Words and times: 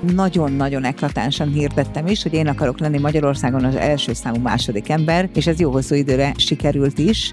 nagyon-nagyon 0.00 0.84
eklatánsan 0.84 1.48
hirdettem 1.48 2.06
is, 2.06 2.22
hogy 2.22 2.34
én 2.34 2.46
akarok 2.46 2.80
lenni 2.80 2.98
Magyarországon 2.98 3.64
az 3.64 3.76
első 3.76 4.12
számú 4.12 4.40
második 4.40 4.88
ember, 4.88 5.28
és 5.34 5.46
ez 5.46 5.60
jó 5.60 5.70
hosszú 5.70 5.94
időre 5.94 6.32
sikerült 6.36 6.98
is 6.98 7.32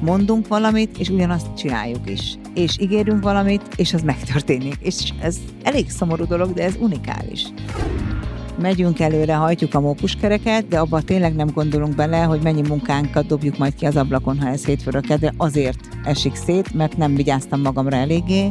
mondunk 0.00 0.48
valamit, 0.48 0.98
és 0.98 1.08
ugyanazt 1.08 1.46
csináljuk 1.56 2.10
is. 2.10 2.34
És 2.54 2.76
ígérünk 2.80 3.22
valamit, 3.22 3.62
és 3.76 3.94
az 3.94 4.02
megtörténik. 4.02 4.76
És 4.80 5.12
ez 5.20 5.36
elég 5.62 5.90
szomorú 5.90 6.26
dolog, 6.26 6.52
de 6.52 6.64
ez 6.64 6.76
unikális. 6.78 7.42
Megyünk 8.60 9.00
előre, 9.00 9.34
hajtjuk 9.34 9.74
a 9.74 9.80
mókuskereket, 9.80 10.68
de 10.68 10.78
abban 10.78 11.04
tényleg 11.04 11.34
nem 11.34 11.48
gondolunk 11.54 11.94
bele, 11.94 12.22
hogy 12.22 12.40
mennyi 12.42 12.62
munkánkat 12.68 13.26
dobjuk 13.26 13.58
majd 13.58 13.74
ki 13.74 13.86
az 13.86 13.96
ablakon, 13.96 14.40
ha 14.40 14.48
ez 14.48 14.64
hétfőről 14.64 15.00
de 15.00 15.34
azért 15.36 15.78
esik 16.04 16.34
szét, 16.34 16.74
mert 16.74 16.96
nem 16.96 17.14
vigyáztam 17.14 17.60
magamra 17.60 17.96
eléggé, 17.96 18.50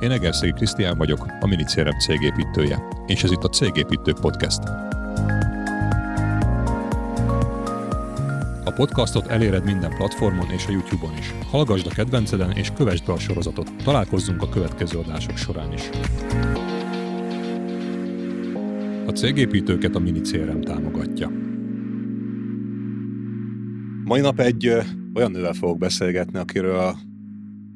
Én 0.00 0.10
Egerszegi 0.10 0.52
Krisztián 0.52 0.98
vagyok, 0.98 1.26
a 1.40 1.46
Minicérem 1.46 1.98
cégépítője, 1.98 2.82
és 3.06 3.22
ez 3.22 3.30
itt 3.30 3.44
a 3.44 3.48
Cégépítő 3.48 4.12
Podcast. 4.12 4.62
A 8.64 8.72
podcastot 8.76 9.26
eléred 9.26 9.64
minden 9.64 9.94
platformon 9.96 10.50
és 10.50 10.66
a 10.66 10.70
YouTube-on 10.70 11.16
is. 11.18 11.34
Hallgasd 11.50 11.86
a 11.86 11.90
kedvenceden 11.90 12.50
és 12.50 12.70
kövesd 12.76 13.06
be 13.06 13.12
a 13.12 13.18
sorozatot. 13.18 13.72
Találkozzunk 13.84 14.42
a 14.42 14.48
következő 14.48 14.98
adások 14.98 15.36
során 15.36 15.72
is. 15.72 15.90
A 19.06 19.10
cégépítőket 19.10 19.94
a 19.94 19.98
Minicérem 19.98 20.60
támogatja. 20.60 21.30
Mai 24.04 24.20
nap 24.20 24.40
egy 24.40 24.66
olyan 25.14 25.30
nővel 25.30 25.52
fogok 25.52 25.78
beszélgetni, 25.78 26.38
akiről 26.38 26.94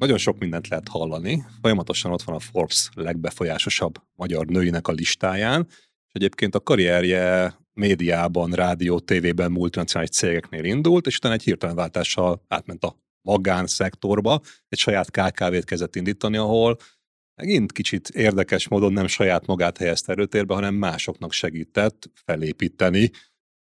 nagyon 0.04 0.18
sok 0.18 0.38
mindent 0.38 0.68
lehet 0.68 0.88
hallani. 0.88 1.44
Folyamatosan 1.60 2.12
ott 2.12 2.22
van 2.22 2.34
a 2.34 2.38
Forbes 2.38 2.88
legbefolyásosabb 2.94 3.94
magyar 4.16 4.46
nőinek 4.46 4.88
a 4.88 4.92
listáján, 4.92 5.66
és 5.68 6.12
egyébként 6.12 6.54
a 6.54 6.60
karrierje 6.60 7.54
médiában, 7.72 8.50
rádió, 8.50 8.98
tévében, 9.00 9.52
multinacionális 9.52 10.16
cégeknél 10.16 10.64
indult, 10.64 11.06
és 11.06 11.16
utána 11.16 11.34
egy 11.34 11.42
hirtelen 11.42 11.76
váltással 11.76 12.44
átment 12.48 12.84
a 12.84 12.96
magánszektorba, 13.22 14.40
egy 14.68 14.78
saját 14.78 15.10
KKV-t 15.10 15.64
kezdett 15.64 15.96
indítani, 15.96 16.36
ahol 16.36 16.76
megint 17.34 17.72
kicsit 17.72 18.08
érdekes 18.08 18.68
módon 18.68 18.92
nem 18.92 19.06
saját 19.06 19.46
magát 19.46 19.78
helyezte 19.78 20.12
erőtérbe, 20.12 20.54
hanem 20.54 20.74
másoknak 20.74 21.32
segített 21.32 22.10
felépíteni 22.24 23.10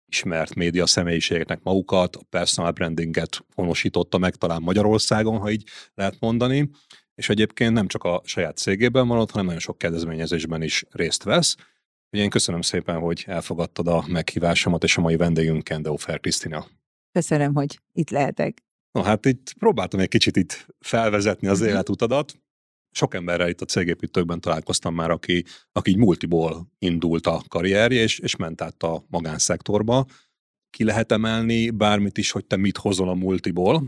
ismert 0.05 0.55
média 0.55 0.85
személyiségeknek 0.85 1.63
magukat, 1.63 2.15
a 2.15 2.23
personal 2.29 2.71
brandinget 2.71 3.45
honosította 3.55 4.17
meg 4.17 4.35
talán 4.35 4.61
Magyarországon, 4.61 5.37
ha 5.37 5.49
így 5.49 5.63
lehet 5.93 6.19
mondani, 6.19 6.69
és 7.15 7.29
egyébként 7.29 7.73
nem 7.73 7.87
csak 7.87 8.03
a 8.03 8.21
saját 8.23 8.57
cégében 8.57 9.07
van 9.07 9.19
ott, 9.19 9.31
hanem 9.31 9.45
nagyon 9.45 9.61
sok 9.61 9.77
kedvezményezésben 9.77 10.61
is 10.61 10.85
részt 10.89 11.23
vesz. 11.23 11.55
Ugye 12.11 12.23
én 12.23 12.29
köszönöm 12.29 12.61
szépen, 12.61 12.99
hogy 12.99 13.23
elfogadtad 13.27 13.87
a 13.87 14.05
meghívásomat, 14.07 14.83
és 14.83 14.97
a 14.97 15.01
mai 15.01 15.15
vendégünk 15.15 15.63
Kendall 15.63 15.95
Krisztina. 16.21 16.67
Köszönöm, 17.11 17.53
hogy 17.53 17.79
itt 17.91 18.09
lehetek. 18.09 18.63
No 18.91 19.01
hát 19.01 19.25
itt 19.25 19.53
próbáltam 19.59 19.99
egy 19.99 20.07
kicsit 20.07 20.35
itt 20.35 20.67
felvezetni 20.79 21.47
az 21.47 21.59
mm-hmm. 21.59 21.69
életutadat 21.69 22.33
sok 22.95 23.13
emberrel 23.13 23.49
itt 23.49 23.61
a 23.61 23.65
cégépítőkben 23.65 24.41
találkoztam 24.41 24.95
már, 24.95 25.09
aki, 25.09 25.45
aki 25.71 25.89
így 25.89 25.97
multiból 25.97 26.71
indult 26.79 27.27
a 27.27 27.41
karrierje, 27.47 28.01
és, 28.01 28.19
és 28.19 28.35
ment 28.35 28.61
át 28.61 28.83
a 28.83 29.03
magánszektorba. 29.07 30.05
Ki 30.69 30.83
lehet 30.83 31.11
emelni 31.11 31.69
bármit 31.69 32.17
is, 32.17 32.31
hogy 32.31 32.45
te 32.45 32.55
mit 32.55 32.77
hozol 32.77 33.09
a 33.09 33.13
multiból, 33.13 33.83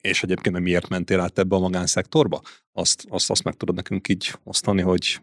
és 0.00 0.22
egyébként 0.22 0.58
miért 0.58 0.88
mentél 0.88 1.20
át 1.20 1.38
ebbe 1.38 1.56
a 1.56 1.58
magánszektorba? 1.58 2.40
Azt, 2.72 3.06
azt, 3.08 3.30
azt 3.30 3.44
meg 3.44 3.54
tudod 3.54 3.74
nekünk 3.74 4.08
így 4.08 4.32
osztani, 4.44 4.82
hogy 4.82 5.20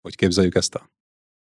hogy 0.00 0.16
képzeljük 0.16 0.54
ezt 0.54 0.74
el? 0.74 0.92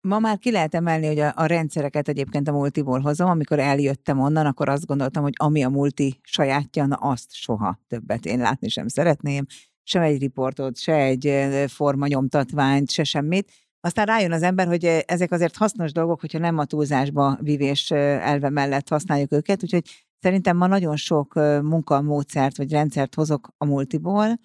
Ma 0.07 0.19
már 0.19 0.37
ki 0.37 0.51
lehet 0.51 0.75
emelni, 0.75 1.07
hogy 1.07 1.19
a, 1.19 1.33
a 1.35 1.45
rendszereket 1.45 2.07
egyébként 2.07 2.47
a 2.47 2.51
multiból 2.51 2.99
hozom. 2.99 3.29
Amikor 3.29 3.59
eljöttem 3.59 4.19
onnan, 4.19 4.45
akkor 4.45 4.69
azt 4.69 4.85
gondoltam, 4.85 5.23
hogy 5.23 5.33
ami 5.35 5.63
a 5.63 5.69
multi 5.69 6.19
sajátja, 6.21 6.85
na 6.85 6.95
azt 6.95 7.33
soha 7.33 7.79
többet 7.87 8.25
én 8.25 8.39
látni 8.39 8.69
sem 8.69 8.87
szeretném 8.87 9.45
sem 9.83 10.01
egy 10.01 10.19
riportot, 10.19 10.77
se 10.77 10.95
egy 10.95 11.33
formanyomtatványt, 11.67 12.91
se 12.91 13.03
semmit. 13.03 13.51
Aztán 13.79 14.05
rájön 14.05 14.31
az 14.31 14.43
ember, 14.43 14.67
hogy 14.67 14.85
ezek 15.05 15.31
azért 15.31 15.55
hasznos 15.55 15.91
dolgok, 15.91 16.19
hogyha 16.19 16.39
nem 16.39 16.57
a 16.57 16.65
túlzásba 16.65 17.37
vívés 17.41 17.91
elve 17.91 18.49
mellett 18.49 18.89
használjuk 18.89 19.31
őket, 19.31 19.63
úgyhogy 19.63 19.83
szerintem 20.19 20.57
ma 20.57 20.67
nagyon 20.67 20.95
sok 20.95 21.33
munkamódszert 21.61 22.57
vagy 22.57 22.71
rendszert 22.71 23.15
hozok 23.15 23.53
a 23.57 23.65
multiból, 23.65 24.39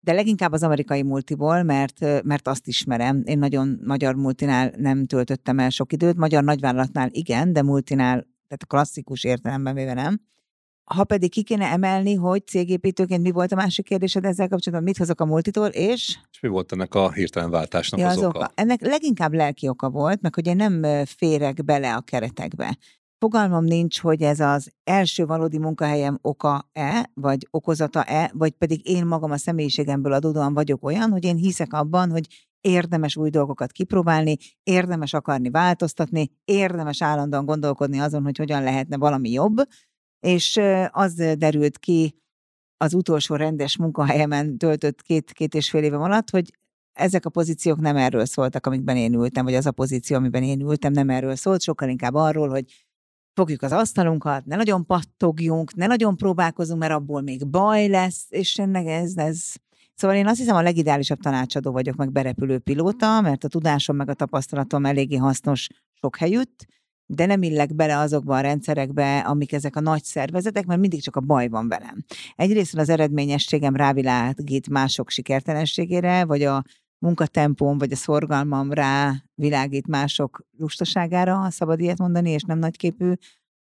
de 0.00 0.12
leginkább 0.12 0.52
az 0.52 0.62
amerikai 0.62 1.02
multiból, 1.02 1.62
mert, 1.62 2.24
mert 2.24 2.48
azt 2.48 2.66
ismerem. 2.66 3.22
Én 3.24 3.38
nagyon 3.38 3.80
magyar 3.86 4.14
multinál 4.14 4.72
nem 4.76 5.06
töltöttem 5.06 5.58
el 5.58 5.70
sok 5.70 5.92
időt, 5.92 6.16
magyar 6.16 6.44
nagyvállalatnál 6.44 7.08
igen, 7.12 7.52
de 7.52 7.62
multinál, 7.62 8.20
tehát 8.20 8.62
a 8.62 8.66
klasszikus 8.66 9.24
értelemben 9.24 9.74
véve 9.74 9.94
nem. 9.94 10.20
Ha 10.84 11.04
pedig 11.04 11.30
ki 11.30 11.42
kéne 11.42 11.66
emelni, 11.66 12.14
hogy 12.14 12.46
cégépítőként 12.46 13.22
mi 13.22 13.30
volt 13.30 13.52
a 13.52 13.56
másik 13.56 13.84
kérdésed 13.84 14.24
ezzel 14.24 14.48
kapcsolatban, 14.48 14.88
mit 14.88 14.96
hozok 14.96 15.20
a 15.20 15.24
multitól, 15.24 15.66
és... 15.66 16.18
És 16.32 16.40
mi 16.40 16.48
volt 16.48 16.72
ennek 16.72 16.94
a 16.94 17.12
hirtelen 17.12 17.50
váltásnak 17.50 18.00
ja, 18.00 18.08
az, 18.08 18.16
az 18.16 18.22
oka? 18.24 18.38
oka? 18.38 18.50
Ennek 18.54 18.80
leginkább 18.80 19.32
lelki 19.32 19.68
oka 19.68 19.90
volt, 19.90 20.20
meg 20.20 20.34
hogy 20.34 20.46
én 20.46 20.56
nem 20.56 21.04
férek 21.04 21.64
bele 21.64 21.94
a 21.94 22.00
keretekbe. 22.00 22.78
Fogalmam 23.18 23.64
nincs, 23.64 24.00
hogy 24.00 24.22
ez 24.22 24.40
az 24.40 24.72
első 24.84 25.26
valódi 25.26 25.58
munkahelyem 25.58 26.18
oka-e, 26.22 27.10
vagy 27.14 27.46
okozata-e, 27.50 28.30
vagy 28.34 28.50
pedig 28.50 28.88
én 28.88 29.06
magam 29.06 29.30
a 29.30 29.36
személyiségemből 29.36 30.12
adódóan 30.12 30.54
vagyok 30.54 30.84
olyan, 30.84 31.10
hogy 31.10 31.24
én 31.24 31.36
hiszek 31.36 31.72
abban, 31.72 32.10
hogy 32.10 32.26
érdemes 32.60 33.16
új 33.16 33.30
dolgokat 33.30 33.72
kipróbálni, 33.72 34.36
érdemes 34.62 35.12
akarni 35.12 35.50
változtatni, 35.50 36.30
érdemes 36.44 37.02
állandóan 37.02 37.44
gondolkodni 37.44 37.98
azon, 37.98 38.22
hogy 38.22 38.36
hogyan 38.36 38.62
lehetne 38.62 38.96
valami 38.96 39.30
jobb, 39.30 39.56
és 40.24 40.60
az 40.90 41.14
derült 41.14 41.78
ki 41.78 42.14
az 42.76 42.94
utolsó 42.94 43.34
rendes 43.34 43.76
munkahelyemen 43.76 44.58
töltött 44.58 45.02
két, 45.02 45.32
két 45.32 45.54
és 45.54 45.70
fél 45.70 45.82
évem 45.82 46.02
alatt, 46.02 46.30
hogy 46.30 46.52
ezek 46.92 47.26
a 47.26 47.30
pozíciók 47.30 47.80
nem 47.80 47.96
erről 47.96 48.24
szóltak, 48.24 48.66
amikben 48.66 48.96
én 48.96 49.14
ültem, 49.14 49.44
vagy 49.44 49.54
az 49.54 49.66
a 49.66 49.70
pozíció, 49.70 50.16
amiben 50.16 50.42
én 50.42 50.60
ültem, 50.60 50.92
nem 50.92 51.10
erről 51.10 51.34
szólt, 51.34 51.62
sokkal 51.62 51.88
inkább 51.88 52.14
arról, 52.14 52.48
hogy 52.48 52.64
fogjuk 53.34 53.62
az 53.62 53.72
asztalunkat, 53.72 54.44
ne 54.44 54.56
nagyon 54.56 54.86
pattogjunk, 54.86 55.74
ne 55.74 55.86
nagyon 55.86 56.16
próbálkozunk, 56.16 56.80
mert 56.80 56.92
abból 56.92 57.20
még 57.20 57.46
baj 57.46 57.88
lesz, 57.88 58.26
és 58.28 58.58
ennek 58.58 58.86
ez, 58.86 59.16
ez. 59.16 59.52
Szóval 59.94 60.16
én 60.16 60.26
azt 60.26 60.38
hiszem 60.38 60.56
a 60.56 60.62
legideálisabb 60.62 61.18
tanácsadó 61.18 61.72
vagyok, 61.72 61.96
meg 61.96 62.12
berepülő 62.12 62.58
pilóta, 62.58 63.20
mert 63.20 63.44
a 63.44 63.48
tudásom 63.48 63.96
meg 63.96 64.08
a 64.08 64.14
tapasztalatom 64.14 64.84
eléggé 64.84 65.16
hasznos 65.16 65.68
sok 66.00 66.16
helyütt, 66.16 66.66
de 67.06 67.26
nem 67.26 67.42
illek 67.42 67.74
bele 67.74 67.98
azokba 67.98 68.36
a 68.36 68.40
rendszerekbe, 68.40 69.18
amik 69.18 69.52
ezek 69.52 69.76
a 69.76 69.80
nagy 69.80 70.04
szervezetek, 70.04 70.66
mert 70.66 70.80
mindig 70.80 71.02
csak 71.02 71.16
a 71.16 71.20
baj 71.20 71.48
van 71.48 71.68
velem. 71.68 72.04
Egyrészt 72.36 72.76
az 72.76 72.88
eredményességem 72.88 73.76
rávilágít 73.76 74.68
mások 74.68 75.10
sikertelenségére, 75.10 76.24
vagy 76.24 76.42
a 76.42 76.62
munkatempóm, 76.98 77.78
vagy 77.78 77.92
a 77.92 77.96
szorgalmam 77.96 78.72
rá 78.72 79.12
világít 79.34 79.86
mások 79.86 80.46
lustaságára, 80.58 81.36
ha 81.36 81.50
szabad 81.50 81.80
ilyet 81.80 81.98
mondani, 81.98 82.30
és 82.30 82.42
nem 82.42 82.58
nagyképű 82.58 83.12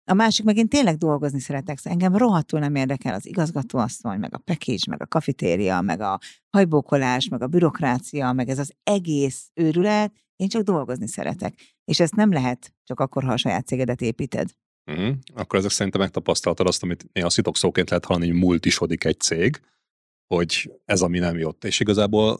A 0.05 0.13
másik 0.13 0.45
meg 0.45 0.57
én 0.57 0.67
tényleg 0.67 0.97
dolgozni 0.97 1.39
szeretek, 1.39 1.77
szóval 1.77 1.99
engem 1.99 2.17
rohadtul 2.17 2.59
nem 2.59 2.75
érdekel 2.75 3.13
az 3.13 3.27
igazgatóasszony, 3.27 4.19
meg 4.19 4.33
a 4.33 4.37
package, 4.37 4.83
meg 4.89 5.01
a 5.01 5.05
kafetéria, 5.05 5.81
meg 5.81 6.01
a 6.01 6.19
hajbókolás, 6.49 7.27
meg 7.27 7.41
a 7.41 7.47
bürokrácia, 7.47 8.31
meg 8.31 8.49
ez 8.49 8.59
az 8.59 8.73
egész 8.83 9.49
őrület, 9.53 10.13
én 10.41 10.47
csak 10.47 10.61
dolgozni 10.61 11.07
szeretek. 11.07 11.53
És 11.85 11.99
ezt 11.99 12.15
nem 12.15 12.31
lehet 12.31 12.73
csak 12.83 12.99
akkor, 12.99 13.23
ha 13.23 13.31
a 13.31 13.37
saját 13.37 13.67
cégedet 13.67 14.01
építed. 14.01 14.49
Uh-huh. 14.91 15.15
Akkor 15.33 15.59
ezek 15.59 15.71
szerintem 15.71 16.01
megtapasztaltad 16.01 16.67
azt, 16.67 16.83
amit 16.83 17.05
néha 17.13 17.29
szitokszóként 17.29 17.89
lehet 17.89 18.05
hallani, 18.05 18.27
hogy 18.27 18.39
multisodik 18.39 19.03
egy 19.03 19.19
cég, 19.19 19.61
hogy 20.27 20.71
ez 20.85 21.01
ami 21.01 21.19
nem 21.19 21.37
jött. 21.37 21.63
És 21.63 21.79
igazából 21.79 22.39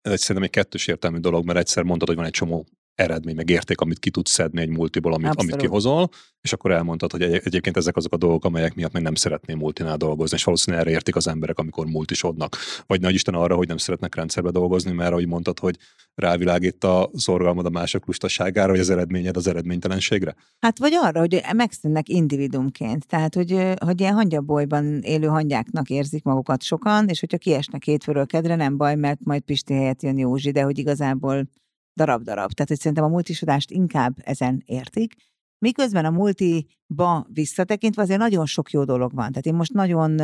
ez 0.00 0.12
egy 0.12 0.18
szerintem 0.18 0.44
egy 0.44 0.50
kettős 0.50 0.86
értelmű 0.86 1.18
dolog, 1.18 1.44
mert 1.44 1.58
egyszer 1.58 1.82
mondtad, 1.82 2.08
hogy 2.08 2.16
van 2.16 2.26
egy 2.26 2.32
csomó 2.32 2.66
eredmény, 2.94 3.34
meg 3.34 3.50
érték, 3.50 3.80
amit 3.80 3.98
ki 3.98 4.10
tudsz 4.10 4.30
szedni 4.30 4.60
egy 4.60 4.68
multiból, 4.68 5.12
amit, 5.12 5.34
amit 5.34 5.56
kihozol, 5.56 6.08
és 6.40 6.52
akkor 6.52 6.70
elmondtad, 6.70 7.10
hogy 7.10 7.22
egy, 7.22 7.40
egyébként 7.44 7.76
ezek 7.76 7.96
azok 7.96 8.12
a 8.12 8.16
dolgok, 8.16 8.44
amelyek 8.44 8.74
miatt 8.74 8.92
meg 8.92 9.02
nem 9.02 9.14
szeretném 9.14 9.58
multinál 9.58 9.96
dolgozni, 9.96 10.36
és 10.36 10.44
valószínűleg 10.44 10.86
erre 10.86 10.94
értik 10.94 11.16
az 11.16 11.28
emberek, 11.28 11.58
amikor 11.58 11.86
multisodnak. 11.86 12.56
Vagy 12.86 13.00
nagy 13.00 13.14
Isten 13.14 13.34
arra, 13.34 13.56
hogy 13.56 13.68
nem 13.68 13.76
szeretnek 13.76 14.14
rendszerbe 14.14 14.50
dolgozni, 14.50 14.92
mert 14.92 15.10
ahogy 15.10 15.26
mondtad, 15.26 15.58
hogy 15.58 15.78
rávilágít 16.14 16.84
a 16.84 17.10
szorgalmad 17.14 17.66
a 17.66 17.70
mások 17.70 18.06
lustaságára, 18.06 18.70
vagy 18.70 18.80
az 18.80 18.90
eredményed 18.90 19.36
az 19.36 19.46
eredménytelenségre? 19.46 20.34
Hát 20.58 20.78
vagy 20.78 20.94
arra, 20.94 21.20
hogy 21.20 21.42
megszűnnek 21.56 22.08
individumként. 22.08 23.06
Tehát, 23.06 23.34
hogy, 23.34 23.74
hogy 23.78 24.00
ilyen 24.00 24.14
hangyabolyban 24.14 25.00
élő 25.02 25.26
hangyáknak 25.26 25.88
érzik 25.90 26.22
magukat 26.22 26.62
sokan, 26.62 27.08
és 27.08 27.20
hogyha 27.20 27.38
kiesnek 27.38 27.84
hétfőről 27.84 28.26
kedre, 28.26 28.54
nem 28.56 28.76
baj, 28.76 28.94
mert 28.94 29.18
majd 29.24 29.42
Pisti 29.42 29.74
helyett 29.74 30.02
jön 30.02 30.18
Józsi, 30.18 30.50
de 30.50 30.62
hogy 30.62 30.78
igazából 30.78 31.48
darab-darab. 31.94 32.52
Tehát, 32.52 32.68
hogy 32.68 32.78
szerintem 32.78 33.04
a 33.04 33.08
multisodást 33.08 33.70
inkább 33.70 34.14
ezen 34.16 34.62
értik. 34.66 35.14
Miközben 35.58 36.04
a 36.04 36.10
multiba 36.10 37.26
visszatekintve 37.28 38.02
azért 38.02 38.18
nagyon 38.18 38.46
sok 38.46 38.70
jó 38.70 38.84
dolog 38.84 39.14
van. 39.14 39.28
Tehát 39.28 39.46
én 39.46 39.54
most 39.54 39.72
nagyon 39.72 40.20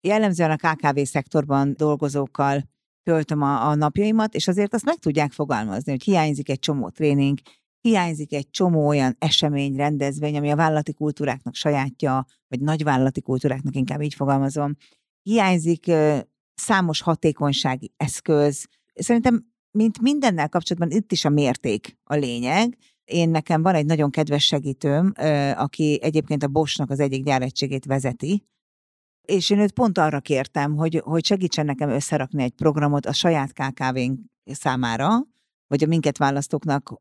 jellemzően 0.00 0.50
a 0.50 0.56
KKV 0.56 1.00
szektorban 1.02 1.74
dolgozókkal 1.76 2.68
töltöm 3.02 3.42
a, 3.42 3.68
a 3.68 3.74
napjaimat, 3.74 4.34
és 4.34 4.48
azért 4.48 4.74
azt 4.74 4.84
meg 4.84 4.96
tudják 4.96 5.32
fogalmazni, 5.32 5.90
hogy 5.90 6.02
hiányzik 6.02 6.48
egy 6.48 6.58
csomó 6.58 6.88
tréning, 6.88 7.38
hiányzik 7.80 8.32
egy 8.32 8.50
csomó 8.50 8.86
olyan 8.86 9.16
esemény, 9.18 9.76
rendezvény, 9.76 10.36
ami 10.36 10.50
a 10.50 10.56
vállalati 10.56 10.94
kultúráknak 10.94 11.54
sajátja, 11.54 12.26
vagy 12.48 12.60
nagyvállalati 12.60 13.20
kultúráknak 13.20 13.74
inkább 13.76 14.02
így 14.02 14.14
fogalmazom. 14.14 14.76
Hiányzik 15.22 15.92
számos 16.54 17.00
hatékonysági 17.00 17.92
eszköz. 17.96 18.66
Szerintem 18.94 19.49
mint 19.70 20.00
mindennel 20.00 20.48
kapcsolatban 20.48 20.98
itt 20.98 21.12
is 21.12 21.24
a 21.24 21.28
mérték 21.28 21.98
a 22.04 22.14
lényeg. 22.14 22.76
Én 23.04 23.28
nekem 23.28 23.62
van 23.62 23.74
egy 23.74 23.86
nagyon 23.86 24.10
kedves 24.10 24.44
segítőm, 24.44 25.12
aki 25.54 25.98
egyébként 26.02 26.42
a 26.42 26.48
Bosnak 26.48 26.90
az 26.90 27.00
egyik 27.00 27.24
gyáregységét 27.24 27.84
vezeti, 27.84 28.44
és 29.30 29.50
én 29.50 29.58
őt 29.58 29.72
pont 29.72 29.98
arra 29.98 30.20
kértem, 30.20 30.76
hogy, 30.76 31.00
hogy 31.04 31.24
segítsen 31.24 31.64
nekem 31.64 31.88
összerakni 31.88 32.42
egy 32.42 32.52
programot 32.52 33.06
a 33.06 33.12
saját 33.12 33.52
KKV-nk 33.52 34.20
számára, 34.44 35.08
vagy 35.66 35.84
a 35.84 35.86
minket 35.86 36.18
választóknak 36.18 36.94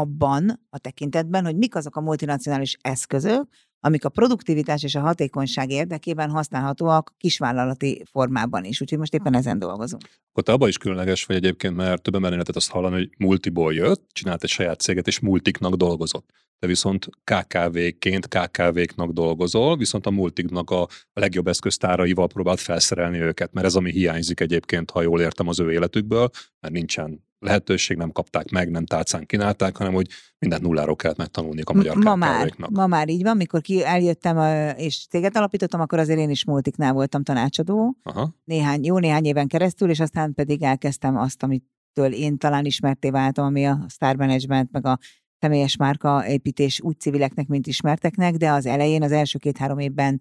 abban 0.00 0.60
a 0.70 0.78
tekintetben, 0.78 1.44
hogy 1.44 1.56
mik 1.56 1.74
azok 1.74 1.96
a 1.96 2.00
multinacionális 2.00 2.76
eszközök, 2.80 3.48
amik 3.80 4.04
a 4.04 4.08
produktivitás 4.08 4.82
és 4.82 4.94
a 4.94 5.00
hatékonyság 5.00 5.70
érdekében 5.70 6.30
használhatóak 6.30 7.14
kisvállalati 7.16 8.02
formában 8.10 8.64
is. 8.64 8.80
Úgyhogy 8.80 8.98
most 8.98 9.14
éppen 9.14 9.34
ezen 9.34 9.58
dolgozunk. 9.58 10.02
Akkor 10.30 10.42
te 10.42 10.52
abban 10.52 10.68
is 10.68 10.78
különleges 10.78 11.24
vagy 11.24 11.36
egyébként, 11.36 11.76
mert 11.76 12.02
több 12.02 12.14
ember 12.14 12.30
lehetett 12.30 12.56
azt 12.56 12.70
hallani, 12.70 12.94
hogy 12.94 13.10
multiból 13.18 13.74
jött, 13.74 14.08
csinált 14.12 14.42
egy 14.42 14.50
saját 14.50 14.80
céget, 14.80 15.06
és 15.06 15.20
multiknak 15.20 15.74
dolgozott. 15.74 16.30
Te 16.58 16.66
viszont 16.66 17.08
KKV-ként 17.24 18.28
KKV-knak 18.28 19.10
dolgozol, 19.10 19.76
viszont 19.76 20.06
a 20.06 20.10
multiknak 20.10 20.70
a 20.70 20.88
legjobb 21.12 21.46
eszköztáraival 21.46 22.26
próbált 22.26 22.60
felszerelni 22.60 23.20
őket, 23.20 23.52
mert 23.52 23.66
ez 23.66 23.74
ami 23.74 23.90
hiányzik 23.90 24.40
egyébként, 24.40 24.90
ha 24.90 25.02
jól 25.02 25.20
értem 25.20 25.48
az 25.48 25.60
ő 25.60 25.72
életükből, 25.72 26.30
mert 26.60 26.74
nincsen 26.74 27.25
lehetőség, 27.38 27.96
nem 27.96 28.12
kapták 28.12 28.50
meg, 28.50 28.70
nem 28.70 28.86
tálcán 28.86 29.26
kínálták, 29.26 29.76
hanem 29.76 29.92
hogy 29.92 30.08
mindent 30.38 30.62
nulláról 30.62 30.96
kellett 30.96 31.16
megtanulni 31.16 31.60
a 31.64 31.72
magyar 31.72 31.96
ma 31.96 32.14
már, 32.14 32.54
ma 32.70 32.86
már 32.86 33.08
így 33.08 33.22
van, 33.22 33.36
mikor 33.36 33.60
ki 33.60 33.84
eljöttem 33.84 34.38
és 34.76 35.06
céget 35.06 35.36
alapítottam, 35.36 35.80
akkor 35.80 35.98
azért 35.98 36.18
én 36.18 36.30
is 36.30 36.44
multiknál 36.44 36.92
voltam 36.92 37.22
tanácsadó, 37.22 37.96
Aha. 38.02 38.34
néhány, 38.44 38.84
jó 38.84 38.98
néhány 38.98 39.24
éven 39.24 39.46
keresztül, 39.46 39.90
és 39.90 40.00
aztán 40.00 40.34
pedig 40.34 40.62
elkezdtem 40.62 41.16
azt, 41.16 41.42
amitől 41.42 42.12
én 42.12 42.38
talán 42.38 42.64
ismerté 42.64 43.10
váltam, 43.10 43.44
ami 43.44 43.66
a 43.66 43.84
Star 43.88 44.16
Management, 44.16 44.72
meg 44.72 44.86
a 44.86 44.98
személyes 45.38 45.76
márka 45.76 46.28
építés 46.28 46.80
úgy 46.80 47.00
civileknek, 47.00 47.46
mint 47.46 47.66
ismerteknek, 47.66 48.34
de 48.34 48.50
az 48.50 48.66
elején, 48.66 49.02
az 49.02 49.12
első 49.12 49.38
két-három 49.38 49.78
évben 49.78 50.20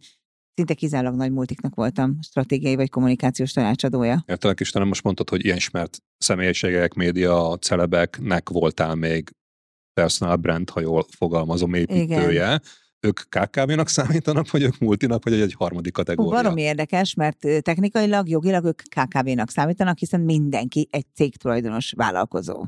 szinte 0.55 0.73
kizárólag 0.73 1.15
nagy 1.15 1.31
multiknak 1.31 1.75
voltam 1.75 2.17
stratégiai 2.21 2.75
vagy 2.75 2.89
kommunikációs 2.89 3.51
tanácsadója. 3.51 4.23
Értelek 4.27 4.59
Istenem, 4.59 4.87
most 4.87 5.03
mondtad, 5.03 5.29
hogy 5.29 5.45
ilyen 5.45 5.57
ismert 5.57 5.97
személyiségek, 6.17 6.93
média, 6.93 7.57
celebeknek 7.57 8.49
voltál 8.49 8.95
még 8.95 9.29
personal 9.93 10.35
brand, 10.35 10.69
ha 10.69 10.79
jól 10.79 11.05
fogalmazom, 11.17 11.73
építője. 11.73 12.29
Igen. 12.29 12.61
Ők 12.99 13.19
KKV-nak 13.19 13.87
számítanak, 13.87 14.51
vagy 14.51 14.61
ők 14.61 14.77
multinak, 14.77 15.23
vagy 15.23 15.33
egy 15.33 15.53
harmadik 15.53 15.93
kategória? 15.93 16.41
Valami 16.41 16.61
érdekes, 16.61 17.13
mert 17.13 17.37
technikailag, 17.61 18.29
jogilag 18.29 18.65
ők 18.65 18.81
KKV-nak 18.81 19.49
számítanak, 19.49 19.97
hiszen 19.97 20.21
mindenki 20.21 20.87
egy 20.91 21.05
cégtulajdonos 21.13 21.93
vállalkozó. 21.95 22.65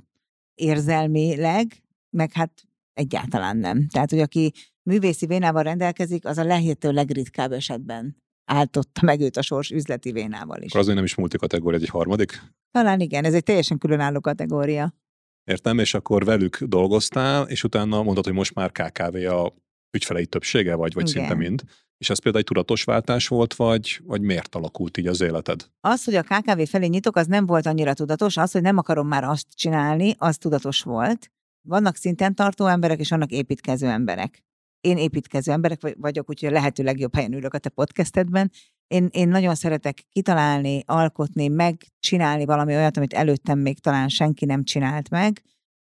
Érzelmileg, 0.56 1.84
meg 2.10 2.32
hát 2.32 2.52
egyáltalán 2.94 3.58
nem. 3.58 3.88
Tehát, 3.88 4.10
hogy 4.10 4.20
aki 4.20 4.54
művészi 4.88 5.26
vénával 5.26 5.64
rendelkezik, 5.64 6.26
az 6.26 6.38
a 6.38 6.44
lehető 6.44 6.92
legritkább 6.92 7.52
esetben 7.52 8.18
áltotta 8.46 9.02
meg 9.06 9.22
őt 9.22 9.38
a 9.38 9.42
sors 9.42 9.72
üzleti 9.72 10.12
vénával 10.12 10.62
is. 10.62 10.70
Akkor 10.70 10.80
azért 10.80 10.96
nem 10.96 11.06
is 11.06 11.16
multikategória, 11.16 11.80
egy 11.80 11.90
harmadik? 11.90 12.42
Talán 12.72 13.00
igen, 13.00 13.24
ez 13.24 13.34
egy 13.34 13.44
teljesen 13.44 13.78
különálló 13.78 14.20
kategória. 14.20 14.94
Értem, 15.44 15.80
és 15.80 15.94
akkor 15.94 16.26
velük 16.26 16.64
dolgoztál, 16.64 17.48
és 17.48 17.64
utána 17.64 18.04
mondod, 18.04 18.24
hogy 18.26 18.34
most 18.34 18.54
már 18.54 18.72
KKV 18.72 19.16
a 19.16 19.54
ügyfelei 19.92 20.26
többsége 20.26 20.76
vagy, 20.76 20.94
vagy 20.94 21.10
igen. 21.10 21.24
szinte 21.24 21.38
mind. 21.38 21.64
És 21.98 22.10
ez 22.10 22.20
például 22.20 22.44
egy 22.44 22.50
tudatos 22.50 22.84
váltás 22.84 23.28
volt, 23.28 23.54
vagy, 23.54 24.02
vagy 24.04 24.22
miért 24.22 24.56
alakult 24.56 24.98
így 24.98 25.08
az 25.08 25.22
életed? 25.22 25.70
Az, 25.80 26.04
hogy 26.04 26.16
a 26.16 26.24
KKV 26.24 26.62
felé 26.62 26.88
nyitok, 26.88 27.16
az 27.16 27.28
nem 27.28 27.46
volt 27.46 27.66
annyira 27.66 27.94
tudatos. 27.94 28.38
Az, 28.38 28.52
hogy 28.52 28.62
nem 28.62 28.78
akarom 28.78 29.08
már 29.08 29.24
azt 29.24 29.48
csinálni, 29.56 30.16
az 30.18 30.38
tudatos 30.38 30.82
volt. 30.82 31.32
Vannak 31.68 31.96
szinten 31.96 32.36
tartó 32.36 32.66
emberek, 32.66 33.00
és 33.00 33.10
vannak 33.10 33.32
építkező 33.32 33.88
emberek 33.88 34.46
én 34.82 34.98
építkező 34.98 35.52
emberek 35.52 35.96
vagyok, 35.98 36.30
úgyhogy 36.30 36.50
a 36.50 36.52
lehető 36.52 36.84
legjobb 36.84 37.16
helyen 37.16 37.34
ülök 37.34 37.54
a 37.54 37.58
te 37.58 37.70
podcastedben. 37.70 38.52
Én, 38.88 39.08
én 39.12 39.28
nagyon 39.28 39.56
szeretek 39.56 40.04
kitalálni, 40.10 40.84
alkotni, 40.86 41.48
megcsinálni 41.48 42.46
valami 42.46 42.76
olyat, 42.76 42.98
amit 42.98 43.14
előttem 43.14 43.60
még 43.60 43.80
talán 43.80 44.08
senki 44.08 44.46
nem 44.46 44.64
csinált 44.64 45.10
meg, 45.10 45.42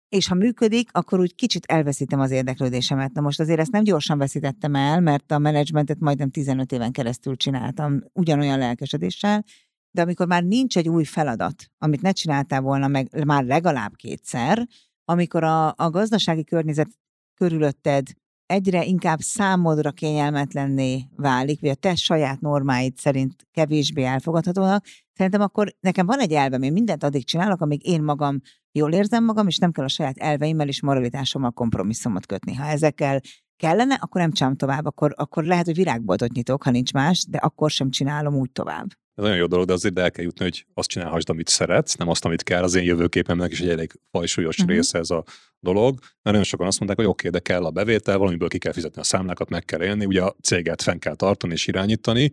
és 0.10 0.28
ha 0.28 0.36
működik, 0.36 0.90
akkor 0.92 1.20
úgy 1.20 1.36
kicsit 1.36 1.66
elveszítem 1.66 2.20
az 2.20 2.32
érdeklődésemet. 2.32 3.12
Na 3.14 3.22
most 3.22 3.40
azért 3.40 3.60
ezt 3.60 3.72
nem 3.72 3.84
gyorsan 3.84 4.18
veszítettem 4.18 4.76
el, 4.76 5.00
mert 5.00 5.32
a 5.32 5.38
menedzsmentet 5.38 6.00
majdnem 6.00 6.30
15 6.30 6.72
éven 6.72 6.92
keresztül 6.92 7.36
csináltam 7.36 8.04
ugyanolyan 8.14 8.58
lelkesedéssel, 8.58 9.44
de 9.92 10.02
amikor 10.02 10.28
már 10.28 10.44
nincs 10.44 10.78
egy 10.78 10.90
új 10.90 11.04
feladat, 11.04 11.66
amit 11.78 12.02
ne 12.02 12.12
csináltál 12.12 12.62
volna 12.62 12.88
meg 12.88 13.26
már 13.26 13.44
legalább 13.44 13.96
kétszer, 13.96 14.68
amikor 15.06 15.44
a, 15.44 15.68
a 15.68 15.90
gazdasági 15.90 16.44
környezet 16.44 16.90
körülötted 17.34 18.08
egyre 18.48 18.86
inkább 18.86 19.20
számodra 19.20 19.92
kényelmetlenné 19.92 21.08
válik, 21.16 21.62
vagy 21.62 21.70
a 21.70 21.76
te 21.76 21.96
saját 21.96 22.40
normáid 22.40 22.98
szerint 22.98 23.48
kevésbé 23.52 24.04
elfogadhatónak, 24.04 24.86
szerintem 25.14 25.42
akkor 25.42 25.74
nekem 25.80 26.06
van 26.06 26.20
egy 26.20 26.32
elvem, 26.32 26.62
én 26.62 26.72
mindent 26.72 27.04
addig 27.04 27.26
csinálok, 27.26 27.62
amíg 27.62 27.88
én 27.88 28.04
magam 28.04 28.40
jól 28.72 28.94
érzem 28.94 29.24
magam, 29.24 29.48
és 29.48 29.58
nem 29.58 29.72
kell 29.72 29.86
a 29.86 29.88
saját 29.88 30.18
elveimmel 30.18 30.68
és 30.68 30.82
moralitásommal 30.82 31.52
kompromisszumot 31.52 32.26
kötni. 32.26 32.54
Ha 32.54 32.66
ezekkel 32.66 33.22
kellene, 33.56 33.94
akkor 33.94 34.22
nem 34.22 34.32
csinálom 34.32 34.58
tovább, 34.58 34.86
akkor, 34.86 35.14
akkor 35.16 35.44
lehet, 35.44 35.66
hogy 35.66 35.76
virágboltot 35.76 36.32
nyitok, 36.32 36.64
ha 36.64 36.72
nincs 36.72 36.94
más, 36.94 37.26
de 37.30 37.38
akkor 37.38 37.72
sem 37.72 37.90
csinálom 37.90 38.36
úgy 38.36 38.52
tovább. 38.52 38.88
Ez 39.18 39.24
nagyon 39.24 39.38
jó 39.38 39.46
dolog, 39.46 39.66
de 39.66 39.74
azért 39.74 40.00
el 40.00 40.12
kell 40.12 40.24
jutni, 40.24 40.44
hogy 40.44 40.66
azt 40.74 40.90
csinálhassd, 40.90 41.30
amit 41.30 41.48
szeretsz, 41.48 41.96
nem 41.96 42.10
azt, 42.10 42.26
amit 42.26 42.44
kell. 42.44 42.64
Az 42.64 42.76
én 42.76 42.84
jövőképemnek 42.84 43.52
is 43.52 43.60
egy 43.60 43.70
elég 43.70 44.00
fajsúlyos 44.12 44.58
uh-huh. 44.58 44.76
része 44.76 45.00
ez 45.00 45.10
a 45.10 45.24
dolog. 45.60 46.00
Mert 46.00 46.22
nagyon 46.22 46.44
sokan 46.44 46.68
azt 46.68 46.80
mondták, 46.80 47.00
hogy 47.00 47.10
oké, 47.10 47.28
okay, 47.28 47.40
de 47.40 47.46
kell 47.46 47.66
a 47.66 47.72
bevétel, 47.72 48.18
valamiből 48.18 48.48
ki 48.48 48.58
kell 48.58 48.72
fizetni 48.72 49.02
a 49.02 49.04
számlákat, 49.04 49.50
meg 49.50 49.66
kell 49.66 49.84
élni, 49.84 50.06
ugye 50.06 50.24
a 50.24 50.36
céget 50.42 50.82
fenn 50.82 50.98
kell 50.98 51.16
tartani 51.16 51.54
és 51.54 51.68
irányítani. 51.68 52.30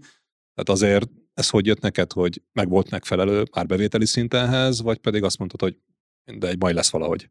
Tehát 0.54 0.68
azért 0.68 1.10
ez 1.34 1.48
hogy 1.48 1.66
jött 1.66 1.80
neked, 1.80 2.12
hogy 2.12 2.42
meg 2.52 2.68
volt 2.68 2.90
megfelelő 2.90 3.44
bevételi 3.66 4.06
szintenhez, 4.06 4.82
vagy 4.82 4.98
pedig 4.98 5.22
azt 5.22 5.38
mondtad, 5.38 5.60
hogy 5.60 5.78
de 6.38 6.48
egy 6.48 6.58
majd 6.58 6.74
lesz 6.74 6.90
valahogy? 6.90 7.30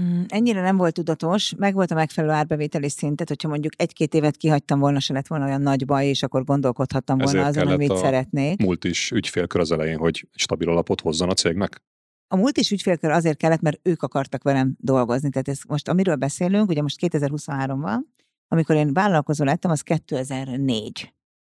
Mm, 0.00 0.22
ennyire 0.28 0.60
nem 0.60 0.76
volt 0.76 0.94
tudatos, 0.94 1.54
meg 1.56 1.74
volt 1.74 1.90
a 1.90 1.94
megfelelő 1.94 2.32
árbevételi 2.32 2.88
szintet, 2.88 3.28
hogyha 3.28 3.48
mondjuk 3.48 3.72
egy-két 3.76 4.14
évet 4.14 4.36
kihagytam 4.36 4.78
volna, 4.78 5.00
se 5.00 5.12
lett 5.12 5.26
volna 5.26 5.44
olyan 5.44 5.60
nagy 5.60 5.84
baj, 5.84 6.06
és 6.06 6.22
akkor 6.22 6.44
gondolkodhattam 6.44 7.18
volna 7.18 7.38
Ezért 7.38 7.56
azon, 7.56 7.68
hogy 7.68 7.88
mit 7.88 7.96
szeretnék. 7.96 8.62
Múlt 8.62 8.84
is 8.84 9.10
ügyfélkör 9.10 9.60
az 9.60 9.72
elején, 9.72 9.98
hogy 9.98 10.28
stabil 10.32 10.68
alapot 10.68 11.00
hozzon 11.00 11.28
a 11.28 11.34
cégnek? 11.34 11.82
A 12.28 12.36
múlt 12.36 12.56
is 12.56 12.70
ügyfélkör 12.70 13.10
azért 13.10 13.36
kellett, 13.36 13.60
mert 13.60 13.80
ők 13.82 14.02
akartak 14.02 14.42
velem 14.42 14.74
dolgozni. 14.78 15.30
Tehát 15.30 15.48
ez 15.48 15.60
most, 15.68 15.88
amiről 15.88 16.16
beszélünk, 16.16 16.68
ugye 16.68 16.82
most 16.82 16.96
2023 16.96 17.80
van, 17.80 18.12
amikor 18.48 18.76
én 18.76 18.92
vállalkozó 18.92 19.44
lettem, 19.44 19.70
az 19.70 19.80
2004. 19.80 21.00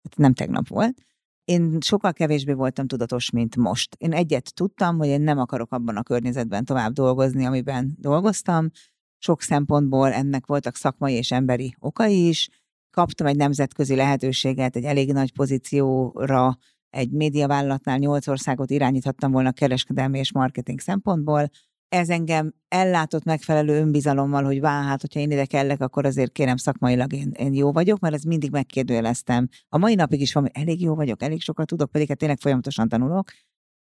Hát 0.03 0.17
nem 0.17 0.35
tegnap 0.35 0.69
volt. 0.69 1.03
Én 1.45 1.79
sokkal 1.81 2.13
kevésbé 2.13 2.53
voltam 2.53 2.87
tudatos, 2.87 3.31
mint 3.31 3.57
most. 3.57 3.95
Én 3.99 4.13
egyet 4.13 4.55
tudtam, 4.55 4.99
hogy 4.99 5.09
én 5.09 5.21
nem 5.21 5.39
akarok 5.39 5.73
abban 5.73 5.97
a 5.97 6.03
környezetben 6.03 6.65
tovább 6.65 6.93
dolgozni, 6.93 7.45
amiben 7.45 7.97
dolgoztam. 7.99 8.71
Sok 9.19 9.43
szempontból 9.43 10.13
ennek 10.13 10.47
voltak 10.47 10.77
szakmai 10.77 11.15
és 11.15 11.33
emberi 11.33 11.75
okai 11.79 12.29
is. 12.29 12.49
Kaptam 12.91 13.27
egy 13.27 13.37
nemzetközi 13.37 13.95
lehetőséget, 13.95 14.77
egy 14.77 14.85
elég 14.85 15.13
nagy 15.13 15.33
pozícióra, 15.33 16.57
egy 16.91 17.11
médiavállalatnál 17.11 17.99
nyolc 17.99 18.27
országot 18.27 18.71
irányíthattam 18.71 19.33
volna 19.33 19.53
kereskedelmi 19.53 20.19
és 20.19 20.33
marketing 20.33 20.81
szempontból, 20.81 21.51
ez 21.93 22.09
engem 22.09 22.55
ellátott 22.69 23.25
megfelelő 23.25 23.81
önbizalommal, 23.81 24.45
hogy 24.45 24.61
vá, 24.61 24.83
hát, 24.83 25.01
hogyha 25.01 25.21
én 25.21 25.31
ide 25.31 25.45
kellek, 25.45 25.81
akkor 25.81 26.07
azért 26.07 26.33
kérem 26.33 26.57
szakmailag 26.57 27.13
én, 27.13 27.31
én 27.31 27.55
jó 27.55 27.73
vagyok, 27.73 27.99
mert 27.99 28.15
ez 28.15 28.23
mindig 28.23 28.51
megkérdőjeleztem. 28.51 29.49
A 29.69 29.79
mai 29.79 29.95
napig 29.95 30.21
is 30.21 30.33
van, 30.33 30.43
hogy 30.43 30.63
elég 30.63 30.83
jó 30.83 30.95
vagyok, 30.95 31.23
elég 31.23 31.41
sokat 31.41 31.67
tudok, 31.67 31.91
pedig 31.91 32.09
hát 32.09 32.19
tényleg 32.19 32.39
folyamatosan 32.41 32.89
tanulok. 32.89 33.31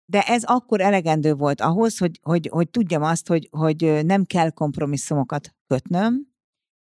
De 0.05 0.21
ez 0.21 0.43
akkor 0.45 0.81
elegendő 0.81 1.35
volt 1.35 1.61
ahhoz, 1.61 1.99
hogy, 1.99 2.21
hogy, 2.23 2.49
hogy 2.52 2.71
tudjam 2.71 3.02
azt, 3.02 3.29
hogy, 3.29 3.49
hogy 3.50 4.00
nem 4.05 4.25
kell 4.25 4.50
kompromisszumokat 4.50 5.55
kötnöm, 5.67 6.29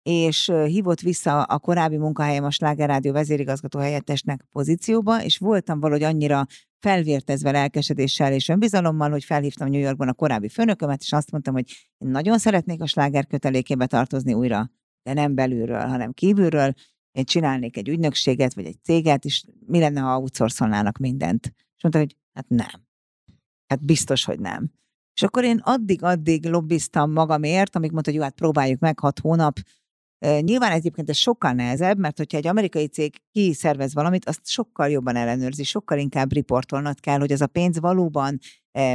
és 0.08 0.52
hívott 0.66 1.00
vissza 1.00 1.42
a 1.42 1.58
korábbi 1.58 1.96
munkahelyem 1.96 2.44
a 2.44 2.50
Sláger 2.50 2.88
Rádió 2.88 3.12
vezérigazgató 3.12 3.78
helyettesnek 3.78 4.44
pozícióba, 4.52 5.22
és 5.22 5.38
voltam 5.38 5.80
valahogy 5.80 6.02
annyira 6.02 6.46
felvértezve 6.78 7.50
lelkesedéssel 7.50 8.32
és 8.32 8.48
önbizalommal, 8.48 9.10
hogy 9.10 9.24
felhívtam 9.24 9.68
New 9.68 9.80
Yorkban 9.80 10.08
a 10.08 10.12
korábbi 10.12 10.48
főnökömet, 10.48 11.00
és 11.00 11.12
azt 11.12 11.30
mondtam, 11.30 11.54
hogy 11.54 11.88
én 11.98 12.08
nagyon 12.08 12.38
szeretnék 12.38 12.82
a 12.82 12.86
sláger 12.86 13.26
kötelékébe 13.26 13.86
tartozni 13.86 14.34
újra, 14.34 14.70
de 15.02 15.12
nem 15.12 15.34
belülről, 15.34 15.86
hanem 15.86 16.12
kívülről. 16.12 16.72
Én 17.12 17.24
csinálnék 17.24 17.76
egy 17.76 17.88
ügynökséget, 17.88 18.54
vagy 18.54 18.66
egy 18.66 18.78
céget, 18.82 19.24
és 19.24 19.44
mi 19.66 19.78
lenne, 19.78 20.00
ha 20.00 20.18
outsourcolnának 20.18 20.98
mindent? 20.98 21.52
És 21.76 21.82
mondta, 21.82 22.00
hogy 22.00 22.16
hát 22.32 22.48
nem. 22.48 22.86
Hát 23.66 23.84
biztos, 23.84 24.24
hogy 24.24 24.40
nem. 24.40 24.70
És 25.14 25.22
akkor 25.22 25.44
én 25.44 25.60
addig-addig 25.62 26.46
lobbiztam 26.46 27.12
magamért, 27.12 27.76
amíg 27.76 27.90
mondta, 27.90 28.10
hogy 28.10 28.18
jó, 28.18 28.24
hát 28.24 28.34
próbáljuk 28.34 28.80
meg, 28.80 28.98
hat 28.98 29.18
hónap, 29.18 29.58
Nyilván 30.20 30.72
egyébként 30.72 31.08
ez 31.08 31.16
sokkal 31.16 31.52
nehezebb, 31.52 31.98
mert 31.98 32.16
hogyha 32.16 32.38
egy 32.38 32.46
amerikai 32.46 32.86
cég 32.86 33.16
kiszervez 33.32 33.94
valamit, 33.94 34.28
azt 34.28 34.48
sokkal 34.48 34.88
jobban 34.88 35.16
ellenőrzi, 35.16 35.64
sokkal 35.64 35.98
inkább 35.98 36.32
riportolnod 36.32 37.00
kell, 37.00 37.18
hogy 37.18 37.32
az 37.32 37.40
a 37.40 37.46
pénz 37.46 37.80
valóban 37.80 38.38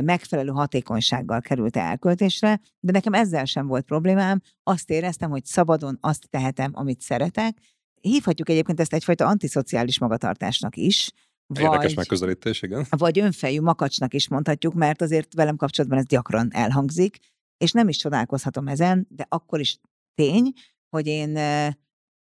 megfelelő 0.04 0.50
hatékonysággal 0.50 1.42
került 1.42 1.78
elköltésre, 1.78 2.60
de 2.80 2.92
nekem 2.92 3.14
ezzel 3.14 3.46
sem 3.46 3.68
volt 3.68 3.86
problémám. 3.86 4.42
Azt 4.64 4.90
éreztem, 4.90 5.30
hogy 5.30 5.46
szabadon 5.46 5.98
azt 6.02 6.30
tehetem, 6.30 6.72
amit 6.74 7.02
szeretek. 7.02 7.58
Hívhatjuk 8.02 8.50
egyébként 8.50 8.80
ezt 8.80 8.94
egyfajta 8.94 9.28
antiszociális 9.28 10.00
magatartásnak 10.00 10.76
is, 10.76 11.12
Érdekes 11.60 11.86
vagy, 11.86 11.96
megközelítés, 11.96 12.62
igen. 12.62 12.86
Vagy 12.90 13.20
önfejű 13.20 13.62
makacsnak 13.62 14.14
is 14.14 14.28
mondhatjuk, 14.28 14.74
mert 14.74 15.02
azért 15.02 15.34
velem 15.34 15.56
kapcsolatban 15.56 16.00
ez 16.00 16.06
gyakran 16.06 16.50
elhangzik, 16.54 17.18
és 17.58 17.72
nem 17.72 17.88
is 17.88 17.98
csodálkozhatom 17.98 18.68
ezen, 18.68 19.08
de 19.10 19.26
akkor 19.30 19.60
is 19.60 19.80
tény, 20.16 20.52
hogy 20.94 21.08
én 21.08 21.30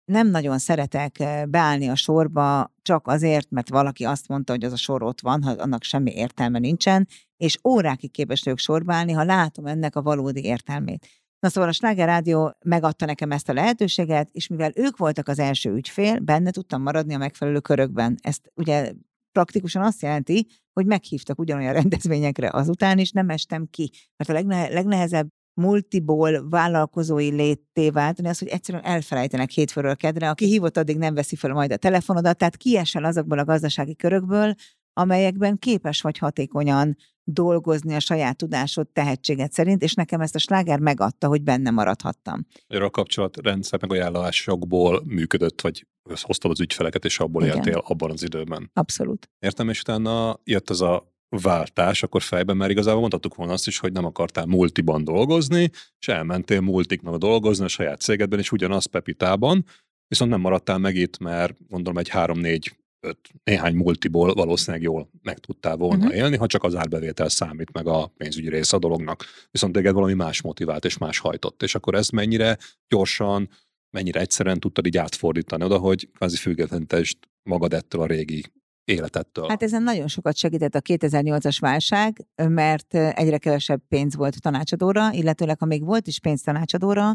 nem 0.04 0.30
nagyon 0.30 0.58
szeretek 0.58 1.22
beállni 1.48 1.88
a 1.88 1.94
sorba 1.94 2.72
csak 2.82 3.06
azért, 3.06 3.50
mert 3.50 3.68
valaki 3.68 4.04
azt 4.04 4.28
mondta, 4.28 4.52
hogy 4.52 4.64
az 4.64 4.72
a 4.72 4.76
sor 4.76 5.02
ott 5.02 5.20
van, 5.20 5.42
ha 5.42 5.50
annak 5.50 5.82
semmi 5.82 6.12
értelme 6.14 6.58
nincsen, 6.58 7.08
és 7.36 7.58
órákig 7.68 8.10
képes 8.10 8.42
vagyok 8.42 8.58
sorba 8.58 8.94
állni, 8.94 9.12
ha 9.12 9.24
látom 9.24 9.66
ennek 9.66 9.96
a 9.96 10.02
valódi 10.02 10.44
értelmét. 10.44 11.06
Na 11.38 11.48
szóval 11.48 11.68
a 11.68 11.72
Sláger 11.72 12.06
Rádió 12.06 12.56
megadta 12.64 13.06
nekem 13.06 13.30
ezt 13.30 13.48
a 13.48 13.52
lehetőséget, 13.52 14.28
és 14.32 14.46
mivel 14.46 14.70
ők 14.74 14.96
voltak 14.96 15.28
az 15.28 15.38
első 15.38 15.72
ügyfél, 15.72 16.18
benne 16.18 16.50
tudtam 16.50 16.82
maradni 16.82 17.14
a 17.14 17.18
megfelelő 17.18 17.60
körökben. 17.60 18.16
Ezt 18.22 18.52
ugye 18.54 18.92
praktikusan 19.32 19.82
azt 19.82 20.02
jelenti, 20.02 20.46
hogy 20.72 20.86
meghívtak 20.86 21.38
ugyanolyan 21.38 21.72
rendezvényekre 21.80 22.50
azután 22.52 22.98
is, 22.98 23.10
nem 23.10 23.30
estem 23.30 23.66
ki. 23.70 23.90
Mert 24.16 24.30
a 24.30 24.32
legne- 24.32 24.72
legnehezebb 24.72 25.28
multiból 25.56 26.48
vállalkozói 26.48 27.30
létté 27.30 27.90
váltani, 27.90 28.28
az, 28.28 28.38
hogy 28.38 28.48
egyszerűen 28.48 28.84
elfelejtenek 28.84 29.50
hétfőről 29.50 29.96
kedre, 29.96 30.30
aki 30.30 30.46
hívott, 30.46 30.76
addig 30.76 30.98
nem 30.98 31.14
veszi 31.14 31.36
fel 31.36 31.52
majd 31.52 31.72
a 31.72 31.76
telefonodat, 31.76 32.38
tehát 32.38 32.56
kiesel 32.56 33.04
azokból 33.04 33.38
a 33.38 33.44
gazdasági 33.44 33.96
körökből, 33.96 34.54
amelyekben 34.92 35.58
képes 35.58 36.00
vagy 36.00 36.18
hatékonyan 36.18 36.96
dolgozni 37.24 37.94
a 37.94 38.00
saját 38.00 38.36
tudásod, 38.36 38.88
tehetséget 38.88 39.52
szerint, 39.52 39.82
és 39.82 39.94
nekem 39.94 40.20
ezt 40.20 40.34
a 40.34 40.38
sláger 40.38 40.78
megadta, 40.78 41.28
hogy 41.28 41.42
benne 41.42 41.70
maradhattam. 41.70 42.46
A 42.68 42.90
kapcsolatrendszer 42.90 43.80
meg 43.80 43.92
ajánlásokból 43.92 45.02
működött, 45.04 45.60
vagy 45.60 45.86
hoztad 46.22 46.50
az 46.50 46.60
ügyfeleket, 46.60 47.04
és 47.04 47.18
abból 47.18 47.42
Igen. 47.42 47.56
éltél 47.56 47.82
abban 47.84 48.10
az 48.10 48.22
időben. 48.22 48.70
Abszolút. 48.72 49.30
Értem, 49.38 49.68
és 49.68 49.80
utána 49.80 50.40
jött 50.44 50.70
ez 50.70 50.80
a 50.80 51.14
váltás, 51.28 52.02
akkor 52.02 52.22
fejben 52.22 52.56
már 52.56 52.70
igazából 52.70 53.00
mondhattuk 53.00 53.34
volna 53.34 53.52
azt 53.52 53.66
is, 53.66 53.78
hogy 53.78 53.92
nem 53.92 54.04
akartál 54.04 54.46
multiban 54.46 55.04
dolgozni, 55.04 55.70
és 55.98 56.08
elmentél 56.08 56.60
multiknak 56.60 57.16
dolgozni 57.16 57.64
a 57.64 57.68
saját 57.68 58.00
cégedben, 58.00 58.38
és 58.38 58.52
ugyanaz 58.52 58.86
Pepitában, 58.86 59.64
viszont 60.08 60.30
nem 60.30 60.40
maradtál 60.40 60.78
meg 60.78 60.96
itt, 60.96 61.18
mert 61.18 61.56
gondolom 61.68 61.98
egy 61.98 62.08
három-négy 62.08 62.76
öt, 63.00 63.18
néhány 63.44 63.74
multiból 63.74 64.34
valószínűleg 64.34 64.82
jól 64.82 65.10
meg 65.22 65.38
tudtál 65.38 65.76
volna 65.76 66.04
uh-huh. 66.04 66.16
élni, 66.16 66.36
ha 66.36 66.46
csak 66.46 66.64
az 66.64 66.74
árbevétel 66.74 67.28
számít 67.28 67.72
meg 67.72 67.86
a 67.86 68.06
pénzügyi 68.16 68.48
része 68.48 68.76
a 68.76 68.78
dolognak. 68.78 69.24
Viszont 69.50 69.72
téged 69.72 69.94
valami 69.94 70.12
más 70.12 70.42
motivált 70.42 70.84
és 70.84 70.98
más 70.98 71.18
hajtott. 71.18 71.62
És 71.62 71.74
akkor 71.74 71.94
ezt 71.94 72.12
mennyire 72.12 72.58
gyorsan, 72.88 73.48
mennyire 73.90 74.20
egyszerűen 74.20 74.60
tudtad 74.60 74.86
így 74.86 74.96
átfordítani 74.96 75.64
oda, 75.64 75.78
hogy 75.78 76.08
kvázi 76.14 76.36
függetlenítest 76.36 77.18
magad 77.42 77.72
ettől 77.72 78.00
a 78.00 78.06
régi 78.06 78.44
életettől. 78.86 79.48
Hát 79.48 79.62
ezen 79.62 79.82
nagyon 79.82 80.08
sokat 80.08 80.36
segített 80.36 80.74
a 80.74 80.80
2008-as 80.80 81.56
válság, 81.60 82.26
mert 82.34 82.94
egyre 82.94 83.38
kevesebb 83.38 83.82
pénz 83.88 84.16
volt 84.16 84.40
tanácsadóra, 84.40 85.12
illetőleg 85.12 85.58
ha 85.58 85.66
még 85.66 85.84
volt 85.84 86.06
is 86.06 86.20
pénz 86.20 86.40
tanácsadóra, 86.40 87.12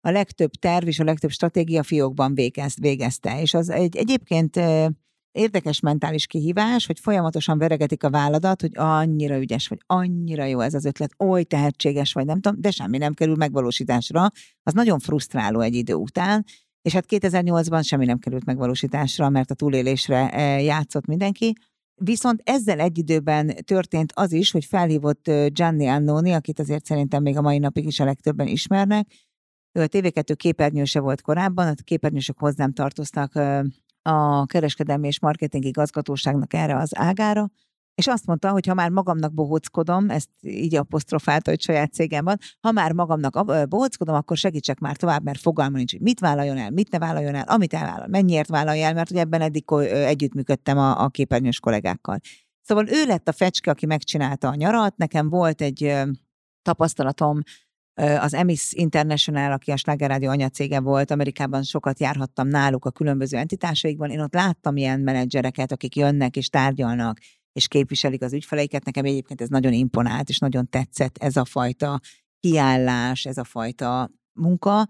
a 0.00 0.10
legtöbb 0.10 0.50
terv 0.50 0.86
és 0.86 0.98
a 0.98 1.04
legtöbb 1.04 1.30
stratégia 1.30 1.82
fiókban 1.82 2.34
végezte. 2.80 3.40
És 3.40 3.54
az 3.54 3.68
egy, 3.68 3.96
egyébként 3.96 4.60
érdekes 5.32 5.80
mentális 5.80 6.26
kihívás, 6.26 6.86
hogy 6.86 7.00
folyamatosan 7.00 7.58
veregetik 7.58 8.04
a 8.04 8.10
válladat, 8.10 8.60
hogy 8.60 8.70
annyira 8.74 9.38
ügyes 9.38 9.68
vagy, 9.68 9.78
annyira 9.86 10.44
jó 10.44 10.60
ez 10.60 10.74
az 10.74 10.84
ötlet, 10.84 11.12
oly 11.18 11.42
tehetséges 11.42 12.12
vagy, 12.12 12.24
nem 12.24 12.40
tudom, 12.40 12.60
de 12.60 12.70
semmi 12.70 12.98
nem 12.98 13.14
kerül 13.14 13.34
megvalósításra. 13.36 14.28
Az 14.62 14.72
nagyon 14.72 14.98
frusztráló 14.98 15.60
egy 15.60 15.74
idő 15.74 15.94
után, 15.94 16.44
és 16.86 16.92
hát 16.92 17.04
2008-ban 17.08 17.84
semmi 17.84 18.04
nem 18.04 18.18
került 18.18 18.44
megvalósításra, 18.44 19.28
mert 19.28 19.50
a 19.50 19.54
túlélésre 19.54 20.30
e, 20.30 20.60
játszott 20.60 21.06
mindenki. 21.06 21.52
Viszont 21.94 22.40
ezzel 22.44 22.80
egy 22.80 22.98
időben 22.98 23.54
történt 23.64 24.12
az 24.14 24.32
is, 24.32 24.50
hogy 24.50 24.64
felhívott 24.64 25.30
Gianni 25.46 25.86
Annoni, 25.86 26.32
akit 26.32 26.58
azért 26.58 26.84
szerintem 26.84 27.22
még 27.22 27.36
a 27.36 27.40
mai 27.40 27.58
napig 27.58 27.86
is 27.86 28.00
a 28.00 28.04
legtöbben 28.04 28.46
ismernek. 28.46 29.06
Ő 29.72 29.82
a 29.82 29.86
TV2 29.86 30.34
képernyőse 30.36 31.00
volt 31.00 31.20
korábban, 31.20 31.66
a 31.66 31.74
képernyősök 31.84 32.38
hozzám 32.38 32.72
tartoztak 32.72 33.34
a 34.02 34.46
kereskedelmi 34.46 35.06
és 35.06 35.20
marketing 35.20 35.64
igazgatóságnak 35.64 36.54
erre 36.54 36.76
az 36.76 36.98
ágára, 36.98 37.50
és 37.96 38.06
azt 38.06 38.26
mondta, 38.26 38.50
hogy 38.50 38.66
ha 38.66 38.74
már 38.74 38.90
magamnak 38.90 39.34
bohóckodom, 39.34 40.10
ezt 40.10 40.30
így 40.40 40.74
apostrofálta, 40.74 41.50
hogy 41.50 41.60
saját 41.60 41.92
cégem 41.92 42.24
van, 42.24 42.38
ha 42.60 42.72
már 42.72 42.92
magamnak 42.92 43.68
bohóckodom, 43.68 44.14
akkor 44.14 44.36
segítsek 44.36 44.78
már 44.78 44.96
tovább, 44.96 45.22
mert 45.22 45.40
fogalma 45.40 45.76
nincs, 45.76 45.92
hogy 45.92 46.00
mit 46.00 46.20
vállaljon 46.20 46.58
el, 46.58 46.70
mit 46.70 46.90
ne 46.90 46.98
vállaljon 46.98 47.34
el, 47.34 47.44
amit 47.46 47.74
elvállal, 47.74 48.06
mennyiért 48.06 48.48
vállalja 48.48 48.86
el, 48.86 48.94
mert 48.94 49.10
ugye 49.10 49.20
ebben 49.20 49.40
eddig 49.40 49.64
együttműködtem 49.90 50.78
a, 50.78 51.02
a 51.02 51.08
képernyős 51.08 51.60
kollégákkal. 51.60 52.18
Szóval 52.62 52.88
ő 52.88 53.06
lett 53.06 53.28
a 53.28 53.32
fecske, 53.32 53.70
aki 53.70 53.86
megcsinálta 53.86 54.48
a 54.48 54.54
nyarat, 54.54 54.96
nekem 54.96 55.28
volt 55.28 55.60
egy 55.60 55.94
tapasztalatom, 56.62 57.40
az 58.20 58.34
Emis 58.34 58.72
International, 58.72 59.52
aki 59.52 59.70
a 59.70 59.76
Schlager 59.76 60.08
Rádió 60.08 60.30
anyacége 60.30 60.80
volt, 60.80 61.10
Amerikában 61.10 61.62
sokat 61.62 62.00
járhattam 62.00 62.48
náluk 62.48 62.84
a 62.84 62.90
különböző 62.90 63.36
entitásaikban, 63.36 64.10
én 64.10 64.20
ott 64.20 64.34
láttam 64.34 64.76
ilyen 64.76 65.00
menedzsereket, 65.00 65.72
akik 65.72 65.96
jönnek 65.96 66.36
és 66.36 66.48
tárgyalnak, 66.48 67.18
és 67.56 67.68
képviselik 67.68 68.22
az 68.22 68.32
ügyfeleiket. 68.32 68.84
Nekem 68.84 69.04
egyébként 69.04 69.40
ez 69.40 69.48
nagyon 69.48 69.72
imponált, 69.72 70.28
és 70.28 70.38
nagyon 70.38 70.68
tetszett 70.68 71.16
ez 71.18 71.36
a 71.36 71.44
fajta 71.44 72.00
kiállás, 72.40 73.24
ez 73.24 73.38
a 73.38 73.44
fajta 73.44 74.10
munka. 74.32 74.86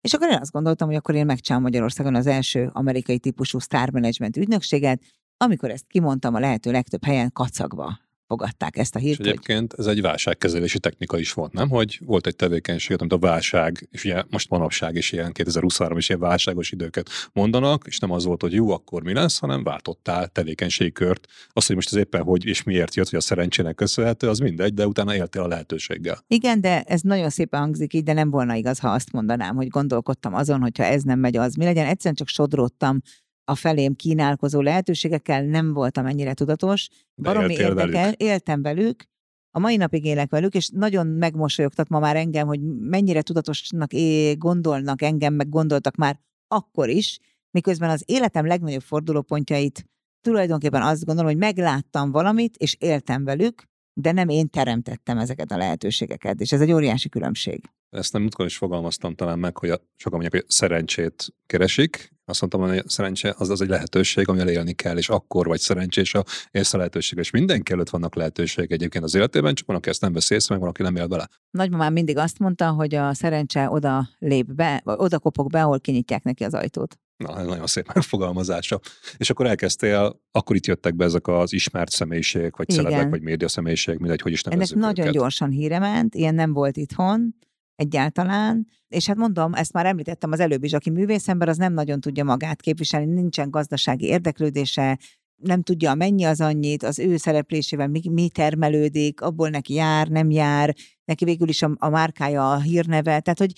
És 0.00 0.14
akkor 0.14 0.28
én 0.28 0.38
azt 0.40 0.52
gondoltam, 0.52 0.88
hogy 0.88 0.96
akkor 0.96 1.14
én 1.14 1.26
megcsinálom 1.26 1.64
Magyarországon 1.64 2.14
az 2.14 2.26
első 2.26 2.70
amerikai 2.72 3.18
típusú 3.18 3.58
star 3.58 3.90
management 3.90 4.36
ügynökséget, 4.36 5.02
amikor 5.36 5.70
ezt 5.70 5.86
kimondtam 5.86 6.34
a 6.34 6.38
lehető 6.38 6.70
legtöbb 6.70 7.04
helyen 7.04 7.32
kacagva 7.32 7.98
fogadták 8.26 8.76
ezt 8.76 8.94
a 8.94 8.98
És 8.98 9.04
hírt, 9.04 9.16
hogy 9.16 9.26
egyébként 9.26 9.74
ez 9.78 9.86
egy 9.86 10.00
válságkezelési 10.00 10.78
technika 10.78 11.18
is 11.18 11.32
volt, 11.32 11.52
nem? 11.52 11.68
Hogy 11.68 12.00
volt 12.04 12.26
egy 12.26 12.36
tevékenység, 12.36 12.96
amit 13.00 13.12
a 13.12 13.18
válság, 13.18 13.88
és 13.90 14.04
ugye 14.04 14.22
most 14.30 14.50
manapság 14.50 14.94
is 14.94 15.12
ilyen 15.12 15.32
2023 15.32 15.98
is 15.98 16.08
ilyen 16.08 16.20
válságos 16.20 16.70
időket 16.72 17.10
mondanak, 17.32 17.84
és 17.86 17.98
nem 17.98 18.10
az 18.10 18.24
volt, 18.24 18.40
hogy 18.40 18.52
jó, 18.52 18.70
akkor 18.70 19.02
mi 19.02 19.12
lesz, 19.12 19.38
hanem 19.38 19.62
váltottál 19.62 20.28
tevékenységkört. 20.28 21.26
Az, 21.48 21.66
hogy 21.66 21.74
most 21.74 21.92
ez 21.92 21.98
éppen 21.98 22.22
hogy 22.22 22.46
és 22.46 22.62
miért 22.62 22.94
jött, 22.94 23.08
hogy 23.08 23.18
a 23.18 23.22
szerencsének 23.22 23.74
köszönhető, 23.74 24.28
az 24.28 24.38
mindegy, 24.38 24.74
de 24.74 24.86
utána 24.86 25.14
éltél 25.14 25.42
a 25.42 25.48
lehetőséggel. 25.48 26.24
Igen, 26.28 26.60
de 26.60 26.82
ez 26.82 27.00
nagyon 27.00 27.30
szépen 27.30 27.60
hangzik 27.60 27.92
így, 27.92 28.02
de 28.02 28.12
nem 28.12 28.30
volna 28.30 28.54
igaz, 28.54 28.78
ha 28.78 28.88
azt 28.88 29.12
mondanám, 29.12 29.54
hogy 29.54 29.68
gondolkodtam 29.68 30.34
azon, 30.34 30.60
hogyha 30.60 30.84
ez 30.84 31.02
nem 31.02 31.18
megy, 31.18 31.36
az 31.36 31.54
mi 31.54 31.64
legyen. 31.64 31.86
Egyszerűen 31.86 32.14
csak 32.14 32.28
sodródtam 32.28 33.00
a 33.48 33.54
felém 33.54 33.94
kínálkozó 33.94 34.60
lehetőségekkel, 34.60 35.44
nem 35.44 35.72
voltam 35.72 36.06
ennyire 36.06 36.34
tudatos. 36.34 36.88
De 37.14 37.32
Baromi 37.32 37.54
érdekel, 37.54 38.02
velük. 38.02 38.20
éltem 38.20 38.62
velük, 38.62 39.04
a 39.50 39.58
mai 39.58 39.76
napig 39.76 40.04
élek 40.04 40.30
velük, 40.30 40.54
és 40.54 40.68
nagyon 40.68 41.06
megmosolyogtat 41.06 41.88
ma 41.88 41.98
már 41.98 42.16
engem, 42.16 42.46
hogy 42.46 42.60
mennyire 42.78 43.22
tudatosnak 43.22 43.92
é- 43.92 44.38
gondolnak 44.38 45.02
engem, 45.02 45.34
meg 45.34 45.48
gondoltak 45.48 45.94
már 45.94 46.20
akkor 46.48 46.88
is, 46.88 47.18
miközben 47.50 47.90
az 47.90 48.02
életem 48.06 48.46
legnagyobb 48.46 48.82
fordulópontjait 48.82 49.86
tulajdonképpen 50.20 50.82
azt 50.82 51.04
gondolom, 51.04 51.30
hogy 51.30 51.40
megláttam 51.40 52.10
valamit, 52.10 52.56
és 52.56 52.76
éltem 52.78 53.24
velük, 53.24 53.62
de 54.00 54.12
nem 54.12 54.28
én 54.28 54.50
teremtettem 54.50 55.18
ezeket 55.18 55.50
a 55.50 55.56
lehetőségeket, 55.56 56.40
és 56.40 56.52
ez 56.52 56.60
egy 56.60 56.72
óriási 56.72 57.08
különbség. 57.08 57.60
Ezt 57.90 58.12
nem 58.12 58.22
múltkor 58.22 58.46
is 58.46 58.56
fogalmaztam 58.56 59.14
talán 59.14 59.38
meg, 59.38 59.56
hogy 59.56 59.70
a, 59.70 59.80
sokan 59.96 60.20
mondják, 60.20 60.42
hogy 60.42 60.50
szerencsét 60.50 61.34
keresik. 61.46 62.14
Azt 62.24 62.40
mondtam, 62.40 62.62
hogy 62.62 62.78
a 62.78 62.82
szerencse 62.86 63.34
az, 63.38 63.50
az 63.50 63.60
egy 63.60 63.68
lehetőség, 63.68 64.28
amivel 64.28 64.48
élni 64.48 64.72
kell, 64.72 64.96
és 64.96 65.08
akkor 65.08 65.46
vagy 65.46 65.58
szerencsés, 65.58 66.12
ha 66.12 66.24
élsz 66.50 66.74
a 66.74 66.76
lehetőség. 66.76 67.18
És 67.18 67.30
mindenki 67.30 67.72
előtt 67.72 67.88
vannak 67.88 68.14
lehetőségek 68.14 68.70
egyébként 68.70 69.04
az 69.04 69.14
életében, 69.14 69.54
csak 69.54 69.66
van, 69.66 69.76
aki 69.76 69.88
ezt 69.88 70.00
nem 70.00 70.12
veszi 70.12 70.34
észre, 70.34 70.54
meg 70.54 70.62
van, 70.62 70.72
aki 70.72 70.82
nem 70.82 70.96
él 70.96 71.08
vele. 71.08 71.28
Nagymamám 71.50 71.92
mindig 71.92 72.16
azt 72.16 72.38
mondta, 72.38 72.70
hogy 72.70 72.94
a 72.94 73.14
szerencse 73.14 73.70
oda 73.70 74.08
lép 74.18 74.46
be, 74.46 74.80
vagy 74.84 74.96
oda 74.98 75.18
kopog 75.18 75.50
be, 75.50 75.62
ahol 75.62 75.80
kinyitják 75.80 76.22
neki 76.22 76.44
az 76.44 76.54
ajtót. 76.54 76.98
Na, 77.16 77.42
nagyon 77.42 77.66
szép 77.66 77.86
megfogalmazása. 77.94 78.80
És 79.16 79.30
akkor 79.30 79.46
elkezdtél, 79.46 80.20
akkor 80.30 80.56
itt 80.56 80.66
jöttek 80.66 80.96
be 80.96 81.04
ezek 81.04 81.26
az 81.26 81.52
ismert 81.52 81.90
személyiségek, 81.90 82.56
vagy 82.56 82.72
Igen. 82.72 82.84
celebek, 82.84 83.10
vagy 83.10 83.22
média 83.22 83.48
személyiségek, 83.48 84.00
mindegy, 84.00 84.20
hogy 84.20 84.32
is 84.32 84.40
Ennek 84.40 84.54
nevezzük 84.58 84.78
nagyon 84.78 85.06
őket. 85.06 85.20
gyorsan 85.20 85.50
híre 85.50 85.78
ment, 85.78 86.14
ilyen 86.14 86.34
nem 86.34 86.52
volt 86.52 86.76
itthon 86.76 87.34
egyáltalán, 87.74 88.66
és 88.88 89.06
hát 89.06 89.16
mondom, 89.16 89.54
ezt 89.54 89.72
már 89.72 89.86
említettem 89.86 90.32
az 90.32 90.40
előbb 90.40 90.64
is, 90.64 90.72
aki 90.72 90.90
művészember, 90.90 91.48
az 91.48 91.56
nem 91.56 91.72
nagyon 91.72 92.00
tudja 92.00 92.24
magát 92.24 92.60
képviselni, 92.60 93.12
nincsen 93.12 93.50
gazdasági 93.50 94.06
érdeklődése, 94.06 94.98
nem 95.36 95.62
tudja, 95.62 95.94
mennyi 95.94 96.24
az 96.24 96.40
annyit, 96.40 96.82
az 96.82 96.98
ő 96.98 97.16
szereplésével 97.16 97.88
mi, 97.88 98.00
mi 98.10 98.28
termelődik, 98.28 99.20
abból 99.20 99.48
neki 99.48 99.74
jár, 99.74 100.08
nem 100.08 100.30
jár, 100.30 100.74
neki 101.04 101.24
végül 101.24 101.48
is 101.48 101.62
a, 101.62 101.74
a 101.78 101.88
márkája, 101.88 102.52
a 102.52 102.60
hírneve, 102.60 103.20
tehát 103.20 103.38
hogy 103.38 103.52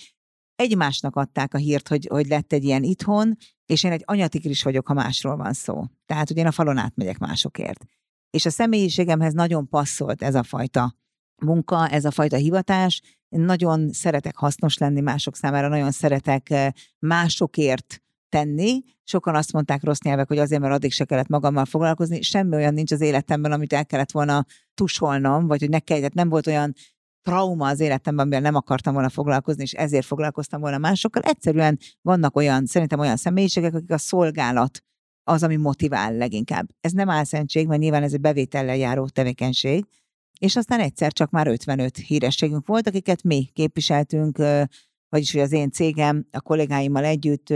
egymásnak 0.59 1.15
adták 1.15 1.53
a 1.53 1.57
hírt, 1.57 1.87
hogy, 1.87 2.07
hogy 2.11 2.27
lett 2.27 2.53
egy 2.53 2.63
ilyen 2.63 2.83
itthon, 2.83 3.37
és 3.65 3.83
én 3.83 3.91
egy 3.91 4.03
anyatikris 4.05 4.63
vagyok, 4.63 4.87
ha 4.87 4.93
másról 4.93 5.35
van 5.35 5.53
szó. 5.53 5.83
Tehát, 6.05 6.27
hogy 6.27 6.37
én 6.37 6.45
a 6.45 6.51
falon 6.51 6.77
átmegyek 6.77 7.17
másokért. 7.17 7.85
És 8.29 8.45
a 8.45 8.49
személyiségemhez 8.49 9.33
nagyon 9.33 9.69
passzolt 9.69 10.21
ez 10.21 10.35
a 10.35 10.43
fajta 10.43 10.95
munka, 11.41 11.87
ez 11.87 12.05
a 12.05 12.11
fajta 12.11 12.37
hivatás. 12.37 13.01
Én 13.29 13.39
nagyon 13.39 13.91
szeretek 13.91 14.37
hasznos 14.37 14.77
lenni 14.77 15.01
mások 15.01 15.35
számára, 15.35 15.67
nagyon 15.67 15.91
szeretek 15.91 16.49
eh, 16.49 16.69
másokért 16.99 18.01
tenni. 18.29 18.81
Sokan 19.03 19.35
azt 19.35 19.51
mondták 19.51 19.83
rossz 19.83 20.01
nyelvek, 20.01 20.27
hogy 20.27 20.37
azért, 20.37 20.61
mert 20.61 20.73
addig 20.73 20.91
se 20.91 21.05
kellett 21.05 21.27
magammal 21.27 21.65
foglalkozni. 21.65 22.21
Semmi 22.21 22.55
olyan 22.55 22.73
nincs 22.73 22.91
az 22.91 23.01
életemben, 23.01 23.51
amit 23.51 23.73
el 23.73 23.85
kellett 23.85 24.11
volna 24.11 24.45
tusolnom, 24.73 25.47
vagy 25.47 25.59
hogy 25.59 25.69
ne 25.69 25.79
kellett, 25.79 26.13
nem 26.13 26.29
volt 26.29 26.47
olyan 26.47 26.73
trauma 27.21 27.67
az 27.67 27.79
életemben, 27.79 28.25
amivel 28.25 28.41
nem 28.41 28.55
akartam 28.55 28.93
volna 28.93 29.09
foglalkozni, 29.09 29.63
és 29.63 29.73
ezért 29.73 30.05
foglalkoztam 30.05 30.61
volna 30.61 30.77
másokkal. 30.77 31.21
Egyszerűen 31.21 31.77
vannak 32.01 32.35
olyan, 32.35 32.65
szerintem 32.65 32.99
olyan 32.99 33.17
személyiségek, 33.17 33.73
akik 33.73 33.91
a 33.91 33.97
szolgálat 33.97 34.83
az, 35.23 35.43
ami 35.43 35.55
motivál 35.55 36.13
leginkább. 36.13 36.67
Ez 36.81 36.91
nem 36.91 37.09
álszentség, 37.09 37.67
mert 37.67 37.81
nyilván 37.81 38.03
ez 38.03 38.13
egy 38.13 38.21
bevétellel 38.21 38.75
járó 38.75 39.07
tevékenység, 39.07 39.85
és 40.39 40.55
aztán 40.55 40.79
egyszer 40.79 41.11
csak 41.11 41.29
már 41.29 41.47
55 41.47 41.97
hírességünk 41.97 42.67
volt, 42.67 42.87
akiket 42.87 43.23
mi 43.23 43.49
képviseltünk, 43.53 44.37
vagyis 45.09 45.31
hogy 45.31 45.41
az 45.41 45.51
én 45.51 45.71
cégem 45.71 46.27
a 46.31 46.41
kollégáimmal 46.41 47.03
együtt 47.03 47.53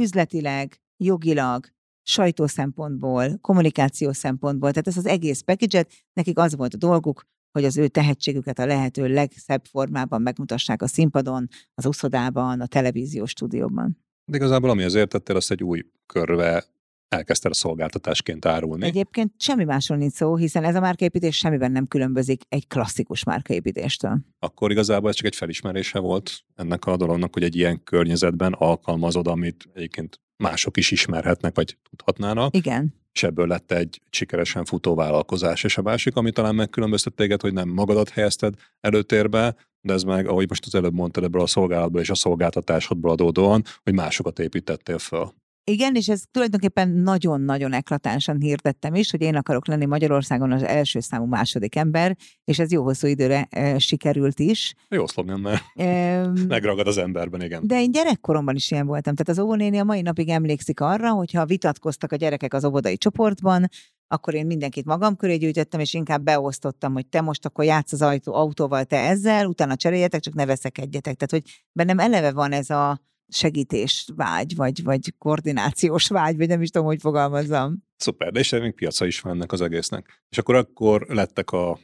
üzletileg, 0.00 0.80
jogilag, 0.96 1.66
sajtó 2.02 2.46
szempontból, 2.46 3.38
kommunikáció 3.40 4.12
szempontból, 4.12 4.70
tehát 4.70 4.86
ez 4.86 4.96
az 4.96 5.06
egész 5.06 5.40
package 5.40 5.86
nekik 6.12 6.38
az 6.38 6.56
volt 6.56 6.74
a 6.74 6.76
dolguk, 6.76 7.24
hogy 7.52 7.64
az 7.64 7.76
ő 7.76 7.88
tehetségüket 7.88 8.58
a 8.58 8.66
lehető 8.66 9.08
legszebb 9.08 9.64
formában 9.64 10.22
megmutassák 10.22 10.82
a 10.82 10.86
színpadon, 10.86 11.48
az 11.74 11.86
uszodában, 11.86 12.60
a 12.60 12.66
televíziós 12.66 13.30
stúdióban. 13.30 13.98
De 14.24 14.36
igazából 14.36 14.70
ami 14.70 14.82
az 14.82 14.94
értettél, 14.94 15.36
azt 15.36 15.50
egy 15.50 15.62
új 15.62 15.82
körbe 16.06 16.64
elkezdted 17.08 17.50
a 17.50 17.54
szolgáltatásként 17.54 18.44
árulni. 18.44 18.84
Egyébként 18.84 19.32
semmi 19.36 19.64
másról 19.64 19.98
nincs 19.98 20.12
szó, 20.12 20.36
hiszen 20.36 20.64
ez 20.64 20.74
a 20.74 20.80
márkaépítés 20.80 21.36
semmiben 21.36 21.72
nem 21.72 21.86
különbözik 21.86 22.42
egy 22.48 22.66
klasszikus 22.66 23.24
márkaépítéstől. 23.24 24.18
Akkor 24.38 24.70
igazából 24.70 25.08
ez 25.08 25.14
csak 25.14 25.26
egy 25.26 25.36
felismerése 25.36 25.98
volt 25.98 26.44
ennek 26.54 26.86
a 26.86 26.96
dolognak, 26.96 27.32
hogy 27.32 27.42
egy 27.42 27.56
ilyen 27.56 27.82
környezetben 27.84 28.52
alkalmazod, 28.52 29.26
amit 29.26 29.68
egyébként 29.74 30.20
mások 30.42 30.76
is 30.76 30.90
ismerhetnek, 30.90 31.54
vagy 31.54 31.76
tudhatnának, 31.90 32.56
Igen. 32.56 32.94
és 33.12 33.22
ebből 33.22 33.46
lett 33.46 33.72
egy 33.72 34.00
sikeresen 34.10 34.64
futó 34.64 34.94
vállalkozás. 34.94 35.64
És 35.64 35.78
a 35.78 35.82
másik, 35.82 36.16
ami 36.16 36.30
talán 36.30 36.54
megkülönböztet 36.54 37.14
téged, 37.14 37.40
hogy 37.40 37.52
nem 37.52 37.68
magadat 37.68 38.08
helyezted 38.08 38.54
előtérbe, 38.80 39.56
de 39.80 39.92
ez 39.92 40.02
meg, 40.02 40.26
ahogy 40.26 40.48
most 40.48 40.66
az 40.66 40.74
előbb 40.74 40.94
mondtad, 40.94 41.24
ebből 41.24 41.42
a 41.42 41.46
szolgálatból 41.46 42.00
és 42.00 42.10
a 42.10 42.14
szolgáltatásodból 42.14 43.10
adódóan, 43.10 43.62
hogy 43.82 43.94
másokat 43.94 44.38
építettél 44.38 44.98
föl. 44.98 45.32
Igen, 45.64 45.94
és 45.94 46.08
ez 46.08 46.22
tulajdonképpen 46.30 46.88
nagyon-nagyon 46.88 47.72
eklatánsan 47.72 48.40
hirdettem 48.40 48.94
is, 48.94 49.10
hogy 49.10 49.20
én 49.20 49.36
akarok 49.36 49.66
lenni 49.66 49.84
Magyarországon 49.84 50.52
az 50.52 50.62
első 50.62 51.00
számú 51.00 51.24
második 51.24 51.76
ember, 51.76 52.16
és 52.44 52.58
ez 52.58 52.72
jó 52.72 52.82
hosszú 52.82 53.06
időre 53.06 53.46
e, 53.50 53.78
sikerült 53.78 54.38
is. 54.38 54.74
Jó 54.88 55.06
szlogan, 55.06 55.40
mert 55.40 55.62
E, 55.74 56.26
megragad 56.48 56.86
az 56.86 56.98
emberben, 56.98 57.42
igen. 57.42 57.66
De 57.66 57.80
én 57.80 57.90
gyerekkoromban 57.90 58.54
is 58.54 58.70
ilyen 58.70 58.86
voltam. 58.86 59.14
Tehát 59.14 59.38
az 59.38 59.44
óvónéni 59.44 59.78
a 59.78 59.84
mai 59.84 60.00
napig 60.00 60.28
emlékszik 60.28 60.80
arra, 60.80 61.10
hogyha 61.10 61.46
vitatkoztak 61.46 62.12
a 62.12 62.16
gyerekek 62.16 62.54
az 62.54 62.64
óvodai 62.64 62.96
csoportban, 62.96 63.68
akkor 64.08 64.34
én 64.34 64.46
mindenkit 64.46 64.84
magam 64.84 65.16
köré 65.16 65.36
gyűjtöttem, 65.36 65.80
és 65.80 65.94
inkább 65.94 66.22
beosztottam, 66.22 66.92
hogy 66.92 67.06
te 67.06 67.20
most 67.20 67.46
akkor 67.46 67.64
játsz 67.64 67.92
az 67.92 68.02
ajtó, 68.02 68.34
autóval, 68.34 68.84
te 68.84 68.96
ezzel, 68.96 69.46
utána 69.46 69.76
cseréljetek, 69.76 70.20
csak 70.20 70.34
ne 70.34 70.46
veszekedjetek. 70.46 71.14
Tehát, 71.14 71.30
hogy 71.30 71.62
bennem 71.72 71.98
eleve 71.98 72.32
van 72.32 72.52
ez 72.52 72.70
a 72.70 73.00
segítés 73.32 74.08
vágy, 74.16 74.54
vagy, 74.54 74.82
vagy 74.82 75.14
koordinációs 75.18 76.08
vágy, 76.08 76.36
vagy 76.36 76.48
nem 76.48 76.62
is 76.62 76.70
tudom, 76.70 76.86
hogy 76.86 77.00
fogalmazzam. 77.00 77.82
Szuper, 77.96 78.32
de 78.32 78.38
és 78.38 78.50
még 78.50 78.74
piaca 78.74 79.06
is 79.06 79.20
van 79.20 79.32
ennek 79.32 79.52
az 79.52 79.60
egésznek. 79.60 80.24
És 80.28 80.38
akkor 80.38 80.54
akkor 80.54 81.06
lettek 81.08 81.50
a 81.50 81.78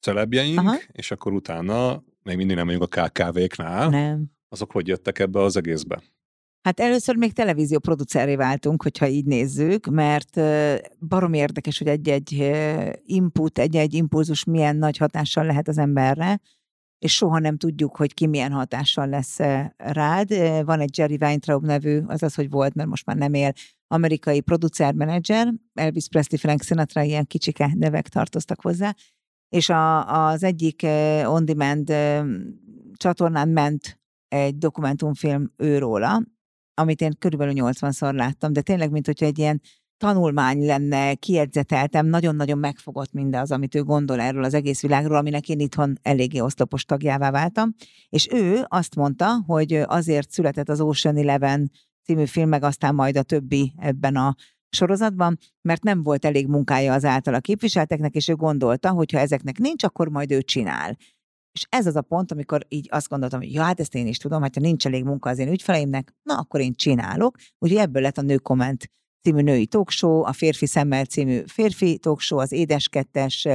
celebjeink, 0.00 0.58
Aha. 0.58 0.76
és 0.92 1.10
akkor 1.10 1.32
utána, 1.32 2.04
még 2.22 2.36
mindig 2.36 2.56
nem 2.56 2.66
vagyunk 2.66 2.96
a 2.96 3.02
KKV-knál, 3.02 3.88
Nem. 3.88 4.30
azok 4.48 4.70
hogy 4.70 4.88
jöttek 4.88 5.18
ebbe 5.18 5.40
az 5.40 5.56
egészbe? 5.56 6.02
Hát 6.62 6.80
először 6.80 7.16
még 7.16 7.32
televízió 7.32 7.78
produceré 7.78 8.36
váltunk, 8.36 8.82
hogyha 8.82 9.06
így 9.06 9.24
nézzük, 9.24 9.86
mert 9.86 10.40
barom 11.08 11.32
érdekes, 11.32 11.78
hogy 11.78 11.86
egy-egy 11.86 12.52
input, 13.04 13.58
egy-egy 13.58 13.94
impulzus 13.94 14.44
milyen 14.44 14.76
nagy 14.76 14.96
hatással 14.96 15.44
lehet 15.44 15.68
az 15.68 15.78
emberre, 15.78 16.40
és 17.06 17.14
soha 17.14 17.38
nem 17.38 17.56
tudjuk, 17.56 17.96
hogy 17.96 18.14
ki 18.14 18.26
milyen 18.26 18.52
hatással 18.52 19.08
lesz 19.08 19.38
rád. 19.76 20.28
Van 20.64 20.80
egy 20.80 20.98
Jerry 20.98 21.16
Weintraub 21.20 21.64
nevű, 21.64 22.00
azaz, 22.06 22.34
hogy 22.34 22.50
volt, 22.50 22.74
mert 22.74 22.88
most 22.88 23.06
már 23.06 23.16
nem 23.16 23.34
él, 23.34 23.52
amerikai 23.86 24.40
producer-menedzser, 24.40 25.54
Elvis 25.74 26.08
Presley, 26.08 26.38
Frank 26.38 26.62
Sinatra, 26.62 27.02
ilyen 27.02 27.26
kicsike 27.26 27.70
nevek 27.74 28.08
tartoztak 28.08 28.60
hozzá, 28.60 28.94
és 29.48 29.68
a, 29.68 30.26
az 30.28 30.42
egyik 30.42 30.86
on-demand 31.24 31.94
csatornán 32.96 33.48
ment 33.48 34.00
egy 34.28 34.58
dokumentumfilm 34.58 35.52
őróla, 35.56 36.22
amit 36.74 37.00
én 37.00 37.16
körülbelül 37.18 37.54
80-szor 37.56 38.12
láttam, 38.12 38.52
de 38.52 38.62
tényleg, 38.62 38.90
mint 38.90 39.06
hogyha 39.06 39.26
egy 39.26 39.38
ilyen 39.38 39.60
tanulmány 39.98 40.66
lenne, 40.66 41.14
kiedzeteltem, 41.14 42.06
nagyon-nagyon 42.06 42.58
megfogott 42.58 43.12
mindaz, 43.12 43.50
amit 43.50 43.74
ő 43.74 43.82
gondol 43.82 44.20
erről 44.20 44.44
az 44.44 44.54
egész 44.54 44.82
világról, 44.82 45.16
aminek 45.16 45.48
én 45.48 45.60
itthon 45.60 45.98
eléggé 46.02 46.40
oszlopos 46.40 46.84
tagjává 46.84 47.30
váltam. 47.30 47.74
És 48.08 48.28
ő 48.30 48.64
azt 48.68 48.94
mondta, 48.94 49.42
hogy 49.46 49.72
azért 49.72 50.30
született 50.30 50.68
az 50.68 50.80
Ocean 50.80 51.16
Eleven 51.16 51.70
című 52.04 52.24
film, 52.24 52.48
meg 52.48 52.62
aztán 52.62 52.94
majd 52.94 53.16
a 53.16 53.22
többi 53.22 53.72
ebben 53.76 54.16
a 54.16 54.34
sorozatban, 54.68 55.38
mert 55.62 55.82
nem 55.82 56.02
volt 56.02 56.24
elég 56.24 56.46
munkája 56.46 56.92
az 56.92 57.04
általa 57.04 57.40
képviselteknek, 57.40 58.14
és 58.14 58.28
ő 58.28 58.34
gondolta, 58.34 58.90
hogy 58.90 59.12
ha 59.12 59.18
ezeknek 59.18 59.58
nincs, 59.58 59.84
akkor 59.84 60.08
majd 60.08 60.30
ő 60.30 60.42
csinál. 60.42 60.96
És 61.52 61.66
ez 61.68 61.86
az 61.86 61.96
a 61.96 62.02
pont, 62.02 62.32
amikor 62.32 62.66
így 62.68 62.88
azt 62.90 63.08
gondoltam, 63.08 63.40
hogy 63.40 63.52
ja, 63.52 63.62
hát 63.62 63.80
ezt 63.80 63.94
én 63.94 64.06
is 64.06 64.18
tudom, 64.18 64.42
hát 64.42 64.54
ha 64.54 64.60
nincs 64.60 64.86
elég 64.86 65.04
munka 65.04 65.30
az 65.30 65.38
én 65.38 65.48
ügyfeleimnek, 65.48 66.14
na 66.22 66.34
akkor 66.34 66.60
én 66.60 66.74
csinálok. 66.74 67.36
Úgyhogy 67.58 67.78
ebből 67.78 68.02
lett 68.02 68.18
a 68.18 68.22
Nő 68.22 68.36
Komment 68.36 68.90
című 69.26 69.40
női 69.40 69.66
talkshow, 69.66 70.22
a 70.22 70.32
Férfi 70.32 70.66
Szemmel 70.66 71.04
című 71.04 71.42
férfi 71.46 71.98
talkshow, 71.98 72.38
az 72.38 72.52
Édeskettes 72.52 73.46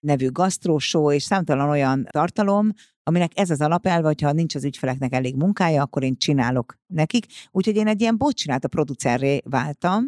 nevű 0.00 0.30
gasztróshow, 0.30 1.12
és 1.12 1.22
számtalan 1.22 1.68
olyan 1.68 2.06
tartalom, 2.10 2.72
aminek 3.02 3.32
ez 3.34 3.50
az 3.50 3.60
alapelve, 3.60 4.06
hogyha 4.06 4.32
nincs 4.32 4.54
az 4.54 4.64
ügyfeleknek 4.64 5.12
elég 5.12 5.36
munkája, 5.36 5.82
akkor 5.82 6.02
én 6.02 6.16
csinálok 6.16 6.74
nekik. 6.86 7.26
Úgyhogy 7.50 7.76
én 7.76 7.86
egy 7.86 8.00
ilyen 8.00 8.16
a 8.18 8.68
producerré 8.68 9.40
váltam. 9.44 10.04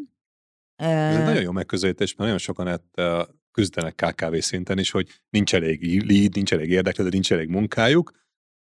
Ez 0.76 1.24
nagyon 1.24 1.42
jó 1.42 1.50
megközelítés, 1.50 2.08
mert 2.08 2.20
nagyon 2.20 2.38
sokan 2.38 2.68
ezt 2.68 3.28
küzdenek 3.50 3.94
KKV 3.94 4.36
szinten 4.38 4.78
is, 4.78 4.90
hogy 4.90 5.08
nincs 5.30 5.54
elég 5.54 6.02
lead, 6.08 6.34
nincs 6.34 6.52
elég 6.52 6.70
érdeklődő, 6.70 7.10
nincs 7.10 7.32
elég 7.32 7.48
munkájuk, 7.48 8.12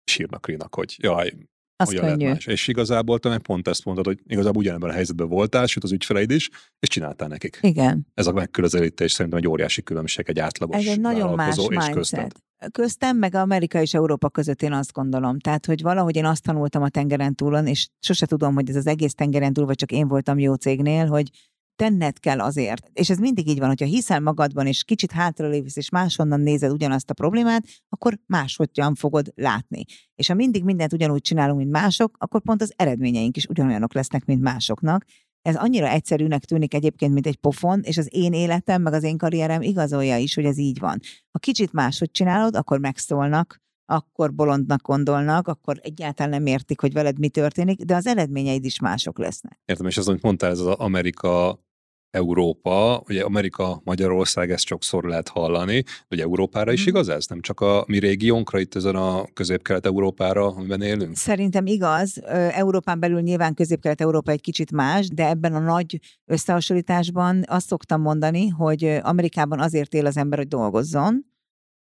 sírnak 0.05 0.47
rínak, 0.47 0.75
hogy 0.75 0.97
jaj, 0.99 1.33
az 1.81 1.89
hogyan 1.89 2.05
könnyű. 2.05 2.29
Más. 2.29 2.47
És 2.47 2.69
igazából 2.69 3.19
te 3.19 3.29
meg 3.29 3.41
pont 3.41 3.69
ezt 3.69 3.85
mondod, 3.85 4.05
hogy 4.07 4.19
igazából 4.27 4.63
ugyanebben 4.63 4.91
a 4.91 4.93
helyzetben 4.93 5.29
voltál, 5.29 5.67
sőt 5.67 5.85
az 5.85 5.93
ügyfeleid 5.93 6.31
is, 6.31 6.49
és 6.79 6.89
csináltál 6.89 7.29
nekik. 7.29 7.59
Igen. 7.63 8.07
Ez 8.15 8.27
a 8.27 8.33
megközelítés 8.33 9.13
szerintem 9.13 9.41
egy 9.41 9.49
óriási 9.49 9.83
különbség 9.83 10.25
egy 10.29 10.39
átlagos 10.39 10.77
Ez 10.77 10.87
egy 10.87 11.01
nagyon 11.01 11.35
más 11.35 11.57
és 11.57 11.67
mindset. 11.69 12.43
Köztem, 12.73 13.17
meg 13.17 13.35
Amerika 13.35 13.81
és 13.81 13.95
Európa 13.95 14.31
között 14.31 14.63
én 14.63 14.73
azt 14.73 14.93
gondolom. 14.93 15.39
Tehát, 15.39 15.67
hogy 15.67 15.83
valahogy 15.83 16.17
én 16.17 16.25
azt 16.25 16.43
tanultam 16.43 16.83
a 16.83 16.89
tengeren 16.89 17.35
túlon, 17.35 17.67
és 17.67 17.89
sose 18.01 18.27
tudom, 18.27 18.55
hogy 18.55 18.69
ez 18.69 18.77
az 18.77 18.87
egész 18.87 19.15
tengeren 19.15 19.53
túl, 19.53 19.67
vagy 19.67 19.77
csak 19.77 19.93
én 19.93 20.09
voltam 20.09 20.39
jó 20.39 20.55
cégnél, 20.55 21.07
hogy 21.07 21.31
tenned 21.81 22.19
kell 22.19 22.41
azért. 22.41 22.91
És 22.93 23.11
ez 23.11 23.19
mindig 23.19 23.49
így 23.49 23.59
van, 23.59 23.69
hogyha 23.69 23.85
hiszel 23.85 24.21
magadban, 24.21 24.67
és 24.67 24.85
kicsit 24.85 25.13
hátralévsz, 25.13 25.77
és 25.77 25.91
máshonnan 25.91 26.41
nézed 26.41 26.73
ugyanazt 26.73 27.11
a 27.11 27.15
problémát, 27.15 27.65
akkor 27.89 28.19
máshogyan 28.27 28.95
fogod 28.95 29.33
látni. 29.35 29.85
És 30.15 30.27
ha 30.27 30.35
mindig 30.35 30.65
mindent 30.65 30.93
ugyanúgy 30.93 31.21
csinálunk, 31.21 31.59
mint 31.59 31.71
mások, 31.71 32.17
akkor 32.19 32.43
pont 32.43 32.63
az 32.63 32.73
eredményeink 32.77 33.37
is 33.37 33.47
ugyanolyanok 33.47 33.95
lesznek, 33.95 34.25
mint 34.25 34.43
másoknak. 34.43 35.05
Ez 35.43 35.57
annyira 35.57 35.89
egyszerűnek 35.89 36.45
tűnik 36.45 36.75
egyébként, 36.75 37.13
mint 37.13 37.27
egy 37.27 37.37
pofon, 37.37 37.81
és 37.83 37.97
az 37.99 38.09
én 38.11 38.33
életem, 38.33 38.83
meg 38.83 38.93
az 38.93 39.03
én 39.03 39.17
karrierem 39.17 39.63
igazolja 39.63 40.17
is, 40.17 40.35
hogy 40.35 40.45
ez 40.45 40.59
így 40.59 40.79
van. 40.79 40.99
Ha 41.31 41.39
kicsit 41.39 41.73
máshogy 41.73 42.11
csinálod, 42.11 42.57
akkor 42.57 42.79
megszólnak, 42.79 43.61
akkor 43.91 44.35
bolondnak 44.35 44.83
gondolnak, 44.83 45.49
akkor 45.49 45.79
egyáltalán 45.83 46.31
nem 46.31 46.47
értik, 46.47 46.81
hogy 46.81 46.93
veled 46.93 47.19
mi 47.19 47.29
történik, 47.29 47.83
de 47.83 47.95
az 47.95 48.07
eredményeid 48.07 48.65
is 48.65 48.81
mások 48.81 49.19
lesznek. 49.19 49.61
Értem, 49.65 49.87
és 49.87 49.97
az, 49.97 50.09
amit 50.09 50.23
mondtál, 50.23 50.51
ez 50.51 50.59
az 50.59 50.67
Amerika 50.67 51.61
Európa, 52.11 53.03
ugye 53.09 53.23
Amerika, 53.23 53.81
Magyarország, 53.85 54.51
ezt 54.51 54.67
sokszor 54.67 55.05
lehet 55.05 55.29
hallani, 55.29 55.81
de 55.83 56.07
ugye 56.11 56.23
Európára 56.23 56.73
is 56.73 56.81
mhm. 56.81 56.89
igaz 56.89 57.09
ez? 57.09 57.27
Nem 57.27 57.41
csak 57.41 57.61
a 57.61 57.85
mi 57.87 57.99
régiónkra, 57.99 58.59
itt 58.59 58.75
ezen 58.75 58.95
a 58.95 59.25
közép-kelet-európára, 59.33 60.47
amiben 60.47 60.83
élünk? 60.83 61.17
Szerintem 61.17 61.67
igaz. 61.67 62.23
Európán 62.53 63.01
belül 63.01 63.21
nyilván 63.21 63.55
közép-kelet-európa 63.55 64.31
egy 64.31 64.41
kicsit 64.41 64.73
más, 64.73 65.09
de 65.09 65.29
ebben 65.29 65.55
a 65.55 65.59
nagy 65.59 65.99
összehasonlításban 66.25 67.45
azt 67.47 67.67
szoktam 67.67 68.01
mondani, 68.01 68.49
hogy 68.49 68.85
Amerikában 69.03 69.61
azért 69.61 69.95
él 69.95 70.07
az 70.07 70.17
ember, 70.17 70.39
hogy 70.39 70.49
dolgozzon, 70.49 71.29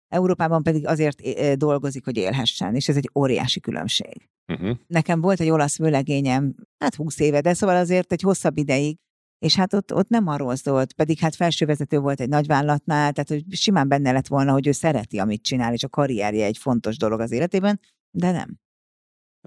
Európában 0.07 0.63
pedig 0.63 0.87
azért 0.87 1.21
dolgozik, 1.57 2.05
hogy 2.05 2.17
élhessen, 2.17 2.75
és 2.75 2.87
ez 2.87 2.95
egy 2.95 3.09
óriási 3.15 3.59
különbség. 3.59 4.29
Uh-huh. 4.53 4.77
Nekem 4.87 5.21
volt 5.21 5.39
egy 5.39 5.49
olasz 5.49 5.77
vőlegényem, 5.77 6.55
hát 6.77 6.95
20 6.95 7.19
éve, 7.19 7.41
de 7.41 7.53
szóval 7.53 7.75
azért 7.75 8.11
egy 8.11 8.21
hosszabb 8.21 8.57
ideig, 8.57 8.97
és 9.39 9.55
hát 9.55 9.73
ott, 9.73 9.93
ott 9.93 10.09
nem 10.09 10.27
arról 10.27 10.55
szólt, 10.55 10.93
pedig 10.93 11.19
hát 11.19 11.35
felsővezető 11.35 11.99
volt 11.99 12.21
egy 12.21 12.29
nagyvállalatnál, 12.29 13.11
tehát 13.13 13.29
hogy 13.29 13.43
simán 13.55 13.87
benne 13.87 14.11
lett 14.11 14.27
volna, 14.27 14.51
hogy 14.51 14.67
ő 14.67 14.71
szereti, 14.71 15.19
amit 15.19 15.43
csinál, 15.43 15.73
és 15.73 15.83
a 15.83 15.89
karrierje 15.89 16.45
egy 16.45 16.57
fontos 16.57 16.97
dolog 16.97 17.19
az 17.19 17.31
életében, 17.31 17.79
de 18.11 18.31
nem. 18.31 18.59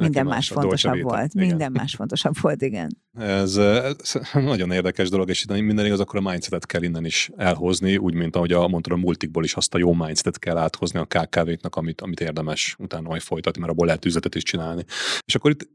Minden 0.01 0.25
más, 0.25 0.35
más 0.35 0.49
fontosabb 0.49 1.01
volt. 1.01 1.35
Igen. 1.35 1.47
Minden 1.47 1.73
más 1.73 1.95
fontosabb 1.95 2.41
volt, 2.41 2.63
igen. 2.63 2.97
Ez, 3.19 3.57
ez 3.57 3.97
nagyon 4.33 4.71
érdekes 4.71 5.09
dolog, 5.09 5.29
és 5.29 5.43
itt 5.43 5.61
minden 5.61 5.87
igaz, 5.87 6.01
akkor 6.01 6.19
a 6.19 6.31
mindsetet 6.31 6.67
kell 6.67 6.83
innen 6.83 7.05
is 7.05 7.31
elhozni, 7.37 7.97
úgy, 7.97 8.15
mint 8.15 8.37
ahogy 8.37 8.53
a, 8.53 8.69
mondtad, 8.69 8.93
a 8.93 8.97
multikból 8.97 9.45
is 9.45 9.55
azt 9.55 9.75
a 9.75 9.79
jó 9.79 9.93
mindsetet 9.93 10.39
kell 10.39 10.57
áthozni 10.57 10.99
a 10.99 11.05
KKV-knak, 11.05 11.77
amit, 11.77 12.01
amit 12.01 12.21
érdemes 12.21 12.75
utána 12.79 13.09
majd 13.09 13.21
folytatni, 13.21 13.61
mert 13.61 13.73
abból 13.73 13.87
lehet 13.87 14.05
üzletet 14.05 14.35
is 14.35 14.43
csinálni. 14.43 14.85
És 15.27 15.35
akkor 15.35 15.51
itt 15.51 15.69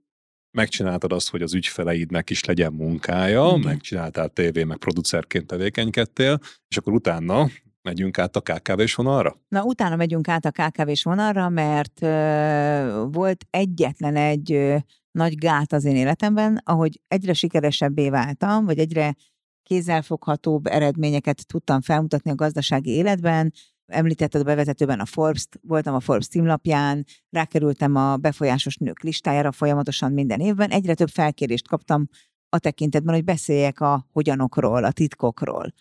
megcsináltad 0.55 1.11
azt, 1.11 1.29
hogy 1.29 1.41
az 1.41 1.53
ügyfeleidnek 1.53 2.29
is 2.29 2.43
legyen 2.43 2.73
munkája, 2.73 3.47
Igen. 3.47 3.59
megcsináltál 3.59 4.29
tévé, 4.29 4.63
meg 4.63 4.77
producerként 4.77 5.47
tevékenykedtél, 5.47 6.39
és 6.67 6.77
akkor 6.77 6.93
utána 6.93 7.49
megyünk 7.81 8.17
át 8.17 8.35
a 8.35 8.41
KKV-s 8.41 8.95
vonalra? 8.95 9.39
Na, 9.47 9.63
utána 9.63 9.95
megyünk 9.95 10.27
át 10.27 10.45
a 10.45 10.51
KKV-s 10.51 11.03
vonalra, 11.03 11.49
mert 11.49 11.99
uh, 12.01 13.13
volt 13.13 13.45
egyetlen 13.49 14.15
egy 14.15 14.51
uh, 14.53 14.77
nagy 15.11 15.37
gát 15.37 15.73
az 15.73 15.85
én 15.85 15.95
életemben, 15.95 16.61
ahogy 16.63 17.01
egyre 17.07 17.33
sikeresebbé 17.33 18.09
váltam, 18.09 18.65
vagy 18.65 18.79
egyre 18.79 19.15
kézzelfoghatóbb 19.63 20.65
eredményeket 20.65 21.47
tudtam 21.47 21.81
felmutatni 21.81 22.31
a 22.31 22.35
gazdasági 22.35 22.89
életben, 22.89 23.53
Említetted 23.85 24.41
a 24.41 24.43
bevezetőben 24.43 24.99
a 24.99 25.05
Forbes-t, 25.05 25.59
voltam 25.61 25.93
a 25.93 25.99
Forbes 25.99 26.27
címlapján, 26.27 27.05
rákerültem 27.29 27.95
a 27.95 28.17
befolyásos 28.17 28.77
nők 28.77 29.01
listájára 29.01 29.51
folyamatosan 29.51 30.11
minden 30.11 30.39
évben, 30.39 30.69
egyre 30.69 30.93
több 30.93 31.09
felkérést 31.09 31.67
kaptam 31.67 32.07
a 32.49 32.59
tekintetben, 32.59 33.13
hogy 33.13 33.23
beszéljek 33.23 33.79
a 33.79 34.07
hogyanokról, 34.11 34.83
a 34.83 34.91
titkokról. 34.91 35.73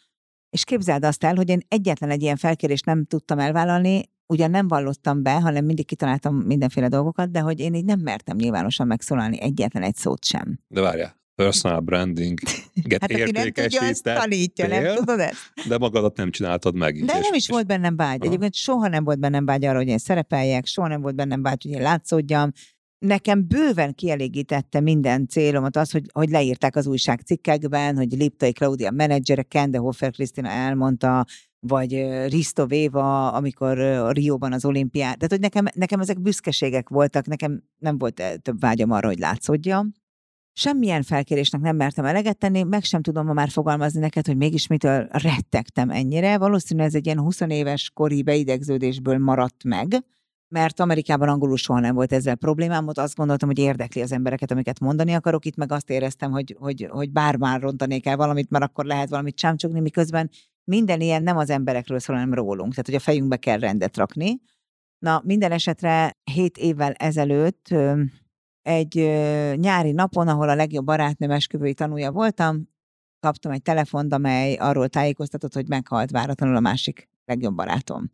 És 0.50 0.64
képzeld 0.64 1.04
azt 1.04 1.24
el, 1.24 1.34
hogy 1.34 1.48
én 1.48 1.60
egyetlen 1.68 2.10
egy 2.10 2.22
ilyen 2.22 2.36
felkérést 2.36 2.84
nem 2.84 3.04
tudtam 3.04 3.38
elvállalni, 3.38 4.12
ugyan 4.26 4.50
nem 4.50 4.68
vallottam 4.68 5.22
be, 5.22 5.40
hanem 5.40 5.64
mindig 5.64 5.86
kitaláltam 5.86 6.36
mindenféle 6.36 6.88
dolgokat, 6.88 7.30
de 7.30 7.40
hogy 7.40 7.60
én 7.60 7.74
így 7.74 7.84
nem 7.84 8.00
mertem 8.00 8.36
nyilvánosan 8.36 8.86
megszólalni 8.86 9.40
egyetlen 9.40 9.82
egy 9.82 9.96
szót 9.96 10.24
sem. 10.24 10.58
De 10.68 10.80
várjál, 10.80 11.23
personal 11.34 11.80
branding 11.80 12.38
hát 13.00 13.12
aki 13.12 13.30
nem 13.30 13.92
tanítja, 14.02 14.66
nem 14.66 14.94
tudod 14.94 15.20
ezt? 15.20 15.52
De 15.68 15.78
magadat 15.78 16.16
nem 16.16 16.30
csináltad 16.30 16.74
meg. 16.74 17.04
De 17.04 17.18
és, 17.18 17.24
nem 17.24 17.34
is 17.34 17.42
és... 17.42 17.48
volt 17.48 17.66
bennem 17.66 17.96
vágy. 17.96 18.18
Aha. 18.20 18.26
Egyébként 18.28 18.54
soha 18.54 18.88
nem 18.88 19.04
volt 19.04 19.18
bennem 19.18 19.44
vágy 19.44 19.64
arra, 19.64 19.78
hogy 19.78 19.88
én 19.88 19.98
szerepeljek, 19.98 20.66
soha 20.66 20.88
nem 20.88 21.00
volt 21.00 21.14
bennem 21.14 21.42
vágy, 21.42 21.62
hogy 21.62 21.72
én 21.72 21.82
látszódjam. 21.82 22.50
Nekem 22.98 23.48
bőven 23.48 23.94
kielégítette 23.94 24.80
minden 24.80 25.28
célomat 25.28 25.76
az, 25.76 25.90
hogy, 25.90 26.04
hogy 26.12 26.28
leírták 26.28 26.76
az 26.76 26.86
újságcikkekben, 26.86 27.96
hogy 27.96 28.12
Liptai 28.12 28.52
Claudia 28.52 28.90
menedzsere, 28.90 29.42
Kende 29.42 29.78
Hofer 29.78 30.10
Krisztina 30.10 30.48
elmondta, 30.48 31.24
vagy 31.66 31.92
Risto 32.28 32.66
Véva, 32.66 33.32
amikor 33.32 33.78
Rióban 34.12 34.52
az 34.52 34.64
olimpiát. 34.64 35.14
Tehát, 35.14 35.30
hogy 35.30 35.40
nekem, 35.40 35.64
nekem 35.74 36.00
ezek 36.00 36.20
büszkeségek 36.20 36.88
voltak, 36.88 37.26
nekem 37.26 37.62
nem 37.78 37.98
volt 37.98 38.22
több 38.42 38.60
vágyam 38.60 38.90
arra, 38.90 39.06
hogy 39.06 39.18
látszódjam. 39.18 39.92
Semmilyen 40.56 41.02
felkérésnek 41.02 41.60
nem 41.60 41.76
mertem 41.76 42.04
eleget 42.04 42.38
tenni, 42.38 42.62
meg 42.62 42.84
sem 42.84 43.02
tudom 43.02 43.26
ma 43.26 43.32
már 43.32 43.48
fogalmazni 43.48 44.00
neked, 44.00 44.26
hogy 44.26 44.36
mégis 44.36 44.66
mitől 44.66 45.06
rettegtem 45.10 45.90
ennyire. 45.90 46.38
Valószínűleg 46.38 46.88
ez 46.88 46.94
egy 46.94 47.06
ilyen 47.06 47.20
20 47.20 47.40
éves 47.40 47.90
kori 47.94 48.22
beidegződésből 48.22 49.18
maradt 49.18 49.64
meg, 49.64 50.04
mert 50.48 50.80
Amerikában 50.80 51.28
angolul 51.28 51.56
soha 51.56 51.80
nem 51.80 51.94
volt 51.94 52.12
ezzel 52.12 52.34
problémám, 52.34 52.88
ott 52.88 52.98
azt 52.98 53.16
gondoltam, 53.16 53.48
hogy 53.48 53.58
érdekli 53.58 54.02
az 54.02 54.12
embereket, 54.12 54.50
amiket 54.50 54.80
mondani 54.80 55.12
akarok, 55.12 55.44
itt 55.44 55.56
meg 55.56 55.72
azt 55.72 55.90
éreztem, 55.90 56.30
hogy, 56.30 56.56
hogy, 56.58 56.86
hogy 56.90 57.10
bár 57.10 57.36
már 57.36 57.60
rontanék 57.60 58.06
el 58.06 58.16
valamit, 58.16 58.50
mert 58.50 58.64
akkor 58.64 58.84
lehet 58.84 59.08
valamit 59.08 59.36
csámcsogni, 59.36 59.80
miközben 59.80 60.30
minden 60.64 61.00
ilyen 61.00 61.22
nem 61.22 61.36
az 61.36 61.50
emberekről 61.50 61.98
szól, 61.98 62.16
hanem 62.16 62.34
rólunk, 62.34 62.70
tehát 62.70 62.86
hogy 62.86 62.94
a 62.94 63.00
fejünkbe 63.00 63.36
kell 63.36 63.58
rendet 63.58 63.96
rakni. 63.96 64.40
Na, 64.98 65.22
minden 65.24 65.52
esetre 65.52 66.16
hét 66.32 66.58
évvel 66.58 66.92
ezelőtt 66.92 67.74
egy 68.64 68.94
nyári 69.56 69.92
napon, 69.92 70.28
ahol 70.28 70.48
a 70.48 70.54
legjobb 70.54 70.84
barátnőm 70.84 71.30
esküvői 71.30 71.74
tanúja 71.74 72.12
voltam, 72.12 72.68
kaptam 73.20 73.52
egy 73.52 73.62
telefont, 73.62 74.12
amely 74.12 74.54
arról 74.54 74.88
tájékoztatott, 74.88 75.54
hogy 75.54 75.68
meghalt 75.68 76.10
váratlanul 76.10 76.56
a 76.56 76.60
másik 76.60 77.08
legjobb 77.24 77.54
barátom. 77.54 78.10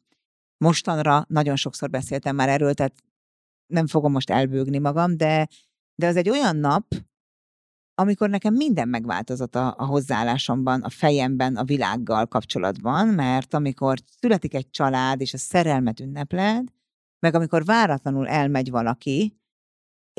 Mostanra 0.58 1.24
nagyon 1.28 1.56
sokszor 1.56 1.90
beszéltem 1.90 2.36
már 2.36 2.48
erről, 2.48 2.74
tehát 2.74 2.94
nem 3.66 3.86
fogom 3.86 4.12
most 4.12 4.30
elbőgni 4.30 4.78
magam, 4.78 5.16
de, 5.16 5.48
de 5.94 6.06
az 6.06 6.16
egy 6.16 6.28
olyan 6.28 6.56
nap, 6.56 6.84
amikor 7.94 8.30
nekem 8.30 8.54
minden 8.54 8.88
megváltozott 8.88 9.54
a, 9.54 9.74
a 9.78 9.84
hozzáállásomban, 9.84 10.82
a 10.82 10.88
fejemben, 10.88 11.56
a 11.56 11.64
világgal 11.64 12.26
kapcsolatban, 12.26 13.08
mert 13.08 13.54
amikor 13.54 13.98
születik 14.20 14.54
egy 14.54 14.70
család, 14.70 15.20
és 15.20 15.34
a 15.34 15.38
szerelmet 15.38 16.00
ünnepled, 16.00 16.68
meg 17.18 17.34
amikor 17.34 17.64
váratlanul 17.64 18.28
elmegy 18.28 18.70
valaki, 18.70 19.39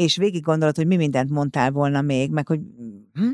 és 0.02 0.16
végig 0.16 0.42
gondolod, 0.42 0.76
hogy 0.76 0.88
mi 0.88 0.96
mindent 0.96 1.30
mondtál 1.30 1.72
volna 1.72 2.02
még, 2.02 2.32
meg 2.32 2.48
hogy 2.48 2.60
hm, 3.14 3.32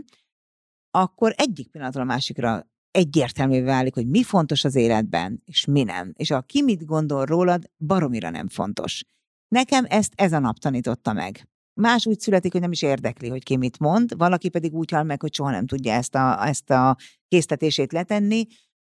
akkor 0.92 1.34
egyik 1.38 1.68
pillanatról 1.68 2.04
a 2.04 2.06
másikra 2.06 2.68
egyértelművé 2.92 3.62
válik, 3.62 3.94
hogy 3.94 4.08
mi 4.08 4.24
fontos 4.24 4.64
az 4.64 4.76
életben, 4.76 5.42
és 5.46 5.66
mi 5.66 5.84
nem. 5.84 6.14
És 6.16 6.32
a 6.32 6.42
ki 6.42 6.62
mit 6.62 6.86
gondol 6.86 7.26
rólad, 7.26 7.70
baromira 7.78 8.30
nem 8.30 8.48
fontos. 8.48 9.04
Nekem 9.48 9.86
ezt 9.88 10.14
ez 10.16 10.34
a 10.34 10.40
nap 10.40 10.58
tanította 10.58 11.14
meg. 11.14 11.48
Más 11.74 12.06
úgy 12.06 12.20
születik, 12.20 12.52
hogy 12.52 12.62
nem 12.62 12.72
is 12.72 12.82
érdekli, 12.82 13.30
hogy 13.30 13.44
ki 13.44 13.58
mit 13.58 13.80
mond, 13.80 14.18
valaki 14.18 14.50
pedig 14.50 14.74
úgy 14.74 14.92
hal 14.92 15.04
meg, 15.04 15.22
hogy 15.22 15.34
soha 15.34 15.52
nem 15.52 15.66
tudja 15.66 15.94
ezt 15.94 16.16
a, 16.16 16.48
ezt 16.48 16.70
a 16.70 16.98
késztetését 17.28 17.92
letenni, 17.92 18.46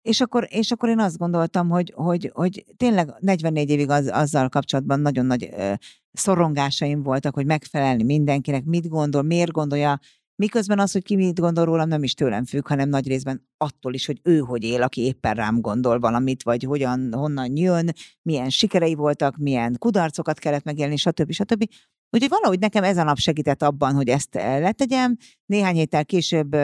és 0.09 0.21
akkor, 0.21 0.47
és 0.49 0.71
akkor 0.71 0.89
én 0.89 0.99
azt 0.99 1.17
gondoltam, 1.17 1.69
hogy, 1.69 1.93
hogy, 1.95 2.31
hogy 2.33 2.65
tényleg 2.77 3.13
44 3.19 3.69
évig 3.69 3.89
az, 3.89 4.07
azzal 4.07 4.49
kapcsolatban 4.49 4.99
nagyon 4.99 5.25
nagy 5.25 5.49
ö, 5.57 5.73
szorongásaim 6.11 7.03
voltak, 7.03 7.33
hogy 7.33 7.45
megfelelni 7.45 8.03
mindenkinek, 8.03 8.63
mit 8.63 8.87
gondol, 8.87 9.21
miért 9.21 9.51
gondolja, 9.51 9.99
Miközben 10.35 10.79
az, 10.79 10.91
hogy 10.91 11.03
ki 11.03 11.15
mit 11.15 11.39
gondol 11.39 11.65
rólam, 11.65 11.87
nem 11.87 12.03
is 12.03 12.13
tőlem 12.13 12.45
függ, 12.45 12.67
hanem 12.67 12.89
nagy 12.89 13.07
részben 13.07 13.47
attól 13.57 13.93
is, 13.93 14.05
hogy 14.05 14.19
ő 14.23 14.37
hogy 14.37 14.63
él, 14.63 14.81
aki 14.81 15.01
éppen 15.01 15.33
rám 15.33 15.61
gondol 15.61 15.99
valamit, 15.99 16.43
vagy 16.43 16.63
hogyan, 16.63 17.13
honnan 17.13 17.55
jön, 17.55 17.93
milyen 18.21 18.49
sikerei 18.49 18.93
voltak, 18.93 19.37
milyen 19.37 19.75
kudarcokat 19.79 20.39
kellett 20.39 20.63
megélni, 20.63 20.95
stb. 20.95 21.31
stb. 21.31 21.63
Úgyhogy 22.09 22.29
valahogy 22.29 22.59
nekem 22.59 22.83
ez 22.83 22.97
a 22.97 23.03
nap 23.03 23.17
segített 23.17 23.61
abban, 23.61 23.93
hogy 23.93 24.07
ezt 24.07 24.33
letegyem. 24.33 25.17
Néhány 25.45 25.75
héttel 25.75 26.05
később 26.05 26.55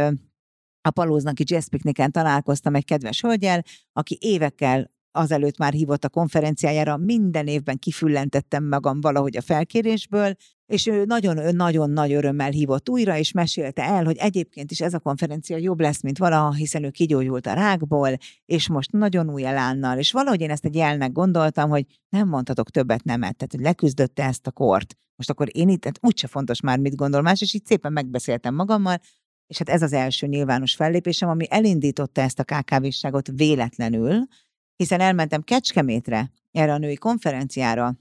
a 0.85 0.91
Palóznaki 0.91 1.43
Jazz 1.47 1.67
Picniken 1.67 2.11
találkoztam 2.11 2.75
egy 2.75 2.85
kedves 2.85 3.21
hölgyel, 3.21 3.63
aki 3.93 4.17
évekkel 4.21 4.93
azelőtt 5.11 5.57
már 5.57 5.73
hívott 5.73 6.03
a 6.03 6.09
konferenciájára, 6.09 6.97
minden 6.97 7.47
évben 7.47 7.77
kifüllentettem 7.77 8.67
magam 8.67 9.01
valahogy 9.01 9.37
a 9.37 9.41
felkérésből, 9.41 10.33
és 10.65 10.87
ő 10.87 11.05
nagyon-nagyon 11.05 11.89
nagy 11.89 12.13
örömmel 12.13 12.49
hívott 12.49 12.89
újra, 12.89 13.17
és 13.17 13.31
mesélte 13.31 13.83
el, 13.83 14.03
hogy 14.03 14.17
egyébként 14.17 14.71
is 14.71 14.81
ez 14.81 14.93
a 14.93 14.99
konferencia 14.99 15.57
jobb 15.57 15.79
lesz, 15.79 16.01
mint 16.01 16.17
valaha, 16.17 16.53
hiszen 16.53 16.83
ő 16.83 16.89
kigyógyult 16.89 17.47
a 17.47 17.53
rákból, 17.53 18.17
és 18.45 18.69
most 18.69 18.91
nagyon 18.91 19.29
új 19.29 19.45
elánnal, 19.45 19.97
és 19.97 20.11
valahogy 20.11 20.41
én 20.41 20.49
ezt 20.49 20.65
egy 20.65 20.75
jelnek 20.75 21.11
gondoltam, 21.11 21.69
hogy 21.69 21.85
nem 22.09 22.27
mondhatok 22.27 22.69
többet 22.69 23.03
nemet, 23.03 23.35
tehát 23.35 23.51
hogy 23.51 23.63
leküzdötte 23.63 24.23
ezt 24.23 24.47
a 24.47 24.51
kort. 24.51 24.95
Most 25.15 25.29
akkor 25.29 25.47
én 25.51 25.69
itt, 25.69 25.81
tehát 25.81 25.99
úgyse 26.01 26.27
fontos 26.27 26.61
már, 26.61 26.79
mit 26.79 26.95
gondol 26.95 27.21
más, 27.21 27.41
és 27.41 27.53
így 27.53 27.65
szépen 27.65 27.93
megbeszéltem 27.93 28.55
magammal, 28.55 28.99
és 29.47 29.57
hát 29.57 29.69
ez 29.69 29.81
az 29.81 29.93
első 29.93 30.27
nyilvános 30.27 30.75
fellépésem, 30.75 31.29
ami 31.29 31.45
elindította 31.49 32.21
ezt 32.21 32.39
a 32.39 32.43
KKV-ságot 32.43 33.27
véletlenül, 33.33 34.27
hiszen 34.75 34.99
elmentem 34.99 35.41
Kecskemétre, 35.41 36.31
erre 36.51 36.73
a 36.73 36.77
női 36.77 36.95
konferenciára, 36.95 37.95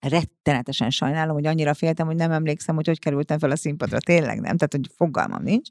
rettenetesen 0.00 0.90
sajnálom, 0.90 1.34
hogy 1.34 1.46
annyira 1.46 1.74
féltem, 1.74 2.06
hogy 2.06 2.16
nem 2.16 2.30
emlékszem, 2.30 2.74
hogy 2.74 2.86
hogy 2.86 2.98
kerültem 2.98 3.38
fel 3.38 3.50
a 3.50 3.56
színpadra. 3.56 3.98
Tényleg 3.98 4.40
nem, 4.40 4.56
tehát 4.56 4.72
hogy 4.72 4.90
fogalmam 4.96 5.42
nincs. 5.42 5.68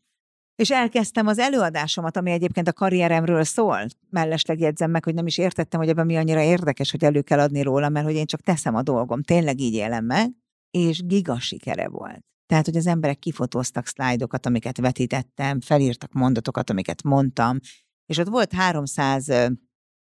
És 0.56 0.72
elkezdtem 0.72 1.28
az 1.28 1.40
előadásomat, 1.40 2.18
ami 2.18 2.32
egyébként 2.32 2.68
a 2.68 2.74
karrieremről 2.74 3.44
szól. 3.44 3.86
Mellesleg 4.10 4.60
jegyzem 4.60 4.92
meg, 4.92 5.04
hogy 5.04 5.14
nem 5.14 5.28
is 5.28 5.38
értettem, 5.38 5.80
hogy 5.80 5.90
ebben 5.90 6.06
mi 6.06 6.18
annyira 6.18 6.42
érdekes, 6.42 6.92
hogy 6.92 7.04
elő 7.04 7.22
kell 7.22 7.40
adni 7.40 7.62
róla, 7.62 7.90
mert 7.90 8.06
hogy 8.06 8.16
én 8.16 8.26
csak 8.26 8.42
teszem 8.42 8.76
a 8.76 8.82
dolgom, 8.82 9.24
tényleg 9.24 9.60
így 9.60 9.74
élem 9.74 10.06
meg, 10.06 10.32
és 10.72 11.06
giga 11.06 11.40
sikere 11.40 11.88
volt. 11.88 12.29
Tehát, 12.50 12.66
hogy 12.66 12.78
az 12.78 12.88
emberek 12.88 13.20
kifotóztak 13.20 13.88
szlájdokat, 13.88 14.46
amiket 14.46 14.78
vetítettem, 14.78 15.62
felírtak 15.62 16.12
mondatokat, 16.12 16.70
amiket 16.70 17.04
mondtam, 17.04 17.60
és 18.06 18.18
ott 18.18 18.28
volt 18.28 18.54
300 18.54 19.28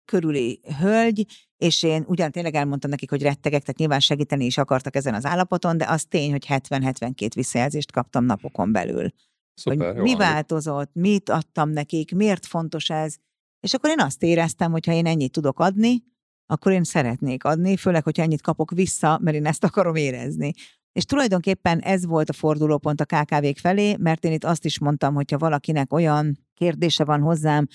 körüli 0.04 0.60
hölgy, 0.78 1.26
és 1.56 1.82
én 1.82 2.04
ugyan 2.06 2.30
tényleg 2.30 2.54
elmondtam 2.54 2.90
nekik, 2.90 3.10
hogy 3.10 3.22
rettegek, 3.22 3.60
tehát 3.60 3.78
nyilván 3.78 4.00
segíteni 4.00 4.44
is 4.44 4.58
akartak 4.58 4.96
ezen 4.96 5.14
az 5.14 5.24
állapoton, 5.24 5.76
de 5.78 5.84
az 5.88 6.04
tény, 6.04 6.30
hogy 6.30 6.46
70-72 6.48 7.30
visszajelzést 7.34 7.92
kaptam 7.92 8.24
napokon 8.24 8.72
belül. 8.72 9.10
Szuper, 9.54 9.92
hogy 9.92 10.02
mi 10.02 10.10
jó, 10.10 10.16
változott, 10.16 10.90
mit 10.94 11.28
adtam 11.28 11.70
nekik, 11.70 12.14
miért 12.14 12.46
fontos 12.46 12.90
ez. 12.90 13.16
És 13.60 13.74
akkor 13.74 13.90
én 13.90 14.00
azt 14.00 14.22
éreztem, 14.22 14.70
hogy 14.70 14.86
ha 14.86 14.92
én 14.92 15.06
ennyit 15.06 15.32
tudok 15.32 15.60
adni, 15.60 16.02
akkor 16.46 16.72
én 16.72 16.84
szeretnék 16.84 17.44
adni, 17.44 17.76
főleg, 17.76 18.02
hogyha 18.02 18.22
ennyit 18.22 18.42
kapok 18.42 18.70
vissza, 18.70 19.18
mert 19.22 19.36
én 19.36 19.46
ezt 19.46 19.64
akarom 19.64 19.94
érezni. 19.94 20.52
És 20.96 21.04
tulajdonképpen 21.04 21.78
ez 21.78 22.06
volt 22.06 22.28
a 22.28 22.32
fordulópont 22.32 23.00
a 23.00 23.04
KKV-k 23.04 23.58
felé, 23.58 23.96
mert 23.98 24.24
én 24.24 24.32
itt 24.32 24.44
azt 24.44 24.64
is 24.64 24.78
mondtam, 24.78 25.14
hogyha 25.14 25.38
valakinek 25.38 25.92
olyan 25.92 26.38
kérdése 26.54 27.04
van 27.04 27.20
hozzám, 27.20 27.66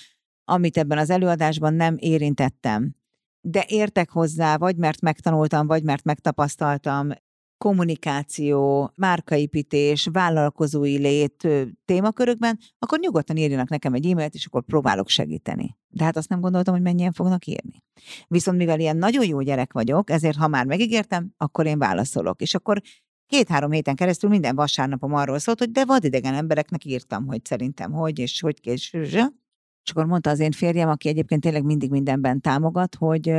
amit 0.45 0.77
ebben 0.77 0.97
az 0.97 1.09
előadásban 1.09 1.73
nem 1.73 1.95
érintettem, 1.99 2.95
de 3.41 3.65
értek 3.67 4.09
hozzá, 4.09 4.57
vagy 4.57 4.75
mert 4.75 5.01
megtanultam, 5.01 5.67
vagy 5.67 5.83
mert 5.83 6.03
megtapasztaltam, 6.03 7.09
kommunikáció, 7.57 8.91
márkaipítés, 8.95 10.07
vállalkozói 10.11 10.97
lét 10.97 11.47
témakörökben, 11.85 12.59
akkor 12.79 12.99
nyugodtan 12.99 13.37
írjanak 13.37 13.69
nekem 13.69 13.93
egy 13.93 14.05
e-mailt, 14.05 14.33
és 14.33 14.45
akkor 14.45 14.63
próbálok 14.63 15.09
segíteni. 15.09 15.77
De 15.87 16.03
hát 16.03 16.17
azt 16.17 16.29
nem 16.29 16.41
gondoltam, 16.41 16.73
hogy 16.73 16.83
mennyien 16.83 17.11
fognak 17.11 17.45
írni. 17.45 17.83
Viszont 18.27 18.57
mivel 18.57 18.79
ilyen 18.79 18.97
nagyon 18.97 19.25
jó 19.25 19.41
gyerek 19.41 19.73
vagyok, 19.73 20.09
ezért 20.09 20.37
ha 20.37 20.47
már 20.47 20.65
megígértem, 20.65 21.33
akkor 21.37 21.65
én 21.65 21.77
válaszolok. 21.77 22.41
És 22.41 22.55
akkor 22.55 22.81
két-három 23.31 23.71
héten 23.71 23.95
keresztül 23.95 24.29
minden 24.29 24.55
vasárnapom 24.55 25.13
arról 25.13 25.39
szólt, 25.39 25.59
hogy 25.59 25.71
de 25.71 25.85
vadidegen 25.85 26.33
embereknek 26.33 26.85
írtam, 26.85 27.27
hogy 27.27 27.45
szerintem 27.45 27.91
hogy, 27.91 28.19
és 28.19 28.41
hogy 28.41 28.59
kés, 28.59 28.93
és 29.83 29.91
akkor 29.91 30.05
mondta 30.05 30.29
az 30.29 30.39
én 30.39 30.51
férjem, 30.51 30.89
aki 30.89 31.07
egyébként 31.07 31.41
tényleg 31.41 31.63
mindig 31.63 31.89
mindenben 31.89 32.41
támogat, 32.41 32.95
hogy 32.95 33.33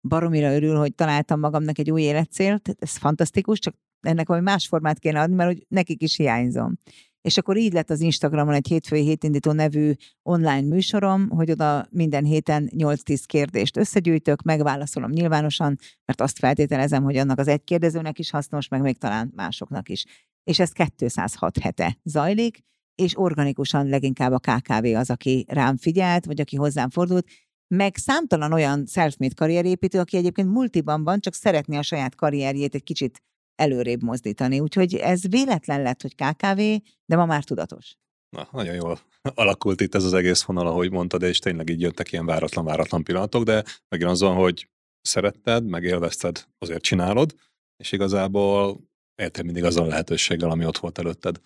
baromira 0.00 0.54
örül, 0.54 0.76
hogy 0.76 0.94
találtam 0.94 1.40
magamnak 1.40 1.78
egy 1.78 1.90
új 1.90 2.02
életcélt, 2.02 2.76
ez 2.78 2.96
fantasztikus, 2.96 3.58
csak 3.58 3.74
ennek 4.00 4.28
valami 4.28 4.44
más 4.44 4.66
formát 4.66 4.98
kéne 4.98 5.20
adni, 5.20 5.34
mert 5.34 5.52
hogy 5.52 5.64
nekik 5.68 6.02
is 6.02 6.16
hiányzom. 6.16 6.78
És 7.26 7.36
akkor 7.36 7.56
így 7.56 7.72
lett 7.72 7.90
az 7.90 8.00
Instagramon 8.00 8.54
egy 8.54 8.66
hétfői 8.66 9.02
hétindító 9.02 9.52
nevű 9.52 9.92
online 10.22 10.60
műsorom, 10.60 11.28
hogy 11.28 11.50
oda 11.50 11.86
minden 11.90 12.24
héten 12.24 12.70
8-10 12.76 13.22
kérdést 13.26 13.76
összegyűjtök, 13.76 14.42
megválaszolom 14.42 15.10
nyilvánosan, 15.10 15.78
mert 16.04 16.20
azt 16.20 16.38
feltételezem, 16.38 17.02
hogy 17.02 17.16
annak 17.16 17.38
az 17.38 17.48
egy 17.48 17.64
kérdezőnek 17.64 18.18
is 18.18 18.30
hasznos, 18.30 18.68
meg 18.68 18.80
még 18.80 18.98
talán 18.98 19.32
másoknak 19.36 19.88
is. 19.88 20.04
És 20.44 20.58
ez 20.58 20.70
206 20.96 21.58
hete 21.58 21.98
zajlik, 22.02 22.58
és 22.94 23.18
organikusan 23.18 23.88
leginkább 23.88 24.32
a 24.32 24.38
KKV 24.38 24.84
az, 24.84 25.10
aki 25.10 25.44
rám 25.48 25.76
figyelt, 25.76 26.24
vagy 26.24 26.40
aki 26.40 26.56
hozzám 26.56 26.90
fordult, 26.90 27.28
meg 27.66 27.96
számtalan 27.96 28.52
olyan 28.52 28.86
self-made 28.86 29.34
karrierépítő, 29.34 29.98
aki 29.98 30.16
egyébként 30.16 30.48
multiban 30.48 31.04
van, 31.04 31.20
csak 31.20 31.34
szeretné 31.34 31.76
a 31.76 31.82
saját 31.82 32.14
karrierjét 32.14 32.74
egy 32.74 32.82
kicsit 32.82 33.22
előrébb 33.56 34.02
mozdítani. 34.02 34.60
Úgyhogy 34.60 34.94
ez 34.94 35.28
véletlen 35.28 35.82
lett, 35.82 36.02
hogy 36.02 36.14
KKV, 36.14 36.60
de 37.06 37.16
ma 37.16 37.26
már 37.26 37.44
tudatos. 37.44 37.96
Na, 38.36 38.48
nagyon 38.52 38.74
jól 38.74 38.98
alakult 39.34 39.80
itt 39.80 39.94
ez 39.94 40.04
az 40.04 40.14
egész 40.14 40.42
vonal, 40.42 40.66
ahogy 40.66 40.90
mondtad, 40.90 41.22
és 41.22 41.38
tényleg 41.38 41.68
így 41.68 41.80
jöttek 41.80 42.12
ilyen 42.12 42.26
váratlan-váratlan 42.26 43.04
pillanatok, 43.04 43.42
de 43.42 43.64
megint 43.88 44.10
az 44.10 44.20
van, 44.20 44.34
hogy 44.34 44.68
szeretted, 45.00 45.64
meg 45.66 45.82
élvezted, 45.82 46.46
azért 46.58 46.82
csinálod, 46.82 47.34
és 47.76 47.92
igazából 47.92 48.80
éltél 49.22 49.44
mindig 49.44 49.64
azon 49.64 49.84
a 49.84 49.88
lehetőséggel, 49.88 50.50
ami 50.50 50.66
ott 50.66 50.78
volt 50.78 50.98
előtted. 50.98 51.40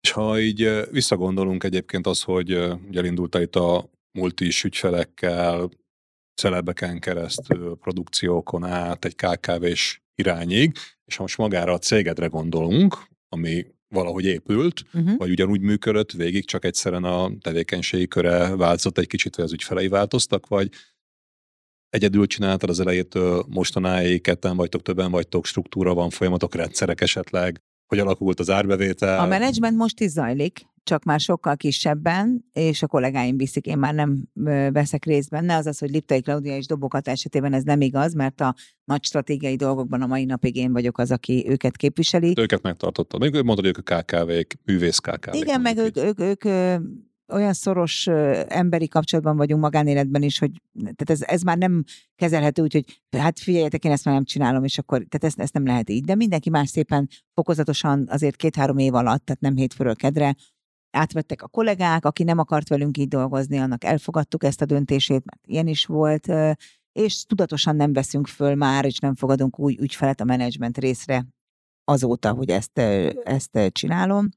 És 0.00 0.10
ha 0.10 0.38
így 0.38 0.88
visszagondolunk 0.90 1.64
egyébként 1.64 2.06
az, 2.06 2.22
hogy 2.22 2.50
ugye 2.88 2.98
elindult 2.98 3.34
itt 3.34 3.56
a 3.56 3.90
multis 4.18 4.64
ügyfelekkel, 4.64 5.68
celebeken 6.40 7.00
keresztül, 7.00 7.76
produkciókon 7.76 8.64
át, 8.64 9.04
egy 9.04 9.14
KKV-s 9.14 10.00
irányig, 10.20 10.76
és 11.04 11.16
ha 11.16 11.22
most 11.22 11.38
magára 11.38 11.72
a 11.72 11.78
cégedre 11.78 12.26
gondolunk, 12.26 12.96
ami 13.28 13.66
valahogy 13.88 14.24
épült, 14.24 14.82
uh-huh. 14.92 15.16
vagy 15.16 15.30
ugyanúgy 15.30 15.60
működött 15.60 16.12
végig, 16.12 16.44
csak 16.44 16.64
egyszerűen 16.64 17.04
a 17.04 17.30
tevékenységi 17.40 18.08
köre 18.08 18.56
változott 18.56 18.98
egy 18.98 19.06
kicsit, 19.06 19.36
vagy 19.36 19.44
az 19.44 19.52
ügyfelei 19.52 19.88
változtak, 19.88 20.46
vagy 20.46 20.70
egyedül 21.88 22.26
csináltad 22.26 22.70
az 22.70 22.80
elejétől 22.80 23.44
mostanáig, 23.48 24.20
ketten 24.20 24.56
vagytok, 24.56 24.82
többen 24.82 25.10
vagytok, 25.10 25.46
struktúra 25.46 25.94
van, 25.94 26.10
folyamatok, 26.10 26.54
rendszerek 26.54 27.00
esetleg, 27.00 27.62
hogy 27.86 27.98
alakult 27.98 28.40
az 28.40 28.50
árbevétel? 28.50 29.18
A 29.18 29.26
menedzsment 29.26 29.76
most 29.76 30.00
is 30.00 30.10
zajlik, 30.10 30.66
csak 30.82 31.04
már 31.04 31.20
sokkal 31.20 31.56
kisebben, 31.56 32.44
és 32.52 32.82
a 32.82 32.86
kollégáim 32.86 33.36
viszik, 33.36 33.66
én 33.66 33.78
már 33.78 33.94
nem 33.94 34.24
veszek 34.72 35.04
részt 35.04 35.30
benne. 35.30 35.56
Az 35.56 35.66
az, 35.66 35.78
hogy 35.78 35.90
Liptai 35.90 36.20
Klaudia 36.20 36.56
és 36.56 36.66
Dobokat 36.66 37.08
esetében 37.08 37.52
ez 37.52 37.62
nem 37.62 37.80
igaz, 37.80 38.14
mert 38.14 38.40
a 38.40 38.54
nagy 38.84 39.04
stratégiai 39.04 39.56
dolgokban 39.56 40.02
a 40.02 40.06
mai 40.06 40.24
napig 40.24 40.56
én 40.56 40.72
vagyok 40.72 40.98
az, 40.98 41.10
aki 41.10 41.44
őket 41.48 41.76
képviseli. 41.76 42.34
Őket 42.36 42.62
megtartottad. 42.62 43.20
Még 43.20 43.32
mondod, 43.32 43.58
hogy 43.58 43.66
ők 43.66 43.90
a 43.90 44.02
KKV-k, 44.02 44.58
művész 44.64 44.98
KKV-k. 44.98 45.34
Igen, 45.36 45.60
meg 45.60 45.76
ők, 45.76 45.96
ők, 45.96 46.20
ők, 46.20 46.44
ők 46.44 46.80
olyan 47.32 47.52
szoros 47.52 48.06
emberi 48.48 48.88
kapcsolatban 48.88 49.36
vagyunk 49.36 49.62
magánéletben 49.62 50.22
is, 50.22 50.38
hogy 50.38 50.50
tehát 50.74 51.10
ez, 51.10 51.22
ez 51.22 51.42
már 51.42 51.58
nem 51.58 51.84
kezelhető 52.16 52.62
úgy, 52.62 52.72
hogy 52.72 53.02
hát 53.18 53.38
figyeljetek, 53.38 53.84
én 53.84 53.92
ezt 53.92 54.04
már 54.04 54.14
nem 54.14 54.24
csinálom, 54.24 54.64
és 54.64 54.78
akkor, 54.78 54.98
tehát 54.98 55.24
ezt, 55.24 55.40
ezt 55.40 55.52
nem 55.52 55.66
lehet 55.66 55.90
így. 55.90 56.04
De 56.04 56.14
mindenki 56.14 56.50
más 56.50 56.68
szépen 56.68 57.08
fokozatosan 57.34 58.06
azért 58.08 58.36
két-három 58.36 58.78
év 58.78 58.94
alatt, 58.94 59.24
tehát 59.24 59.40
nem 59.40 59.56
hétfőről 59.56 59.96
kedre, 59.96 60.34
átvettek 60.90 61.42
a 61.42 61.48
kollégák, 61.48 62.04
aki 62.04 62.22
nem 62.22 62.38
akart 62.38 62.68
velünk 62.68 62.98
így 62.98 63.08
dolgozni, 63.08 63.58
annak 63.58 63.84
elfogadtuk 63.84 64.44
ezt 64.44 64.60
a 64.60 64.64
döntését, 64.64 65.24
mert 65.24 65.46
ilyen 65.46 65.66
is 65.66 65.86
volt, 65.86 66.26
és 66.92 67.24
tudatosan 67.24 67.76
nem 67.76 67.92
veszünk 67.92 68.26
föl 68.26 68.54
már, 68.54 68.84
és 68.84 68.98
nem 68.98 69.14
fogadunk 69.14 69.58
új 69.58 69.76
ügyfelet 69.80 70.20
a 70.20 70.24
menedzsment 70.24 70.78
részre 70.78 71.26
azóta, 71.84 72.32
hogy 72.32 72.50
ezt, 72.50 72.78
ezt 73.24 73.58
csinálom. 73.72 74.28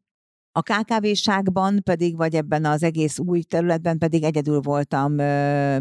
A 0.51 0.61
KKV-ságban 0.61 1.81
pedig, 1.83 2.15
vagy 2.15 2.35
ebben 2.35 2.65
az 2.65 2.83
egész 2.83 3.19
új 3.19 3.41
területben 3.41 3.97
pedig 3.97 4.23
egyedül 4.23 4.59
voltam, 4.59 5.13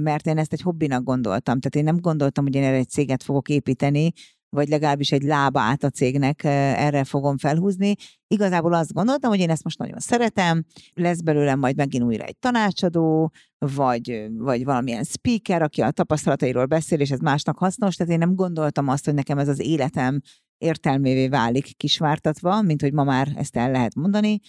mert 0.02 0.26
én 0.26 0.38
ezt 0.38 0.52
egy 0.52 0.60
hobbinak 0.60 1.04
gondoltam. 1.04 1.60
Tehát 1.60 1.74
én 1.74 1.84
nem 1.84 2.00
gondoltam, 2.00 2.44
hogy 2.44 2.54
én 2.54 2.62
erre 2.62 2.76
egy 2.76 2.88
céget 2.88 3.22
fogok 3.22 3.48
építeni, 3.48 4.12
vagy 4.56 4.68
legalábbis 4.68 5.12
egy 5.12 5.22
lába 5.22 5.60
át 5.60 5.84
a 5.84 5.90
cégnek 5.90 6.44
erre 6.44 7.04
fogom 7.04 7.38
felhúzni. 7.38 7.94
Igazából 8.26 8.72
azt 8.72 8.92
gondoltam, 8.92 9.30
hogy 9.30 9.40
én 9.40 9.50
ezt 9.50 9.64
most 9.64 9.78
nagyon 9.78 9.98
szeretem, 9.98 10.64
lesz 10.94 11.20
belőlem 11.20 11.58
majd 11.58 11.76
megint 11.76 12.04
újra 12.04 12.24
egy 12.24 12.38
tanácsadó, 12.38 13.32
vagy, 13.58 14.26
vagy 14.32 14.64
valamilyen 14.64 15.04
speaker, 15.04 15.62
aki 15.62 15.80
a 15.80 15.90
tapasztalatairól 15.90 16.66
beszél, 16.66 17.00
és 17.00 17.10
ez 17.10 17.18
másnak 17.18 17.58
hasznos, 17.58 17.96
tehát 17.96 18.12
én 18.12 18.18
nem 18.18 18.34
gondoltam 18.34 18.88
azt, 18.88 19.04
hogy 19.04 19.14
nekem 19.14 19.38
ez 19.38 19.48
az 19.48 19.60
életem 19.60 20.20
értelmévé 20.58 21.28
válik 21.28 21.76
kisvártatva, 21.76 22.62
mint 22.62 22.80
hogy 22.80 22.92
ma 22.92 23.04
már 23.04 23.28
ezt 23.36 23.56
el 23.56 23.70
lehet 23.70 23.94
mondani, 23.94 24.40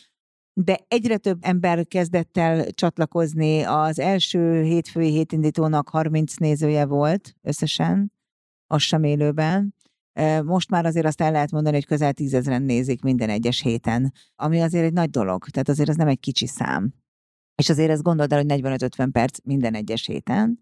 de 0.53 0.79
egyre 0.87 1.17
több 1.17 1.37
ember 1.41 1.87
kezdett 1.87 2.37
el 2.37 2.71
csatlakozni. 2.71 3.61
Az 3.61 3.99
első 3.99 4.61
hétfői 4.61 5.09
hétindítónak 5.09 5.89
30 5.89 6.35
nézője 6.35 6.85
volt 6.85 7.35
összesen, 7.41 8.11
az 8.67 8.81
sem 8.81 9.03
élőben. 9.03 9.75
Most 10.43 10.69
már 10.69 10.85
azért 10.85 11.05
azt 11.05 11.21
el 11.21 11.31
lehet 11.31 11.51
mondani, 11.51 11.75
hogy 11.75 11.85
közel 11.85 12.13
tízezren 12.13 12.61
nézik 12.61 13.01
minden 13.01 13.29
egyes 13.29 13.61
héten, 13.61 14.13
ami 14.35 14.61
azért 14.61 14.85
egy 14.85 14.93
nagy 14.93 15.09
dolog, 15.09 15.45
tehát 15.49 15.69
azért 15.69 15.89
ez 15.89 15.95
nem 15.95 16.07
egy 16.07 16.19
kicsi 16.19 16.47
szám. 16.47 16.93
És 17.55 17.69
azért 17.69 17.89
ezt 17.89 18.01
gondold 18.01 18.31
el, 18.31 18.37
hogy 18.37 18.61
45-50 18.61 19.09
perc 19.11 19.37
minden 19.43 19.73
egyes 19.73 20.05
héten. 20.05 20.59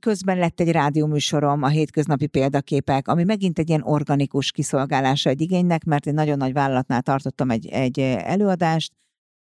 Közben 0.00 0.38
lett 0.38 0.60
egy 0.60 0.70
rádióműsorom, 0.70 1.62
a 1.62 1.68
hétköznapi 1.68 2.26
példaképek, 2.26 3.08
ami 3.08 3.24
megint 3.24 3.58
egy 3.58 3.68
ilyen 3.68 3.82
organikus 3.84 4.50
kiszolgálása 4.50 5.30
egy 5.30 5.40
igénynek, 5.40 5.84
mert 5.84 6.06
egy 6.06 6.14
nagyon 6.14 6.36
nagy 6.36 6.52
vállalatnál 6.52 7.02
tartottam 7.02 7.50
egy, 7.50 7.66
egy 7.66 7.98
előadást, 8.00 8.92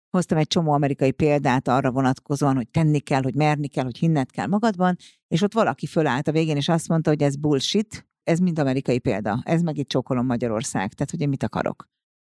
hoztam 0.09 0.37
egy 0.37 0.47
csomó 0.47 0.71
amerikai 0.71 1.11
példát 1.11 1.67
arra 1.67 1.91
vonatkozóan, 1.91 2.55
hogy 2.55 2.69
tenni 2.69 2.99
kell, 2.99 3.21
hogy 3.21 3.35
merni 3.35 3.67
kell, 3.67 3.83
hogy 3.83 3.97
hinned 3.97 4.31
kell 4.31 4.47
magadban, 4.47 4.95
és 5.27 5.41
ott 5.41 5.53
valaki 5.53 5.85
fölállt 5.85 6.27
a 6.27 6.31
végén, 6.31 6.55
és 6.55 6.69
azt 6.69 6.87
mondta, 6.87 7.09
hogy 7.09 7.21
ez 7.21 7.35
bullshit, 7.35 8.07
ez 8.23 8.39
mind 8.39 8.59
amerikai 8.59 8.99
példa, 8.99 9.41
ez 9.43 9.61
meg 9.61 9.77
itt 9.77 9.87
csókolom 9.87 10.25
Magyarország, 10.25 10.93
tehát 10.93 11.11
hogy 11.11 11.21
én 11.21 11.29
mit 11.29 11.43
akarok. 11.43 11.91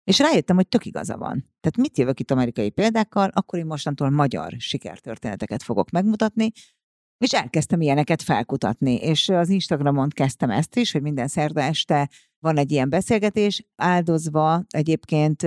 És 0.05 0.19
rájöttem, 0.19 0.57
hogy 0.57 0.69
tök 0.69 0.85
igaza 0.85 1.17
van. 1.17 1.33
Tehát 1.61 1.77
mit 1.77 1.99
jövök 1.99 2.21
itt 2.21 2.31
amerikai 2.31 2.71
példákkal, 2.71 3.31
akkor 3.35 3.59
én 3.59 3.67
mostantól 3.67 4.11
magyar 4.11 4.55
sikertörténeteket 4.59 5.63
fogok 5.63 5.91
megmutatni, 5.91 6.51
és 7.19 7.33
elkezdtem 7.33 7.81
ilyeneket 7.81 8.23
felkutatni. 8.23 8.95
És 8.95 9.29
az 9.29 9.49
Instagramon 9.49 10.09
kezdtem 10.09 10.51
ezt 10.51 10.77
is, 10.77 10.93
hogy 10.93 11.03
minden 11.03 11.29
szerda 11.29 11.61
este 11.61 12.11
van 12.39 12.57
egy 12.59 12.71
ilyen 12.71 12.89
beszélgetés, 12.89 13.67
áldozva 13.77 14.65
egyébként 14.69 15.43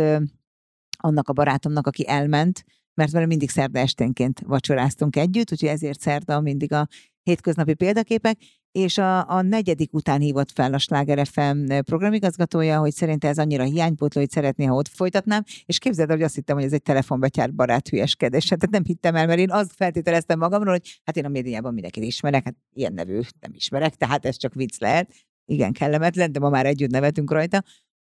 annak 0.97 1.27
a 1.27 1.33
barátomnak, 1.33 1.87
aki 1.87 2.07
elment, 2.07 2.63
mert 2.93 3.11
vele 3.11 3.25
mindig 3.25 3.49
szerda 3.49 3.79
esténként 3.79 4.39
vacsoráztunk 4.39 5.15
együtt, 5.15 5.51
úgyhogy 5.51 5.69
ezért 5.69 5.99
szerda 5.99 6.41
mindig 6.41 6.73
a 6.73 6.87
hétköznapi 7.23 7.73
példaképek, 7.73 8.37
és 8.71 8.97
a, 8.97 9.29
a 9.29 9.41
negyedik 9.41 9.93
után 9.93 10.19
hívott 10.19 10.51
fel 10.51 10.73
a 10.73 10.77
Sláger 10.77 11.27
FM 11.27 11.79
programigazgatója, 11.85 12.79
hogy 12.79 12.91
szerinte 12.91 13.27
ez 13.27 13.37
annyira 13.37 13.63
hiánypótló, 13.63 14.21
hogy 14.21 14.29
szeretné, 14.29 14.65
ha 14.65 14.75
ott 14.75 14.87
folytatnám, 14.87 15.43
és 15.65 15.77
képzeld, 15.77 16.09
hogy 16.09 16.21
azt 16.21 16.35
hittem, 16.35 16.55
hogy 16.55 16.65
ez 16.65 16.73
egy 16.73 16.81
telefonbetyár 16.81 17.53
barát 17.53 17.87
hülyeskedés. 17.87 18.49
Hát 18.49 18.69
nem 18.69 18.83
hittem 18.83 19.15
el, 19.15 19.27
mert 19.27 19.39
én 19.39 19.51
azt 19.51 19.71
feltételeztem 19.75 20.39
magamról, 20.39 20.73
hogy 20.73 21.01
hát 21.03 21.17
én 21.17 21.25
a 21.25 21.29
médiában 21.29 21.73
mindenkit 21.73 22.03
ismerek, 22.03 22.43
hát 22.43 22.55
ilyen 22.73 22.93
nevű 22.93 23.19
nem 23.39 23.51
ismerek, 23.53 23.95
tehát 23.95 24.25
ez 24.25 24.37
csak 24.37 24.53
vicc 24.53 24.79
lehet. 24.79 25.13
Igen, 25.45 25.71
kellemetlen, 25.71 26.31
de 26.31 26.39
ma 26.39 26.49
már 26.49 26.65
együtt 26.65 26.91
nevetünk 26.91 27.31
rajta. 27.31 27.63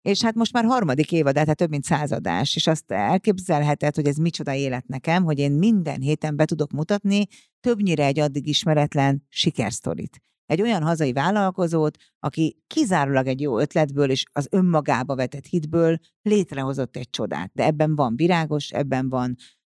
És 0.02 0.22
hát 0.22 0.34
most 0.34 0.52
már 0.52 0.64
harmadik 0.64 1.12
évad, 1.12 1.34
tehát 1.34 1.56
több 1.56 1.70
mint 1.70 1.84
századás, 1.84 2.56
és 2.56 2.66
azt 2.66 2.92
elképzelheted, 2.92 3.94
hogy 3.94 4.06
ez 4.06 4.16
micsoda 4.16 4.54
élet 4.54 4.86
nekem, 4.86 5.24
hogy 5.24 5.38
én 5.38 5.52
minden 5.52 6.00
héten 6.00 6.36
be 6.36 6.44
tudok 6.44 6.70
mutatni 6.70 7.26
többnyire 7.60 8.04
egy 8.04 8.18
addig 8.18 8.46
ismeretlen 8.46 9.26
sikersztorit. 9.28 10.22
Egy 10.46 10.62
olyan 10.62 10.82
hazai 10.82 11.12
vállalkozót, 11.12 11.96
aki 12.18 12.62
kizárólag 12.66 13.26
egy 13.26 13.40
jó 13.40 13.58
ötletből 13.58 14.10
és 14.10 14.24
az 14.32 14.48
önmagába 14.50 15.14
vetett 15.14 15.46
hitből 15.46 15.98
létrehozott 16.22 16.96
egy 16.96 17.10
csodát. 17.10 17.50
De 17.54 17.64
ebben 17.64 17.96
van 17.96 18.16
virágos, 18.16 18.70
ebben 18.70 19.08
van 19.08 19.36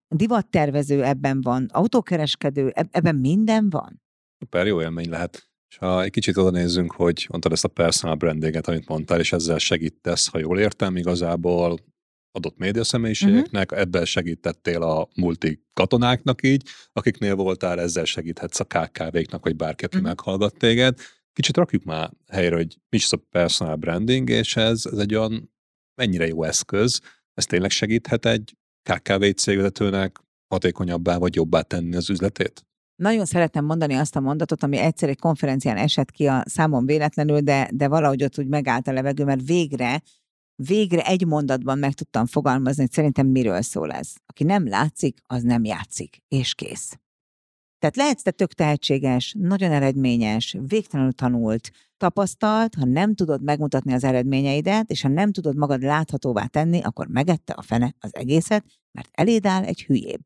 divattervező, 0.08 1.04
ebben 1.04 1.40
van 1.40 1.68
autókereskedő, 1.72 2.72
ebben 2.90 3.14
minden 3.14 3.70
van. 3.70 4.02
Szuper, 4.38 4.66
jó 4.66 4.80
élmény 4.80 5.08
lehet. 5.08 5.48
És 5.74 5.80
ha 5.80 6.02
egy 6.02 6.10
kicsit 6.10 6.36
oda 6.36 6.50
nézzünk, 6.50 6.92
hogy 6.92 7.26
mondtad 7.30 7.52
ezt 7.52 7.64
a 7.64 7.68
personal 7.68 8.16
brandinget, 8.16 8.68
amit 8.68 8.88
mondtál, 8.88 9.20
és 9.20 9.32
ezzel 9.32 9.58
segítesz, 9.58 10.28
ha 10.28 10.38
jól 10.38 10.58
értem, 10.58 10.96
igazából 10.96 11.78
adott 12.32 12.56
média 12.56 12.84
személyiségeknek, 12.84 13.70
uh-huh. 13.70 13.80
ebben 13.80 14.04
segítettél 14.04 14.82
a 14.82 15.08
multi 15.14 15.62
katonáknak 15.72 16.42
így, 16.42 16.68
akiknél 16.92 17.34
voltál, 17.34 17.80
ezzel 17.80 18.04
segíthetsz 18.04 18.60
a 18.60 18.64
KKV-knak, 18.64 19.44
vagy 19.44 19.56
bárki, 19.56 19.84
aki 19.84 19.96
uh-huh. 19.96 20.10
meghallgat 20.10 20.56
téged. 20.56 20.98
Kicsit 21.32 21.56
rakjuk 21.56 21.84
már 21.84 22.10
helyre, 22.28 22.56
hogy 22.56 22.76
mi 22.88 22.96
is 22.96 23.12
a 23.12 23.16
personal 23.16 23.76
branding, 23.76 24.30
és 24.30 24.56
ez, 24.56 24.86
ez 24.92 24.98
egy 24.98 25.14
olyan 25.14 25.52
mennyire 25.94 26.26
jó 26.26 26.42
eszköz, 26.42 27.00
ez 27.34 27.46
tényleg 27.46 27.70
segíthet 27.70 28.26
egy 28.26 28.56
KKV 28.90 29.24
cégvezetőnek 29.36 30.20
hatékonyabbá 30.48 31.18
vagy 31.18 31.34
jobbá 31.34 31.62
tenni 31.62 31.96
az 31.96 32.10
üzletét? 32.10 32.66
Nagyon 32.96 33.24
szeretem 33.24 33.64
mondani 33.64 33.94
azt 33.94 34.16
a 34.16 34.20
mondatot, 34.20 34.62
ami 34.62 34.76
egyszer 34.76 35.08
egy 35.08 35.18
konferencián 35.18 35.76
esett 35.76 36.10
ki 36.10 36.26
a 36.26 36.42
számon 36.46 36.86
véletlenül, 36.86 37.40
de, 37.40 37.68
de 37.72 37.88
valahogy 37.88 38.22
ott 38.22 38.38
úgy 38.38 38.48
megállt 38.48 38.88
a 38.88 38.92
levegő, 38.92 39.24
mert 39.24 39.46
végre, 39.46 40.02
végre 40.54 41.06
egy 41.06 41.26
mondatban 41.26 41.78
meg 41.78 41.92
tudtam 41.92 42.26
fogalmazni, 42.26 42.82
hogy 42.82 42.92
szerintem 42.92 43.26
miről 43.26 43.62
szól 43.62 43.92
ez. 43.92 44.12
Aki 44.26 44.44
nem 44.44 44.68
látszik, 44.68 45.18
az 45.26 45.42
nem 45.42 45.64
játszik, 45.64 46.22
és 46.28 46.54
kész. 46.54 46.98
Tehát 47.78 47.96
lehetsz 47.96 48.22
te 48.22 48.30
tök 48.30 48.52
tehetséges, 48.52 49.34
nagyon 49.38 49.70
eredményes, 49.70 50.56
végtelenül 50.66 51.12
tanult, 51.12 51.70
tapasztalt, 51.96 52.74
ha 52.74 52.84
nem 52.84 53.14
tudod 53.14 53.42
megmutatni 53.42 53.92
az 53.92 54.04
eredményeidet, 54.04 54.90
és 54.90 55.02
ha 55.02 55.08
nem 55.08 55.32
tudod 55.32 55.56
magad 55.56 55.82
láthatóvá 55.82 56.46
tenni, 56.46 56.80
akkor 56.82 57.06
megette 57.06 57.52
a 57.52 57.62
fene 57.62 57.94
az 57.98 58.14
egészet, 58.14 58.64
mert 58.92 59.08
eléd 59.12 59.46
áll 59.46 59.62
egy 59.64 59.82
hülyébb 59.82 60.24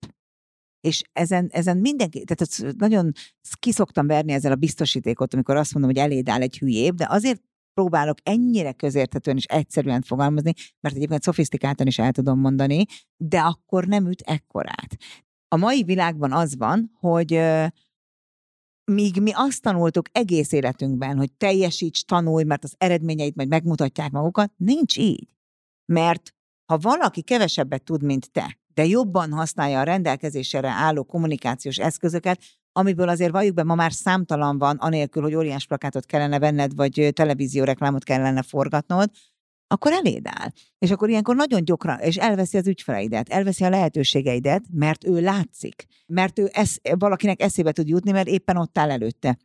és 0.81 1.03
ezen, 1.13 1.49
ezen 1.53 1.77
mindenki, 1.77 2.25
tehát 2.25 2.77
nagyon 2.77 3.13
kiszoktam 3.59 4.07
verni 4.07 4.33
ezzel 4.33 4.53
a 4.53 4.57
biztosítékot, 4.57 5.35
amikor 5.35 5.57
azt 5.57 5.75
mondom, 5.75 5.93
hogy 5.93 6.01
eléd 6.03 6.29
áll 6.29 6.41
egy 6.41 6.59
hülyébb, 6.59 6.95
de 6.95 7.07
azért 7.09 7.43
próbálok 7.75 8.19
ennyire 8.23 8.73
közérthetően 8.73 9.37
és 9.37 9.45
egyszerűen 9.45 10.03
fogalmazni, 10.03 10.53
mert 10.81 10.95
egyébként 10.95 11.23
szofisztikáltan 11.23 11.87
is 11.87 11.99
el 11.99 12.13
tudom 12.13 12.41
mondani, 12.41 12.85
de 13.17 13.41
akkor 13.41 13.87
nem 13.87 14.07
üt 14.07 14.21
ekkorát. 14.21 14.97
A 15.49 15.57
mai 15.57 15.83
világban 15.83 16.33
az 16.33 16.57
van, 16.57 16.91
hogy 17.01 17.41
míg 18.85 19.21
mi 19.21 19.31
azt 19.35 19.63
tanultuk 19.63 20.09
egész 20.13 20.53
életünkben, 20.53 21.17
hogy 21.17 21.33
teljesíts, 21.33 22.05
tanulj, 22.05 22.45
mert 22.45 22.65
az 22.65 22.75
eredményeit 22.79 23.35
majd 23.35 23.49
megmutatják 23.49 24.11
magukat, 24.11 24.53
nincs 24.57 24.97
így. 24.97 25.29
Mert 25.93 26.35
ha 26.65 26.79
valaki 26.79 27.23
kevesebbet 27.23 27.83
tud, 27.83 28.03
mint 28.03 28.31
te, 28.31 28.58
de 28.79 28.87
jobban 28.87 29.33
használja 29.33 29.81
a 29.81 29.83
rendelkezésre 29.83 30.69
álló 30.69 31.05
kommunikációs 31.05 31.77
eszközöket, 31.77 32.41
amiből 32.73 33.09
azért 33.09 33.31
valljuk 33.31 33.55
be, 33.55 33.63
ma 33.63 33.75
már 33.75 33.93
számtalan 33.93 34.59
van, 34.59 34.77
anélkül, 34.77 35.23
hogy 35.23 35.35
óriás 35.35 35.67
plakátot 35.67 36.07
kellene 36.07 36.39
venned, 36.39 36.75
vagy 36.75 37.11
televízió 37.13 37.65
reklámot 37.65 38.05
kellene 38.05 38.43
forgatnod, 38.43 39.11
akkor 39.67 39.93
eléd 39.93 40.27
áll. 40.27 40.49
És 40.79 40.91
akkor 40.91 41.09
ilyenkor 41.09 41.37
nagyon 41.37 41.65
gyakran, 41.65 41.99
és 41.99 42.17
elveszi 42.17 42.57
az 42.57 42.67
ügyfeleidet, 42.67 43.29
elveszi 43.29 43.65
a 43.65 43.69
lehetőségeidet, 43.69 44.63
mert 44.71 45.05
ő 45.05 45.21
látszik, 45.21 45.85
mert 46.07 46.39
ő 46.39 46.49
esz, 46.53 46.81
valakinek 46.99 47.43
eszébe 47.43 47.73
tud 47.73 47.89
jutni, 47.89 48.11
mert 48.11 48.29
éppen 48.29 48.57
ott 48.57 48.79
áll 48.79 48.91
előtte. 48.91 49.39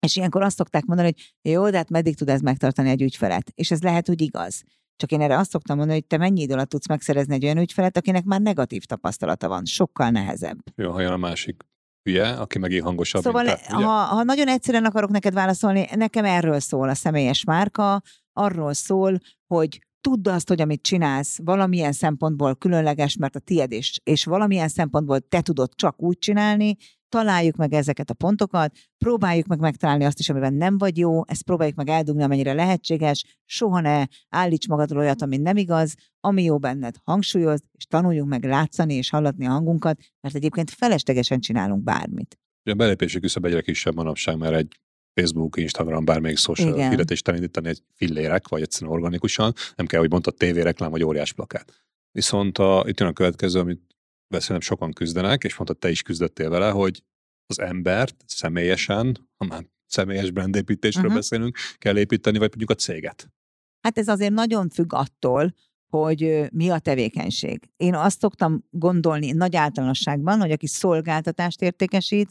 És 0.00 0.16
ilyenkor 0.16 0.42
azt 0.42 0.56
szokták 0.56 0.84
mondani, 0.84 1.12
hogy 1.14 1.50
jó, 1.52 1.70
de 1.70 1.76
hát 1.76 1.90
meddig 1.90 2.16
tud 2.16 2.28
ez 2.28 2.40
megtartani 2.40 2.90
egy 2.90 3.02
ügyfelet? 3.02 3.52
És 3.54 3.70
ez 3.70 3.82
lehet, 3.82 4.06
hogy 4.06 4.20
igaz. 4.20 4.62
Csak 4.96 5.12
én 5.12 5.20
erre 5.20 5.38
azt 5.38 5.50
szoktam 5.50 5.76
mondani, 5.76 5.98
hogy 5.98 6.08
te 6.08 6.16
mennyi 6.16 6.42
idő 6.42 6.52
alatt 6.52 6.68
tudsz 6.68 6.88
megszerezni 6.88 7.34
egy 7.34 7.44
olyan 7.44 7.58
ügyfelet, 7.58 7.96
akinek 7.96 8.24
már 8.24 8.40
negatív 8.40 8.84
tapasztalata 8.84 9.48
van. 9.48 9.64
Sokkal 9.64 10.10
nehezebb. 10.10 10.58
Jó, 10.76 10.90
ha 10.90 11.00
jön 11.00 11.12
a 11.12 11.16
másik 11.16 11.62
hülye, 12.02 12.28
aki 12.28 12.58
megint 12.58 12.82
hangosabb. 12.82 13.22
Szóval, 13.22 13.44
te, 13.44 13.60
ha, 13.68 13.90
ha 13.90 14.22
nagyon 14.22 14.48
egyszerűen 14.48 14.84
akarok 14.84 15.10
neked 15.10 15.34
válaszolni, 15.34 15.86
nekem 15.94 16.24
erről 16.24 16.60
szól 16.60 16.88
a 16.88 16.94
személyes 16.94 17.44
márka, 17.44 18.02
arról 18.32 18.72
szól, 18.72 19.18
hogy 19.46 19.78
tudd 20.00 20.28
azt, 20.28 20.48
hogy 20.48 20.60
amit 20.60 20.82
csinálsz, 20.82 21.38
valamilyen 21.42 21.92
szempontból 21.92 22.56
különleges, 22.56 23.16
mert 23.16 23.36
a 23.36 23.38
tied 23.38 23.72
és, 23.72 24.00
és 24.02 24.24
valamilyen 24.24 24.68
szempontból 24.68 25.20
te 25.20 25.40
tudod 25.40 25.74
csak 25.74 26.02
úgy 26.02 26.18
csinálni, 26.18 26.76
találjuk 27.14 27.56
meg 27.56 27.72
ezeket 27.72 28.10
a 28.10 28.14
pontokat, 28.14 28.76
próbáljuk 28.98 29.46
meg 29.46 29.58
megtalálni 29.58 30.04
azt 30.04 30.18
is, 30.18 30.28
amiben 30.28 30.54
nem 30.54 30.78
vagy 30.78 30.98
jó, 30.98 31.26
ezt 31.26 31.42
próbáljuk 31.42 31.76
meg 31.76 31.88
eldugni, 31.88 32.22
amennyire 32.22 32.52
lehetséges, 32.52 33.24
soha 33.44 33.80
ne 33.80 34.04
állíts 34.28 34.68
magadról 34.68 35.02
olyat, 35.02 35.22
ami 35.22 35.36
nem 35.36 35.56
igaz, 35.56 35.94
ami 36.20 36.42
jó 36.42 36.58
benned, 36.58 36.96
hangsúlyozd, 37.04 37.64
és 37.72 37.86
tanuljunk 37.86 38.28
meg 38.28 38.44
látszani 38.44 38.94
és 38.94 39.10
hallatni 39.10 39.46
a 39.46 39.50
hangunkat, 39.50 39.98
mert 40.20 40.34
egyébként 40.34 40.70
feleslegesen 40.70 41.40
csinálunk 41.40 41.82
bármit. 41.82 42.38
A 42.62 42.74
belépési 42.74 43.20
küszöb 43.20 43.44
egyre 43.44 43.60
kisebb 43.60 43.94
manapság, 43.94 44.38
mert 44.38 44.54
egy 44.54 44.80
Facebook, 45.14 45.56
Instagram, 45.56 46.04
bármelyik 46.04 46.38
social 46.38 46.88
hirdetést 46.88 47.28
elindítani 47.28 47.68
egy 47.68 47.82
fillérek, 47.94 48.48
vagy 48.48 48.62
egyszerűen 48.62 48.92
organikusan, 48.92 49.52
nem 49.76 49.86
kell, 49.86 50.00
hogy 50.00 50.10
mondta 50.10 50.30
tévéreklám, 50.30 50.90
vagy 50.90 51.04
óriás 51.04 51.32
plakát. 51.32 51.72
Viszont 52.12 52.58
a, 52.58 52.84
itt 52.86 53.00
jön 53.00 53.08
a 53.08 53.12
következő, 53.12 53.60
amit 53.60 53.93
szerintem 54.40 54.68
sokan 54.68 54.92
küzdenek, 54.92 55.44
és 55.44 55.56
mondta, 55.56 55.74
te 55.74 55.90
is 55.90 56.02
küzdöttél 56.02 56.50
vele, 56.50 56.70
hogy 56.70 57.02
az 57.46 57.58
embert 57.60 58.16
személyesen, 58.26 59.28
ha 59.36 59.46
már 59.46 59.64
személyes 59.86 60.30
brandépítésről 60.30 61.04
uh-huh. 61.04 61.18
beszélünk, 61.18 61.56
kell 61.78 61.98
építeni, 61.98 62.38
vagy 62.38 62.48
mondjuk 62.48 62.70
a 62.70 62.74
céget? 62.74 63.28
Hát 63.80 63.98
ez 63.98 64.08
azért 64.08 64.32
nagyon 64.32 64.68
függ 64.68 64.92
attól, 64.92 65.54
hogy 65.90 66.48
mi 66.52 66.68
a 66.68 66.78
tevékenység. 66.78 67.70
Én 67.76 67.94
azt 67.94 68.20
szoktam 68.20 68.64
gondolni 68.70 69.30
nagy 69.30 69.56
általánosságban, 69.56 70.40
hogy 70.40 70.50
aki 70.50 70.66
szolgáltatást 70.66 71.62
értékesít, 71.62 72.30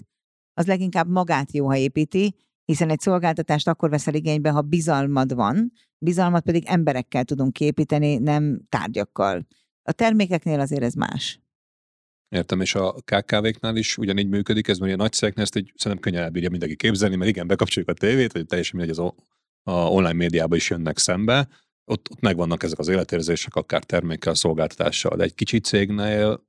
az 0.53 0.65
leginkább 0.65 1.09
magát 1.09 1.51
jó, 1.51 1.65
ha 1.65 1.77
építi, 1.77 2.35
hiszen 2.65 2.89
egy 2.89 2.99
szolgáltatást 2.99 3.67
akkor 3.67 3.89
veszel 3.89 4.13
igénybe, 4.13 4.49
ha 4.49 4.61
bizalmad 4.61 5.33
van, 5.33 5.71
bizalmat 5.97 6.43
pedig 6.43 6.63
emberekkel 6.65 7.23
tudunk 7.23 7.53
képíteni, 7.53 8.17
nem 8.17 8.61
tárgyakkal. 8.69 9.47
A 9.83 9.91
termékeknél 9.91 10.59
azért 10.59 10.83
ez 10.83 10.93
más. 10.93 11.42
Értem, 12.33 12.61
és 12.61 12.75
a 12.75 12.93
KKV-knál 12.93 13.75
is 13.75 13.97
ugyanígy 13.97 14.27
működik, 14.27 14.67
ez 14.67 14.77
mert 14.77 14.93
a 14.93 14.95
nagy 14.95 15.11
cégeknél 15.11 15.43
ezt 15.43 15.55
egy 15.55 15.71
szerintem 15.75 15.99
könnyen 16.01 16.23
elbírja 16.23 16.49
mindenki 16.49 16.75
képzelni, 16.75 17.15
mert 17.15 17.29
igen, 17.29 17.47
bekapcsoljuk 17.47 17.91
a 17.91 17.93
tévét, 17.93 18.31
vagy 18.31 18.45
teljesen 18.45 18.79
mindegy, 18.79 18.97
az 18.99 19.13
a 19.63 19.71
online 19.71 20.13
médiában 20.13 20.57
is 20.57 20.69
jönnek 20.69 20.97
szembe, 20.97 21.47
ott, 21.85 22.11
ott 22.11 22.19
megvannak 22.19 22.63
ezek 22.63 22.79
az 22.79 22.87
életérzések, 22.87 23.55
akár 23.55 23.83
termékkel, 23.83 24.33
szolgáltatással, 24.33 25.15
de 25.17 25.23
egy 25.23 25.33
kicsi 25.33 25.59
cégnél 25.59 26.47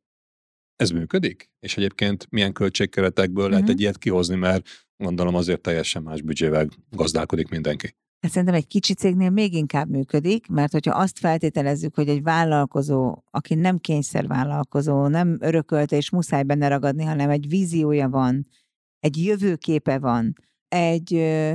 ez 0.76 0.90
működik? 0.90 1.50
És 1.60 1.76
egyébként 1.76 2.26
milyen 2.30 2.52
költségkeretekből 2.52 3.36
uh-huh. 3.36 3.50
lehet 3.50 3.64
mhm. 3.64 3.72
egy 3.74 3.80
ilyet 3.80 3.98
kihozni, 3.98 4.36
mert 4.36 4.68
gondolom 4.96 5.34
azért 5.34 5.60
teljesen 5.60 6.02
más 6.02 6.22
büdzsével 6.22 6.68
gazdálkodik 6.90 7.48
mindenki. 7.48 7.96
Hát 8.24 8.32
szerintem 8.32 8.58
egy 8.58 8.66
kicsi 8.66 8.94
cégnél 8.94 9.30
még 9.30 9.54
inkább 9.54 9.88
működik, 9.88 10.46
mert 10.46 10.72
hogyha 10.72 10.98
azt 10.98 11.18
feltételezzük, 11.18 11.94
hogy 11.94 12.08
egy 12.08 12.22
vállalkozó, 12.22 13.22
aki 13.30 13.54
nem 13.54 13.78
kényszervállalkozó, 13.78 15.06
nem 15.06 15.38
örökölte 15.40 15.96
és 15.96 16.10
muszáj 16.10 16.42
benne 16.42 16.68
ragadni, 16.68 17.04
hanem 17.04 17.30
egy 17.30 17.48
víziója 17.48 18.08
van, 18.08 18.46
egy 18.98 19.24
jövőképe 19.24 19.98
van, 19.98 20.32
egy 20.68 21.14
ö, 21.14 21.54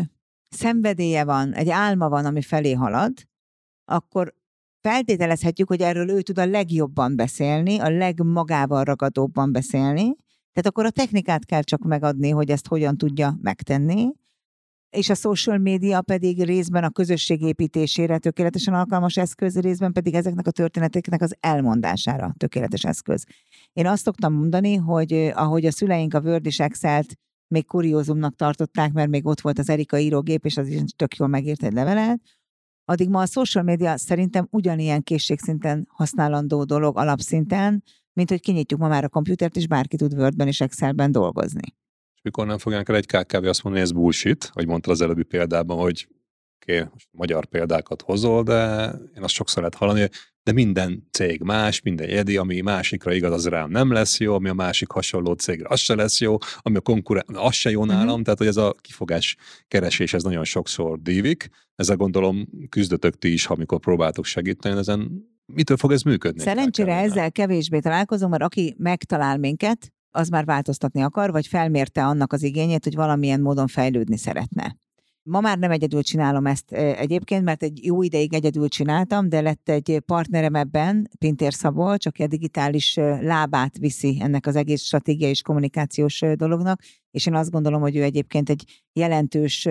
szenvedélye 0.50 1.24
van, 1.24 1.54
egy 1.54 1.70
álma 1.70 2.10
van, 2.10 2.26
ami 2.26 2.42
felé 2.42 2.74
halad, 2.74 3.14
akkor 3.86 4.34
feltételezhetjük, 4.82 5.68
hogy 5.68 5.82
erről 5.82 6.10
ő 6.10 6.22
tud 6.22 6.40
a 6.40 6.46
legjobban 6.46 7.16
beszélni, 7.16 7.80
a 7.80 7.90
legmagával 7.90 8.84
ragadóbban 8.84 9.52
beszélni, 9.52 10.16
tehát 10.52 10.68
akkor 10.68 10.86
a 10.86 10.92
technikát 10.92 11.46
kell 11.46 11.62
csak 11.62 11.84
megadni, 11.84 12.30
hogy 12.30 12.50
ezt 12.50 12.68
hogyan 12.68 12.98
tudja 12.98 13.38
megtenni, 13.42 14.12
és 14.90 15.10
a 15.10 15.16
social 15.16 15.58
média 15.58 16.02
pedig 16.02 16.44
részben 16.44 16.84
a 16.84 16.90
közösség 16.90 17.42
építésére 17.42 18.18
tökéletesen 18.18 18.74
alkalmas 18.74 19.18
eszköz, 19.18 19.60
részben 19.60 19.92
pedig 19.92 20.14
ezeknek 20.14 20.48
a 20.48 20.52
történeteknek 20.52 21.22
az 21.22 21.36
elmondására 21.40 22.34
tökéletes 22.38 22.84
eszköz. 22.84 23.24
Én 23.74 23.88
azt 23.88 24.04
szoktam 24.04 24.34
mondani, 24.34 24.76
hogy 24.76 25.14
ahogy 25.34 25.66
a 25.66 25.72
szüleink 25.72 26.14
a 26.14 26.20
Word 26.20 26.46
és 26.46 26.60
Excel-t 26.60 27.16
még 27.48 27.66
kuriózumnak 27.66 28.36
tartották, 28.36 28.94
mert 28.94 29.10
még 29.10 29.26
ott 29.26 29.42
volt 29.42 29.60
az 29.60 29.70
Erika 29.70 30.00
írógép, 30.00 30.46
és 30.46 30.58
az 30.58 30.68
is 30.68 30.82
tök 30.96 31.16
jól 31.16 31.28
megírt 31.28 31.64
egy 31.64 31.74
levelet, 31.74 32.22
addig 32.86 33.10
ma 33.10 33.22
a 33.22 33.26
social 33.26 33.64
media 33.64 33.98
szerintem 33.98 34.48
ugyanilyen 34.52 35.04
készségszinten 35.04 35.88
használandó 35.90 36.64
dolog 36.64 36.98
alapszinten, 36.98 37.84
mint 38.14 38.30
hogy 38.30 38.42
kinyitjuk 38.42 38.80
ma 38.80 38.88
már 38.88 39.04
a 39.04 39.10
komputert, 39.10 39.56
és 39.56 39.68
bárki 39.68 39.96
tud 39.96 40.14
Wordben 40.14 40.48
és 40.48 40.62
Excelben 40.62 41.12
dolgozni. 41.12 41.76
És 42.20 42.26
mikor 42.26 42.46
nem 42.46 42.58
fogják 42.58 42.90
el 42.90 42.96
egy 42.96 43.06
KKV 43.06 43.46
azt 43.46 43.64
mondani, 43.64 43.86
hogy 43.86 43.92
ez 43.92 43.92
bullshit, 43.92 44.50
hogy 44.54 44.68
mondta 44.68 44.92
az 44.92 45.02
előbbi 45.02 45.24
példában, 45.24 45.78
hogy 45.78 46.08
oké, 46.62 46.78
okay, 46.78 46.90
most 46.94 47.08
magyar 47.12 47.46
példákat 47.46 48.02
hozol, 48.02 48.44
de 48.44 48.92
én 49.16 49.24
azt 49.24 49.34
sokszor 49.34 49.58
lehet 49.58 49.76
hallani, 49.76 50.10
de 50.44 50.52
minden 50.52 51.08
cég 51.12 51.42
más, 51.42 51.82
minden 51.82 52.08
egyedi, 52.08 52.38
ami 52.38 52.62
másikra 52.62 53.14
igaz, 53.14 53.32
az 53.32 53.48
rám 53.48 53.70
nem 53.70 53.92
lesz 53.92 54.20
jó, 54.20 54.34
ami 54.34 54.50
a 54.50 54.54
másik 54.54 54.92
hasonló 54.92 55.34
cégre, 55.34 55.68
az 55.70 55.80
se 55.80 55.96
lesz 55.96 56.20
jó, 56.20 56.38
ami 56.58 56.76
a 56.76 56.82
konkurens, 56.82 57.26
az 57.34 57.54
se 57.54 57.70
jó 57.70 57.86
nálam, 57.86 58.08
uh-huh. 58.08 58.22
tehát 58.22 58.40
hogy 58.40 58.48
ez 58.48 58.58
a 58.58 58.76
kifogás 58.82 59.36
keresés, 59.68 60.14
ez 60.14 60.24
nagyon 60.24 60.44
sokszor 60.44 61.02
dívik. 61.02 61.50
Ezzel 61.76 61.96
gondolom 61.96 62.48
küzdötök 62.70 63.18
ti 63.18 63.34
is, 63.34 63.48
amikor 63.48 63.80
próbáltok 63.80 64.26
segíteni 64.26 64.78
ezen. 64.78 65.28
Mitől 65.46 65.78
fog 65.78 65.92
ez 65.92 66.02
működni? 66.02 66.42
Szerencsére 66.42 66.96
ezzel 66.96 67.32
kevésbé 67.32 67.80
találkozom, 67.80 68.30
mert 68.30 68.44
aki 68.44 68.76
megtalál 68.78 69.38
minket, 69.38 69.94
az 70.12 70.30
már 70.30 70.46
változtatni 70.46 71.02
akar, 71.02 71.32
vagy 71.32 71.48
felmérte 71.48 72.06
annak 72.06 72.34
az 72.34 72.44
igényét, 72.44 72.84
hogy 72.84 72.96
valamilyen 72.96 73.42
módon 73.42 73.68
fejlődni 73.68 74.18
szeretne. 74.18 74.76
Ma 75.24 75.40
már 75.40 75.58
nem 75.58 75.72
egyedül 75.72 76.04
csinálom 76.04 76.46
ezt 76.46 76.72
egyébként, 76.72 77.44
mert 77.44 77.64
egy 77.64 77.86
jó 77.86 78.02
ideig 78.04 78.34
egyedül 78.34 78.68
csináltam, 78.68 79.30
de 79.30 79.42
lett 79.42 79.70
egy 79.70 80.02
partnerem 80.06 80.56
ebben, 80.56 81.10
Pintér 81.18 81.54
Szabol, 81.54 81.98
csak 81.98 82.16
a 82.20 82.28
digitális 82.28 82.96
lábát 83.22 83.78
viszi 83.78 84.18
ennek 84.22 84.46
az 84.46 84.56
egész 84.56 84.82
stratégiai 84.82 85.30
és 85.30 85.42
kommunikációs 85.42 86.24
dolognak, 86.36 86.82
és 87.12 87.26
én 87.26 87.36
azt 87.36 87.52
gondolom, 87.52 87.82
hogy 87.82 87.96
ő 87.96 88.04
egyébként 88.04 88.50
egy 88.50 88.84
jelentős 88.94 89.68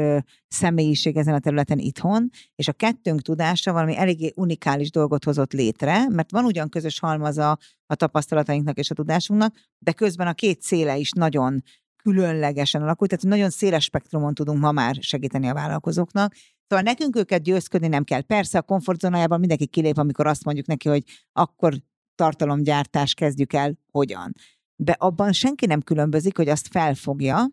személyiség 0.48 1.16
ezen 1.16 1.34
a 1.34 1.38
területen 1.38 1.78
itthon, 1.78 2.30
és 2.54 2.68
a 2.68 2.72
kettőnk 2.72 3.22
tudása 3.22 3.72
valami 3.72 3.96
eléggé 3.96 4.32
unikális 4.36 4.90
dolgot 4.90 5.24
hozott 5.24 5.52
létre, 5.52 6.08
mert 6.08 6.30
van 6.30 6.44
ugyan 6.44 6.68
közös 6.68 6.98
halmaza 6.98 7.58
a 7.86 7.94
tapasztalatainknak 7.94 8.78
és 8.78 8.90
a 8.90 8.94
tudásunknak, 8.94 9.54
de 9.78 9.92
közben 9.92 10.26
a 10.26 10.32
két 10.32 10.62
széle 10.62 10.96
is 10.96 11.10
nagyon 11.10 11.62
különlegesen 12.02 12.82
alakult, 12.82 13.10
tehát 13.10 13.24
nagyon 13.24 13.50
széles 13.50 13.84
spektrumon 13.84 14.34
tudunk 14.34 14.60
ma 14.60 14.72
már 14.72 14.96
segíteni 15.00 15.48
a 15.48 15.54
vállalkozóknak. 15.54 16.34
Szóval 16.66 16.84
nekünk 16.84 17.16
őket 17.16 17.42
győzködni 17.42 17.88
nem 17.88 18.04
kell. 18.04 18.20
Persze 18.20 18.58
a 18.58 18.62
komfortzónájában 18.62 19.38
mindenki 19.38 19.66
kilép, 19.66 19.98
amikor 19.98 20.26
azt 20.26 20.44
mondjuk 20.44 20.66
neki, 20.66 20.88
hogy 20.88 21.02
akkor 21.32 21.74
tartalomgyártás 22.14 23.14
kezdjük 23.14 23.52
el, 23.52 23.78
hogyan. 23.90 24.32
De 24.76 24.92
abban 24.92 25.32
senki 25.32 25.66
nem 25.66 25.80
különbözik, 25.80 26.36
hogy 26.36 26.48
azt 26.48 26.68
felfogja, 26.68 27.46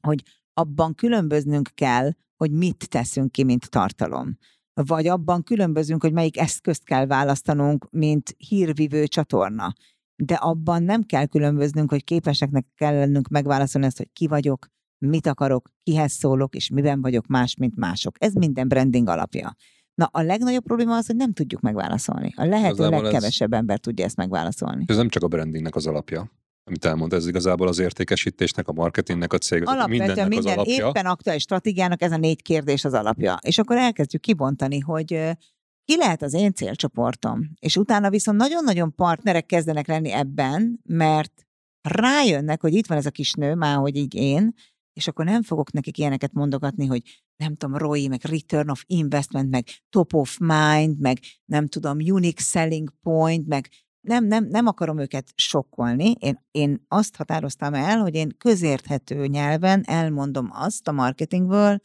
hogy 0.00 0.22
abban 0.52 0.94
különböznünk 0.94 1.70
kell, 1.74 2.10
hogy 2.36 2.50
mit 2.50 2.88
teszünk 2.88 3.32
ki, 3.32 3.44
mint 3.44 3.70
tartalom. 3.70 4.38
Vagy 4.74 5.06
abban 5.06 5.42
különbözünk, 5.42 6.02
hogy 6.02 6.12
melyik 6.12 6.38
eszközt 6.38 6.84
kell 6.84 7.06
választanunk, 7.06 7.88
mint 7.90 8.34
hírvivő 8.38 9.06
csatorna 9.06 9.72
de 10.16 10.34
abban 10.34 10.82
nem 10.82 11.02
kell 11.02 11.26
különböznünk, 11.26 11.90
hogy 11.90 12.04
képeseknek 12.04 12.66
kell 12.74 12.94
lennünk 12.94 13.28
megválaszolni 13.28 13.86
ezt, 13.86 13.96
hogy 13.96 14.10
ki 14.12 14.26
vagyok, 14.26 14.66
mit 14.98 15.26
akarok, 15.26 15.70
kihez 15.82 16.12
szólok, 16.12 16.54
és 16.54 16.68
miben 16.68 17.00
vagyok 17.00 17.26
más, 17.26 17.56
mint 17.56 17.76
mások. 17.76 18.16
Ez 18.18 18.32
minden 18.32 18.68
branding 18.68 19.08
alapja. 19.08 19.54
Na, 19.94 20.08
a 20.12 20.22
legnagyobb 20.22 20.64
probléma 20.64 20.96
az, 20.96 21.06
hogy 21.06 21.16
nem 21.16 21.32
tudjuk 21.32 21.60
megválaszolni. 21.60 22.32
A 22.36 22.44
lehető 22.44 22.88
legkevesebb 22.88 23.52
ez... 23.52 23.58
ember 23.58 23.78
tudja 23.78 24.04
ezt 24.04 24.16
megválaszolni. 24.16 24.84
Ez 24.86 24.96
nem 24.96 25.08
csak 25.08 25.22
a 25.22 25.28
brandingnek 25.28 25.74
az 25.74 25.86
alapja 25.86 26.30
amit 26.66 26.84
elmond, 26.84 27.12
ez 27.12 27.26
igazából 27.26 27.68
az 27.68 27.78
értékesítésnek, 27.78 28.68
a 28.68 28.72
marketingnek, 28.72 29.32
a 29.32 29.38
cég, 29.38 29.62
Alapvetően 29.66 30.28
minden 30.28 30.38
az 30.38 30.46
alapja. 30.46 30.88
éppen 30.88 31.06
aktuális 31.06 31.42
stratégiának 31.42 32.02
ez 32.02 32.12
a 32.12 32.16
négy 32.16 32.42
kérdés 32.42 32.84
az 32.84 32.92
alapja. 32.92 33.38
És 33.40 33.58
akkor 33.58 33.76
elkezdjük 33.76 34.22
kibontani, 34.22 34.78
hogy 34.78 35.36
ki 35.84 35.96
lehet 35.96 36.22
az 36.22 36.34
én 36.34 36.52
célcsoportom. 36.52 37.50
És 37.60 37.76
utána 37.76 38.10
viszont 38.10 38.38
nagyon-nagyon 38.38 38.94
partnerek 38.94 39.46
kezdenek 39.46 39.86
lenni 39.86 40.10
ebben, 40.10 40.80
mert 40.84 41.46
rájönnek, 41.88 42.60
hogy 42.60 42.74
itt 42.74 42.86
van 42.86 42.98
ez 42.98 43.06
a 43.06 43.10
kis 43.10 43.32
nő, 43.32 43.54
már 43.54 43.76
hogy 43.76 43.96
így 43.96 44.14
én, 44.14 44.54
és 44.92 45.08
akkor 45.08 45.24
nem 45.24 45.42
fogok 45.42 45.72
nekik 45.72 45.98
ilyeneket 45.98 46.32
mondogatni, 46.32 46.86
hogy 46.86 47.02
nem 47.36 47.56
tudom, 47.56 47.76
ROI, 47.76 48.08
meg 48.08 48.24
Return 48.24 48.70
of 48.70 48.84
Investment, 48.86 49.50
meg 49.50 49.66
Top 49.88 50.14
of 50.14 50.38
Mind, 50.38 51.00
meg 51.00 51.18
nem 51.44 51.66
tudom, 51.66 51.98
Unique 51.98 52.44
Selling 52.44 52.92
Point, 53.02 53.46
meg 53.46 53.68
nem, 54.00 54.24
nem, 54.24 54.44
nem 54.44 54.66
akarom 54.66 54.98
őket 54.98 55.32
sokkolni. 55.34 56.14
Én, 56.18 56.44
én 56.50 56.84
azt 56.88 57.16
határoztam 57.16 57.74
el, 57.74 57.98
hogy 57.98 58.14
én 58.14 58.36
közérthető 58.38 59.26
nyelven 59.26 59.82
elmondom 59.86 60.48
azt 60.52 60.88
a 60.88 60.92
marketingből, 60.92 61.78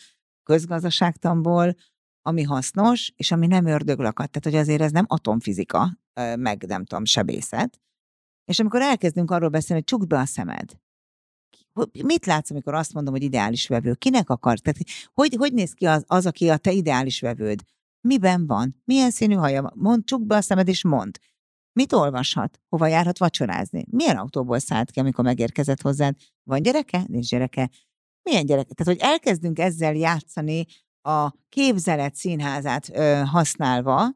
közgazdaságtamból, 0.44 1.76
ami 2.30 2.44
hasznos, 2.44 3.12
és 3.16 3.32
ami 3.32 3.48
nem 3.48 3.66
ördöglakat. 3.66 4.32
Tehát, 4.32 4.44
hogy 4.58 4.68
azért 4.68 4.82
ez 4.82 4.92
nem 4.92 5.06
atomfizika, 5.08 5.98
meg 6.36 6.64
nem 6.68 6.86
tudom, 6.86 7.06
sebészet. 7.06 7.80
És 8.46 8.60
amikor 8.60 8.82
elkezdünk 8.82 9.32
arról 9.32 9.50
beszélni, 9.50 9.84
hogy 9.88 9.98
csukd 9.98 10.08
be 10.08 10.20
a 10.20 10.26
szemed, 10.26 10.80
mit 12.04 12.26
látsz, 12.26 12.52
amikor 12.52 12.74
azt 12.74 12.94
mondom, 12.94 13.14
hogy 13.14 13.24
ideális 13.24 13.68
vevő? 13.68 13.94
Kinek 13.94 14.30
akar? 14.30 14.60
Tehát, 14.60 14.80
hogy, 15.14 15.36
hogy 15.38 15.54
néz 15.54 15.74
ki 15.74 15.86
az, 15.86 16.04
az, 16.08 16.26
aki 16.26 16.50
a 16.50 16.58
te 16.58 16.72
ideális 16.72 17.22
vevőd? 17.22 17.64
Miben 18.02 18.48
van? 18.48 18.82
Milyen 18.86 19.12
színű 19.12 19.34
haja? 19.34 19.72
Mond, 19.76 20.04
csukd 20.06 20.26
be 20.26 20.36
a 20.36 20.42
szemed, 20.42 20.68
és 20.68 20.84
mond. 20.84 21.18
Mit 21.74 21.94
olvashat? 21.94 22.60
Hova 22.70 22.88
járhat 22.88 23.18
vacsorázni? 23.18 23.86
Milyen 23.90 24.18
autóból 24.18 24.60
szállt 24.60 24.92
ki, 24.92 25.00
amikor 25.00 25.24
megérkezett 25.24 25.82
hozzád? 25.82 26.16
Van 26.44 26.62
gyereke? 26.62 27.04
Nincs 27.08 27.30
gyereke. 27.30 27.70
Milyen 28.24 28.46
gyereke? 28.46 28.74
Tehát, 28.74 29.00
hogy 29.00 29.12
elkezdünk 29.12 29.60
ezzel 29.60 29.94
játszani 29.94 30.66
a 31.02 31.34
képzelet 31.50 32.16
színházát 32.16 32.90
ö, 32.94 33.22
használva, 33.26 34.10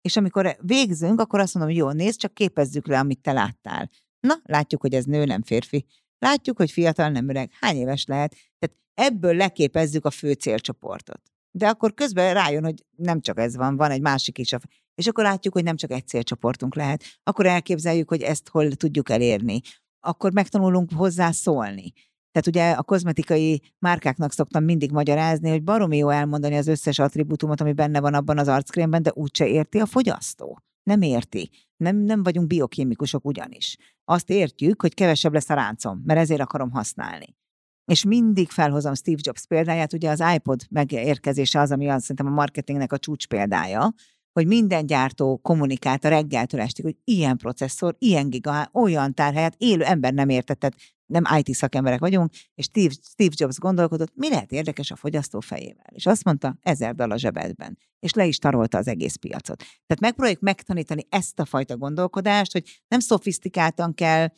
és 0.00 0.16
amikor 0.16 0.56
végzünk, 0.60 1.20
akkor 1.20 1.40
azt 1.40 1.54
mondom, 1.54 1.74
jó, 1.74 1.90
nézd, 1.90 2.18
csak 2.18 2.34
képezzük 2.34 2.86
le, 2.86 2.98
amit 2.98 3.20
te 3.20 3.32
láttál. 3.32 3.90
Na, 4.20 4.34
látjuk, 4.42 4.80
hogy 4.80 4.94
ez 4.94 5.04
nő, 5.04 5.24
nem 5.24 5.42
férfi. 5.42 5.86
Látjuk, 6.18 6.56
hogy 6.56 6.70
fiatal, 6.70 7.08
nem 7.08 7.28
öreg. 7.28 7.50
Hány 7.60 7.76
éves 7.76 8.04
lehet? 8.06 8.34
Tehát 8.58 8.76
ebből 8.94 9.34
leképezzük 9.34 10.04
a 10.04 10.10
fő 10.10 10.32
célcsoportot. 10.32 11.20
De 11.50 11.68
akkor 11.68 11.94
közben 11.94 12.34
rájön, 12.34 12.64
hogy 12.64 12.84
nem 12.96 13.20
csak 13.20 13.38
ez 13.38 13.56
van, 13.56 13.76
van 13.76 13.90
egy 13.90 14.00
másik 14.00 14.38
is. 14.38 14.54
És 14.94 15.06
akkor 15.06 15.24
látjuk, 15.24 15.54
hogy 15.54 15.64
nem 15.64 15.76
csak 15.76 15.90
egy 15.90 16.06
célcsoportunk 16.06 16.74
lehet. 16.74 17.04
Akkor 17.22 17.46
elképzeljük, 17.46 18.08
hogy 18.08 18.22
ezt 18.22 18.48
hol 18.48 18.72
tudjuk 18.72 19.10
elérni. 19.10 19.60
Akkor 20.00 20.32
megtanulunk 20.32 20.92
hozzá 20.92 21.30
szólni. 21.30 21.92
Tehát 22.36 22.50
ugye 22.50 22.70
a 22.70 22.82
kozmetikai 22.82 23.62
márkáknak 23.78 24.32
szoktam 24.32 24.64
mindig 24.64 24.90
magyarázni, 24.90 25.50
hogy 25.50 25.62
baromi 25.62 25.96
jó 25.96 26.08
elmondani 26.08 26.56
az 26.56 26.66
összes 26.66 26.98
attribútumot, 26.98 27.60
ami 27.60 27.72
benne 27.72 28.00
van 28.00 28.14
abban 28.14 28.38
az 28.38 28.48
arckrémben, 28.48 29.02
de 29.02 29.10
úgyse 29.14 29.46
érti 29.46 29.78
a 29.78 29.86
fogyasztó. 29.86 30.58
Nem 30.82 31.02
érti. 31.02 31.50
Nem, 31.76 31.96
nem 31.96 32.22
vagyunk 32.22 32.46
biokémikusok 32.46 33.24
ugyanis. 33.24 33.76
Azt 34.04 34.30
értjük, 34.30 34.80
hogy 34.80 34.94
kevesebb 34.94 35.32
lesz 35.32 35.50
a 35.50 35.54
ráncom, 35.54 36.02
mert 36.04 36.20
ezért 36.20 36.40
akarom 36.40 36.70
használni. 36.70 37.36
És 37.84 38.04
mindig 38.04 38.50
felhozom 38.50 38.94
Steve 38.94 39.20
Jobs 39.20 39.46
példáját, 39.46 39.92
ugye 39.92 40.10
az 40.10 40.22
iPod 40.34 40.60
megérkezése 40.70 41.60
az, 41.60 41.72
ami 41.72 41.88
azt 41.88 42.00
szerintem 42.00 42.26
a 42.26 42.30
marketingnek 42.30 42.92
a 42.92 42.98
csúcs 42.98 43.26
példája, 43.26 43.94
hogy 44.32 44.46
minden 44.46 44.86
gyártó 44.86 45.36
kommunikált 45.36 46.04
a 46.04 46.08
reggeltől 46.08 46.60
estig, 46.60 46.84
hogy 46.84 46.96
ilyen 47.04 47.36
processzor, 47.36 47.96
ilyen 47.98 48.30
giga, 48.30 48.68
olyan 48.72 49.14
tárhelyet, 49.14 49.54
élő 49.58 49.84
ember 49.84 50.12
nem 50.12 50.28
értetett, 50.28 50.74
nem 51.06 51.24
IT 51.36 51.54
szakemberek 51.54 52.00
vagyunk, 52.00 52.32
és 52.54 52.64
Steve, 52.64 52.94
Steve 53.02 53.34
Jobs 53.36 53.58
gondolkodott, 53.58 54.12
mi 54.14 54.28
lehet 54.28 54.52
érdekes 54.52 54.90
a 54.90 54.96
fogyasztó 54.96 55.40
fejével. 55.40 55.86
És 55.92 56.06
azt 56.06 56.24
mondta, 56.24 56.58
ezer 56.60 56.94
dal 56.94 57.10
a 57.10 57.16
zsebedben. 57.16 57.78
És 57.98 58.12
le 58.12 58.26
is 58.26 58.38
tarolta 58.38 58.78
az 58.78 58.86
egész 58.86 59.16
piacot. 59.16 59.58
Tehát 59.58 60.00
megpróbáljuk 60.00 60.40
megtanítani 60.40 61.06
ezt 61.08 61.38
a 61.38 61.44
fajta 61.44 61.76
gondolkodást, 61.76 62.52
hogy 62.52 62.82
nem 62.88 63.00
szofisztikáltan 63.00 63.94
kell 63.94 64.28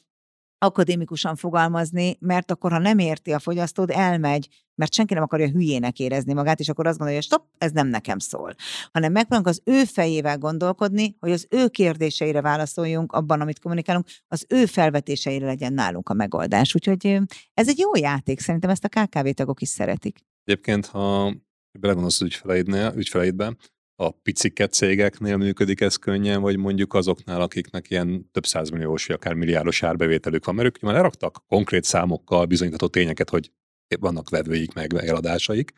akadémikusan 0.58 1.36
fogalmazni, 1.36 2.16
mert 2.20 2.50
akkor, 2.50 2.70
ha 2.70 2.78
nem 2.78 2.98
érti 2.98 3.32
a 3.32 3.38
fogyasztód, 3.38 3.90
elmegy, 3.90 4.48
mert 4.74 4.92
senki 4.92 5.14
nem 5.14 5.22
akarja 5.22 5.48
hülyének 5.48 5.98
érezni 5.98 6.32
magát, 6.32 6.60
és 6.60 6.68
akkor 6.68 6.86
azt 6.86 6.98
gondolja, 6.98 7.20
hogy 7.20 7.30
stop, 7.30 7.44
ez 7.58 7.72
nem 7.72 7.86
nekem 7.86 8.18
szól. 8.18 8.54
Hanem 8.92 9.12
megpróbálunk 9.12 9.48
az 9.48 9.62
ő 9.64 9.84
fejével 9.84 10.38
gondolkodni, 10.38 11.16
hogy 11.20 11.30
az 11.30 11.46
ő 11.50 11.68
kérdéseire 11.68 12.40
válaszoljunk 12.40 13.12
abban, 13.12 13.40
amit 13.40 13.58
kommunikálunk, 13.58 14.06
az 14.28 14.46
ő 14.48 14.66
felvetéseire 14.66 15.46
legyen 15.46 15.72
nálunk 15.72 16.08
a 16.08 16.14
megoldás. 16.14 16.74
Úgyhogy 16.74 17.20
ez 17.54 17.68
egy 17.68 17.78
jó 17.78 17.96
játék, 17.96 18.40
szerintem 18.40 18.70
ezt 18.70 18.84
a 18.84 18.88
KKV 18.88 19.28
tagok 19.28 19.60
is 19.60 19.68
szeretik. 19.68 20.18
Egyébként, 20.44 20.86
ha 20.86 21.34
belegondolsz 21.78 22.20
az 22.20 22.26
ügyfeleidnél, 22.26 22.92
ügyfeleidben, 22.96 23.58
a 24.00 24.10
piciket 24.10 24.72
cégeknél 24.72 25.36
működik 25.36 25.80
ez 25.80 25.96
könnyen, 25.96 26.40
vagy 26.40 26.56
mondjuk 26.56 26.94
azoknál, 26.94 27.40
akiknek 27.40 27.90
ilyen 27.90 28.30
több 28.30 28.46
százmilliós, 28.46 29.06
vagy 29.06 29.16
akár 29.16 29.34
milliárdos 29.34 29.82
árbevételük 29.82 30.44
van, 30.44 30.54
mert 30.54 30.68
ők 30.68 30.80
már 30.80 30.94
leraktak 30.94 31.42
konkrét 31.46 31.84
számokkal 31.84 32.46
bizonyítható 32.46 32.86
tényeket, 32.86 33.30
hogy 33.30 33.52
vannak 34.00 34.30
vevőik, 34.30 34.74
meg 34.74 34.94
eladásaik, 34.94 35.72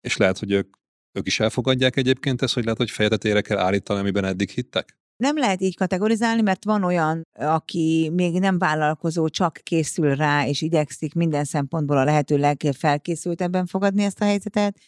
és 0.00 0.16
lehet, 0.16 0.38
hogy 0.38 0.52
ők, 0.52 0.74
ők 1.12 1.26
is 1.26 1.40
elfogadják 1.40 1.96
egyébként 1.96 2.42
ezt, 2.42 2.54
hogy 2.54 2.62
lehet, 2.62 2.78
hogy 2.78 2.90
fejetetére 2.90 3.40
kell 3.40 3.58
állítani, 3.58 4.00
amiben 4.00 4.24
eddig 4.24 4.50
hittek? 4.50 4.98
Nem 5.16 5.38
lehet 5.38 5.60
így 5.60 5.76
kategorizálni, 5.76 6.42
mert 6.42 6.64
van 6.64 6.84
olyan, 6.84 7.22
aki 7.38 8.10
még 8.12 8.38
nem 8.38 8.58
vállalkozó, 8.58 9.28
csak 9.28 9.60
készül 9.62 10.14
rá, 10.14 10.46
és 10.46 10.60
igyekszik 10.62 11.14
minden 11.14 11.44
szempontból 11.44 11.96
a 11.96 12.04
lehető 12.04 12.36
legfelkészültebben 12.36 13.66
fogadni 13.66 14.02
ezt 14.02 14.20
a 14.20 14.24
helyzetet, 14.24 14.78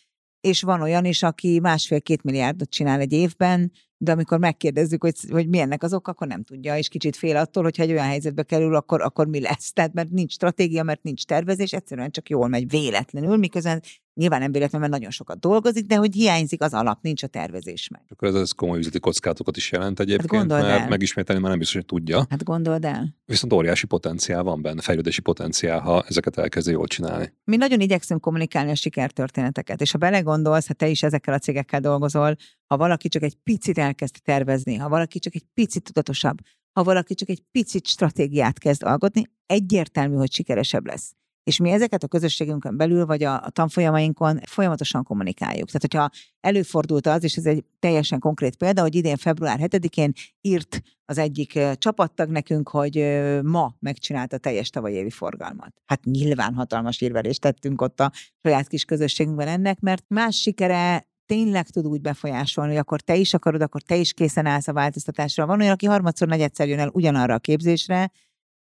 és 0.42 0.62
van 0.62 0.80
olyan 0.80 1.04
is, 1.04 1.22
aki 1.22 1.60
másfél-két 1.60 2.22
milliárdot 2.22 2.70
csinál 2.70 3.00
egy 3.00 3.12
évben, 3.12 3.72
de 3.96 4.12
amikor 4.12 4.38
megkérdezzük, 4.38 5.02
hogy, 5.02 5.14
hogy 5.30 5.48
mi 5.48 5.58
ennek 5.58 5.82
az 5.82 5.94
ok, 5.94 6.08
akkor 6.08 6.26
nem 6.26 6.42
tudja, 6.42 6.76
és 6.76 6.88
kicsit 6.88 7.16
fél 7.16 7.36
attól, 7.36 7.62
hogyha 7.62 7.82
egy 7.82 7.90
olyan 7.90 8.06
helyzetbe 8.06 8.42
kerül, 8.42 8.74
akkor, 8.74 9.02
akkor 9.02 9.26
mi 9.26 9.40
lesz. 9.40 9.72
Tehát 9.72 9.92
mert 9.92 10.10
nincs 10.10 10.32
stratégia, 10.32 10.82
mert 10.82 11.02
nincs 11.02 11.24
tervezés, 11.24 11.72
egyszerűen 11.72 12.10
csak 12.10 12.28
jól 12.28 12.48
megy 12.48 12.68
véletlenül, 12.68 13.36
miközben 13.36 13.82
nyilván 14.14 14.40
nem 14.40 14.52
véletlenül, 14.52 14.88
mert 14.88 14.98
nagyon 14.98 15.12
sokat 15.12 15.40
dolgozik, 15.40 15.86
de 15.86 15.96
hogy 15.96 16.14
hiányzik 16.14 16.62
az 16.62 16.74
alap, 16.74 17.02
nincs 17.02 17.22
a 17.22 17.26
tervezés 17.26 17.88
meg. 17.88 18.02
Akkor 18.08 18.28
ez, 18.28 18.34
ez 18.34 18.50
komoly 18.50 18.78
üzleti 18.78 19.00
kockátokat 19.00 19.56
is 19.56 19.72
jelent 19.72 20.00
egyébként, 20.00 20.52
hát 20.52 20.62
mert 20.62 20.80
el. 20.80 20.88
megismételni 20.88 21.40
már 21.40 21.50
nem 21.50 21.58
biztos, 21.58 21.76
hogy 21.76 21.86
tudja. 21.86 22.26
Hát 22.30 22.44
gondold 22.44 22.84
el. 22.84 23.16
Viszont 23.24 23.52
óriási 23.52 23.86
potenciál 23.86 24.42
van 24.42 24.62
benne, 24.62 24.80
fejlődési 24.80 25.20
potenciál, 25.20 25.80
ha 25.80 26.04
ezeket 26.08 26.38
elkezdi 26.38 26.70
jól 26.70 26.86
csinálni. 26.86 27.32
Mi 27.44 27.56
nagyon 27.56 27.80
igyekszünk 27.80 28.20
kommunikálni 28.20 28.70
a 28.70 28.74
sikertörténeteket, 28.74 29.80
és 29.80 29.90
ha 29.90 29.98
belegondolsz, 29.98 30.66
ha 30.66 30.74
te 30.74 30.88
is 30.88 31.02
ezekkel 31.02 31.34
a 31.34 31.38
cégekkel 31.38 31.80
dolgozol, 31.80 32.36
ha 32.66 32.76
valaki 32.76 33.08
csak 33.08 33.22
egy 33.22 33.34
picit 33.34 33.78
elkezd 33.78 34.14
tervezni, 34.22 34.76
ha 34.76 34.88
valaki 34.88 35.18
csak 35.18 35.34
egy 35.34 35.44
picit 35.54 35.82
tudatosabb, 35.82 36.38
ha 36.72 36.82
valaki 36.82 37.14
csak 37.14 37.28
egy 37.28 37.42
picit 37.50 37.86
stratégiát 37.86 38.58
kezd 38.58 38.82
alkotni, 38.82 39.30
egyértelmű, 39.46 40.16
hogy 40.16 40.32
sikeresebb 40.32 40.86
lesz. 40.86 41.12
És 41.44 41.58
mi 41.58 41.70
ezeket 41.70 42.02
a 42.02 42.08
közösségünkön 42.08 42.76
belül, 42.76 43.06
vagy 43.06 43.22
a, 43.22 43.44
a 43.44 43.50
tanfolyamainkon 43.50 44.40
folyamatosan 44.44 45.02
kommunikáljuk. 45.02 45.66
Tehát, 45.66 45.82
hogyha 45.82 46.10
előfordult 46.40 47.06
az, 47.06 47.24
és 47.24 47.36
ez 47.36 47.46
egy 47.46 47.64
teljesen 47.78 48.18
konkrét 48.18 48.56
példa, 48.56 48.80
hogy 48.80 48.94
idén 48.94 49.16
február 49.16 49.58
7-én 49.62 50.12
írt 50.40 50.82
az 51.04 51.18
egyik 51.18 51.58
csapattag 51.74 52.30
nekünk, 52.30 52.68
hogy 52.68 52.96
ma 53.42 53.74
megcsinálta 53.78 54.38
teljes 54.38 54.70
tavalyi 54.70 54.94
évi 54.94 55.10
forgalmat. 55.10 55.72
Hát 55.86 56.04
nyilván 56.04 56.54
hatalmas 56.54 57.00
írverést 57.00 57.40
tettünk 57.40 57.80
ott 57.80 58.00
a 58.00 58.12
saját 58.42 58.68
kis 58.68 58.84
közösségünkben 58.84 59.48
ennek, 59.48 59.80
mert 59.80 60.04
más 60.08 60.40
sikere 60.40 61.10
tényleg 61.26 61.68
tud 61.68 61.86
úgy 61.86 62.00
befolyásolni, 62.00 62.70
hogy 62.70 62.80
akkor 62.80 63.00
te 63.00 63.16
is 63.16 63.34
akarod, 63.34 63.60
akkor 63.62 63.82
te 63.82 63.96
is 63.96 64.12
készen 64.12 64.46
állsz 64.46 64.68
a 64.68 64.72
változtatásra. 64.72 65.46
Van 65.46 65.60
olyan, 65.60 65.72
aki 65.72 65.86
harmadszor, 65.86 66.28
negyedszer 66.28 66.68
jön 66.68 66.78
el 66.78 66.90
ugyanarra 66.92 67.34
a 67.34 67.38
képzésre, 67.38 68.10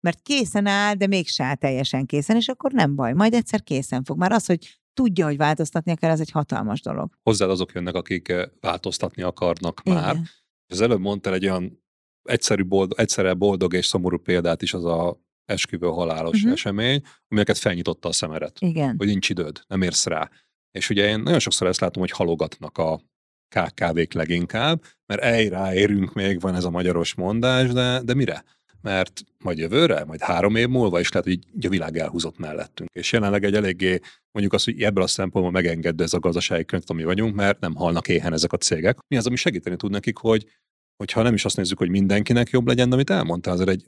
mert 0.02 0.22
készen 0.22 0.66
áll, 0.66 0.94
de 0.94 1.08
mégse 1.08 1.44
áll 1.44 1.56
teljesen 1.56 2.06
készen, 2.06 2.36
és 2.36 2.48
akkor 2.48 2.72
nem 2.72 2.96
baj, 2.96 3.14
majd 3.14 3.34
egyszer 3.34 3.64
készen 3.64 4.04
fog. 4.04 4.18
Már 4.18 4.32
az, 4.32 4.46
hogy 4.46 4.80
tudja, 4.94 5.26
hogy 5.26 5.38
változtatnia 5.38 5.96
kell, 5.96 6.12
ez 6.12 6.20
egy 6.20 6.32
hatalmas 6.32 6.82
dolog. 6.82 7.12
Hozzád 7.24 7.50
azok 7.50 7.72
jönnek, 7.74 7.96
akik 7.96 8.30
eh, 8.30 8.46
változtatni 8.60 9.22
akarnak 9.22 9.82
Igen. 9.84 10.02
már. 10.02 10.18
Az 10.68 10.82
előbb 10.82 11.00
mondtál 11.00 11.34
egy 11.34 11.46
olyan 11.46 11.84
egyszerű 12.24 12.66
boldog, 12.66 13.00
egyszerre 13.00 13.34
boldog 13.34 13.74
és 13.74 13.86
szomorú 13.86 14.18
példát 14.18 14.62
is 14.62 14.74
az 14.74 14.86
a 14.86 15.20
esküvő 15.46 15.88
halálos 15.88 16.38
uh-huh. 16.38 16.52
esemény, 16.52 17.02
amelyeket 17.28 17.58
felnyitotta 17.58 18.10
a 18.10 18.12
szemeret. 18.12 18.58
Igen. 18.60 18.96
Hogy 18.98 19.08
nincs 19.08 19.30
időd, 19.30 19.62
nem 19.68 19.82
érsz 19.82 20.06
rá. 20.06 20.30
És 20.72 20.90
ugye 20.90 21.08
én 21.08 21.20
nagyon 21.20 21.40
sokszor 21.40 21.68
ezt 21.68 21.80
látom, 21.80 22.02
hogy 22.02 22.12
halogatnak 22.12 22.78
a 22.78 23.02
KKV-k 23.56 24.14
leginkább, 24.14 24.84
mert 25.06 25.22
ej 25.22 25.76
érünk 25.76 26.14
még, 26.14 26.40
van 26.40 26.56
ez 26.56 26.64
a 26.64 26.70
magyaros 26.70 27.14
mondás, 27.14 27.72
de, 27.72 28.02
de 28.02 28.14
mire? 28.14 28.44
Mert 28.82 29.22
majd 29.44 29.58
jövőre, 29.58 30.04
majd 30.06 30.22
három 30.22 30.56
év 30.56 30.68
múlva 30.68 31.00
is 31.00 31.12
lehet, 31.12 31.28
hogy 31.28 31.66
a 31.66 31.70
világ 31.70 31.98
elhúzott 31.98 32.38
mellettünk. 32.38 32.90
És 32.94 33.12
jelenleg 33.12 33.44
egy 33.44 33.56
eléggé, 33.56 34.00
mondjuk 34.32 34.54
azt, 34.54 34.66
hogy 34.66 34.82
ebből 34.82 35.04
a 35.04 35.08
szempontból 35.08 35.54
megengedő 35.54 36.04
ez 36.04 36.14
a 36.14 36.20
gazdasági 36.20 36.66
könyv, 36.66 36.84
ami 36.86 37.04
vagyunk, 37.04 37.36
mert 37.36 37.60
nem 37.60 37.76
halnak 37.76 38.08
éhen 38.08 38.34
ezek 38.34 38.54
a 38.54 38.58
cégek. 38.58 38.98
Mi 39.08 39.18
az, 39.18 39.28
ami 39.28 39.36
segíteni 39.36 39.76
tud 39.76 39.92
nekik, 39.92 40.18
hogy 40.18 40.46
hogyha 40.98 41.22
nem 41.22 41.34
is 41.34 41.46
azt 41.46 41.58
nézzük, 41.58 41.78
hogy 41.78 41.90
mindenkinek 41.90 42.50
jobb 42.50 42.68
legyen, 42.68 42.90
de 42.90 42.96
amit 42.96 43.10
elmondtál, 43.10 43.54
azért 43.54 43.70
egy 43.70 43.86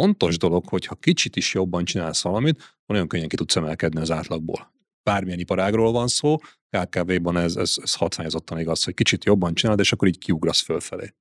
fontos 0.00 0.38
dolog, 0.38 0.68
hogy 0.68 0.86
ha 0.86 0.94
kicsit 0.94 1.36
is 1.36 1.54
jobban 1.54 1.84
csinálsz 1.84 2.22
valamit, 2.22 2.76
olyan 2.86 3.08
könnyen 3.08 3.28
ki 3.28 3.36
tudsz 3.36 3.56
emelkedni 3.56 4.00
az 4.00 4.10
átlagból. 4.10 4.72
Bármilyen 5.02 5.38
iparágról 5.38 5.92
van 5.92 6.08
szó, 6.08 6.36
KKV-ban 6.76 7.36
ez, 7.36 7.56
ez, 7.56 7.76
ez 7.82 7.94
hatványozottan 7.94 8.58
igaz, 8.58 8.84
hogy 8.84 8.94
kicsit 8.94 9.24
jobban 9.24 9.54
csinálod, 9.54 9.80
és 9.80 9.92
akkor 9.92 10.08
így 10.08 10.18
kiugrasz 10.18 10.60
fölfelé 10.60 11.14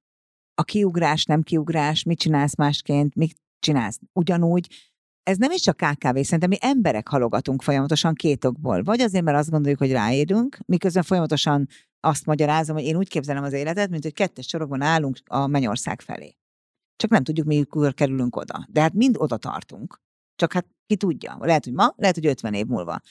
a 0.62 0.64
kiugrás, 0.64 1.26
nem 1.26 1.42
kiugrás, 1.42 2.04
mit 2.04 2.20
csinálsz 2.20 2.56
másként, 2.56 3.16
mit 3.16 3.36
csinálsz 3.60 4.00
ugyanúgy, 4.14 4.68
ez 5.24 5.38
nem 5.38 5.52
is 5.52 5.62
csak 5.62 5.78
KKV, 5.78 6.20
szerintem 6.20 6.50
mi 6.50 6.58
emberek 6.60 7.08
halogatunk 7.08 7.62
folyamatosan 7.62 8.14
két 8.14 8.46
okból. 8.46 8.84
Vagy 8.84 9.02
azért, 9.02 9.24
mert 9.24 9.38
azt 9.38 9.50
gondoljuk, 9.50 9.80
hogy 9.80 9.92
ráérünk, 9.92 10.58
miközben 10.66 11.04
folyamatosan 11.04 11.68
azt 12.00 12.26
magyarázom, 12.26 12.76
hogy 12.76 12.86
én 12.86 12.96
úgy 12.96 13.10
képzelem 13.10 13.44
az 13.44 13.54
életet, 13.54 13.90
mint 13.90 14.04
hogy 14.04 14.14
kettes 14.14 14.48
sorokban 14.48 14.82
állunk 14.82 15.18
a 15.26 15.48
mennyország 15.48 16.02
felé. 16.02 16.36
Csak 16.96 17.10
nem 17.10 17.24
tudjuk, 17.24 17.48
mikor 17.48 17.94
kerülünk 17.94 18.36
oda. 18.36 18.66
De 18.70 18.82
hát 18.82 18.94
mind 18.94 19.16
oda 19.18 19.38
tartunk. 19.38 20.02
Csak 20.36 20.54
hát 20.54 20.66
ki 20.86 20.96
tudja. 20.96 21.38
Lehet, 21.40 21.64
hogy 21.64 21.74
ma, 21.74 21.94
lehet, 21.96 22.16
hogy 22.16 22.26
50 22.26 22.54
év 22.54 22.66
múlva. 22.66 23.02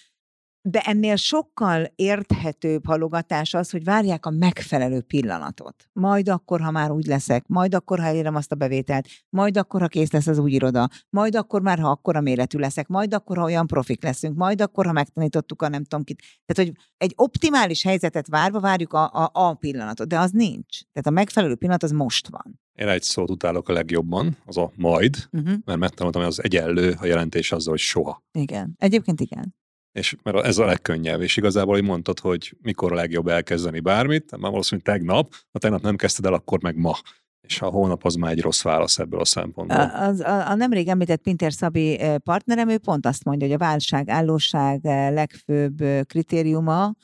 De 0.63 0.81
ennél 0.81 1.17
sokkal 1.17 1.93
érthetőbb 1.95 2.87
halogatás 2.87 3.55
az, 3.55 3.71
hogy 3.71 3.85
várják 3.85 4.27
a 4.27 4.31
megfelelő 4.31 5.01
pillanatot. 5.01 5.89
Majd 5.93 6.29
akkor, 6.29 6.61
ha 6.61 6.71
már 6.71 6.91
úgy 6.91 7.07
leszek, 7.07 7.47
majd 7.47 7.75
akkor, 7.75 7.99
ha 7.99 8.07
elérem 8.07 8.35
azt 8.35 8.53
a 8.53 8.55
bevételt, 8.55 9.09
majd 9.29 9.57
akkor, 9.57 9.81
ha 9.81 9.89
kész 9.89 10.13
lesz 10.13 10.27
az 10.27 10.39
új 10.39 10.51
iroda, 10.51 10.89
majd 11.11 11.35
akkor 11.35 11.63
már, 11.63 11.79
ha 11.79 11.91
akkor 11.91 12.17
a 12.17 12.21
méretű 12.21 12.59
leszek, 12.59 12.87
majd 12.87 13.15
akkor, 13.15 13.37
ha 13.37 13.45
olyan 13.45 13.67
profik 13.67 14.03
leszünk, 14.03 14.37
majd 14.37 14.61
akkor, 14.61 14.87
ha 14.87 14.93
megtanítottuk 14.93 15.63
a 15.63 15.69
nem 15.69 15.85
tudom 15.85 16.05
kit. 16.05 16.23
Tehát, 16.47 16.71
hogy 16.71 16.83
egy 16.97 17.13
optimális 17.17 17.83
helyzetet 17.83 18.29
várva 18.29 18.61
várjuk 18.61 18.93
a, 18.93 19.05
a, 19.13 19.31
a 19.33 19.55
pillanatot, 19.55 20.09
de 20.09 20.19
az 20.19 20.31
nincs. 20.31 20.81
Tehát 20.93 21.07
a 21.07 21.11
megfelelő 21.11 21.55
pillanat 21.55 21.83
az 21.83 21.91
most 21.91 22.29
van. 22.29 22.61
Én 22.75 22.89
egy 22.89 23.03
szót 23.03 23.31
utálok 23.31 23.69
a 23.69 23.73
legjobban, 23.73 24.37
az 24.47 24.57
a 24.57 24.73
majd, 24.77 25.17
uh-huh. 25.33 25.55
mert 25.65 25.79
megtanultam, 25.79 26.23
hogy 26.23 26.31
az 26.31 26.43
egyenlő 26.43 26.97
a 27.01 27.07
jelentés 27.07 27.53
azzal, 27.53 27.71
hogy 27.71 27.81
soha. 27.81 28.23
Igen. 28.33 28.75
Egyébként 28.79 29.21
igen 29.21 29.59
és 29.93 30.17
mert 30.23 30.45
ez 30.45 30.59
a 30.59 30.65
legkönnyebb, 30.65 31.21
és 31.21 31.37
igazából, 31.37 31.75
hogy 31.75 31.85
mondtad, 31.85 32.19
hogy 32.19 32.57
mikor 32.63 32.93
a 32.93 32.95
legjobb 32.95 33.29
elkezdeni 33.29 33.81
bármit, 33.81 34.31
már 34.31 34.51
valószínűleg 34.51 34.97
tegnap, 34.97 35.35
ha 35.53 35.59
tegnap 35.59 35.83
nem 35.83 35.97
kezdted 35.97 36.25
el, 36.25 36.33
akkor 36.33 36.63
meg 36.63 36.77
ma. 36.77 36.97
És 37.41 37.61
a 37.61 37.67
hónap 37.67 38.05
az 38.05 38.15
már 38.15 38.31
egy 38.31 38.41
rossz 38.41 38.63
válasz 38.63 38.99
ebből 38.99 39.21
a 39.21 39.25
szempontból. 39.25 39.79
A, 39.79 40.07
az, 40.07 40.21
a, 40.21 40.49
a 40.51 40.55
nemrég 40.55 40.89
említett 40.89 41.23
Pinter 41.23 41.53
Szabi 41.53 42.01
partnerem, 42.25 42.69
ő 42.69 42.79
pont 42.79 43.07
azt 43.07 43.25
mondja, 43.25 43.47
hogy 43.47 43.57
a 43.57 43.59
válság, 43.59 44.09
állóság 44.09 44.85
legfőbb 45.13 45.83
kritériuma 46.07 46.95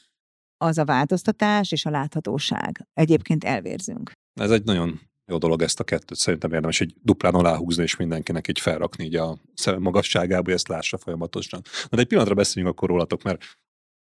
az 0.56 0.78
a 0.78 0.84
változtatás 0.84 1.72
és 1.72 1.84
a 1.84 1.90
láthatóság. 1.90 2.86
Egyébként 2.94 3.44
elvérzünk. 3.44 4.12
Ez 4.40 4.50
egy 4.50 4.64
nagyon 4.64 5.00
jó 5.26 5.38
dolog 5.38 5.62
ezt 5.62 5.80
a 5.80 5.84
kettőt 5.84 6.18
szerintem 6.18 6.52
érdemes 6.52 6.80
egy 6.80 6.94
duplán 7.02 7.34
aláhúzni, 7.34 7.82
és 7.82 7.96
mindenkinek 7.96 8.48
így 8.48 8.60
felrakni 8.60 9.04
így 9.04 9.16
a 9.16 9.38
szem 9.54 9.82
magasságába, 9.82 10.42
hogy 10.42 10.52
ezt 10.52 10.68
lássa 10.68 10.98
folyamatosan. 10.98 11.60
Na 11.64 11.96
de 11.96 12.02
egy 12.02 12.06
pillanatra 12.06 12.34
beszéljünk 12.34 12.74
akkor 12.74 12.88
rólatok, 12.88 13.22
mert 13.22 13.44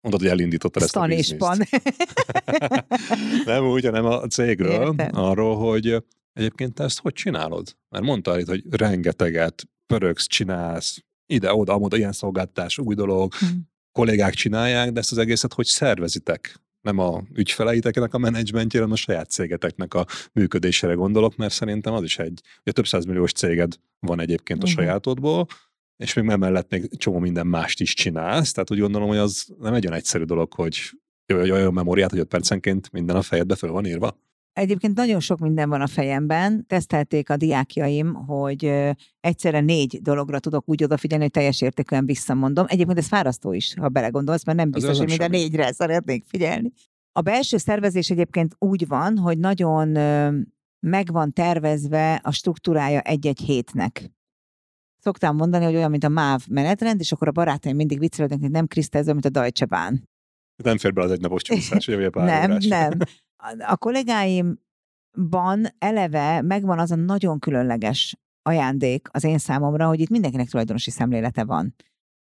mondod, 0.00 0.20
hogy 0.20 0.30
elindítottad 0.30 0.82
ezt 0.82 0.96
a 0.96 1.06
bizniszt. 1.06 1.68
nem 3.44 3.64
úgy, 3.64 3.84
hanem 3.84 4.04
a 4.04 4.26
cégről, 4.26 4.94
Értem. 4.98 5.10
arról, 5.12 5.56
hogy 5.56 6.04
egyébként 6.32 6.74
te 6.74 6.84
ezt 6.84 7.00
hogy 7.00 7.12
csinálod? 7.12 7.76
Mert 7.88 8.04
mondtál 8.04 8.38
itt, 8.38 8.48
hogy 8.48 8.62
rengeteget 8.70 9.68
pörögsz, 9.86 10.26
csinálsz, 10.26 11.04
ide-oda, 11.26 11.76
oda, 11.76 11.96
ilyen 11.96 12.12
szolgáltatás, 12.12 12.78
új 12.78 12.94
dolog, 12.94 13.34
hmm. 13.34 13.68
kollégák 13.92 14.34
csinálják, 14.34 14.92
de 14.92 15.00
ezt 15.00 15.12
az 15.12 15.18
egészet 15.18 15.52
hogy 15.52 15.66
szervezitek? 15.66 16.60
Nem 16.80 16.98
a 16.98 17.22
ügyfeleiteknek 17.34 18.14
a 18.14 18.18
menedzsmentjére, 18.18 18.84
hanem 18.84 18.98
a 19.00 19.04
saját 19.04 19.30
cégeteknek 19.30 19.94
a 19.94 20.06
működésére 20.32 20.94
gondolok, 20.94 21.36
mert 21.36 21.52
szerintem 21.54 21.92
az 21.92 22.02
is 22.02 22.18
egy, 22.18 22.40
ugye 22.60 22.72
több 22.72 22.86
százmilliós 22.86 23.32
céged 23.32 23.72
van 24.00 24.20
egyébként 24.20 24.62
a 24.62 24.66
uh-huh. 24.66 24.82
sajátodból, 24.82 25.46
és 25.96 26.12
még 26.12 26.24
mellett 26.24 26.70
még 26.70 26.96
csomó 26.96 27.18
minden 27.18 27.46
mást 27.46 27.80
is 27.80 27.94
csinálsz, 27.94 28.52
tehát 28.52 28.70
úgy 28.70 28.78
gondolom, 28.78 29.08
hogy 29.08 29.16
az 29.16 29.46
nem 29.58 29.74
egy 29.74 29.86
olyan 29.86 29.98
egyszerű 29.98 30.24
dolog, 30.24 30.52
hogy 30.52 30.78
olyan 31.32 31.72
memóriát, 31.72 32.10
hogy 32.10 32.18
5 32.18 32.28
percenként 32.28 32.92
minden 32.92 33.16
a 33.16 33.22
fejedbe 33.22 33.56
föl 33.56 33.70
van 33.70 33.86
írva. 33.86 34.18
Egyébként 34.58 34.96
nagyon 34.96 35.20
sok 35.20 35.38
minden 35.38 35.68
van 35.68 35.80
a 35.80 35.86
fejemben. 35.86 36.66
Tesztelték 36.66 37.30
a 37.30 37.36
diákjaim, 37.36 38.14
hogy 38.14 38.72
egyszerre 39.20 39.60
négy 39.60 39.98
dologra 40.02 40.38
tudok 40.38 40.68
úgy 40.68 40.84
odafigyelni, 40.84 41.24
hogy 41.24 41.32
teljes 41.32 41.60
értékűen 41.60 42.06
visszamondom. 42.06 42.64
Egyébként 42.68 42.98
ez 42.98 43.06
fárasztó 43.06 43.52
is, 43.52 43.74
ha 43.80 43.88
belegondolsz, 43.88 44.44
mert 44.44 44.58
nem 44.58 44.70
biztos, 44.70 44.98
hogy 44.98 45.06
minden 45.06 45.30
négyre 45.30 45.72
szeretnék 45.72 46.24
figyelni. 46.24 46.72
A 47.12 47.20
belső 47.20 47.56
szervezés 47.56 48.10
egyébként 48.10 48.54
úgy 48.58 48.86
van, 48.86 49.18
hogy 49.18 49.38
nagyon 49.38 49.88
meg 50.80 51.12
van 51.12 51.32
tervezve 51.32 52.20
a 52.22 52.32
struktúrája 52.32 53.00
egy-egy 53.00 53.40
hétnek. 53.40 54.10
Szoktam 55.00 55.36
mondani, 55.36 55.64
hogy 55.64 55.74
olyan, 55.74 55.90
mint 55.90 56.04
a 56.04 56.08
MÁV 56.08 56.46
menetrend, 56.48 57.00
és 57.00 57.12
akkor 57.12 57.28
a 57.28 57.32
barátaim 57.32 57.76
mindig 57.76 57.98
viccelődnek, 57.98 58.40
hogy 58.40 58.50
nem 58.50 58.66
Kriszta, 58.66 58.98
ez 58.98 59.04
olyan, 59.04 59.18
mint 59.22 59.36
a 59.36 59.40
Deutsche 59.40 59.66
Bahn. 59.66 59.94
Nem 60.62 60.78
fér 60.78 60.92
be 60.92 61.02
az 61.02 61.10
egynapos 61.10 61.42
csúszás, 61.42 61.86
vagy 61.86 62.04
a 62.04 62.10
pár 62.10 62.26
Nem, 62.40 62.50
órás. 62.50 62.66
nem. 62.66 62.98
A 63.66 63.76
kollégáimban 63.76 64.58
eleve 65.78 66.42
megvan 66.42 66.78
az 66.78 66.90
a 66.90 66.96
nagyon 66.96 67.38
különleges 67.38 68.16
ajándék 68.42 69.08
az 69.12 69.24
én 69.24 69.38
számomra, 69.38 69.86
hogy 69.86 70.00
itt 70.00 70.08
mindenkinek 70.08 70.48
tulajdonosi 70.48 70.90
szemlélete 70.90 71.44
van. 71.44 71.74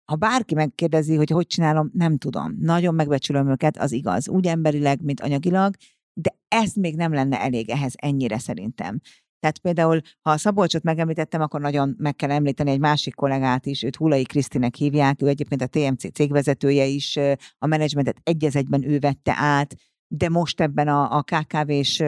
Ha 0.05 0.17
bárki 0.17 0.55
megkérdezi, 0.55 1.17
hogy 1.17 1.31
hogy 1.31 1.47
csinálom, 1.47 1.91
nem 1.93 2.19
tudom. 2.19 2.57
Nagyon 2.59 2.95
megbecsülöm 2.95 3.51
őket, 3.51 3.79
az 3.79 3.93
igaz. 3.93 4.29
Úgy 4.29 4.47
emberileg, 4.47 5.03
mint 5.03 5.21
anyagilag, 5.21 5.75
de 6.21 6.37
ez 6.49 6.75
még 6.75 6.97
nem 6.97 7.13
lenne 7.13 7.41
elég 7.41 7.71
ehhez 7.71 7.95
ennyire 7.97 8.39
szerintem. 8.39 9.01
Tehát 9.41 9.59
például, 9.59 10.01
ha 10.21 10.31
a 10.31 10.37
Szabolcsot 10.37 10.83
megemlítettem, 10.83 11.41
akkor 11.41 11.61
nagyon 11.61 11.95
meg 11.99 12.17
kell 12.17 12.31
említeni 12.31 12.71
egy 12.71 12.79
másik 12.79 13.15
kollégát 13.15 13.67
is, 13.67 13.83
őt 13.83 13.97
Hulai 13.97 14.23
Krisztinek 14.23 14.75
hívják, 14.75 15.23
ő 15.23 15.29
egyébként 15.29 15.63
a 15.63 15.67
TMC 15.67 16.13
cégvezetője 16.13 16.85
is, 16.85 17.17
a 17.59 17.67
menedzsmentet 17.67 18.21
egy 18.23 18.45
egyben 18.45 18.89
ő 18.89 18.99
vette 18.99 19.35
át, 19.37 19.75
de 20.09 20.29
most 20.29 20.61
ebben 20.61 20.89
a, 20.89 21.17
a 21.17 21.23
KKV-s 21.23 22.03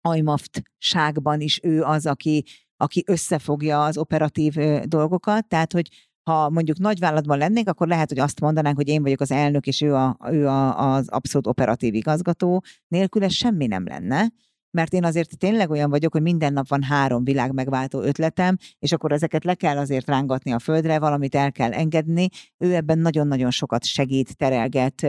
ajmaft-ságban 0.00 1.40
is 1.40 1.60
ő 1.62 1.82
az, 1.82 2.06
aki, 2.06 2.44
aki 2.76 3.04
összefogja 3.06 3.84
az 3.84 3.98
operatív 3.98 4.54
dolgokat, 4.84 5.48
tehát 5.48 5.72
hogy 5.72 5.88
ha 6.30 6.50
mondjuk 6.50 6.78
nagyvállalatban 6.78 7.38
lennénk, 7.38 7.68
akkor 7.68 7.86
lehet, 7.86 8.08
hogy 8.08 8.18
azt 8.18 8.40
mondanánk, 8.40 8.76
hogy 8.76 8.88
én 8.88 9.02
vagyok 9.02 9.20
az 9.20 9.30
elnök, 9.30 9.66
és 9.66 9.80
ő, 9.80 9.94
a, 9.94 10.18
ő 10.30 10.46
a, 10.46 10.94
az 10.94 11.08
abszolút 11.08 11.46
operatív 11.46 11.94
igazgató. 11.94 12.62
Nélküle 12.88 13.28
semmi 13.28 13.66
nem 13.66 13.86
lenne 13.86 14.28
mert 14.74 14.92
én 14.92 15.04
azért 15.04 15.38
tényleg 15.38 15.70
olyan 15.70 15.90
vagyok, 15.90 16.12
hogy 16.12 16.22
minden 16.22 16.52
nap 16.52 16.68
van 16.68 16.82
három 16.82 17.24
világ 17.24 17.52
megváltó 17.52 18.00
ötletem, 18.00 18.56
és 18.78 18.92
akkor 18.92 19.12
ezeket 19.12 19.44
le 19.44 19.54
kell 19.54 19.76
azért 19.76 20.06
rángatni 20.06 20.52
a 20.52 20.58
földre, 20.58 20.98
valamit 20.98 21.34
el 21.34 21.52
kell 21.52 21.72
engedni. 21.72 22.28
Ő 22.58 22.74
ebben 22.74 22.98
nagyon-nagyon 22.98 23.50
sokat 23.50 23.84
segít, 23.84 24.36
terelget 24.36 25.06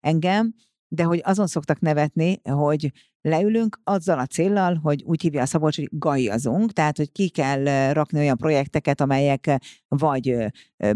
engem, 0.00 0.54
de 0.88 1.02
hogy 1.02 1.20
azon 1.24 1.46
szoktak 1.46 1.80
nevetni, 1.80 2.40
hogy 2.42 2.92
leülünk 3.20 3.80
azzal 3.84 4.18
a 4.18 4.26
céllal, 4.26 4.74
hogy 4.74 5.02
úgy 5.02 5.22
hívja 5.22 5.42
a 5.42 5.46
Szabolcs, 5.46 5.76
hogy 5.76 5.88
gajazunk, 5.90 6.72
tehát 6.72 6.96
hogy 6.96 7.12
ki 7.12 7.28
kell 7.28 7.92
rakni 7.92 8.18
olyan 8.18 8.36
projekteket, 8.36 9.00
amelyek 9.00 9.60
vagy 9.88 10.36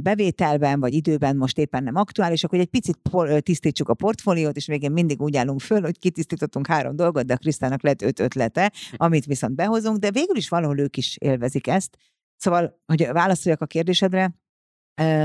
bevételben, 0.01 0.80
vagy 0.80 0.95
időben 0.95 1.36
most 1.36 1.59
éppen 1.59 1.82
nem 1.82 1.97
aktuálisak, 1.97 2.51
hogy 2.51 2.59
egy 2.59 2.70
picit 2.70 2.99
tisztítsuk 3.38 3.88
a 3.88 3.95
portfóliót, 3.95 4.57
és 4.57 4.66
végén 4.66 4.93
mindig 4.93 5.20
úgy 5.22 5.36
állunk 5.36 5.61
föl, 5.61 5.80
hogy 5.80 5.99
kitisztítottunk 5.99 6.66
három 6.66 6.97
dolgot, 6.97 7.26
de 7.26 7.34
a 7.34 7.36
Krisztának 7.36 7.82
lett 7.82 8.03
öt 8.03 8.20
ötlete, 8.20 8.72
amit 8.97 9.24
viszont 9.24 9.55
behozunk, 9.55 9.99
de 9.99 10.11
végül 10.11 10.36
is 10.36 10.49
valahol 10.49 10.78
ők 10.78 10.97
is 10.97 11.16
élvezik 11.20 11.66
ezt. 11.66 11.97
Szóval, 12.36 12.80
hogy 12.86 13.09
válaszoljak 13.12 13.61
a 13.61 13.66
kérdésedre, 13.66 14.34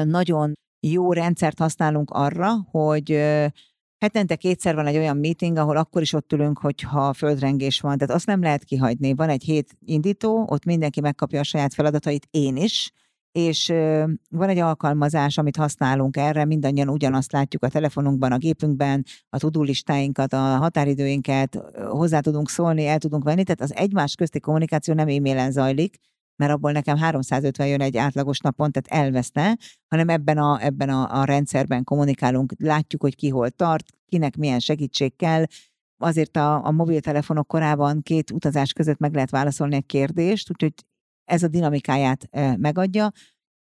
nagyon 0.03 0.53
jó 0.87 1.13
rendszert 1.13 1.59
használunk 1.59 2.09
arra, 2.11 2.51
hogy 2.71 3.11
Hetente 3.99 4.35
kétszer 4.35 4.75
van 4.75 4.85
egy 4.85 4.97
olyan 4.97 5.17
meeting, 5.17 5.57
ahol 5.57 5.77
akkor 5.77 6.01
is 6.01 6.13
ott 6.13 6.33
ülünk, 6.33 6.59
hogyha 6.59 7.13
földrengés 7.13 7.79
van. 7.79 7.97
Tehát 7.97 8.15
azt 8.15 8.25
nem 8.25 8.41
lehet 8.41 8.63
kihagyni. 8.63 9.13
Van 9.13 9.29
egy 9.29 9.43
hét 9.43 9.77
indító, 9.85 10.45
ott 10.49 10.65
mindenki 10.65 11.01
megkapja 11.01 11.39
a 11.39 11.43
saját 11.43 11.73
feladatait, 11.73 12.27
én 12.31 12.55
is, 12.55 12.91
és 13.31 13.67
van 14.29 14.49
egy 14.49 14.57
alkalmazás, 14.57 15.37
amit 15.37 15.55
használunk 15.55 16.17
erre, 16.17 16.45
mindannyian 16.45 16.89
ugyanazt 16.89 17.31
látjuk 17.31 17.63
a 17.63 17.69
telefonunkban, 17.69 18.31
a 18.31 18.37
gépünkben, 18.37 19.05
a 19.29 19.37
tudulistáinkat, 19.37 20.33
a 20.33 20.37
határidőinket, 20.37 21.61
hozzá 21.87 22.19
tudunk 22.19 22.49
szólni, 22.49 22.85
el 22.85 22.97
tudunk 22.97 23.23
venni, 23.23 23.43
tehát 23.43 23.61
az 23.61 23.75
egymás 23.75 24.15
közti 24.15 24.39
kommunikáció 24.39 24.93
nem 24.93 25.07
e-mailen 25.07 25.51
zajlik, 25.51 25.95
mert 26.37 26.51
abból 26.51 26.71
nekem 26.71 26.97
350 26.97 27.67
jön 27.67 27.81
egy 27.81 27.97
átlagos 27.97 28.39
napon, 28.39 28.71
tehát 28.71 29.05
elveszne, 29.05 29.57
hanem 29.87 30.09
ebben 30.09 30.37
a, 30.37 30.63
ebben 30.63 30.89
a, 30.89 31.19
a 31.19 31.23
rendszerben 31.23 31.83
kommunikálunk, 31.83 32.53
látjuk, 32.57 33.01
hogy 33.01 33.15
ki 33.15 33.29
hol 33.29 33.49
tart, 33.49 33.85
kinek 34.05 34.37
milyen 34.37 34.59
segítség 34.59 35.15
kell, 35.15 35.43
azért 35.97 36.37
a, 36.37 36.65
a 36.65 36.71
mobiltelefonok 36.71 37.47
korában 37.47 38.01
két 38.01 38.31
utazás 38.31 38.73
között 38.73 38.97
meg 38.97 39.13
lehet 39.13 39.29
válaszolni 39.29 39.75
egy 39.75 39.85
kérdést, 39.85 40.49
úgyhogy 40.49 40.73
ez 41.25 41.43
a 41.43 41.47
dinamikáját 41.47 42.29
megadja, 42.57 43.11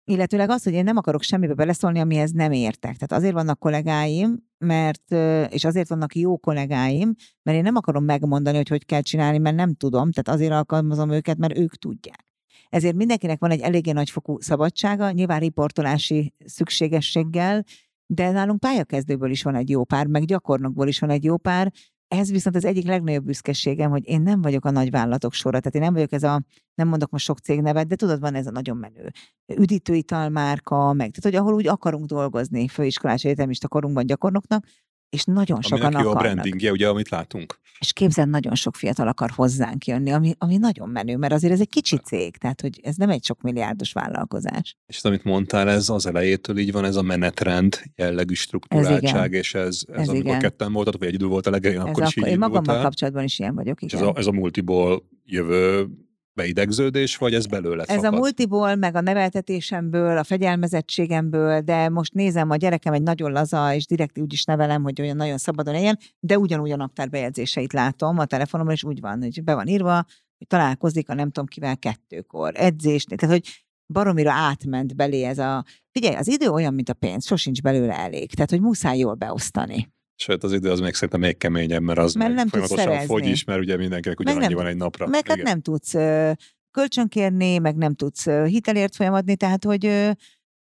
illetőleg 0.09 0.49
az, 0.49 0.63
hogy 0.63 0.73
én 0.73 0.83
nem 0.83 0.97
akarok 0.97 1.21
semmibe 1.21 1.53
beleszólni, 1.53 1.99
amihez 1.99 2.31
nem 2.31 2.51
értek. 2.51 2.95
Tehát 2.95 3.11
azért 3.11 3.33
vannak 3.33 3.59
kollégáim, 3.59 4.37
mert, 4.57 5.11
és 5.49 5.65
azért 5.65 5.89
vannak 5.89 6.15
jó 6.15 6.37
kollégáim, 6.37 7.13
mert 7.43 7.57
én 7.57 7.63
nem 7.63 7.75
akarom 7.75 8.03
megmondani, 8.03 8.57
hogy 8.57 8.67
hogy 8.67 8.85
kell 8.85 9.01
csinálni, 9.01 9.37
mert 9.37 9.55
nem 9.55 9.75
tudom, 9.75 10.11
tehát 10.11 10.39
azért 10.39 10.53
alkalmazom 10.53 11.11
őket, 11.11 11.37
mert 11.37 11.57
ők 11.57 11.75
tudják. 11.75 12.28
Ezért 12.69 12.95
mindenkinek 12.95 13.39
van 13.39 13.51
egy 13.51 13.61
eléggé 13.61 13.91
nagyfokú 13.91 14.39
szabadsága, 14.39 15.11
nyilván 15.11 15.39
riportolási 15.39 16.33
szükségességgel, 16.45 17.63
de 18.05 18.31
nálunk 18.31 18.59
pályakezdőből 18.59 19.31
is 19.31 19.43
van 19.43 19.55
egy 19.55 19.69
jó 19.69 19.83
pár, 19.83 20.07
meg 20.07 20.25
gyakornokból 20.25 20.87
is 20.87 20.99
van 20.99 21.09
egy 21.09 21.23
jó 21.23 21.37
pár, 21.37 21.71
ez 22.09 22.31
viszont 22.31 22.55
az 22.55 22.65
egyik 22.65 22.85
legnagyobb 22.85 23.25
büszkeségem, 23.25 23.89
hogy 23.89 24.07
én 24.07 24.21
nem 24.21 24.41
vagyok 24.41 24.65
a 24.65 24.71
nagy 24.71 24.91
vállalatok 24.91 25.33
sora, 25.33 25.59
tehát 25.59 25.75
én 25.75 25.81
nem 25.81 25.93
vagyok 25.93 26.11
ez 26.11 26.23
a, 26.23 26.41
nem 26.75 26.87
mondok 26.87 27.09
most 27.09 27.25
sok 27.25 27.39
cégnevet, 27.39 27.87
de 27.87 27.95
tudod, 27.95 28.19
van 28.19 28.35
ez 28.35 28.47
a 28.47 28.51
nagyon 28.51 28.77
menő 28.77 29.11
üdítőitalmárka, 29.55 30.93
meg 30.93 31.11
tehát, 31.11 31.23
hogy 31.23 31.35
ahol 31.35 31.53
úgy 31.53 31.67
akarunk 31.67 32.05
dolgozni 32.05 32.67
főiskolás 32.67 33.23
egyetemista 33.23 33.67
korunkban 33.67 34.05
gyakornoknak, 34.05 34.65
és 35.09 35.23
nagyon 35.23 35.61
sokan 35.61 35.85
Aminek 35.85 36.03
jó 36.03 36.09
a 36.11 36.15
brandingje, 36.15 36.71
ugye, 36.71 36.87
amit 36.87 37.09
látunk. 37.09 37.59
És 37.79 37.93
képzeld, 37.93 38.29
nagyon 38.29 38.55
sok 38.55 38.75
fiatal 38.75 39.07
akar 39.07 39.29
hozzánk 39.35 39.85
jönni, 39.85 40.11
ami, 40.11 40.33
ami 40.37 40.57
nagyon 40.57 40.89
menő, 40.89 41.17
mert 41.17 41.33
azért 41.33 41.53
ez 41.53 41.59
egy 41.59 41.69
kicsi 41.69 41.97
cég, 41.97 42.37
tehát 42.37 42.61
hogy 42.61 42.79
ez 42.83 42.95
nem 42.95 43.09
egy 43.09 43.23
sok 43.23 43.41
milliárdos 43.41 43.91
vállalkozás. 43.91 44.75
És 44.87 45.03
amit 45.03 45.23
mondtál, 45.23 45.69
ez 45.69 45.89
az 45.89 46.05
elejétől 46.05 46.57
így 46.57 46.71
van, 46.71 46.85
ez 46.85 46.95
a 46.95 47.01
menetrend 47.01 47.81
jellegű 47.95 48.33
struktúráltság, 48.33 49.33
és 49.33 49.53
ez, 49.53 49.81
ez, 49.87 49.99
ez 49.99 50.07
amikor 50.07 50.25
igen. 50.25 50.39
ketten 50.39 50.73
voltatok, 50.73 50.99
vagy 50.99 51.09
egy 51.09 51.15
idő 51.15 51.25
volt 51.25 51.47
a 51.47 51.49
legelején, 51.49 51.81
akkor 51.81 52.03
is 52.03 52.15
így 52.15 52.25
Én 52.25 52.37
magammal 52.37 52.81
kapcsolatban 52.81 53.23
is 53.23 53.39
ilyen 53.39 53.55
vagyok, 53.55 53.81
igen. 53.81 53.99
És 53.99 54.05
ez 54.05 54.13
a, 54.13 54.17
ez 54.19 54.25
a 54.25 54.31
multiból 54.31 55.03
jövő 55.25 55.87
beidegződés, 56.33 57.17
vagy 57.17 57.33
ez 57.33 57.45
belőle 57.45 57.83
Ez 57.83 57.95
fakad? 57.95 58.13
a 58.13 58.17
multiból, 58.17 58.75
meg 58.75 58.95
a 58.95 59.01
neveltetésemből, 59.01 60.17
a 60.17 60.23
fegyelmezettségemből, 60.23 61.61
de 61.61 61.89
most 61.89 62.13
nézem, 62.13 62.49
a 62.49 62.55
gyerekem 62.55 62.93
egy 62.93 63.01
nagyon 63.01 63.31
laza, 63.31 63.73
és 63.73 63.85
direkt 63.85 64.19
úgy 64.19 64.33
is 64.33 64.43
nevelem, 64.43 64.83
hogy 64.83 65.01
olyan 65.01 65.15
nagyon 65.15 65.37
szabadon 65.37 65.75
éljen, 65.75 65.97
de 66.19 66.37
ugyanúgy 66.37 66.71
a 66.71 66.75
naptárbejegyzéseit 66.75 67.73
látom 67.73 68.17
a 68.17 68.25
telefonomon, 68.25 68.73
és 68.73 68.83
úgy 68.83 68.99
van, 68.99 69.21
hogy 69.21 69.43
be 69.43 69.55
van 69.55 69.67
írva, 69.67 70.05
hogy 70.37 70.47
találkozik 70.47 71.09
a 71.09 71.13
nem 71.13 71.31
tudom 71.31 71.47
kivel 71.47 71.77
kettőkor, 71.77 72.51
edzés, 72.55 73.03
tehát 73.03 73.35
hogy 73.35 73.65
baromira 73.93 74.31
átment 74.31 74.95
belé 74.95 75.23
ez 75.23 75.37
a... 75.37 75.65
Figyelj, 75.91 76.15
az 76.15 76.27
idő 76.27 76.47
olyan, 76.47 76.73
mint 76.73 76.89
a 76.89 76.93
pénz, 76.93 77.25
sosincs 77.25 77.61
belőle 77.61 77.97
elég, 77.97 78.33
tehát 78.33 78.49
hogy 78.49 78.61
muszáj 78.61 78.97
jól 78.97 79.13
beosztani. 79.13 79.89
Sőt, 80.21 80.43
az 80.43 80.53
idő 80.53 80.71
az 80.71 80.79
még 80.79 80.93
szerintem 80.93 81.19
még 81.19 81.37
keményebb, 81.37 81.81
mert 81.81 81.99
az 81.99 82.13
mert 82.13 82.33
nem 82.33 82.47
folyamatosan 82.47 83.05
fogy 83.05 83.25
is, 83.25 83.43
mert 83.43 83.59
ugye 83.59 83.77
mindenkinek 83.77 84.19
ugyanannyi 84.19 84.45
nem, 84.45 84.53
van 84.53 84.65
egy 84.65 84.77
napra. 84.77 85.07
Meg 85.07 85.27
hát 85.27 85.41
nem 85.41 85.61
tudsz 85.61 85.93
kölcsönkérni, 86.71 87.57
meg 87.57 87.75
nem 87.75 87.93
tudsz 87.93 88.29
hitelért 88.29 88.95
folyamadni, 88.95 89.35
tehát 89.35 89.65
hogy 89.65 89.85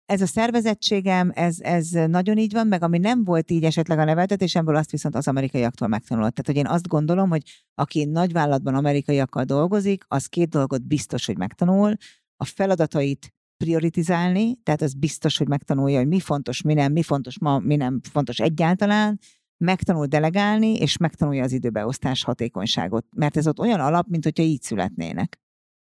ez 0.07 0.21
a 0.21 0.27
szervezettségem, 0.27 1.31
ez, 1.35 1.57
ez 1.61 1.89
nagyon 1.89 2.39
így 2.39 2.53
van, 2.53 2.67
meg 2.67 2.83
ami 2.83 2.99
nem 2.99 3.25
volt 3.25 3.51
így 3.51 3.65
esetleg 3.65 3.99
a 3.99 4.05
neveltetésemből, 4.05 4.77
azt 4.77 4.91
viszont 4.91 5.15
az 5.15 5.29
amerikaiaktól 5.29 5.89
megtanulott. 5.89 6.35
Tehát, 6.35 6.47
hogy 6.47 6.57
én 6.57 6.75
azt 6.77 6.89
gondolom, 6.89 7.29
hogy 7.29 7.43
aki 7.75 8.05
nagyvállalatban 8.05 8.75
amerikaiakkal 8.75 9.45
dolgozik, 9.45 10.05
az 10.09 10.27
két 10.27 10.49
dolgot 10.49 10.87
biztos, 10.87 11.27
hogy 11.27 11.39
megtanul. 11.39 11.95
A 12.37 12.45
feladatait 12.45 13.35
prioritizálni, 13.57 14.59
tehát 14.63 14.83
az 14.83 14.95
biztos, 14.95 15.39
hogy 15.39 15.49
megtanulja, 15.49 15.99
hogy 15.99 16.09
mi 16.09 16.21
fontos, 16.21 16.63
mi 16.63 16.75
nem, 16.75 16.93
mi 16.93 17.03
fontos 17.03 17.39
ma, 17.39 17.59
mi 17.59 17.77
nem 17.77 18.01
fontos 18.11 18.39
egyáltalán, 18.39 19.21
megtanul 19.57 20.07
delegálni, 20.07 20.75
és 20.77 20.97
megtanulja 20.97 21.43
az 21.43 21.53
időbeosztás 21.53 22.25
hatékonyságot. 22.25 23.07
Mert 23.17 23.37
ez 23.37 23.47
ott 23.47 23.59
olyan 23.59 23.81
alap, 23.81 24.07
mint 24.09 24.25
hogyha 24.25 24.43
így 24.43 24.63
születnének. 24.63 25.41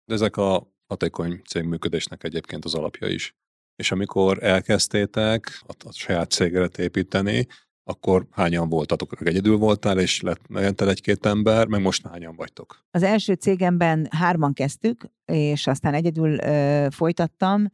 De 0.05 0.13
ezek 0.13 0.37
a 0.37 0.75
hatékony 0.87 1.41
cégműködésnek 1.49 2.23
egyébként 2.23 2.65
az 2.65 2.75
alapja 2.75 3.07
is. 3.07 3.35
És 3.75 3.91
amikor 3.91 4.43
elkezdtétek 4.43 5.61
a, 5.67 5.87
a 5.87 5.91
saját 5.91 6.31
cégeret 6.31 6.77
építeni, 6.77 7.47
akkor 7.83 8.27
hányan 8.31 8.69
voltatok? 8.69 9.27
Egyedül 9.27 9.57
voltál, 9.57 9.99
és 9.99 10.21
lett 10.21 10.47
megented 10.47 10.87
egy-két 10.87 11.25
ember, 11.25 11.67
meg 11.67 11.81
most 11.81 12.07
hányan 12.07 12.35
vagytok? 12.35 12.85
Az 12.91 13.03
első 13.03 13.33
cégemben 13.33 14.07
hárman 14.11 14.53
kezdtük, 14.53 15.05
és 15.25 15.67
aztán 15.67 15.93
egyedül 15.93 16.39
ö, 16.39 16.87
folytattam. 16.89 17.67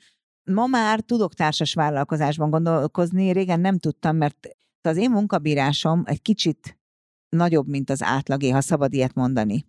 Ma 0.44 0.66
már 0.66 1.00
tudok 1.00 1.34
társas 1.34 1.74
vállalkozásban 1.74 2.50
gondolkozni, 2.50 3.32
régen 3.32 3.60
nem 3.60 3.78
tudtam, 3.78 4.16
mert 4.16 4.48
az 4.88 4.98
én 4.98 5.12
munkabírásom 5.12 6.04
egy 6.06 6.22
kicsit 6.22 6.78
nagyobb, 7.30 7.68
mint 7.68 7.90
az 7.90 8.04
átlagé, 8.04 8.50
ha 8.50 8.62
szabad 8.62 8.94
ilyet 8.94 9.14
mondani. 9.14 9.66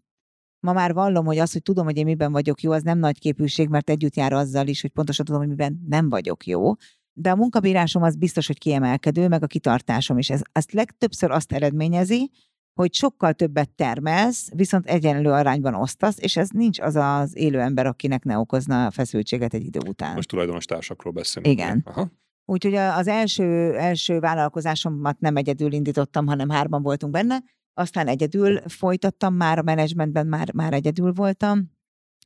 Ma 0.60 0.72
már 0.72 0.92
vallom, 0.92 1.24
hogy 1.24 1.38
az, 1.38 1.52
hogy 1.52 1.62
tudom, 1.62 1.84
hogy 1.84 1.96
én 1.96 2.04
miben 2.04 2.32
vagyok 2.32 2.60
jó, 2.60 2.72
az 2.72 2.82
nem 2.82 2.98
nagy 2.98 3.18
képűség, 3.18 3.68
mert 3.68 3.90
együtt 3.90 4.16
jár 4.16 4.32
azzal 4.32 4.66
is, 4.66 4.80
hogy 4.80 4.90
pontosan 4.90 5.24
tudom, 5.24 5.40
hogy 5.40 5.50
miben 5.50 5.84
nem 5.88 6.08
vagyok 6.08 6.46
jó. 6.46 6.72
De 7.12 7.30
a 7.30 7.36
munkabírásom 7.36 8.02
az 8.02 8.16
biztos, 8.16 8.46
hogy 8.46 8.58
kiemelkedő, 8.58 9.28
meg 9.28 9.42
a 9.42 9.46
kitartásom 9.46 10.18
is. 10.18 10.30
Ez 10.30 10.40
azt 10.52 10.72
legtöbbször 10.72 11.30
azt 11.30 11.52
eredményezi, 11.52 12.30
hogy 12.74 12.94
sokkal 12.94 13.32
többet 13.32 13.70
termelsz, 13.70 14.50
viszont 14.54 14.86
egyenlő 14.86 15.30
arányban 15.30 15.74
osztasz, 15.74 16.18
és 16.18 16.36
ez 16.36 16.48
nincs 16.48 16.80
az 16.80 16.94
az 16.96 17.36
élő 17.36 17.60
ember, 17.60 17.86
akinek 17.86 18.24
ne 18.24 18.38
okozna 18.38 18.90
feszültséget 18.90 19.54
egy 19.54 19.64
idő 19.64 19.80
után. 19.88 20.14
Most 20.14 20.28
tulajdonos 20.28 20.64
társakról 20.64 21.12
beszélünk. 21.12 21.54
Igen. 21.54 21.82
Aha. 21.84 22.10
Úgyhogy 22.44 22.74
az 22.74 23.08
első, 23.08 23.74
első 23.76 24.18
vállalkozásomat 24.20 25.20
nem 25.20 25.36
egyedül 25.36 25.72
indítottam, 25.72 26.26
hanem 26.26 26.48
hárman 26.48 26.82
voltunk 26.82 27.12
benne, 27.12 27.42
aztán 27.74 28.06
egyedül 28.06 28.60
folytattam, 28.68 29.34
már 29.34 29.58
a 29.58 29.62
menedzsmentben 29.62 30.26
már, 30.26 30.52
már 30.54 30.72
egyedül 30.72 31.12
voltam, 31.12 31.72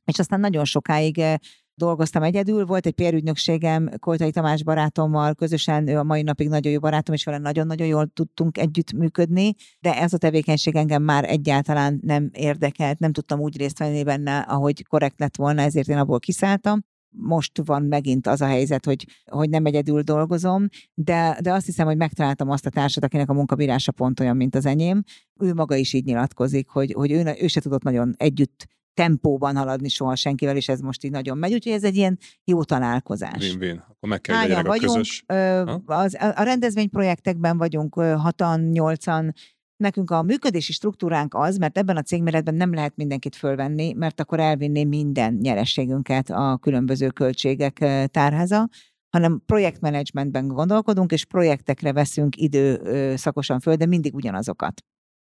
és 0.05 0.19
aztán 0.19 0.39
nagyon 0.39 0.65
sokáig 0.65 1.19
eh, 1.19 1.35
dolgoztam 1.73 2.23
egyedül, 2.23 2.65
volt 2.65 2.85
egy 2.85 2.93
pérügynökségem 2.93 3.89
Koltai 3.99 4.31
Tamás 4.31 4.63
barátommal, 4.63 5.35
közösen. 5.35 5.87
Ő 5.87 5.97
a 5.97 6.03
mai 6.03 6.21
napig 6.21 6.49
nagyon 6.49 6.71
jó 6.71 6.79
barátom, 6.79 7.15
és 7.15 7.23
vele 7.23 7.37
nagyon-nagyon 7.37 7.87
jól 7.87 8.07
tudtunk 8.07 8.57
együtt 8.57 8.91
működni, 8.91 9.53
de 9.79 9.95
ez 9.95 10.13
a 10.13 10.17
tevékenység 10.17 10.75
engem 10.75 11.03
már 11.03 11.29
egyáltalán 11.29 11.99
nem 12.03 12.29
érdekelt, 12.33 12.99
nem 12.99 13.11
tudtam 13.11 13.39
úgy 13.39 13.57
részt 13.57 13.79
venni 13.79 14.03
benne, 14.03 14.39
ahogy 14.39 14.87
korrekt 14.87 15.19
lett 15.19 15.35
volna, 15.35 15.61
ezért 15.61 15.87
én 15.87 15.97
abból 15.97 16.19
kiszálltam 16.19 16.88
most 17.09 17.61
van 17.65 17.83
megint 17.83 18.27
az 18.27 18.41
a 18.41 18.45
helyzet, 18.45 18.85
hogy, 18.85 19.05
hogy 19.25 19.49
nem 19.49 19.65
egyedül 19.65 20.01
dolgozom, 20.01 20.67
de, 20.93 21.37
de 21.41 21.53
azt 21.53 21.65
hiszem, 21.65 21.85
hogy 21.85 21.97
megtaláltam 21.97 22.49
azt 22.49 22.65
a 22.65 22.69
társat, 22.69 23.03
akinek 23.03 23.29
a 23.29 23.33
munkabírása 23.33 23.91
pont 23.91 24.19
olyan, 24.19 24.35
mint 24.35 24.55
az 24.55 24.65
enyém. 24.65 25.03
Ő 25.39 25.53
maga 25.53 25.75
is 25.75 25.93
így 25.93 26.05
nyilatkozik, 26.05 26.69
hogy, 26.69 26.91
hogy 26.91 27.11
ő, 27.11 27.35
ő 27.41 27.47
se 27.47 27.61
tudott 27.61 27.83
nagyon 27.83 28.13
együtt 28.17 28.67
tempóban 28.93 29.55
haladni 29.55 29.89
soha 29.89 30.15
senkivel, 30.15 30.55
és 30.55 30.69
ez 30.69 30.79
most 30.79 31.03
így 31.03 31.11
nagyon 31.11 31.37
megy, 31.37 31.53
úgyhogy 31.53 31.73
ez 31.73 31.83
egy 31.83 31.95
ilyen 31.95 32.17
jó 32.43 32.63
találkozás. 32.63 33.49
Win-win. 33.49 33.83
Akkor 33.87 34.09
meg 34.09 34.21
kell, 34.21 34.35
Hányan 34.35 34.63
vagyunk, 34.63 34.89
a 34.89 34.93
közös... 34.93 35.23
Ö, 35.27 35.75
az, 35.85 36.17
a 36.35 36.43
rendezvényprojektekben 36.43 37.57
vagyunk 37.57 37.93
hatan, 37.95 38.61
nyolcan, 38.61 39.33
Nekünk 39.79 40.11
a 40.11 40.21
működési 40.21 40.71
struktúránk 40.71 41.33
az, 41.33 41.57
mert 41.57 41.77
ebben 41.77 41.97
a 41.97 42.01
cégméretben 42.01 42.55
nem 42.55 42.73
lehet 42.73 42.95
mindenkit 42.95 43.35
fölvenni, 43.35 43.93
mert 43.93 44.19
akkor 44.19 44.39
elvinné 44.39 44.83
minden 44.83 45.33
nyerességünket 45.33 46.29
a 46.29 46.57
különböző 46.61 47.07
költségek 47.07 47.77
tárháza, 48.11 48.69
hanem 49.09 49.41
projektmenedzsmentben 49.45 50.47
gondolkodunk, 50.47 51.11
és 51.11 51.25
projektekre 51.25 51.93
veszünk 51.93 52.37
idő 52.37 52.81
szakosan 53.15 53.59
föl, 53.59 53.75
de 53.75 53.85
mindig 53.85 54.15
ugyanazokat. 54.15 54.81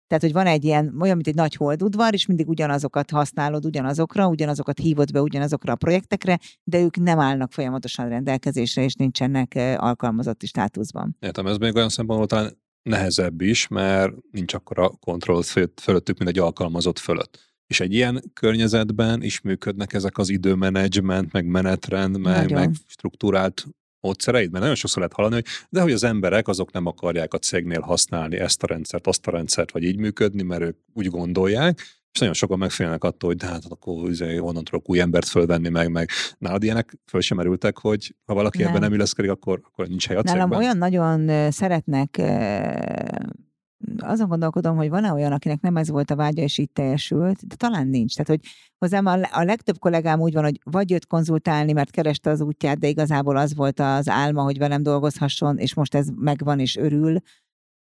Tehát, 0.08 0.24
hogy 0.24 0.34
van 0.34 0.46
egy 0.46 0.64
ilyen, 0.64 0.96
olyan, 1.00 1.16
mint 1.16 1.28
egy 1.28 1.36
nagy 1.36 1.56
holdudvar, 1.56 2.14
és 2.14 2.26
mindig 2.26 2.48
ugyanazokat 2.48 3.12
használod 3.12 3.66
ugyanazokra, 3.66 4.28
ugyanazokat 4.28 4.80
hívod 4.80 5.12
be 5.12 5.22
ugyanazokra 5.22 5.74
a 5.74 5.76
projektekre, 5.76 6.40
de 6.64 6.80
ők 6.80 6.98
nem 6.98 7.20
állnak 7.20 7.52
folyamatosan 7.52 8.10
rendelkezésre, 8.10 8.84
és 8.84 8.94
nincsenek 8.94 9.54
alkalmazotti 9.78 10.46
státuszban. 10.46 11.16
Értem, 11.20 11.48
ez 11.48 11.58
még 11.58 11.76
olyan 11.76 11.90
szempontból 11.90 12.28
talán 12.28 12.64
nehezebb 12.90 13.42
is, 13.42 13.68
mert 13.68 14.14
nincs 14.32 14.54
akkora 14.54 14.90
kontroll 14.90 15.42
fölöttük, 15.82 16.18
mint 16.18 16.30
egy 16.30 16.40
alkalmazott 16.40 17.00
fölött. 17.00 17.54
És 17.68 17.80
egy 17.80 17.94
ilyen 17.94 18.24
környezetben 18.34 19.22
is 19.22 19.42
működnek 19.42 19.94
ezek 19.94 20.18
az 20.18 20.30
időmenedzsment, 20.30 21.32
meg 21.32 21.46
menetrend, 21.46 22.18
meg, 22.18 22.52
meg 22.52 22.72
struktúrált 22.88 23.66
módszereid, 24.00 24.50
mert 24.50 24.62
nagyon 24.62 24.76
sokszor 24.76 24.98
lehet 24.98 25.14
hallani, 25.14 25.34
hogy 25.36 25.46
de 25.70 25.82
hogy 25.82 25.92
az 25.92 26.04
emberek 26.04 26.48
azok 26.48 26.72
nem 26.72 26.86
akarják 26.86 27.34
a 27.34 27.38
cégnél 27.38 27.82
használni 27.82 28.38
ezt 28.38 28.64
a 28.64 28.68
rendszert, 28.68 29.08
azt 29.08 29.28
a 29.28 29.32
rendszert, 29.32 29.72
vagy 29.72 29.84
így 29.84 29.98
működni, 29.98 30.44
mert 30.44 30.62
ők 30.62 30.78
úgy 30.94 31.08
gondolják, 31.08 31.82
és 32.16 32.22
nagyon 32.22 32.36
sokan 32.36 32.58
megfélnek 32.58 33.04
attól, 33.04 33.30
hogy 33.30 33.38
de 33.38 33.46
hát 33.46 33.64
akkor 33.70 34.10
izé, 34.10 34.38
onnan 34.38 34.64
tudok 34.64 34.90
új 34.90 35.00
embert 35.00 35.28
fölvenni 35.28 35.70
meg, 35.70 35.92
meg 35.92 36.10
nálad 36.38 36.64
ilyenek 36.64 36.98
föl 37.06 37.22
sem 37.22 37.38
merültek, 37.38 37.78
hogy 37.78 38.16
ha 38.26 38.34
valaki 38.34 38.58
nem. 38.58 38.68
ebben 38.68 38.82
nem 38.82 38.94
illeszkedik, 38.94 39.32
akkor, 39.32 39.62
akkor 39.64 39.88
nincs 39.88 40.08
hely 40.08 40.18
a 40.18 40.22
Nálam 40.24 40.40
cégben. 40.40 40.60
olyan 40.60 40.78
nagyon 40.78 41.52
szeretnek 41.52 42.22
azon 43.98 44.28
gondolkodom, 44.28 44.76
hogy 44.76 44.90
van-e 44.90 45.12
olyan, 45.12 45.32
akinek 45.32 45.62
nem 45.62 45.78
ez 45.78 45.90
volt 45.90 46.12
a 46.12 46.16
vágya, 46.16 46.42
és 46.42 46.58
így 46.58 46.72
teljesült, 46.72 47.48
de 47.48 47.56
talán 47.56 47.88
nincs. 47.88 48.16
Tehát, 48.16 48.28
hogy 48.28 48.52
hozzám 48.78 49.06
a, 49.06 49.18
a 49.32 49.44
legtöbb 49.44 49.80
kollégám 49.80 50.20
úgy 50.20 50.34
van, 50.34 50.44
hogy 50.44 50.60
vagy 50.64 50.90
jött 50.90 51.08
konzultálni, 51.08 51.72
mert 51.72 51.92
kereste 51.92 52.30
az 52.30 52.42
útját, 52.42 52.80
de 52.80 52.88
igazából 52.88 53.38
az 53.38 53.56
volt 53.56 53.80
az 53.80 54.10
álma, 54.10 54.44
hogy 54.44 54.58
velem 54.58 54.84
dolgozhasson, 54.84 55.58
és 55.58 55.74
most 55.74 55.96
ez 55.96 56.08
megvan 56.16 56.60
és 56.60 56.76
örül, 56.76 57.18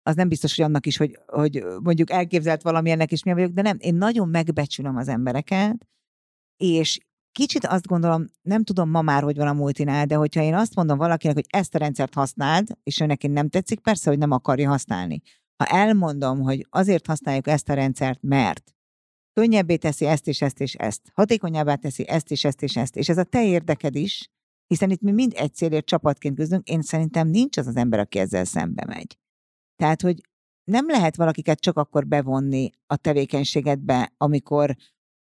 az 0.06 0.14
nem 0.14 0.28
biztos, 0.28 0.56
hogy 0.56 0.64
annak 0.64 0.86
is, 0.86 0.96
hogy, 0.96 1.18
hogy 1.26 1.64
mondjuk 1.82 2.10
elképzelt 2.10 2.62
valamilyennek 2.62 3.12
is 3.12 3.22
milyen 3.22 3.38
vagyok, 3.38 3.54
de 3.54 3.62
nem, 3.62 3.76
én 3.80 3.94
nagyon 3.94 4.28
megbecsülöm 4.28 4.96
az 4.96 5.08
embereket, 5.08 5.88
és 6.56 6.98
kicsit 7.32 7.66
azt 7.66 7.86
gondolom, 7.86 8.24
nem 8.42 8.64
tudom 8.64 8.90
ma 8.90 9.02
már, 9.02 9.22
hogy 9.22 9.36
van 9.36 9.46
a 9.46 9.52
multinál, 9.52 10.06
de 10.06 10.14
hogyha 10.14 10.42
én 10.42 10.54
azt 10.54 10.74
mondom 10.74 10.98
valakinek, 10.98 11.36
hogy 11.36 11.46
ezt 11.48 11.74
a 11.74 11.78
rendszert 11.78 12.14
használd, 12.14 12.68
és 12.82 13.00
ő 13.00 13.06
neki 13.06 13.26
nem 13.26 13.48
tetszik, 13.48 13.80
persze, 13.80 14.10
hogy 14.10 14.18
nem 14.18 14.30
akarja 14.30 14.68
használni. 14.68 15.20
Ha 15.56 15.64
elmondom, 15.64 16.40
hogy 16.40 16.66
azért 16.70 17.06
használjuk 17.06 17.46
ezt 17.46 17.68
a 17.68 17.74
rendszert, 17.74 18.22
mert 18.22 18.74
könnyebbé 19.32 19.76
teszi 19.76 20.06
ezt 20.06 20.28
és 20.28 20.42
ezt 20.42 20.60
és 20.60 20.74
ezt, 20.74 21.00
hatékonyabbá 21.14 21.74
teszi 21.74 22.08
ezt 22.08 22.30
és 22.30 22.44
ezt 22.44 22.62
és 22.62 22.76
ezt, 22.76 22.96
és 22.96 23.08
ez 23.08 23.18
a 23.18 23.24
te 23.24 23.44
érdeked 23.44 23.94
is, 23.94 24.30
hiszen 24.66 24.90
itt 24.90 25.00
mi 25.00 25.10
mind 25.10 25.32
egy 25.36 25.54
célért 25.54 25.86
csapatként 25.86 26.36
küzdünk, 26.36 26.68
én 26.68 26.82
szerintem 26.82 27.28
nincs 27.28 27.56
az 27.56 27.66
az 27.66 27.76
ember, 27.76 27.98
aki 27.98 28.18
ezzel 28.18 28.44
szembe 28.44 28.84
megy. 28.86 29.18
Tehát, 29.76 30.02
hogy 30.02 30.20
nem 30.64 30.86
lehet 30.86 31.16
valakiket 31.16 31.60
csak 31.60 31.76
akkor 31.76 32.06
bevonni 32.06 32.70
a 32.86 32.96
tevékenységedbe, 32.96 34.12
amikor 34.16 34.74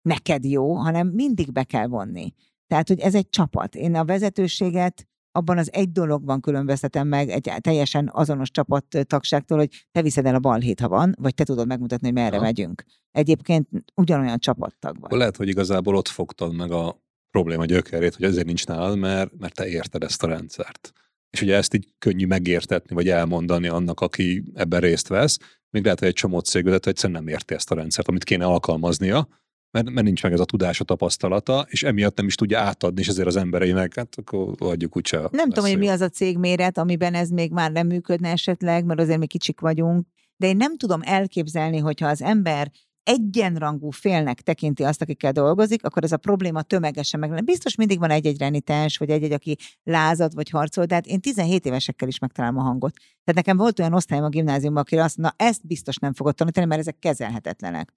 neked 0.03 0.45
jó, 0.45 0.75
hanem 0.75 1.09
mindig 1.09 1.53
be 1.53 1.65
kell 1.65 1.87
vonni. 1.87 2.35
Tehát, 2.67 2.89
hogy 2.89 3.01
ez 3.01 3.15
egy 3.15 3.29
csapat. 3.29 3.75
Én 3.75 3.95
a 3.95 4.05
vezetőséget 4.05 5.09
abban 5.33 5.59
az 5.59 5.73
egy 5.73 5.93
dologban 5.93 6.41
különböztetem 6.41 7.09
meg 7.09 7.29
egy 7.29 7.53
teljesen 7.61 8.11
azonos 8.13 8.51
csapat 8.51 8.85
tagságtól, 9.07 9.59
hogy 9.59 9.87
te 9.93 10.03
viszed 10.03 10.27
el 10.27 10.35
a 10.35 10.39
balhét, 10.39 10.81
ha 10.81 10.89
van, 10.89 11.15
vagy 11.19 11.35
te 11.35 11.45
tudod 11.45 11.67
megmutatni, 11.67 12.07
hogy 12.07 12.17
merre 12.17 12.37
ja. 12.37 12.43
megyünk. 12.43 12.85
Egyébként 13.11 13.69
ugyanolyan 13.95 14.39
csapattag 14.39 15.01
vagy. 15.01 15.19
Lehet, 15.19 15.37
hogy 15.37 15.49
igazából 15.49 15.97
ott 15.97 16.09
fogtad 16.09 16.55
meg 16.55 16.71
a 16.71 17.03
probléma 17.31 17.65
gyökerét, 17.65 18.15
hogy 18.15 18.25
ezért 18.25 18.47
nincs 18.47 18.67
nálad, 18.67 18.99
mert, 18.99 19.39
mert 19.39 19.55
te 19.55 19.67
érted 19.67 20.03
ezt 20.03 20.23
a 20.23 20.27
rendszert. 20.27 20.93
És 21.35 21.43
ugye 21.43 21.57
ezt 21.57 21.75
így 21.75 21.89
könnyű 21.99 22.27
megértetni, 22.27 22.95
vagy 22.95 23.09
elmondani 23.09 23.69
annak, 23.69 24.01
aki 24.01 24.45
ebben 24.55 24.81
részt 24.81 25.09
vesz. 25.09 25.39
Még 25.71 25.83
lehet, 25.83 25.99
hogy 25.99 26.09
egy 26.09 26.15
csomó 26.15 26.39
cégvezető 26.39 26.91
egyszerűen 26.91 27.23
nem 27.23 27.35
érti 27.35 27.55
ezt 27.55 27.71
a 27.71 27.75
rendszert, 27.75 28.09
amit 28.09 28.25
kéne 28.25 28.45
alkalmaznia, 28.45 29.29
mert, 29.71 29.91
mert 29.91 30.07
nincs 30.07 30.23
meg 30.23 30.33
ez 30.33 30.41
a 30.41 30.45
tudás, 30.45 30.81
a 30.81 30.85
tapasztalata, 30.85 31.67
és 31.69 31.83
emiatt 31.83 32.17
nem 32.17 32.27
is 32.27 32.35
tudja 32.35 32.61
átadni, 32.61 33.01
és 33.01 33.09
ezért 33.09 33.27
az 33.27 33.37
embereinek, 33.37 33.95
hát 33.95 34.15
akkor 34.17 34.55
adjuk 34.59 34.97
úgyse. 34.97 35.29
Nem 35.31 35.49
tudom, 35.49 35.71
hogy 35.71 35.79
mi 35.79 35.89
az 35.89 36.01
a 36.01 36.09
cégméret, 36.09 36.79
amiben 36.79 37.15
ez 37.15 37.29
még 37.29 37.53
már 37.53 37.73
nem 37.73 37.87
működne 37.87 38.31
esetleg, 38.31 38.85
mert 38.85 39.01
azért 39.01 39.19
mi 39.19 39.27
kicsik 39.27 39.61
vagyunk, 39.61 40.07
de 40.37 40.47
én 40.47 40.57
nem 40.57 40.77
tudom 40.77 41.01
elképzelni, 41.05 41.79
hogyha 41.79 42.09
az 42.09 42.23
ember 42.23 42.71
egyenrangú 43.05 43.91
félnek 43.91 44.41
tekinti 44.41 44.83
azt, 44.83 45.03
akikkel 45.03 45.33
dolgozik, 45.33 45.85
akkor 45.85 46.05
ez 46.05 46.13
a 46.13 46.17
probléma 46.17 46.63
tömegesen 46.63 47.21
meg. 47.21 47.45
Biztos 47.45 47.75
mindig 47.75 47.99
van 47.99 48.11
egy-egy 48.11 48.39
renitens, 48.39 48.99
vagy 48.99 49.11
egy-egy, 49.11 49.33
aki 49.33 49.57
lázad, 49.83 50.35
vagy 50.35 50.51
harcol, 50.51 50.85
de 50.85 50.95
hát 50.95 51.07
én 51.07 51.21
17 51.21 51.67
évesekkel 51.67 52.09
is 52.09 52.19
megtalálom 52.19 52.59
a 52.59 52.63
hangot. 52.63 52.95
Tehát 52.97 53.35
nekem 53.35 53.57
volt 53.57 53.79
olyan 53.79 53.95
osztályom 53.95 54.25
a 54.25 54.29
gimnáziumban, 54.29 54.83
aki 54.83 54.99
azt 54.99 55.17
na 55.17 55.35
ezt 55.37 55.67
biztos 55.67 55.97
nem 55.97 56.13
fogod 56.13 56.35
tanítani, 56.35 56.67
mert 56.67 56.81
ezek 56.81 56.99
kezelhetetlenek. 56.99 57.93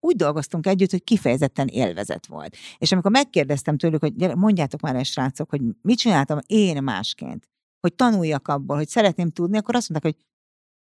Úgy 0.00 0.16
dolgoztunk 0.16 0.66
együtt, 0.66 0.90
hogy 0.90 1.04
kifejezetten 1.04 1.66
élvezet 1.66 2.26
volt. 2.26 2.56
És 2.78 2.92
amikor 2.92 3.10
megkérdeztem 3.10 3.76
tőlük, 3.76 4.00
hogy 4.00 4.16
gyere, 4.16 4.34
mondjátok 4.34 4.80
már 4.80 4.96
egy 4.96 5.04
srácok, 5.04 5.50
hogy 5.50 5.60
mit 5.82 5.98
csináltam 5.98 6.38
én 6.46 6.82
másként, 6.82 7.48
hogy 7.80 7.94
tanuljak 7.94 8.48
abból, 8.48 8.76
hogy 8.76 8.88
szeretném 8.88 9.30
tudni, 9.30 9.58
akkor 9.58 9.74
azt 9.74 9.88
mondták, 9.88 10.12
hogy 10.12 10.24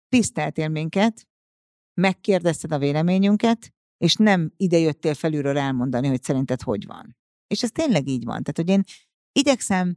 tiszteltél 0.08 0.68
minket, 0.68 1.28
megkérdezted 2.00 2.72
a 2.72 2.78
véleményünket, 2.78 3.72
és 3.98 4.14
nem 4.14 4.52
idejöttél 4.56 5.14
felülről 5.14 5.58
elmondani, 5.58 6.08
hogy 6.08 6.22
szerinted 6.22 6.62
hogy 6.62 6.86
van. 6.86 7.16
És 7.46 7.62
ez 7.62 7.70
tényleg 7.70 8.08
így 8.08 8.24
van. 8.24 8.42
Tehát, 8.42 8.56
hogy 8.56 8.68
én 8.68 8.82
igyekszem 9.32 9.96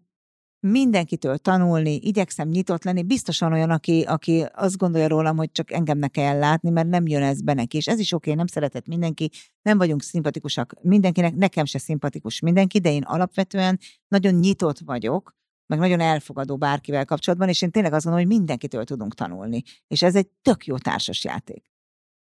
mindenkitől 0.67 1.37
tanulni, 1.37 1.95
igyekszem 1.95 2.47
nyitott 2.47 2.83
lenni, 2.83 3.03
biztosan 3.03 3.53
olyan, 3.53 3.69
aki, 3.69 4.01
aki 4.01 4.45
azt 4.53 4.77
gondolja 4.77 5.07
rólam, 5.07 5.37
hogy 5.37 5.51
csak 5.51 5.71
engem 5.71 5.97
ne 5.97 6.07
kell 6.07 6.37
látni, 6.37 6.69
mert 6.69 6.87
nem 6.87 7.07
jön 7.07 7.21
ez 7.21 7.41
be 7.41 7.53
neki. 7.53 7.77
És 7.77 7.87
ez 7.87 7.99
is 7.99 8.11
oké, 8.11 8.23
okay, 8.23 8.35
nem 8.35 8.47
szeretett 8.47 8.87
mindenki, 8.87 9.29
nem 9.61 9.77
vagyunk 9.77 10.01
szimpatikusak 10.01 10.73
mindenkinek, 10.81 11.35
nekem 11.35 11.65
se 11.65 11.77
szimpatikus 11.77 12.39
mindenki, 12.39 12.79
de 12.79 12.91
én 12.91 13.03
alapvetően 13.03 13.79
nagyon 14.07 14.33
nyitott 14.33 14.79
vagyok 14.79 15.35
meg 15.65 15.79
nagyon 15.79 15.99
elfogadó 15.99 16.57
bárkivel 16.57 17.05
kapcsolatban, 17.05 17.49
és 17.49 17.61
én 17.61 17.71
tényleg 17.71 17.93
azt 17.93 18.03
gondolom, 18.03 18.27
hogy 18.27 18.37
mindenkitől 18.37 18.83
tudunk 18.83 19.13
tanulni. 19.13 19.61
És 19.87 20.01
ez 20.01 20.15
egy 20.15 20.27
tök 20.41 20.65
jó 20.65 20.77
társas 20.77 21.23
játék. 21.23 21.72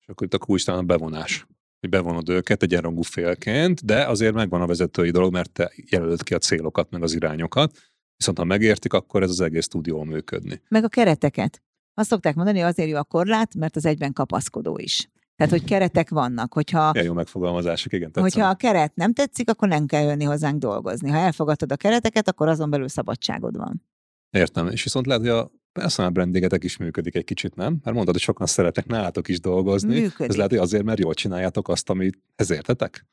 És 0.06 0.12
akkor 0.12 0.26
itt 0.26 0.34
a 0.34 0.38
kulcs 0.38 0.68
a 0.68 0.82
bevonás 0.82 1.46
hogy 1.80 1.90
bevonod 1.90 2.28
őket 2.28 2.62
egyenrangú 2.62 3.02
félként, 3.02 3.84
de 3.84 4.06
azért 4.06 4.34
megvan 4.34 4.60
a 4.60 4.66
vezetői 4.66 5.10
dolog, 5.10 5.32
mert 5.32 5.52
te 5.52 5.72
jelölöd 5.90 6.22
ki 6.22 6.34
a 6.34 6.38
célokat, 6.38 6.90
meg 6.90 7.02
az 7.02 7.14
irányokat, 7.14 7.78
viszont 8.16 8.38
ha 8.38 8.44
megértik, 8.44 8.92
akkor 8.92 9.22
ez 9.22 9.30
az 9.30 9.40
egész 9.40 9.68
tud 9.68 9.86
jól 9.86 10.04
működni. 10.04 10.62
Meg 10.68 10.84
a 10.84 10.88
kereteket. 10.88 11.62
Azt 11.94 12.08
szokták 12.08 12.34
mondani, 12.34 12.58
hogy 12.58 12.68
azért 12.68 12.88
jó 12.88 12.96
a 12.96 13.04
korlát, 13.04 13.54
mert 13.54 13.76
az 13.76 13.86
egyben 13.86 14.12
kapaszkodó 14.12 14.78
is. 14.78 15.08
Tehát, 15.36 15.52
hogy 15.52 15.64
keretek 15.64 16.08
vannak. 16.08 16.52
Hogyha, 16.52 16.90
ja, 16.94 17.02
jó 17.02 17.12
megfogalmazások, 17.12 17.92
igen. 17.92 18.12
Tetszenek. 18.12 18.32
Hogyha 18.32 18.48
a 18.48 18.54
keret 18.54 18.94
nem 18.94 19.12
tetszik, 19.12 19.50
akkor 19.50 19.68
nem 19.68 19.86
kell 19.86 20.02
jönni 20.02 20.24
hozzánk 20.24 20.58
dolgozni. 20.58 21.10
Ha 21.10 21.16
elfogadod 21.16 21.72
a 21.72 21.76
kereteket, 21.76 22.28
akkor 22.28 22.48
azon 22.48 22.70
belül 22.70 22.88
szabadságod 22.88 23.56
van. 23.56 23.82
Értem. 24.30 24.68
És 24.68 24.82
viszont 24.82 25.06
lehet, 25.06 25.22
hogy 25.22 25.30
a 25.30 25.50
personal 25.76 26.10
brandingetek 26.10 26.64
is 26.64 26.76
működik 26.76 27.14
egy 27.14 27.24
kicsit, 27.24 27.54
nem? 27.54 27.78
Mert 27.82 27.96
mondod, 27.96 28.14
hogy 28.14 28.22
sokan 28.22 28.46
szeretnek 28.46 28.86
nálatok 28.86 29.28
is 29.28 29.40
dolgozni. 29.40 30.00
Működik. 30.00 30.28
Ez 30.28 30.36
lehet, 30.36 30.50
hogy 30.50 30.60
azért, 30.60 30.84
mert 30.84 30.98
jól 30.98 31.14
csináljátok 31.14 31.68
azt, 31.68 31.90
amit 31.90 32.18
ez 32.36 32.50
értetek? 32.50 33.06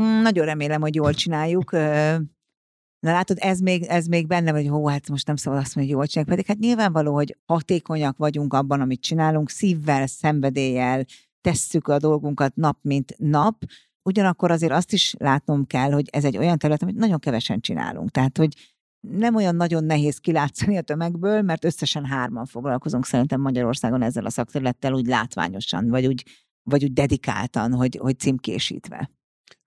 Mm, 0.00 0.22
nagyon 0.22 0.44
remélem, 0.44 0.80
hogy 0.80 0.94
jól 0.94 1.12
csináljuk. 1.12 1.72
Na 3.00 3.12
látod, 3.12 3.36
ez 3.40 3.60
még, 3.60 3.82
ez 3.82 4.06
még 4.06 4.26
benne, 4.26 4.50
hogy 4.50 4.66
hó, 4.68 4.88
hát 4.88 5.08
most 5.08 5.26
nem 5.26 5.36
szabad 5.36 5.58
azt 5.58 5.74
mondani, 5.74 5.94
hogy 5.94 5.96
jól 5.96 6.06
csináljuk, 6.06 6.34
pedig 6.36 6.46
hát 6.46 6.58
nyilvánvaló, 6.66 7.14
hogy 7.14 7.36
hatékonyak 7.46 8.16
vagyunk 8.16 8.54
abban, 8.54 8.80
amit 8.80 9.00
csinálunk, 9.00 9.50
szívvel, 9.50 10.06
szenvedéllyel 10.06 11.04
tesszük 11.40 11.88
a 11.88 11.98
dolgunkat 11.98 12.54
nap, 12.54 12.78
mint 12.82 13.14
nap, 13.18 13.64
ugyanakkor 14.02 14.50
azért 14.50 14.72
azt 14.72 14.92
is 14.92 15.14
látnom 15.18 15.66
kell, 15.66 15.90
hogy 15.92 16.08
ez 16.12 16.24
egy 16.24 16.36
olyan 16.36 16.58
terület, 16.58 16.82
amit 16.82 16.96
nagyon 16.96 17.18
kevesen 17.18 17.60
csinálunk. 17.60 18.10
Tehát, 18.10 18.36
hogy 18.36 18.54
nem 19.00 19.34
olyan 19.34 19.56
nagyon 19.56 19.84
nehéz 19.84 20.18
kilátszani 20.18 20.76
a 20.76 20.82
tömegből, 20.82 21.42
mert 21.42 21.64
összesen 21.64 22.04
hárman 22.04 22.46
foglalkozunk 22.46 23.06
szerintem 23.06 23.40
Magyarországon 23.40 24.02
ezzel 24.02 24.26
a 24.26 24.30
szakterülettel 24.30 24.92
úgy 24.92 25.06
látványosan, 25.06 25.88
vagy 25.88 26.06
úgy, 26.06 26.24
vagy 26.62 26.84
úgy 26.84 26.92
dedikáltan, 26.92 27.72
hogy, 27.72 27.96
hogy 28.00 28.18
címkésítve. 28.18 29.10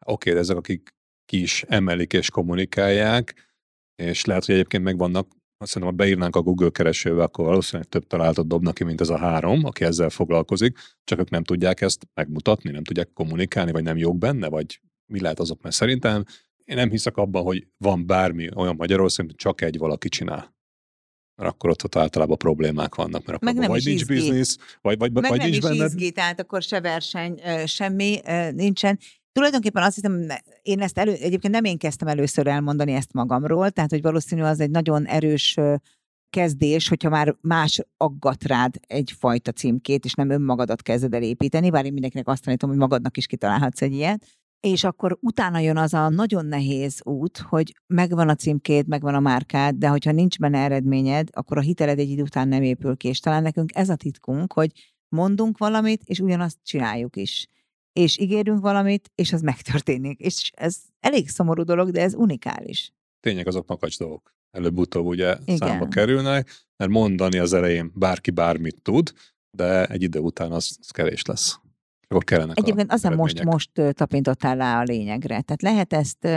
Oké, 0.05 0.29
okay, 0.29 0.41
ezek, 0.41 0.57
akik 0.57 0.89
ki 1.25 1.41
is 1.41 1.63
emelik 1.67 2.13
és 2.13 2.29
kommunikálják, 2.29 3.49
és 3.95 4.25
lehet, 4.25 4.45
hogy 4.45 4.55
egyébként 4.55 4.84
megvannak, 4.84 5.27
azt 5.57 5.73
hiszem, 5.73 5.88
ha 5.88 5.93
beírnánk 5.93 6.36
a 6.36 6.41
Google 6.41 6.69
keresőbe, 6.69 7.23
akkor 7.23 7.45
valószínűleg 7.45 7.89
több 7.89 8.07
találatot 8.07 8.47
dobnak 8.47 8.73
ki, 8.73 8.84
mint 8.84 9.01
ez 9.01 9.09
a 9.09 9.17
három, 9.17 9.65
aki 9.65 9.84
ezzel 9.84 10.09
foglalkozik, 10.09 10.77
csak 11.03 11.19
ők 11.19 11.29
nem 11.29 11.43
tudják 11.43 11.82
ezt 11.82 12.07
megmutatni, 12.13 12.71
nem 12.71 12.84
tudják 12.84 13.13
kommunikálni, 13.13 13.71
vagy 13.71 13.84
nem 13.84 13.97
jók 13.97 14.17
benne, 14.17 14.49
vagy 14.49 14.82
mi 15.11 15.19
lehet 15.19 15.39
azok, 15.39 15.61
mert 15.61 15.75
szerintem 15.75 16.23
én 16.72 16.78
nem 16.78 16.89
hiszek 16.89 17.17
abban, 17.17 17.43
hogy 17.43 17.67
van 17.78 18.05
bármi 18.05 18.49
olyan 18.55 18.76
Magyarországon, 18.76 19.32
hogy 19.32 19.39
csak 19.39 19.61
egy 19.61 19.78
valaki 19.78 20.09
csinál. 20.09 20.55
Mert 21.36 21.53
akkor 21.53 21.69
ott, 21.69 21.84
ott 21.84 21.95
általában 21.95 22.38
problémák 22.38 22.95
vannak, 22.95 23.26
mert 23.26 23.41
Meg 23.41 23.55
akkor 23.55 23.67
vagy 23.67 23.86
nincs 23.86 24.01
izgi. 24.01 24.13
biznisz, 24.13 24.57
vagy, 24.82 24.97
vagy, 24.97 25.11
Meg 25.11 25.30
vagy 25.30 25.39
nem 25.39 25.49
nincs 25.49 25.63
is 25.63 25.63
benned. 25.63 25.88
izgi, 25.88 26.11
tehát 26.11 26.39
akkor 26.39 26.61
se 26.61 26.82
verseny, 26.82 27.41
semmi 27.65 28.19
nincsen. 28.51 28.99
Tulajdonképpen 29.32 29.84
azt 29.84 29.95
hiszem, 29.95 30.28
én 30.61 30.82
ezt 30.82 30.97
elő, 30.97 31.11
egyébként 31.13 31.53
nem 31.53 31.63
én 31.63 31.78
kezdtem 31.78 32.07
először 32.07 32.47
elmondani 32.47 32.93
ezt 32.93 33.13
magamról, 33.13 33.69
tehát 33.69 33.89
hogy 33.89 34.01
valószínű 34.01 34.41
az 34.41 34.59
egy 34.59 34.72
nagyon 34.72 35.05
erős 35.05 35.57
kezdés, 36.30 36.88
hogyha 36.88 37.09
már 37.09 37.36
más 37.41 37.82
aggat 37.97 38.43
rád 38.43 38.76
egyfajta 38.88 39.51
címkét, 39.51 40.05
és 40.05 40.13
nem 40.13 40.30
önmagadat 40.30 40.82
kezded 40.82 41.13
el 41.13 41.24
építeni, 41.24 41.69
bár 41.69 41.86
én 41.86 41.93
mindenkinek 41.93 42.28
azt 42.28 42.43
tanítom, 42.43 42.69
hogy 42.69 42.78
magadnak 42.78 43.17
is 43.17 43.26
kitalálhatsz 43.26 43.82
egy 43.82 43.93
ilyet, 43.93 44.26
és 44.62 44.84
akkor 44.84 45.18
utána 45.22 45.59
jön 45.59 45.78
az 45.78 45.93
a 45.93 46.09
nagyon 46.09 46.45
nehéz 46.45 47.01
út, 47.05 47.38
hogy 47.38 47.76
megvan 47.88 48.30
a 48.30 48.36
címkéd, 48.36 48.88
megvan 48.88 49.16
a 49.16 49.20
márkád, 49.20 49.76
de 49.76 49.88
hogyha 49.88 50.12
nincs 50.12 50.39
benne 50.39 50.57
eredményed, 50.57 51.28
akkor 51.32 51.57
a 51.57 51.62
hiteled 51.62 51.99
egy 51.99 52.09
idő 52.09 52.22
után 52.22 52.47
nem 52.47 52.62
épül 52.62 52.97
ki. 52.97 53.07
És 53.07 53.20
talán 53.20 53.41
nekünk 53.41 53.70
ez 53.74 53.89
a 53.89 53.95
titkunk, 53.95 54.53
hogy 54.53 54.72
mondunk 55.09 55.57
valamit, 55.57 56.03
és 56.03 56.20
ugyanazt 56.20 56.57
csináljuk 56.64 57.16
is. 57.16 57.47
És 57.93 58.18
ígérünk 58.18 58.62
valamit, 58.62 59.12
és 59.16 59.34
az 59.34 59.41
megtörténik. 59.41 60.20
És 60.20 60.51
ez 60.55 60.78
elég 60.99 61.30
szomorú 61.30 61.64
dolog, 61.64 61.89
de 61.89 62.01
ez 62.01 62.14
unikális. 62.14 62.93
Tényleg 63.20 63.47
azok 63.47 63.68
makacs 63.68 63.97
dolgok. 63.97 64.36
Előbb-utóbb 64.51 65.05
ugye 65.05 65.38
Igen. 65.45 65.57
számba 65.57 65.88
kerülnek, 65.88 66.49
mert 66.78 66.91
mondani 66.91 67.38
az 67.38 67.53
elején 67.53 67.91
bárki 67.95 68.32
bármit 68.32 68.82
tud, 68.82 69.14
de 69.57 69.86
egy 69.86 70.03
idő 70.03 70.20
után 70.20 70.51
az, 70.51 70.78
az 70.80 70.89
kevés 70.89 71.26
lesz 71.26 71.61
akkor 72.12 72.24
kellene 72.24 72.53
Egyébként 72.55 72.91
azért 72.91 73.16
most, 73.16 73.43
most 73.43 73.72
tapintottál 73.91 74.55
rá 74.55 74.80
a 74.80 74.84
lényegre. 74.84 75.41
Tehát 75.41 75.62
lehet 75.62 75.93
ezt 75.93 76.28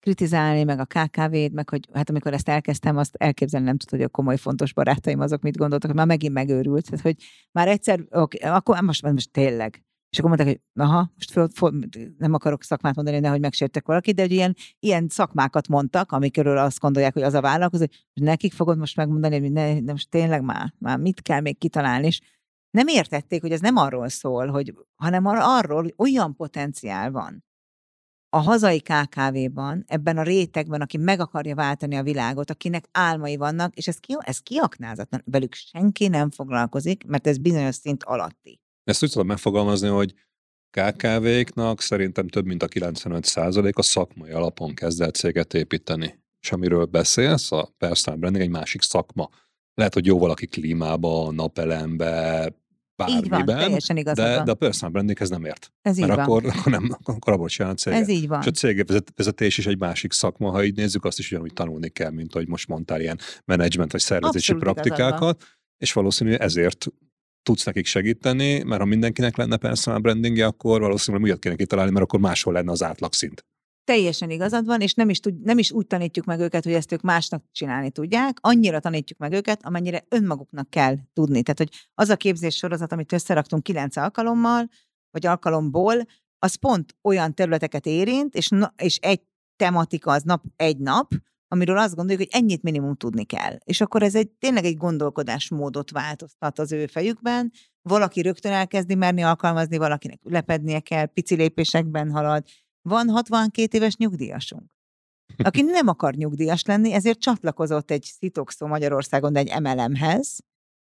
kritizálni, 0.00 0.64
meg 0.64 0.78
a 0.78 0.84
KKV-t, 0.84 1.52
meg 1.52 1.68
hogy 1.68 1.88
hát 1.92 2.10
amikor 2.10 2.32
ezt 2.32 2.48
elkezdtem, 2.48 2.96
azt 2.96 3.14
elképzelni 3.14 3.66
nem 3.66 3.76
tudod, 3.76 4.00
hogy 4.00 4.08
a 4.08 4.16
komoly, 4.16 4.36
fontos 4.36 4.72
barátaim 4.72 5.20
azok 5.20 5.42
mit 5.42 5.56
gondoltak, 5.56 5.88
hogy 5.88 5.98
már 5.98 6.06
megint 6.06 6.32
megőrült. 6.32 6.84
Tehát, 6.84 7.00
hogy 7.00 7.16
már 7.52 7.68
egyszer, 7.68 8.00
okay, 8.10 8.50
akkor 8.50 8.80
most, 8.80 9.02
most 9.02 9.30
tényleg. 9.30 9.82
És 10.10 10.18
akkor 10.18 10.30
mondták, 10.30 10.48
hogy 10.48 10.84
aha, 10.84 11.12
most 11.14 11.30
föl, 11.30 11.48
föl, 11.54 11.78
nem 12.18 12.34
akarok 12.34 12.62
szakmát 12.62 12.94
mondani, 12.94 13.18
nehogy 13.18 13.40
megsértek 13.40 13.86
valakit, 13.86 14.14
de 14.14 14.22
hogy 14.22 14.32
ilyen, 14.32 14.56
ilyen 14.78 15.08
szakmákat 15.08 15.68
mondtak, 15.68 16.12
amikről 16.12 16.58
azt 16.58 16.78
gondolják, 16.78 17.12
hogy 17.12 17.22
az 17.22 17.34
a 17.34 17.40
vállalkozó, 17.40 17.84
hogy 18.14 18.22
nekik 18.22 18.52
fogod 18.52 18.78
most 18.78 18.96
megmondani, 18.96 19.38
hogy 19.38 19.52
ne, 19.52 19.80
de 19.80 19.92
most 19.92 20.10
tényleg 20.10 20.42
már, 20.42 20.74
már 20.78 20.98
mit 20.98 21.22
kell 21.22 21.40
még 21.40 21.58
kitalálni, 21.58 22.06
és 22.06 22.20
nem 22.70 22.86
értették, 22.86 23.40
hogy 23.40 23.52
ez 23.52 23.60
nem 23.60 23.76
arról 23.76 24.08
szól, 24.08 24.46
hogy, 24.46 24.74
hanem 24.94 25.26
arról, 25.26 25.82
hogy 25.82 25.94
olyan 25.96 26.34
potenciál 26.34 27.10
van 27.10 27.46
a 28.30 28.38
hazai 28.38 28.80
KKV-ban, 28.80 29.84
ebben 29.86 30.18
a 30.18 30.22
rétegben, 30.22 30.80
aki 30.80 30.96
meg 30.96 31.20
akarja 31.20 31.54
váltani 31.54 31.96
a 31.96 32.02
világot, 32.02 32.50
akinek 32.50 32.84
álmai 32.92 33.36
vannak, 33.36 33.74
és 33.74 33.86
ez, 33.86 33.98
ki, 33.98 34.16
ez 34.18 34.38
kiaknázatlan. 34.38 35.22
Velük 35.24 35.54
senki 35.54 36.08
nem 36.08 36.30
foglalkozik, 36.30 37.04
mert 37.04 37.26
ez 37.26 37.38
bizonyos 37.38 37.74
szint 37.74 38.04
alatti. 38.04 38.60
Ezt 38.84 39.02
úgy 39.02 39.10
tudom 39.10 39.26
megfogalmazni, 39.26 39.88
hogy 39.88 40.14
KKV-knak 40.70 41.80
szerintem 41.80 42.28
több 42.28 42.44
mint 42.44 42.62
a 42.62 42.68
95% 42.68 43.74
a 43.74 43.82
szakmai 43.82 44.30
alapon 44.30 44.74
kezd 44.74 45.00
el 45.00 45.10
céget 45.10 45.54
építeni. 45.54 46.18
És 46.40 46.52
amiről 46.52 46.84
beszélsz, 46.84 47.52
a 47.52 47.74
personal 47.78 48.18
branding 48.18 48.44
egy 48.44 48.50
másik 48.50 48.82
szakma 48.82 49.28
lehet, 49.78 49.94
hogy 49.94 50.06
jó 50.06 50.18
valaki 50.18 50.46
klímába, 50.46 51.32
napelembe, 51.32 52.52
bármiben, 52.96 53.40
így 53.40 53.46
van, 53.46 53.58
teljesen 53.58 53.96
de, 53.96 54.42
de 54.44 54.50
a 54.50 54.54
personal 54.54 54.92
branding 54.92 55.20
ez 55.20 55.28
nem 55.28 55.44
ért. 55.44 55.72
Ez 55.82 55.98
Mert 55.98 56.12
így 56.12 56.18
akkor, 56.18 56.42
van. 56.42 56.50
akkor, 56.50 56.72
nem, 56.72 56.96
akkor 57.02 57.32
abból 57.32 57.48
csinál 57.48 57.74
céget. 57.74 58.00
Ez 58.00 58.08
így 58.08 58.28
van. 58.28 58.40
És 58.40 58.46
a 58.46 58.50
cégvezetés 58.50 59.58
is 59.58 59.66
egy 59.66 59.78
másik 59.78 60.12
szakma, 60.12 60.50
ha 60.50 60.64
így 60.64 60.76
nézzük, 60.76 61.04
azt 61.04 61.18
is 61.18 61.30
ugyanúgy 61.30 61.52
tanulni 61.52 61.88
kell, 61.88 62.10
mint 62.10 62.32
hogy 62.32 62.48
most 62.48 62.68
mondtál 62.68 63.00
ilyen 63.00 63.18
menedzsment 63.44 63.92
vagy 63.92 64.00
szervezési 64.00 64.52
Abszolút 64.52 64.74
praktikákat, 64.74 65.44
és 65.78 65.92
valószínű 65.92 66.32
ezért 66.32 66.86
tudsz 67.42 67.64
nekik 67.64 67.86
segíteni, 67.86 68.62
mert 68.62 68.80
ha 68.80 68.86
mindenkinek 68.86 69.36
lenne 69.36 69.56
personal 69.56 70.00
brandingje, 70.00 70.46
akkor 70.46 70.80
valószínűleg 70.80 71.26
újat 71.26 71.38
kéne 71.38 71.54
kitalálni, 71.54 71.92
mert 71.92 72.04
akkor 72.04 72.20
máshol 72.20 72.52
lenne 72.52 72.70
az 72.70 72.82
átlagszint. 72.82 73.44
Teljesen 73.88 74.30
igazad 74.30 74.66
van, 74.66 74.80
és 74.80 74.94
nem 74.94 75.08
is, 75.08 75.20
tud, 75.20 75.40
nem 75.40 75.58
is 75.58 75.72
úgy 75.72 75.86
tanítjuk 75.86 76.24
meg 76.24 76.40
őket, 76.40 76.64
hogy 76.64 76.72
ezt 76.72 76.92
ők 76.92 77.00
másnak 77.00 77.44
csinálni 77.52 77.90
tudják, 77.90 78.38
annyira 78.40 78.80
tanítjuk 78.80 79.18
meg 79.18 79.32
őket, 79.32 79.64
amennyire 79.64 80.04
önmaguknak 80.08 80.70
kell 80.70 80.96
tudni. 81.12 81.42
Tehát, 81.42 81.58
hogy 81.58 81.88
az 81.94 82.08
a 82.08 82.16
képzés 82.16 82.56
sorozat, 82.56 82.92
amit 82.92 83.12
összeraktunk 83.12 83.62
kilenc 83.62 83.96
alkalommal, 83.96 84.68
vagy 85.10 85.26
alkalomból, 85.26 85.94
az 86.38 86.54
pont 86.54 86.96
olyan 87.02 87.34
területeket 87.34 87.86
érint, 87.86 88.34
és, 88.34 88.50
és 88.76 88.96
egy 88.96 89.20
tematika 89.56 90.12
az 90.12 90.22
nap 90.22 90.44
egy 90.56 90.78
nap, 90.78 91.12
amiről 91.48 91.78
azt 91.78 91.94
gondoljuk, 91.94 92.28
hogy 92.30 92.40
ennyit 92.42 92.62
minimum 92.62 92.94
tudni 92.94 93.24
kell. 93.24 93.56
És 93.64 93.80
akkor 93.80 94.02
ez 94.02 94.14
egy 94.14 94.28
tényleg 94.28 94.64
egy 94.64 94.76
gondolkodásmódot 94.76 95.90
változtat 95.90 96.58
az 96.58 96.72
ő 96.72 96.86
fejükben. 96.86 97.52
Valaki 97.82 98.20
rögtön 98.20 98.52
elkezdi 98.52 98.94
merni 98.94 99.22
alkalmazni, 99.22 99.76
valakinek 99.76 100.20
ülepednie 100.24 100.80
kell, 100.80 101.06
pici 101.06 101.34
lépésekben 101.34 102.10
halad, 102.10 102.44
van 102.88 103.08
62 103.08 103.76
éves 103.76 103.96
nyugdíjasunk, 103.96 104.70
aki 105.36 105.62
nem 105.62 105.88
akar 105.88 106.14
nyugdíjas 106.14 106.64
lenni, 106.64 106.92
ezért 106.92 107.18
csatlakozott 107.18 107.90
egy 107.90 108.02
szitokszó 108.02 108.66
Magyarországon, 108.66 109.36
egy 109.36 109.60
MLM-hez, 109.60 110.38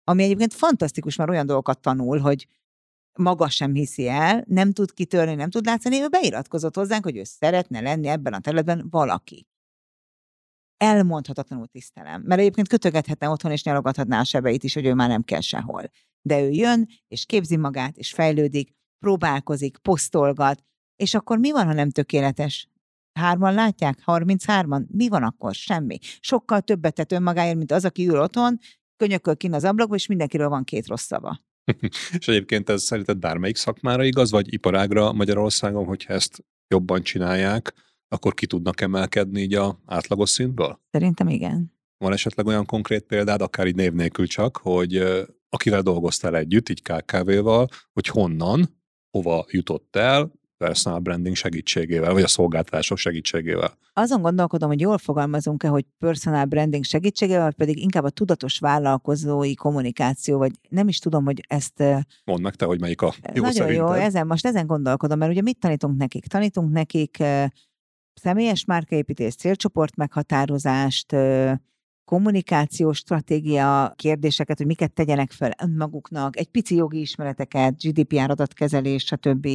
ami 0.04 0.24
egyébként 0.24 0.54
fantasztikus, 0.54 1.16
mert 1.16 1.30
olyan 1.30 1.46
dolgokat 1.46 1.80
tanul, 1.80 2.20
hogy 2.20 2.48
maga 3.20 3.50
sem 3.50 3.74
hiszi 3.74 4.08
el, 4.08 4.44
nem 4.48 4.72
tud 4.72 4.94
kitörni, 4.94 5.36
nem 5.36 5.50
tud 5.50 5.66
látszani, 5.66 6.02
ő 6.02 6.10
beiratkozott 6.10 6.76
hozzánk, 6.76 7.04
hogy 7.04 7.18
ő 7.18 7.24
szeretne 7.24 7.82
lenni 7.82 8.08
ebben 8.08 8.34
a 8.34 8.40
területben 8.40 8.88
valaki. 8.90 9.48
Elmondhatatlanul 10.78 11.68
tisztelem, 11.68 12.22
mert 12.22 12.42
egyébként 12.42 12.68
kötögethetne 12.68 13.30
otthon, 13.30 13.52
és 13.52 13.64
nyalogathatná 13.64 14.20
a 14.20 14.24
sebeit 14.24 14.64
is, 14.64 14.74
hogy 14.74 14.86
ő 14.86 14.94
már 14.94 15.10
nem 15.10 15.24
kell 15.24 15.42
sehol. 15.42 15.90
De 16.22 16.42
ő 16.42 16.50
jön, 16.50 16.88
és 17.08 17.26
képzi 17.26 17.58
magát, 17.58 17.98
és 17.98 18.14
fejlődik, 18.14 18.74
próbálkozik, 19.00 19.78
posztolgat, 19.78 20.64
és 21.04 21.14
akkor 21.14 21.38
mi 21.38 21.52
van, 21.52 21.66
ha 21.66 21.74
nem 21.74 21.90
tökéletes? 21.90 22.70
Hárman 23.20 23.54
látják? 23.54 24.00
33-an? 24.06 24.88
Mi 24.88 25.08
van 25.08 25.24
akkor? 25.24 25.54
Semmi. 25.54 25.98
Sokkal 26.20 26.62
többet 26.62 26.94
tett 26.94 27.12
önmagáért, 27.12 27.58
mint 27.58 27.72
az, 27.72 27.86
aki 27.86 28.08
ül 28.08 28.20
otthon, 28.20 28.60
könyököl 28.98 29.36
kin 29.36 29.54
az 29.54 29.64
ablakba, 29.64 29.96
és 29.96 30.08
mindenkiről 30.08 30.50
van 30.50 30.64
két 30.64 30.88
rossz 30.88 31.06
szava. 31.06 31.40
és 32.20 32.28
egyébként 32.28 32.70
ez 32.70 32.84
szerinted 32.84 33.18
bármelyik 33.18 33.56
szakmára 33.56 34.04
igaz, 34.04 34.32
vagy 34.32 34.54
iparágra 34.54 35.14
Magyarországon, 35.14 35.86
hogyha 35.86 36.14
ezt 36.14 36.46
jobban 36.68 37.02
csinálják, 37.02 37.74
akkor 38.08 38.34
ki 38.34 38.48
tudnak 38.48 38.82
emelkedni 38.82 39.42
így 39.42 39.54
a 39.54 39.80
átlagos 39.86 40.30
szintből? 40.30 40.80
Szerintem 40.92 41.28
igen. 41.28 41.74
Van 41.98 42.14
esetleg 42.14 42.46
olyan 42.46 42.66
konkrét 42.66 43.04
példád, 43.04 43.42
akár 43.42 43.68
így 43.68 43.76
név 43.76 43.94
nélkül 43.94 44.28
csak, 44.28 44.58
hogy 44.58 45.04
akivel 45.50 45.82
dolgoztál 45.82 46.36
együtt, 46.36 46.70
így 46.70 46.82
KKV-val, 46.82 47.68
hogy 47.94 48.08
honnan, 48.08 48.82
hova 49.10 49.46
jutott 49.50 49.96
el, 49.96 50.32
personal 50.64 51.00
branding 51.00 51.36
segítségével, 51.36 52.14
vagy 52.14 52.24
a 52.24 52.28
szolgáltatások 52.28 52.98
segítségével. 52.98 53.78
Azon 53.94 54.22
gondolkodom, 54.22 54.70
hogy 54.70 54.80
jól 54.80 54.98
fogalmazunk-e, 54.98 55.68
hogy 55.68 55.86
personal 55.98 56.46
branding 56.46 56.84
segítségével, 56.84 57.44
vagy 57.44 57.54
pedig 57.54 57.78
inkább 57.78 58.04
a 58.04 58.10
tudatos 58.10 58.60
vállalkozói 58.60 59.56
kommunikáció, 59.56 60.38
vagy 60.38 60.52
nem 60.70 60.88
is 60.88 61.00
tudom, 61.00 61.26
hogy 61.26 61.46
ezt... 61.48 61.84
Mondd 62.26 62.42
meg 62.42 62.56
te, 62.56 62.66
hogy 62.66 62.80
melyik 62.80 63.02
a 63.02 63.14
jó 63.34 63.42
Nagyon 63.42 63.52
szerinted. 63.52 63.88
jó, 63.88 63.92
ezen, 63.92 64.28
most 64.28 64.46
ezen 64.46 64.68
gondolkodom, 64.68 65.18
mert 65.18 65.32
ugye 65.32 65.42
mit 65.42 65.60
tanítunk 65.60 65.98
nekik? 65.98 66.28
Tanítunk 66.28 66.72
nekik 66.72 67.24
személyes 68.14 68.66
márkaépítés, 68.66 69.36
célcsoport 69.36 69.96
meghatározást, 69.96 71.16
kommunikációs 72.06 72.98
stratégia 72.98 73.94
kérdéseket, 73.96 74.58
hogy 74.58 74.66
miket 74.66 74.94
tegyenek 74.94 75.32
fel 75.32 75.52
önmaguknak, 75.64 76.38
egy 76.38 76.50
pici 76.50 76.76
jogi 76.76 77.00
ismereteket, 77.00 77.82
GDPR 77.82 78.30
adatkezelés, 78.30 79.04
stb 79.04 79.48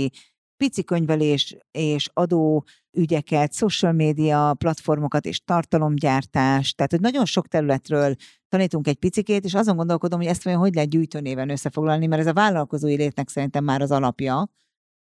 pici 0.59 0.85
könyvelés 0.85 1.57
és 1.71 2.09
adó 2.13 2.65
ügyeket, 2.93 3.55
social 3.55 3.93
media 3.93 4.55
platformokat 4.59 5.27
és 5.27 5.41
tartalomgyártást, 5.45 6.77
tehát 6.77 6.91
hogy 6.91 7.01
nagyon 7.01 7.25
sok 7.25 7.49
területről 7.49 8.15
tanítunk 8.49 8.87
egy 8.87 8.97
picikét, 8.97 9.45
és 9.45 9.55
azon 9.55 9.77
gondolkodom, 9.77 10.19
hogy 10.19 10.29
ezt 10.29 10.47
olyan 10.47 10.59
hogy 10.59 10.75
lehet 10.75 10.91
gyűjtőnéven 10.91 11.51
összefoglalni, 11.51 12.07
mert 12.07 12.21
ez 12.21 12.27
a 12.27 12.33
vállalkozói 12.33 12.97
létnek 12.97 13.29
szerintem 13.29 13.65
már 13.65 13.81
az 13.81 13.91
alapja. 13.91 14.49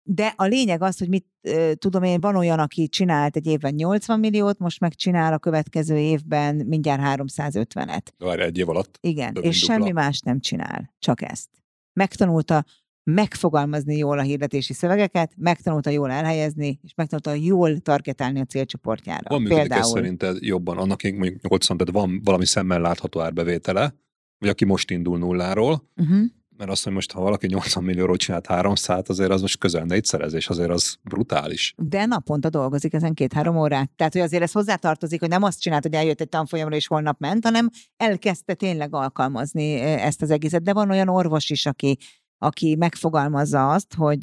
De 0.09 0.33
a 0.37 0.45
lényeg 0.45 0.83
az, 0.83 0.99
hogy 0.99 1.09
mit 1.09 1.27
tudom 1.75 2.03
én, 2.03 2.21
van 2.21 2.37
olyan, 2.37 2.59
aki 2.59 2.89
csinált 2.89 3.37
egy 3.37 3.47
évben 3.47 3.75
80 3.75 4.21
milliót, 4.21 4.59
most 4.59 4.81
meg 4.81 4.95
csinál 4.95 5.33
a 5.33 5.39
következő 5.39 5.97
évben 5.97 6.57
mindjárt 6.57 7.23
350-et. 7.23 8.07
Várj, 8.19 8.43
egy 8.43 8.59
év 8.59 8.69
alatt? 8.69 8.99
Igen, 9.01 9.35
és 9.41 9.61
dupla. 9.61 9.75
semmi 9.75 9.91
más 9.91 10.21
nem 10.21 10.41
csinál, 10.41 10.95
csak 10.99 11.23
ezt. 11.23 11.49
Megtanulta 11.93 12.65
megfogalmazni 13.11 13.97
jól 13.97 14.19
a 14.19 14.23
hirdetési 14.23 14.73
szövegeket, 14.73 15.33
megtanulta 15.37 15.91
jól 15.91 16.11
elhelyezni, 16.11 16.79
és 16.83 16.95
megtanulta 16.95 17.33
jól 17.33 17.79
targetálni 17.79 18.41
a 18.41 18.45
célcsoportjára. 18.45 19.29
Van 19.29 19.43
működik 19.43 19.73
ez 19.73 19.89
szerinted 19.89 20.37
jobban, 20.41 20.79
annak 20.79 21.03
mondjuk 21.03 21.49
80, 21.49 21.77
tehát 21.77 21.93
van 21.93 22.21
valami 22.25 22.47
szemmel 22.47 22.81
látható 22.81 23.21
árbevétele, 23.21 23.95
vagy 24.39 24.49
aki 24.49 24.65
most 24.65 24.91
indul 24.91 25.19
nulláról, 25.19 25.91
uh-huh. 25.97 26.19
mert 26.57 26.71
azt, 26.71 26.85
hogy 26.85 26.93
most 26.93 27.13
ha 27.13 27.21
valaki 27.21 27.47
80 27.47 27.85
millióról 27.85 28.17
csinált 28.17 28.47
300, 28.47 29.03
azért 29.07 29.31
az 29.31 29.41
most 29.41 29.59
közel 29.59 29.85
négyszerezés, 29.85 30.49
azért 30.49 30.71
az 30.71 30.97
brutális. 31.03 31.75
De 31.77 32.05
naponta 32.05 32.49
dolgozik 32.49 32.93
ezen 32.93 33.15
két-három 33.15 33.57
órát. 33.57 33.91
Tehát, 33.97 34.13
hogy 34.13 34.23
azért 34.23 34.43
ez 34.43 34.53
hozzátartozik, 34.53 35.21
hogy 35.21 35.29
nem 35.29 35.43
azt 35.43 35.61
csinált, 35.61 35.83
hogy 35.83 35.95
eljött 35.95 36.21
egy 36.21 36.29
tanfolyamra 36.29 36.77
és 36.77 36.87
holnap 36.87 37.21
ment, 37.21 37.45
hanem 37.45 37.69
elkezdte 37.97 38.55
tényleg 38.55 38.95
alkalmazni 38.95 39.75
ezt 39.81 40.23
az 40.23 40.31
egészet. 40.31 40.63
De 40.63 40.73
van 40.73 40.91
olyan 40.91 41.09
orvos 41.09 41.51
is, 41.51 41.67
aki 41.67 41.99
aki 42.39 42.75
megfogalmazza 42.75 43.71
azt, 43.71 43.95
hogy 43.95 44.21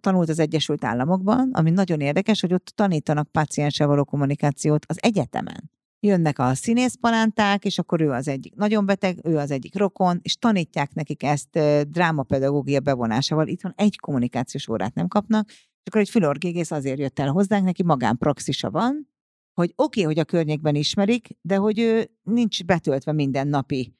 tanult 0.00 0.28
az 0.28 0.38
Egyesült 0.38 0.84
Államokban, 0.84 1.50
ami 1.52 1.70
nagyon 1.70 2.00
érdekes, 2.00 2.40
hogy 2.40 2.52
ott 2.52 2.72
tanítanak 2.74 3.28
pácienssel 3.28 3.86
való 3.86 4.04
kommunikációt 4.04 4.84
az 4.88 4.98
egyetemen. 5.02 5.70
Jönnek 6.00 6.38
a 6.38 6.54
színészpalánták, 6.54 7.64
és 7.64 7.78
akkor 7.78 8.00
ő 8.00 8.10
az 8.10 8.28
egyik 8.28 8.54
nagyon 8.54 8.86
beteg, 8.86 9.18
ő 9.22 9.36
az 9.36 9.50
egyik 9.50 9.76
rokon, 9.76 10.18
és 10.22 10.36
tanítják 10.36 10.94
nekik 10.94 11.22
ezt 11.22 11.58
drámapedagógia 11.88 12.80
bevonásával. 12.80 13.46
Itthon 13.46 13.72
egy 13.76 13.98
kommunikációs 13.98 14.68
órát 14.68 14.94
nem 14.94 15.08
kapnak, 15.08 15.48
és 15.50 15.90
akkor 15.90 16.00
egy 16.00 16.10
fülorgégész 16.10 16.70
azért 16.70 16.98
jött 16.98 17.18
el 17.18 17.30
hozzánk, 17.30 17.64
neki 17.64 17.82
magánpraxisa 17.82 18.70
van, 18.70 19.08
hogy 19.54 19.72
oké, 19.76 20.00
okay, 20.00 20.14
hogy 20.14 20.18
a 20.18 20.24
környékben 20.24 20.74
ismerik, 20.74 21.28
de 21.40 21.56
hogy 21.56 21.78
ő 21.78 22.10
nincs 22.22 22.64
betöltve 22.64 23.12
minden 23.12 23.48
napi 23.48 23.94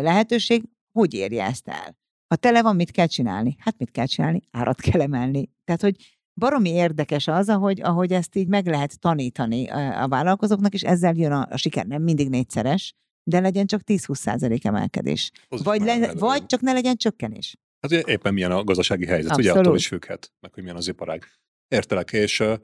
lehetőség, 0.00 0.64
hogy 0.92 1.14
érje 1.14 1.44
ezt 1.44 1.68
el? 1.68 1.98
Ha 2.30 2.36
tele 2.36 2.62
van, 2.62 2.76
mit 2.76 2.90
kell 2.90 3.06
csinálni? 3.06 3.56
Hát 3.58 3.78
mit 3.78 3.90
kell 3.90 4.06
csinálni? 4.06 4.40
Árat 4.50 4.80
kell 4.80 5.00
emelni. 5.00 5.50
Tehát, 5.64 5.80
hogy 5.80 5.96
baromi 6.34 6.70
érdekes 6.70 7.28
az, 7.28 7.48
ahogy, 7.48 7.80
ahogy 7.80 8.12
ezt 8.12 8.36
így 8.36 8.48
meg 8.48 8.66
lehet 8.66 9.00
tanítani 9.00 9.68
a 9.70 10.08
vállalkozóknak, 10.08 10.74
és 10.74 10.82
ezzel 10.82 11.14
jön 11.14 11.32
a, 11.32 11.46
a 11.50 11.56
siker. 11.56 11.86
Nem 11.86 12.02
mindig 12.02 12.28
négyszeres, 12.28 12.94
de 13.22 13.40
legyen 13.40 13.66
csak 13.66 13.80
10-20 13.86 14.14
százalék 14.14 14.64
emelkedés. 14.64 15.30
vagy, 15.48 15.80
le, 15.80 16.14
vagy 16.14 16.46
csak 16.46 16.60
ne 16.60 16.72
legyen 16.72 16.96
csökkenés. 16.96 17.56
Hát 17.80 17.90
ugye 17.92 18.12
éppen 18.12 18.34
milyen 18.34 18.50
a 18.50 18.64
gazdasági 18.64 19.06
helyzet, 19.06 19.30
Abszolút. 19.30 19.50
ugye 19.50 19.60
attól 19.60 19.76
is 19.76 19.86
függhet, 19.86 20.32
meg 20.40 20.54
hogy 20.54 20.62
milyen 20.62 20.78
az 20.78 20.88
iparág. 20.88 21.24
Értelek, 21.68 22.12
és 22.12 22.40
uh, 22.40 22.54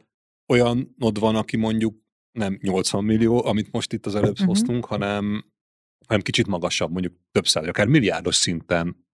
olyanod 0.52 1.18
van, 1.18 1.36
aki 1.36 1.56
mondjuk 1.56 1.96
nem 2.32 2.58
80 2.62 3.04
millió, 3.04 3.44
amit 3.44 3.72
most 3.72 3.92
itt 3.92 4.06
az 4.06 4.14
előbb 4.14 4.30
uh-huh. 4.30 4.46
hoztunk, 4.46 4.84
hanem, 4.84 5.44
hanem 6.06 6.22
kicsit 6.22 6.46
magasabb, 6.46 6.90
mondjuk 6.90 7.14
több 7.30 7.46
száz, 7.46 7.66
akár 7.66 7.86
milliárdos 7.86 8.34
szinten 8.34 9.05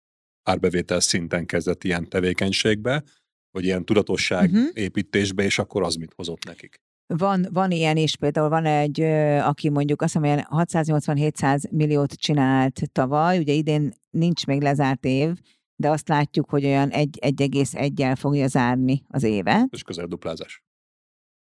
árbevétel 0.42 1.00
szinten 1.00 1.46
kezdett 1.46 1.84
ilyen 1.84 2.08
tevékenységbe, 2.08 3.02
vagy 3.50 3.64
ilyen 3.64 3.84
tudatosság 3.84 4.50
uh-huh. 4.50 4.68
építésbe, 4.72 5.42
és 5.42 5.58
akkor 5.58 5.82
az 5.82 5.94
mit 5.94 6.12
hozott 6.16 6.44
nekik? 6.44 6.80
Van, 7.06 7.46
van 7.50 7.70
ilyen 7.70 7.96
is, 7.96 8.16
például 8.16 8.48
van 8.48 8.64
egy, 8.64 9.00
aki 9.40 9.68
mondjuk 9.68 10.02
azt 10.02 10.18
mondja, 10.18 10.48
680-700 10.50 11.70
milliót 11.70 12.12
csinált 12.12 12.80
tavaly, 12.92 13.38
ugye 13.38 13.52
idén 13.52 13.92
nincs 14.10 14.46
még 14.46 14.62
lezárt 14.62 15.04
év, 15.04 15.40
de 15.76 15.90
azt 15.90 16.08
látjuk, 16.08 16.50
hogy 16.50 16.64
olyan 16.64 16.88
1,1-el 16.90 18.14
fogja 18.18 18.46
zárni 18.46 19.02
az 19.08 19.22
évet. 19.22 19.66
És 19.70 19.82
közel 19.82 20.06
duplázás. 20.06 20.62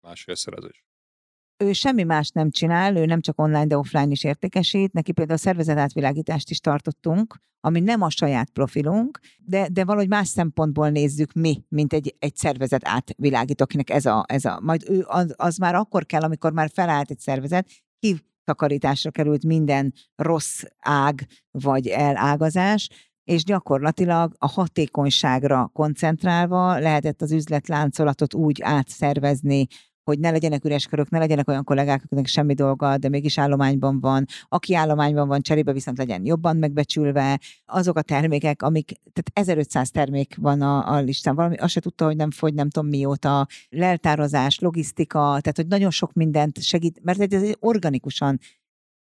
Másfélszerezés 0.07 0.83
ő 1.61 1.73
semmi 1.73 2.03
más 2.03 2.29
nem 2.29 2.49
csinál, 2.49 2.95
ő 2.95 3.05
nem 3.05 3.21
csak 3.21 3.41
online, 3.41 3.65
de 3.65 3.77
offline 3.77 4.11
is 4.11 4.23
értékesít. 4.23 4.93
Neki 4.93 5.11
például 5.11 5.37
a 5.37 5.41
szervezetátvilágítást 5.41 6.49
is 6.49 6.59
tartottunk, 6.59 7.35
ami 7.59 7.79
nem 7.79 8.01
a 8.01 8.09
saját 8.09 8.49
profilunk, 8.49 9.19
de, 9.37 9.67
de 9.71 9.85
valahogy 9.85 10.07
más 10.07 10.27
szempontból 10.27 10.89
nézzük 10.89 11.33
mi, 11.33 11.63
mint 11.67 11.93
egy, 11.93 12.15
egy 12.19 12.35
szervezet 12.35 12.87
átvilágító, 12.87 13.63
akinek 13.63 13.89
ez 13.89 14.05
a, 14.05 14.25
ez 14.27 14.45
a 14.45 14.59
majd 14.63 14.83
ő 14.89 15.03
az, 15.07 15.33
az 15.37 15.57
már 15.57 15.75
akkor 15.75 16.05
kell, 16.05 16.21
amikor 16.21 16.51
már 16.51 16.69
felállt 16.73 17.11
egy 17.11 17.19
szervezet, 17.19 17.67
takarításra 18.43 19.11
került 19.11 19.45
minden 19.45 19.93
rossz 20.15 20.63
ág 20.79 21.27
vagy 21.51 21.87
elágazás, 21.87 22.89
és 23.23 23.43
gyakorlatilag 23.43 24.35
a 24.37 24.47
hatékonyságra 24.47 25.69
koncentrálva 25.73 26.79
lehetett 26.79 27.21
az 27.21 27.31
üzletláncolatot 27.31 28.33
úgy 28.33 28.61
átszervezni, 28.61 29.67
hogy 30.11 30.19
ne 30.19 30.31
legyenek 30.31 30.65
üres 30.65 30.85
körök, 30.85 31.09
ne 31.09 31.19
legyenek 31.19 31.47
olyan 31.47 31.63
kollégák, 31.63 32.03
akiknek 32.03 32.27
semmi 32.27 32.53
dolga, 32.53 32.97
de 32.97 33.09
mégis 33.09 33.37
állományban 33.37 33.99
van. 33.99 34.25
Aki 34.49 34.75
állományban 34.75 35.27
van, 35.27 35.41
cserébe 35.41 35.73
viszont 35.73 35.97
legyen 35.97 36.25
jobban 36.25 36.57
megbecsülve. 36.57 37.39
Azok 37.65 37.97
a 37.97 38.01
termékek, 38.01 38.61
amik, 38.61 38.85
tehát 38.85 39.31
1500 39.33 39.91
termék 39.91 40.35
van 40.35 40.61
a, 40.61 40.93
a 40.93 40.99
listán, 40.99 41.35
valami 41.35 41.55
azt 41.55 41.73
se 41.73 41.79
tudta, 41.79 42.05
hogy 42.05 42.15
nem 42.15 42.31
fogy, 42.31 42.53
nem 42.53 42.69
tudom 42.69 42.89
mióta. 42.89 43.47
Leltározás, 43.69 44.59
logisztika, 44.59 45.19
tehát 45.19 45.53
hogy 45.55 45.67
nagyon 45.67 45.91
sok 45.91 46.13
mindent 46.13 46.61
segít, 46.61 46.99
mert 47.03 47.33
ez 47.33 47.43
egy 47.43 47.57
organikusan 47.59 48.39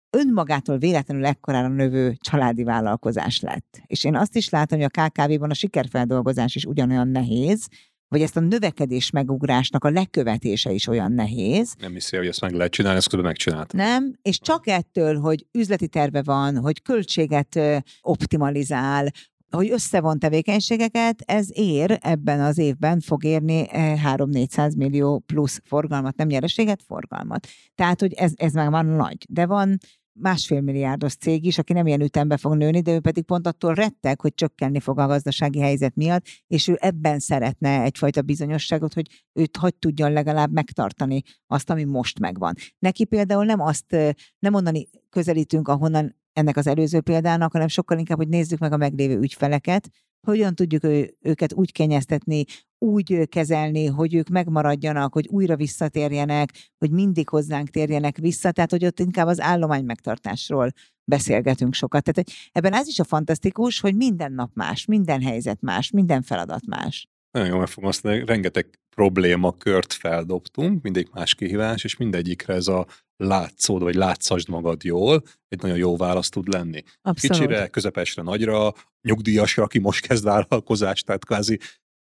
önmagától 0.10 0.78
véletlenül 0.78 1.26
ekkorára 1.26 1.68
növő 1.68 2.16
családi 2.20 2.64
vállalkozás 2.64 3.40
lett. 3.40 3.82
És 3.86 4.04
én 4.04 4.16
azt 4.16 4.36
is 4.36 4.50
látom, 4.50 4.80
hogy 4.80 4.90
a 4.94 5.02
KKV-ban 5.02 5.50
a 5.50 5.54
sikerfeldolgozás 5.54 6.56
is 6.56 6.66
ugyanolyan 6.66 7.08
nehéz, 7.08 7.68
vagy 8.10 8.22
ezt 8.22 8.38
a 8.38 8.40
növekedés 8.40 9.10
megugrásnak 9.10 9.84
a 9.84 9.90
lekövetése 9.90 10.72
is 10.72 10.88
olyan 10.88 11.12
nehéz. 11.12 11.76
Nem 11.80 11.94
hiszi, 11.94 12.18
hogy 12.18 12.28
ezt 12.28 12.42
meg 12.42 12.54
lehet 12.54 12.72
csinálni, 12.72 12.98
ezt 12.98 13.08
közben 13.10 13.28
megcsinált. 13.28 13.74
Nem, 13.74 14.14
és 14.22 14.40
csak 14.40 14.68
ettől, 14.68 15.20
hogy 15.20 15.46
üzleti 15.52 15.88
terve 15.88 16.22
van, 16.24 16.58
hogy 16.58 16.82
költséget 16.82 17.60
optimalizál, 18.02 19.12
hogy 19.50 19.72
összevon 19.72 20.20
tevékenységeket, 20.20 21.22
ez 21.26 21.48
ér 21.52 21.98
ebben 22.02 22.40
az 22.40 22.58
évben 22.58 23.00
fog 23.00 23.24
érni 23.24 23.66
3-400 23.72 24.58
eh, 24.58 24.70
millió 24.76 25.20
plusz 25.20 25.62
forgalmat, 25.66 26.16
nem 26.16 26.28
nyereséget, 26.28 26.84
forgalmat. 26.88 27.48
Tehát, 27.76 28.00
hogy 28.00 28.14
ez, 28.14 28.32
ez 28.36 28.54
már 28.54 28.70
van 28.70 28.86
nagy. 28.86 29.26
De 29.30 29.46
van 29.46 29.78
másfél 30.22 30.62
milliárdos 30.62 31.16
cég 31.16 31.46
is, 31.46 31.58
aki 31.58 31.74
nem 31.74 31.88
ilyen 31.88 32.02
ütembe 32.02 32.38
fog 32.38 32.56
nőni, 32.56 32.82
de 32.82 32.94
ő 32.94 33.00
pedig 33.00 33.24
pont 33.24 33.48
attól 33.48 33.74
rettek, 33.74 34.22
hogy 34.22 34.34
csökkenni 34.34 34.80
fog 34.80 35.00
a 35.00 35.08
gazdasági 35.08 35.60
helyzet 35.60 35.96
miatt, 35.96 36.26
és 36.48 36.68
ő 36.68 36.78
ebben 36.82 37.20
szeretne 37.20 37.82
egyfajta 37.82 38.22
bizonyosságot, 38.22 38.94
hogy 38.94 39.08
őt 39.34 39.58
hogy 39.58 39.76
tudjon 39.76 40.12
legalább 40.12 40.52
megtartani 40.52 41.22
azt, 41.48 41.70
ami 41.70 41.84
most 41.84 42.20
megvan. 42.20 42.56
Neki 42.80 43.06
például 43.06 43.46
nem 43.46 43.60
azt, 43.60 43.92
nem 44.40 44.52
mondani 44.52 44.90
közelítünk, 45.10 45.68
ahonnan 45.68 46.19
ennek 46.40 46.58
az 46.58 46.68
előző 46.68 47.02
példának, 47.02 47.52
hanem 47.52 47.68
sokkal 47.68 47.98
inkább, 47.98 48.18
hogy 48.18 48.28
nézzük 48.28 48.60
meg 48.60 48.72
a 48.74 48.78
meglévő 48.78 49.20
ügyfeleket, 49.20 49.90
hogyan 50.28 50.56
tudjuk 50.56 50.84
ő, 50.84 51.18
őket 51.22 51.54
úgy 51.54 51.72
kenyeztetni, 51.72 52.44
úgy 52.78 53.28
kezelni, 53.30 53.86
hogy 53.86 54.14
ők 54.14 54.30
megmaradjanak, 54.30 55.14
hogy 55.14 55.28
újra 55.28 55.56
visszatérjenek, 55.56 56.74
hogy 56.78 56.92
mindig 56.92 57.30
hozzánk 57.30 57.70
térjenek 57.70 58.18
vissza, 58.18 58.52
tehát 58.52 58.72
hogy 58.72 58.86
ott 58.86 59.00
inkább 59.00 59.28
az 59.28 59.40
állomány 59.40 59.86
megtartásról 59.86 60.72
beszélgetünk 61.04 61.74
sokat. 61.74 62.04
Tehát 62.04 62.30
ebben 62.52 62.74
ez 62.74 62.88
is 62.88 63.00
a 63.00 63.04
fantasztikus, 63.04 63.80
hogy 63.80 63.96
minden 63.96 64.32
nap 64.32 64.52
más, 64.54 64.86
minden 64.86 65.22
helyzet 65.22 65.62
más, 65.62 65.92
minden 65.92 66.22
feladat 66.22 66.66
más. 66.66 67.08
Nagyon 67.32 67.50
jól 67.50 67.60
megfogalmaztad, 67.60 68.28
rengeteg 68.28 68.80
problémakört 68.96 69.94
feldobtunk, 69.94 70.82
mindig 70.82 71.08
más 71.12 71.36
kihívás, 71.36 71.84
és 71.84 71.98
mindegyikre 71.98 72.54
ez 72.54 72.68
a 72.68 72.88
látszód, 73.16 73.82
vagy 73.82 73.96
látszasd 73.96 74.50
magad 74.50 74.84
jól, 74.84 75.24
egy 75.48 75.62
nagyon 75.62 75.78
jó 75.78 75.98
válasz 75.98 76.30
tud 76.30 76.48
lenni. 76.48 76.84
Abszolút. 77.02 77.38
Kicsire, 77.38 77.68
közepesre, 77.68 78.22
nagyra, 78.22 78.74
nyugdíjasra, 79.02 79.64
aki 79.64 79.80
most 79.80 80.08
kezd 80.08 80.24
vállalkozást, 80.24 81.06
tehát 81.06 81.26
kvázi 81.26 81.60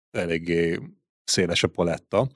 eléggé 0.09 0.80
széles 1.23 1.63
a 1.63 1.67
paletta. 1.67 2.30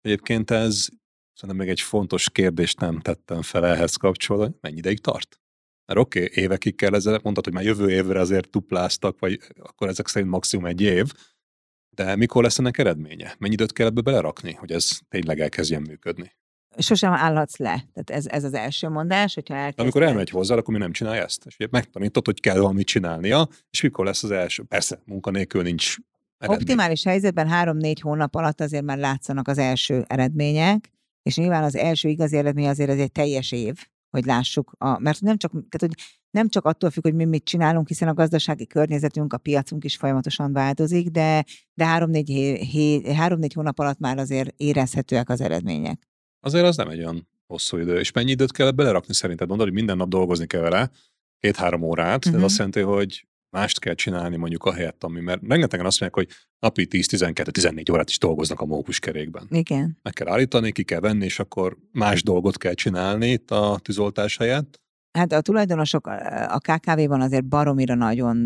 Egyébként 0.00 0.50
ez 0.50 0.88
szerintem 1.32 1.64
még 1.64 1.68
egy 1.68 1.80
fontos 1.80 2.30
kérdést 2.30 2.80
nem 2.80 3.00
tettem 3.00 3.42
fel 3.42 3.66
ehhez 3.66 3.96
kapcsolatban, 3.96 4.58
mennyi 4.60 4.76
ideig 4.76 5.00
tart? 5.00 5.40
Mert 5.86 6.00
oké, 6.00 6.24
okay, 6.24 6.42
évekig 6.42 6.74
kell 6.74 6.94
ezzel, 6.94 7.20
mondtad, 7.22 7.44
hogy 7.44 7.54
már 7.54 7.64
jövő 7.64 7.90
évre 7.90 8.20
azért 8.20 8.50
tupláztak, 8.50 9.18
vagy 9.18 9.40
akkor 9.58 9.88
ezek 9.88 10.08
szerint 10.08 10.30
maximum 10.30 10.66
egy 10.66 10.80
év, 10.80 11.12
de 12.04 12.16
mikor 12.16 12.42
lesz 12.42 12.58
ennek 12.58 12.78
eredménye? 12.78 13.34
Mennyi 13.38 13.52
időt 13.52 13.72
kell 13.72 13.86
ebbe 13.86 14.00
belerakni, 14.00 14.52
hogy 14.52 14.72
ez 14.72 14.98
tényleg 15.08 15.40
elkezdjen 15.40 15.82
működni? 15.82 16.32
Sosem 16.78 17.12
állhatsz 17.12 17.56
le. 17.56 17.84
Tehát 17.92 18.10
ez, 18.10 18.26
ez 18.26 18.44
az 18.44 18.54
első 18.54 18.88
mondás, 18.88 19.34
hogyha 19.34 19.54
elkezded... 19.54 19.80
Amikor 19.80 20.02
elmegy 20.02 20.30
hozzá, 20.30 20.54
akkor 20.54 20.74
mi 20.74 20.80
nem 20.80 20.92
csinálja 20.92 21.22
ezt? 21.22 21.46
És 21.46 21.56
megtanítod, 21.70 22.26
hogy 22.26 22.40
kell 22.40 22.58
valamit 22.58 22.86
csinálnia, 22.86 23.48
és 23.70 23.80
mikor 23.80 24.04
lesz 24.04 24.22
az 24.22 24.30
első? 24.30 24.62
Persze, 24.62 25.02
munkanélkül 25.04 25.62
nincs 25.62 25.96
eredmény. 26.38 26.62
Optimális 26.62 27.04
helyzetben 27.04 27.48
három-négy 27.48 28.00
hónap 28.00 28.34
alatt 28.34 28.60
azért 28.60 28.84
már 28.84 28.98
látszanak 28.98 29.48
az 29.48 29.58
első 29.58 30.04
eredmények, 30.06 30.90
és 31.22 31.36
nyilván 31.36 31.62
az 31.62 31.76
első 31.76 32.08
igazi 32.08 32.36
eredmény 32.36 32.68
azért 32.68 32.90
ez 32.90 32.98
egy 32.98 33.12
teljes 33.12 33.52
év, 33.52 33.78
hogy 34.10 34.24
lássuk, 34.24 34.72
a, 34.78 34.98
mert 34.98 35.20
nem 35.20 35.36
csak, 35.36 35.50
tehát, 35.50 35.78
hogy 35.78 35.94
nem 36.30 36.48
csak 36.48 36.64
attól 36.64 36.90
függ, 36.90 37.02
hogy 37.02 37.14
mi 37.14 37.24
mit 37.24 37.44
csinálunk, 37.44 37.88
hiszen 37.88 38.08
a 38.08 38.14
gazdasági 38.14 38.66
környezetünk, 38.66 39.32
a 39.32 39.38
piacunk 39.38 39.84
is 39.84 39.96
folyamatosan 39.96 40.52
változik, 40.52 41.08
de, 41.08 41.44
de 41.74 41.84
három-négy, 41.84 42.58
három-négy 43.14 43.52
hónap 43.52 43.78
alatt 43.78 43.98
már 43.98 44.18
azért 44.18 44.54
érezhetőek 44.56 45.28
az 45.28 45.40
eredmények. 45.40 46.08
Azért 46.40 46.64
az 46.64 46.76
nem 46.76 46.88
egy 46.88 46.98
olyan 46.98 47.28
hosszú 47.46 47.76
idő. 47.76 47.98
És 47.98 48.12
mennyi 48.12 48.30
időt 48.30 48.52
kell 48.52 48.70
belerakni 48.70 49.14
szerinted? 49.14 49.48
Mondod, 49.48 49.66
hogy 49.66 49.76
minden 49.76 49.96
nap 49.96 50.08
dolgozni 50.08 50.46
kell 50.46 50.60
vele, 50.60 50.90
két-három 51.38 51.82
órát, 51.82 52.16
uh-huh. 52.16 52.22
de 52.22 52.28
ez 52.28 52.34
mhm. 52.34 52.44
azt 52.44 52.56
jelenti, 52.56 52.80
hogy 52.80 53.28
mást 53.50 53.78
kell 53.78 53.94
csinálni 53.94 54.36
mondjuk 54.36 54.64
a 54.64 54.72
helyett, 54.72 55.04
ami, 55.04 55.20
mert 55.20 55.40
rengetegen 55.48 55.86
azt 55.86 56.00
mondják, 56.00 56.26
hogy 56.26 56.36
napi 56.58 56.86
10-12-14 56.90 57.92
órát 57.92 58.08
is 58.08 58.18
dolgoznak 58.18 58.60
a 58.60 58.64
mókuskerékben. 58.64 59.46
Igen. 59.50 59.98
Meg 60.02 60.12
kell 60.12 60.28
állítani, 60.28 60.72
ki 60.72 60.84
kell 60.84 61.00
venni, 61.00 61.24
és 61.24 61.38
akkor 61.38 61.76
más 61.92 62.22
dolgot 62.22 62.58
kell 62.58 62.74
csinálni 62.74 63.30
itt 63.30 63.50
a 63.50 63.78
tűzoltás 63.82 64.36
helyett. 64.36 64.79
Hát 65.12 65.32
a 65.32 65.40
tulajdonosok 65.40 66.06
a 66.48 66.58
KKV-ban 66.58 67.20
azért 67.20 67.48
baromira 67.48 67.94
nagyon 67.94 68.36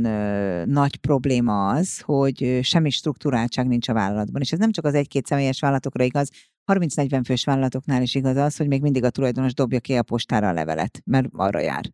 nagy 0.68 0.96
probléma 0.96 1.68
az, 1.68 2.00
hogy 2.00 2.58
semmi 2.62 2.90
struktúráltság 2.90 3.66
nincs 3.66 3.88
a 3.88 3.92
vállalatban. 3.92 4.40
És 4.40 4.52
ez 4.52 4.58
nem 4.58 4.72
csak 4.72 4.84
az 4.84 4.94
egy-két 4.94 5.26
személyes 5.26 5.60
vállalatokra 5.60 6.04
igaz, 6.04 6.30
30-40 6.72 7.20
fős 7.24 7.44
vállalatoknál 7.44 8.02
is 8.02 8.14
igaz 8.14 8.36
az, 8.36 8.56
hogy 8.56 8.68
még 8.68 8.82
mindig 8.82 9.04
a 9.04 9.10
tulajdonos 9.10 9.54
dobja 9.54 9.80
ki 9.80 9.94
a 9.96 10.02
postára 10.02 10.48
a 10.48 10.52
levelet, 10.52 11.02
mert 11.04 11.28
arra 11.32 11.60
jár. 11.60 11.90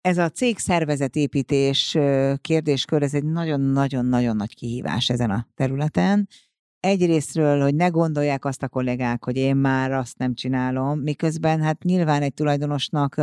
Ez 0.00 0.18
a 0.18 0.28
cég 0.28 0.58
szervezetépítés 0.58 1.98
kérdéskör, 2.40 3.02
ez 3.02 3.14
egy 3.14 3.24
nagyon-nagyon-nagyon 3.24 4.36
nagy 4.36 4.54
kihívás 4.54 5.08
ezen 5.08 5.30
a 5.30 5.46
területen. 5.54 6.28
Egyrésztről, 6.80 7.62
hogy 7.62 7.74
ne 7.74 7.88
gondolják 7.88 8.44
azt 8.44 8.62
a 8.62 8.68
kollégák, 8.68 9.24
hogy 9.24 9.36
én 9.36 9.56
már 9.56 9.92
azt 9.92 10.18
nem 10.18 10.34
csinálom, 10.34 11.00
miközben 11.00 11.60
hát 11.60 11.82
nyilván 11.82 12.22
egy 12.22 12.34
tulajdonosnak 12.34 13.20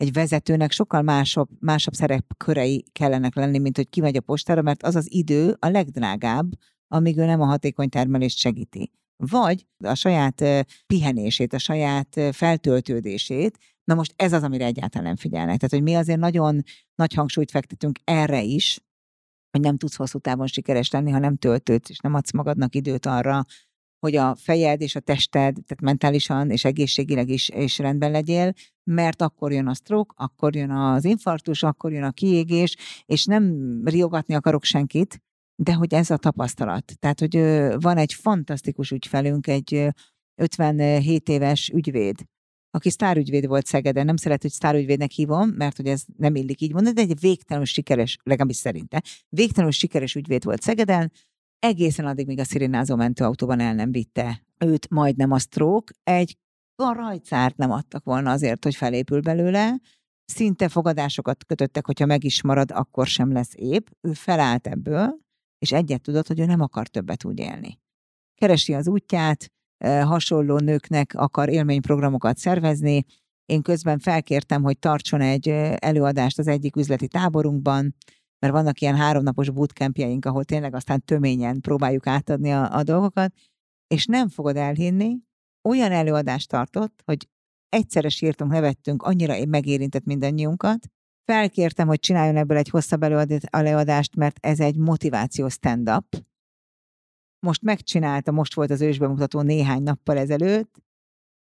egy 0.00 0.12
vezetőnek 0.12 0.70
sokkal 0.72 1.02
másabb, 1.02 1.48
másabb 1.58 1.94
szerepkörei 1.94 2.84
kellenek 2.92 3.34
lenni, 3.34 3.58
mint 3.58 3.76
hogy 3.76 3.88
kimegy 3.88 4.16
a 4.16 4.20
postára, 4.20 4.62
mert 4.62 4.82
az 4.82 4.96
az 4.96 5.12
idő 5.12 5.56
a 5.58 5.68
legdrágább, 5.68 6.50
amíg 6.88 7.18
ő 7.18 7.24
nem 7.24 7.40
a 7.40 7.46
hatékony 7.46 7.88
termelést 7.88 8.38
segíti. 8.38 8.90
Vagy 9.16 9.66
a 9.84 9.94
saját 9.94 10.44
pihenését, 10.86 11.52
a 11.52 11.58
saját 11.58 12.20
feltöltődését, 12.32 13.58
Na 13.90 13.96
most 13.96 14.12
ez 14.16 14.32
az, 14.32 14.42
amire 14.42 14.64
egyáltalán 14.64 15.06
nem 15.06 15.16
figyelnek. 15.16 15.56
Tehát, 15.56 15.70
hogy 15.70 15.82
mi 15.82 15.94
azért 15.94 16.18
nagyon 16.18 16.62
nagy 16.94 17.14
hangsúlyt 17.14 17.50
fektetünk 17.50 17.98
erre 18.04 18.42
is, 18.42 18.80
hogy 19.50 19.60
nem 19.60 19.76
tudsz 19.76 19.96
hosszú 19.96 20.18
távon 20.18 20.46
sikeres 20.46 20.90
lenni, 20.90 21.10
ha 21.10 21.18
nem 21.18 21.36
töltődsz, 21.36 21.90
és 21.90 21.98
nem 21.98 22.14
adsz 22.14 22.32
magadnak 22.32 22.74
időt 22.74 23.06
arra, 23.06 23.44
hogy 24.00 24.16
a 24.16 24.36
fejed 24.36 24.80
és 24.80 24.94
a 24.94 25.00
tested, 25.00 25.52
tehát 25.52 25.80
mentálisan 25.80 26.50
és 26.50 26.64
egészségileg 26.64 27.28
is, 27.28 27.48
is 27.48 27.78
rendben 27.78 28.10
legyél, 28.10 28.52
mert 28.84 29.22
akkor 29.22 29.52
jön 29.52 29.66
a 29.66 29.74
stroke, 29.74 30.14
akkor 30.16 30.56
jön 30.56 30.70
az 30.70 31.04
infarktus, 31.04 31.62
akkor 31.62 31.92
jön 31.92 32.02
a 32.02 32.10
kiégés, 32.10 32.76
és 33.06 33.24
nem 33.24 33.54
riogatni 33.84 34.34
akarok 34.34 34.64
senkit, 34.64 35.22
de 35.62 35.74
hogy 35.74 35.94
ez 35.94 36.10
a 36.10 36.16
tapasztalat. 36.16 36.98
Tehát, 36.98 37.20
hogy 37.20 37.36
van 37.80 37.96
egy 37.96 38.14
fantasztikus 38.14 38.90
ügyfelünk, 38.90 39.46
egy 39.46 39.88
57 40.34 41.28
éves 41.28 41.68
ügyvéd, 41.68 42.24
aki 42.70 42.90
sztárügyvéd 42.90 43.46
volt 43.46 43.66
Szegeden, 43.66 44.04
nem 44.04 44.16
szeret, 44.16 44.42
hogy 44.42 44.50
sztárügyvédnek 44.50 45.10
hívom, 45.10 45.48
mert 45.48 45.76
hogy 45.76 45.86
ez 45.86 46.02
nem 46.16 46.34
illik 46.34 46.60
így 46.60 46.72
mondani, 46.72 46.94
de 46.94 47.00
egy 47.00 47.20
végtelenül 47.20 47.66
sikeres, 47.66 48.18
legalábbis 48.22 48.56
szerinte, 48.56 49.02
végtelenül 49.28 49.72
sikeres 49.72 50.14
ügyvéd 50.14 50.44
volt 50.44 50.62
Szegeden, 50.62 51.12
egészen 51.60 52.06
addig, 52.06 52.26
míg 52.26 52.38
a 52.38 52.44
szirénázó 52.44 52.96
mentőautóban 52.96 53.60
el 53.60 53.74
nem 53.74 53.92
vitte 53.92 54.42
őt 54.58 54.90
majdnem 54.90 55.30
a 55.30 55.38
stroke, 55.38 55.94
egy 56.02 56.38
rajcárt 56.76 57.56
nem 57.56 57.70
adtak 57.70 58.04
volna 58.04 58.30
azért, 58.30 58.64
hogy 58.64 58.74
felépül 58.74 59.20
belőle, 59.20 59.80
szinte 60.24 60.68
fogadásokat 60.68 61.44
kötöttek, 61.44 61.86
hogyha 61.86 62.06
meg 62.06 62.24
is 62.24 62.42
marad, 62.42 62.70
akkor 62.70 63.06
sem 63.06 63.32
lesz 63.32 63.52
épp. 63.54 63.86
Ő 64.00 64.12
felállt 64.12 64.66
ebből, 64.66 65.18
és 65.58 65.72
egyet 65.72 66.02
tudott, 66.02 66.26
hogy 66.26 66.40
ő 66.40 66.44
nem 66.44 66.60
akar 66.60 66.88
többet 66.88 67.24
úgy 67.24 67.38
élni. 67.38 67.78
Keresi 68.34 68.74
az 68.74 68.88
útját, 68.88 69.52
hasonló 69.84 70.58
nőknek 70.58 71.14
akar 71.14 71.48
élményprogramokat 71.48 72.36
szervezni. 72.36 73.04
Én 73.44 73.62
közben 73.62 73.98
felkértem, 73.98 74.62
hogy 74.62 74.78
tartson 74.78 75.20
egy 75.20 75.48
előadást 75.78 76.38
az 76.38 76.46
egyik 76.46 76.76
üzleti 76.76 77.08
táborunkban, 77.08 77.94
mert 78.40 78.52
vannak 78.52 78.80
ilyen 78.80 78.96
háromnapos 78.96 79.50
bootcampjeink, 79.50 80.24
ahol 80.24 80.44
tényleg 80.44 80.74
aztán 80.74 81.04
töményen 81.04 81.60
próbáljuk 81.60 82.06
átadni 82.06 82.52
a, 82.52 82.76
a 82.76 82.82
dolgokat, 82.82 83.34
és 83.86 84.06
nem 84.06 84.28
fogod 84.28 84.56
elhinni, 84.56 85.18
olyan 85.68 85.92
előadást 85.92 86.48
tartott, 86.48 87.02
hogy 87.04 87.28
egyszerre 87.68 88.08
sírtunk, 88.08 88.50
nevettünk, 88.50 89.02
annyira 89.02 89.46
megérintett 89.46 90.04
mindannyiunkat. 90.04 90.86
Felkértem, 91.24 91.86
hogy 91.86 91.98
csináljon 91.98 92.36
ebből 92.36 92.56
egy 92.56 92.68
hosszabb 92.68 93.02
előadást, 93.50 94.16
mert 94.16 94.46
ez 94.46 94.60
egy 94.60 94.76
motiváció 94.76 95.48
stand-up, 95.48 96.24
most 97.46 97.62
megcsinálta, 97.62 98.32
most 98.32 98.54
volt 98.54 98.70
az 98.70 98.80
ősbemutató 98.80 99.40
néhány 99.40 99.82
nappal 99.82 100.16
ezelőtt, 100.16 100.82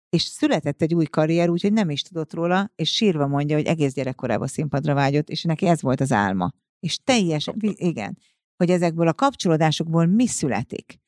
és 0.08 0.22
született 0.22 0.82
egy 0.82 0.94
új 0.94 1.04
karrier, 1.04 1.48
úgyhogy 1.48 1.72
nem 1.72 1.90
is 1.90 2.02
tudott 2.02 2.32
róla, 2.32 2.72
és 2.74 2.90
sírva 2.90 3.26
mondja, 3.26 3.56
hogy 3.56 3.66
egész 3.66 3.94
gyerekkorában 3.94 4.46
színpadra 4.46 4.94
vágyott, 4.94 5.28
és 5.28 5.42
neki 5.42 5.66
ez 5.66 5.82
volt 5.82 6.00
az 6.00 6.12
álma. 6.12 6.52
És 6.80 6.98
teljes, 7.04 7.50
igen, 7.60 8.18
hogy 8.56 8.70
ezekből 8.70 9.08
a 9.08 9.14
kapcsolódásokból 9.14 10.06
mi 10.06 10.26
születik. 10.26 10.98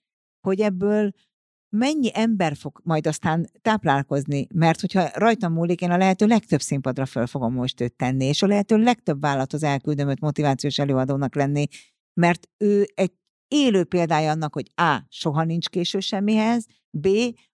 Hogy 0.41 0.61
ebből 0.61 1.11
mennyi 1.77 2.11
ember 2.15 2.57
fog 2.57 2.81
majd 2.85 3.07
aztán 3.07 3.51
táplálkozni, 3.63 4.47
mert 4.55 4.81
hogyha 4.81 5.09
rajtam 5.15 5.53
múlik, 5.53 5.81
én 5.81 5.91
a 5.91 5.97
lehető 5.97 6.27
legtöbb 6.27 6.61
színpadra 6.61 7.07
föl 7.07 7.27
fogom 7.27 7.55
most 7.55 7.81
őt 7.81 7.97
tenni, 7.97 8.25
és 8.25 8.43
a 8.43 8.47
lehető 8.47 8.77
legtöbb 8.77 9.21
vállalathoz 9.21 9.63
elküldöm 9.63 10.09
őt 10.09 10.21
motivációs 10.21 10.79
előadónak 10.79 11.35
lenni, 11.35 11.67
mert 12.21 12.49
ő 12.59 12.87
egy 12.95 13.13
élő 13.49 13.85
példája 13.85 14.31
annak, 14.31 14.55
hogy 14.55 14.71
A. 14.75 14.99
soha 15.09 15.45
nincs 15.45 15.69
késő 15.69 16.01
semmihez, 16.01 16.67
B. 16.91 17.09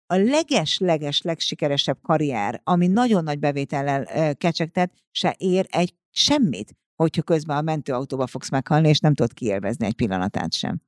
a 0.06 0.14
leges-leges 0.14 1.22
legsikeresebb 1.22 1.98
karrier, 2.02 2.60
ami 2.64 2.86
nagyon 2.86 3.24
nagy 3.24 3.38
bevétellel 3.38 4.34
kecsegtet, 4.36 4.92
se 5.10 5.34
ér 5.38 5.66
egy 5.70 5.94
semmit, 6.10 6.76
hogyha 6.96 7.22
közben 7.22 7.56
a 7.56 7.60
mentőautóba 7.60 8.26
fogsz 8.26 8.50
meghalni, 8.50 8.88
és 8.88 8.98
nem 8.98 9.14
tudod 9.14 9.32
kiélvezni 9.32 9.86
egy 9.86 9.94
pillanatát 9.94 10.52
sem. 10.52 10.80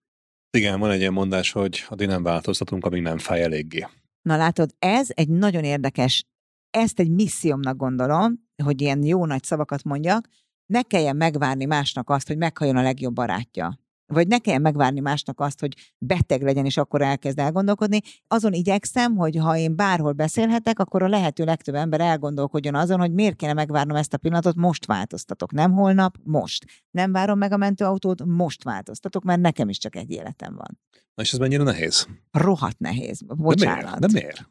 Igen, 0.50 0.80
van 0.80 0.90
egy 0.90 1.00
ilyen 1.00 1.12
mondás, 1.12 1.52
hogy 1.52 1.84
addig 1.88 2.06
nem 2.06 2.22
változtatunk, 2.22 2.84
amíg 2.84 3.02
nem 3.02 3.18
fáj 3.18 3.42
eléggé. 3.42 3.86
Na 4.22 4.36
látod, 4.36 4.74
ez 4.78 5.08
egy 5.10 5.28
nagyon 5.28 5.64
érdekes, 5.64 6.24
ezt 6.70 7.00
egy 7.00 7.10
missziómnak 7.10 7.76
gondolom, 7.76 8.48
hogy 8.64 8.80
ilyen 8.80 9.04
jó 9.04 9.26
nagy 9.26 9.42
szavakat 9.42 9.82
mondjak, 9.82 10.28
ne 10.66 10.82
kelljen 10.82 11.16
megvárni 11.16 11.64
másnak 11.64 12.10
azt, 12.10 12.26
hogy 12.26 12.36
meghalljon 12.36 12.76
a 12.76 12.82
legjobb 12.82 13.14
barátja 13.14 13.78
vagy 14.12 14.28
ne 14.28 14.38
kelljen 14.38 14.62
megvárni 14.62 15.00
másnak 15.00 15.40
azt, 15.40 15.60
hogy 15.60 15.94
beteg 15.98 16.42
legyen, 16.42 16.64
és 16.64 16.76
akkor 16.76 17.02
elkezd 17.02 17.38
elgondolkodni. 17.38 18.00
Azon 18.26 18.52
igyekszem, 18.52 19.16
hogy 19.16 19.36
ha 19.36 19.56
én 19.56 19.76
bárhol 19.76 20.12
beszélhetek, 20.12 20.78
akkor 20.78 21.02
a 21.02 21.08
lehető 21.08 21.44
legtöbb 21.44 21.74
ember 21.74 22.00
elgondolkodjon 22.00 22.74
azon, 22.74 22.98
hogy 22.98 23.12
miért 23.12 23.36
kéne 23.36 23.52
megvárnom 23.52 23.96
ezt 23.96 24.14
a 24.14 24.18
pillanatot, 24.18 24.54
most 24.54 24.86
változtatok. 24.86 25.52
Nem 25.52 25.72
holnap, 25.72 26.16
most. 26.22 26.64
Nem 26.90 27.12
várom 27.12 27.38
meg 27.38 27.52
a 27.52 27.56
mentőautót, 27.56 28.24
most 28.24 28.64
változtatok, 28.64 29.24
mert 29.24 29.40
nekem 29.40 29.68
is 29.68 29.78
csak 29.78 29.96
egy 29.96 30.10
életem 30.10 30.54
van. 30.54 30.78
Na 31.14 31.22
és 31.22 31.32
ez 31.32 31.38
mennyire 31.38 31.62
nehéz? 31.62 32.06
Rohadt 32.30 32.78
nehéz. 32.78 33.20
Bocsánat. 33.26 33.84
De 33.84 34.06
miért? 34.06 34.12
De 34.12 34.20
miért? 34.20 34.48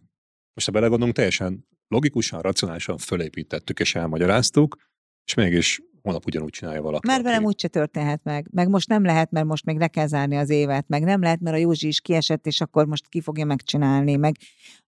Most 0.54 0.66
ha 0.66 0.72
belegondolunk, 0.72 1.16
teljesen 1.16 1.68
logikusan, 1.88 2.42
racionálisan 2.42 2.98
fölépítettük 2.98 3.80
és 3.80 3.96
elmagyaráztuk, 3.96 4.78
és 5.26 5.34
mégis 5.34 5.82
holnap 6.08 6.26
ugyanúgy 6.26 6.50
csinálja 6.50 6.82
valaki. 6.82 7.08
Mert 7.08 7.24
velem 7.24 7.44
úgyse 7.44 7.68
történhet 7.68 8.24
meg. 8.24 8.48
Meg 8.52 8.70
most 8.70 8.90
nem 8.90 9.04
lehet, 9.04 9.32
mert 9.32 9.46
most 9.46 9.66
még 9.66 9.78
le 9.78 9.88
kell 9.88 10.08
zárni 10.08 10.38
az 10.38 10.50
évet. 10.50 10.88
Meg 10.88 11.04
nem 11.04 11.22
lehet, 11.22 11.40
mert 11.40 11.56
a 11.56 11.60
Józsi 11.60 11.88
is 11.88 12.02
kiesett, 12.02 12.46
és 12.46 12.62
akkor 12.62 12.86
most 12.86 13.08
ki 13.08 13.22
fogja 13.22 13.46
megcsinálni. 13.46 14.16
Meg 14.16 14.36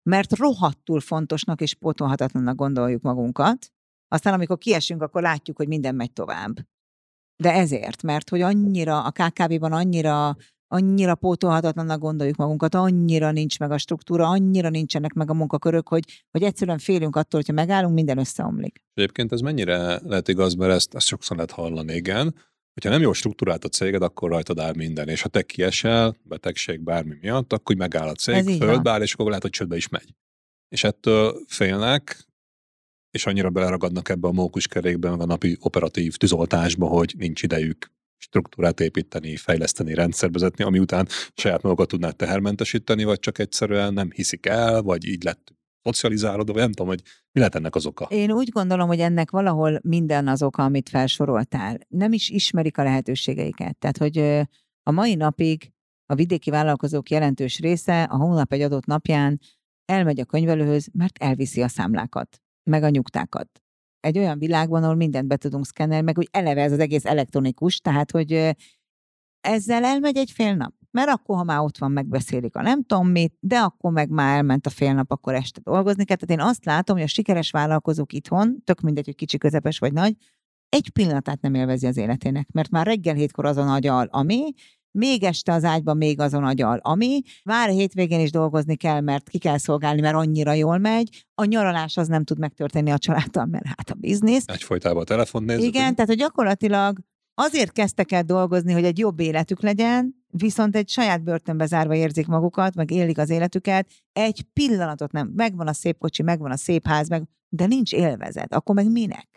mert 0.03 0.37
rohadtul 0.37 0.99
fontosnak 0.99 1.61
és 1.61 1.73
pótolhatatlannak 1.73 2.55
gondoljuk 2.55 3.01
magunkat. 3.01 3.71
Aztán 4.07 4.33
amikor 4.33 4.57
kiesünk, 4.57 5.01
akkor 5.01 5.21
látjuk, 5.21 5.57
hogy 5.57 5.67
minden 5.67 5.95
megy 5.95 6.13
tovább. 6.13 6.53
De 7.35 7.53
ezért, 7.53 8.03
mert 8.03 8.29
hogy 8.29 8.41
annyira, 8.41 9.03
a 9.03 9.11
KKV-ban 9.11 9.71
annyira 9.71 10.37
annyira 10.71 11.15
pótolhatatlannak 11.15 11.99
gondoljuk 11.99 12.35
magunkat, 12.35 12.75
annyira 12.75 13.31
nincs 13.31 13.59
meg 13.59 13.71
a 13.71 13.77
struktúra, 13.77 14.27
annyira 14.27 14.69
nincsenek 14.69 15.13
meg 15.13 15.29
a 15.29 15.33
munkakörök, 15.33 15.87
hogy, 15.87 16.25
hogy 16.31 16.43
egyszerűen 16.43 16.77
félünk 16.77 17.15
attól, 17.15 17.39
hogyha 17.39 17.53
megállunk, 17.53 17.93
minden 17.93 18.17
összeomlik. 18.17 18.83
Egyébként 18.93 19.31
ez 19.31 19.39
mennyire 19.39 19.99
lehet 20.03 20.27
igaz, 20.27 20.53
mert 20.53 20.71
ezt, 20.71 20.95
ezt 20.95 21.07
sokszor 21.07 21.35
lehet 21.35 21.51
hallani, 21.51 21.93
igen. 21.93 22.35
Hogyha 22.73 22.89
nem 22.89 23.01
jó 23.01 23.13
struktúrált 23.13 23.65
a 23.65 23.69
céged, 23.69 24.01
akkor 24.01 24.29
rajtad 24.29 24.59
áll 24.59 24.73
minden. 24.75 25.07
És 25.07 25.21
ha 25.21 25.29
te 25.29 25.41
kiesel, 25.41 26.15
betegség 26.23 26.83
bármi 26.83 27.15
miatt, 27.21 27.53
akkor 27.53 27.75
megáll 27.75 28.07
a 28.07 28.13
cég, 28.13 28.57
földbeáll, 28.57 29.01
és 29.01 29.13
akkor 29.13 29.25
lehet, 29.25 29.41
hogy 29.41 29.51
csődbe 29.51 29.75
is 29.75 29.87
megy. 29.87 30.15
És 30.67 30.83
ettől 30.83 31.43
félnek, 31.47 32.27
és 33.11 33.25
annyira 33.25 33.49
beleragadnak 33.49 34.09
ebbe 34.09 34.27
a 34.27 34.31
mókuskerékbe, 34.31 35.09
meg 35.09 35.19
a 35.19 35.25
napi 35.25 35.57
operatív 35.59 36.15
tűzoltásba, 36.15 36.87
hogy 36.87 37.15
nincs 37.17 37.43
idejük 37.43 37.91
struktúrát 38.19 38.79
építeni, 38.79 39.35
fejleszteni, 39.35 39.93
rendszervezetni, 39.93 40.63
ami 40.63 40.79
után 40.79 41.07
saját 41.35 41.61
magukat 41.61 41.87
tudnád 41.87 42.15
tehermentesíteni, 42.15 43.03
vagy 43.03 43.19
csak 43.19 43.39
egyszerűen 43.39 43.93
nem 43.93 44.09
hiszik 44.11 44.45
el, 44.45 44.81
vagy 44.81 45.07
így 45.07 45.23
lett 45.23 45.53
szocializálódva, 45.81 46.53
vagy 46.53 46.61
nem 46.61 46.71
tudom, 46.71 46.87
hogy 46.87 47.01
mi 47.31 47.39
lehet 47.39 47.55
ennek 47.55 47.75
az 47.75 47.85
oka. 47.85 48.05
Én 48.09 48.31
úgy 48.31 48.49
gondolom, 48.49 48.87
hogy 48.87 48.99
ennek 48.99 49.31
valahol 49.31 49.79
minden 49.83 50.27
az 50.27 50.43
oka, 50.43 50.63
amit 50.63 50.89
felsoroltál. 50.89 51.77
Nem 51.87 52.13
is 52.13 52.29
ismerik 52.29 52.77
a 52.77 52.83
lehetőségeiket. 52.83 53.77
Tehát, 53.77 53.97
hogy 53.97 54.17
a 54.83 54.91
mai 54.91 55.15
napig 55.15 55.71
a 56.05 56.15
vidéki 56.15 56.49
vállalkozók 56.49 57.09
jelentős 57.09 57.59
része 57.59 58.03
a 58.03 58.15
hónap 58.15 58.53
egy 58.53 58.61
adott 58.61 58.85
napján 58.85 59.39
elmegy 59.85 60.19
a 60.19 60.25
könyvelőhöz, 60.25 60.89
mert 60.93 61.17
elviszi 61.17 61.61
a 61.61 61.67
számlákat, 61.67 62.41
meg 62.63 62.83
a 62.83 62.89
nyugtákat 62.89 63.61
egy 63.99 64.17
olyan 64.17 64.39
világban, 64.39 64.83
ahol 64.83 64.95
mindent 64.95 65.27
be 65.27 65.35
tudunk 65.35 65.65
szkennelni, 65.65 66.03
meg 66.03 66.15
hogy 66.15 66.27
eleve 66.31 66.61
ez 66.61 66.71
az 66.71 66.79
egész 66.79 67.05
elektronikus, 67.05 67.79
tehát 67.79 68.11
hogy 68.11 68.55
ezzel 69.41 69.83
elmegy 69.83 70.17
egy 70.17 70.31
fél 70.31 70.55
nap. 70.55 70.73
Mert 70.91 71.09
akkor, 71.09 71.37
ha 71.37 71.43
már 71.43 71.59
ott 71.59 71.77
van, 71.77 71.91
megbeszélik 71.91 72.55
a 72.55 72.61
nem 72.61 72.83
tudom 72.83 73.07
mit, 73.07 73.33
de 73.39 73.57
akkor 73.57 73.91
meg 73.91 74.09
már 74.09 74.35
elment 74.35 74.65
a 74.65 74.69
fél 74.69 74.93
nap, 74.93 75.11
akkor 75.11 75.33
este 75.33 75.61
dolgozni 75.63 76.05
kell. 76.05 76.17
Tehát 76.17 76.41
én 76.41 76.47
azt 76.49 76.65
látom, 76.65 76.95
hogy 76.95 77.05
a 77.05 77.07
sikeres 77.07 77.51
vállalkozók 77.51 78.13
itthon, 78.13 78.63
tök 78.63 78.81
mindegy, 78.81 79.05
hogy 79.05 79.15
kicsi, 79.15 79.37
közepes 79.37 79.79
vagy 79.79 79.93
nagy, 79.93 80.15
egy 80.69 80.89
pillanatát 80.89 81.41
nem 81.41 81.53
élvezi 81.53 81.87
az 81.87 81.97
életének, 81.97 82.51
mert 82.51 82.69
már 82.69 82.85
reggel 82.85 83.15
hétkor 83.15 83.45
az 83.45 83.57
a 83.57 83.63
nagy 83.63 83.87
al, 83.87 84.07
ami, 84.11 84.53
még 84.91 85.23
este 85.23 85.53
az 85.53 85.63
ágyban 85.63 85.97
még 85.97 86.19
azon 86.19 86.43
agyal, 86.43 86.79
ami, 86.81 87.21
vár 87.43 87.69
hétvégén 87.69 88.19
is 88.19 88.31
dolgozni 88.31 88.75
kell, 88.75 89.01
mert 89.01 89.29
ki 89.29 89.37
kell 89.37 89.57
szolgálni, 89.57 90.01
mert 90.01 90.15
annyira 90.15 90.53
jól 90.53 90.77
megy, 90.77 91.25
a 91.35 91.43
nyaralás 91.43 91.97
az 91.97 92.07
nem 92.07 92.23
tud 92.23 92.39
megtörténni 92.39 92.91
a 92.91 92.97
családdal, 92.97 93.45
mert 93.45 93.65
hát 93.65 93.89
a 93.89 93.93
biznisz. 93.93 94.43
Egyfolytában 94.47 95.01
a 95.01 95.05
telefon 95.05 95.43
nézzük. 95.43 95.63
Igen, 95.63 95.85
hogy... 95.85 95.93
tehát 95.93 96.09
hogy 96.09 96.19
gyakorlatilag 96.19 96.99
azért 97.33 97.71
kezdtek 97.71 98.11
el 98.11 98.23
dolgozni, 98.23 98.73
hogy 98.73 98.83
egy 98.83 98.97
jobb 98.97 99.19
életük 99.19 99.61
legyen, 99.61 100.15
viszont 100.27 100.75
egy 100.75 100.89
saját 100.89 101.23
börtönbe 101.23 101.65
zárva 101.65 101.95
érzik 101.95 102.27
magukat, 102.27 102.75
meg 102.75 102.91
élik 102.91 103.17
az 103.17 103.29
életüket, 103.29 103.89
egy 104.13 104.41
pillanatot 104.53 105.11
nem, 105.11 105.31
megvan 105.35 105.67
a 105.67 105.73
szép 105.73 105.97
kocsi, 105.97 106.23
megvan 106.23 106.51
a 106.51 106.57
szép 106.57 106.87
ház, 106.87 107.09
meg, 107.09 107.23
de 107.49 107.65
nincs 107.65 107.93
élvezet, 107.93 108.53
akkor 108.53 108.75
meg 108.75 108.91
minek? 108.91 109.27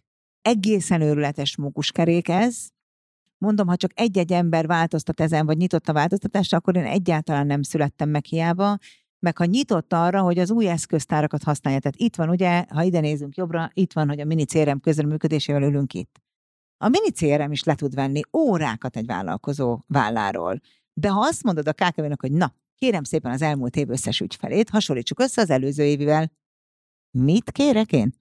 Egészen 0.43 1.01
őrületes 1.01 1.57
mókuskerék 1.57 2.29
ez, 2.29 2.57
Mondom, 3.43 3.67
ha 3.67 3.77
csak 3.77 3.91
egy-egy 3.95 4.33
ember 4.33 4.67
változtat 4.67 5.21
ezen, 5.21 5.47
vagy 5.47 5.57
nyitott 5.57 5.89
a 5.89 5.93
változtatásra, 5.93 6.59
akkor 6.59 6.77
én 6.77 6.85
egyáltalán 6.85 7.47
nem 7.47 7.63
születtem 7.63 8.09
meg 8.09 8.25
hiába, 8.25 8.77
meg 9.19 9.37
ha 9.37 9.45
nyitott 9.45 9.93
arra, 9.93 10.21
hogy 10.21 10.39
az 10.39 10.51
új 10.51 10.69
eszköztárakat 10.69 11.43
használja. 11.43 11.81
Tehát 11.81 11.97
itt 11.99 12.17
van, 12.17 12.29
ugye, 12.29 12.65
ha 12.69 12.83
ide 12.83 13.01
nézünk 13.01 13.37
jobbra, 13.37 13.71
itt 13.73 13.93
van, 13.93 14.09
hogy 14.09 14.21
a 14.21 14.25
mini 14.25 14.45
CRM 14.45 14.79
közreműködésével 14.79 15.63
ülünk 15.63 15.95
itt. 15.95 16.21
A 16.77 16.89
mini 16.89 17.11
CRM 17.11 17.53
is 17.53 17.63
le 17.63 17.75
tud 17.75 17.95
venni 17.95 18.21
órákat 18.33 18.97
egy 18.97 19.07
vállalkozó 19.07 19.81
válláról. 19.87 20.61
De 20.93 21.09
ha 21.09 21.21
azt 21.21 21.43
mondod 21.43 21.69
a 21.69 21.73
kkv 21.73 22.13
hogy 22.21 22.33
na, 22.33 22.55
kérem 22.75 23.05
szépen 23.05 23.33
az 23.33 23.43
elmúlt 23.43 23.77
év 23.77 23.91
összes 23.91 24.21
ügyfelét, 24.21 24.71
hasonlítsuk 24.71 25.21
össze 25.21 25.43
az 25.43 25.51
előző 25.51 25.85
évivel. 25.85 26.33
Mit 27.11 27.51
kérek 27.51 27.93
én? 27.93 28.15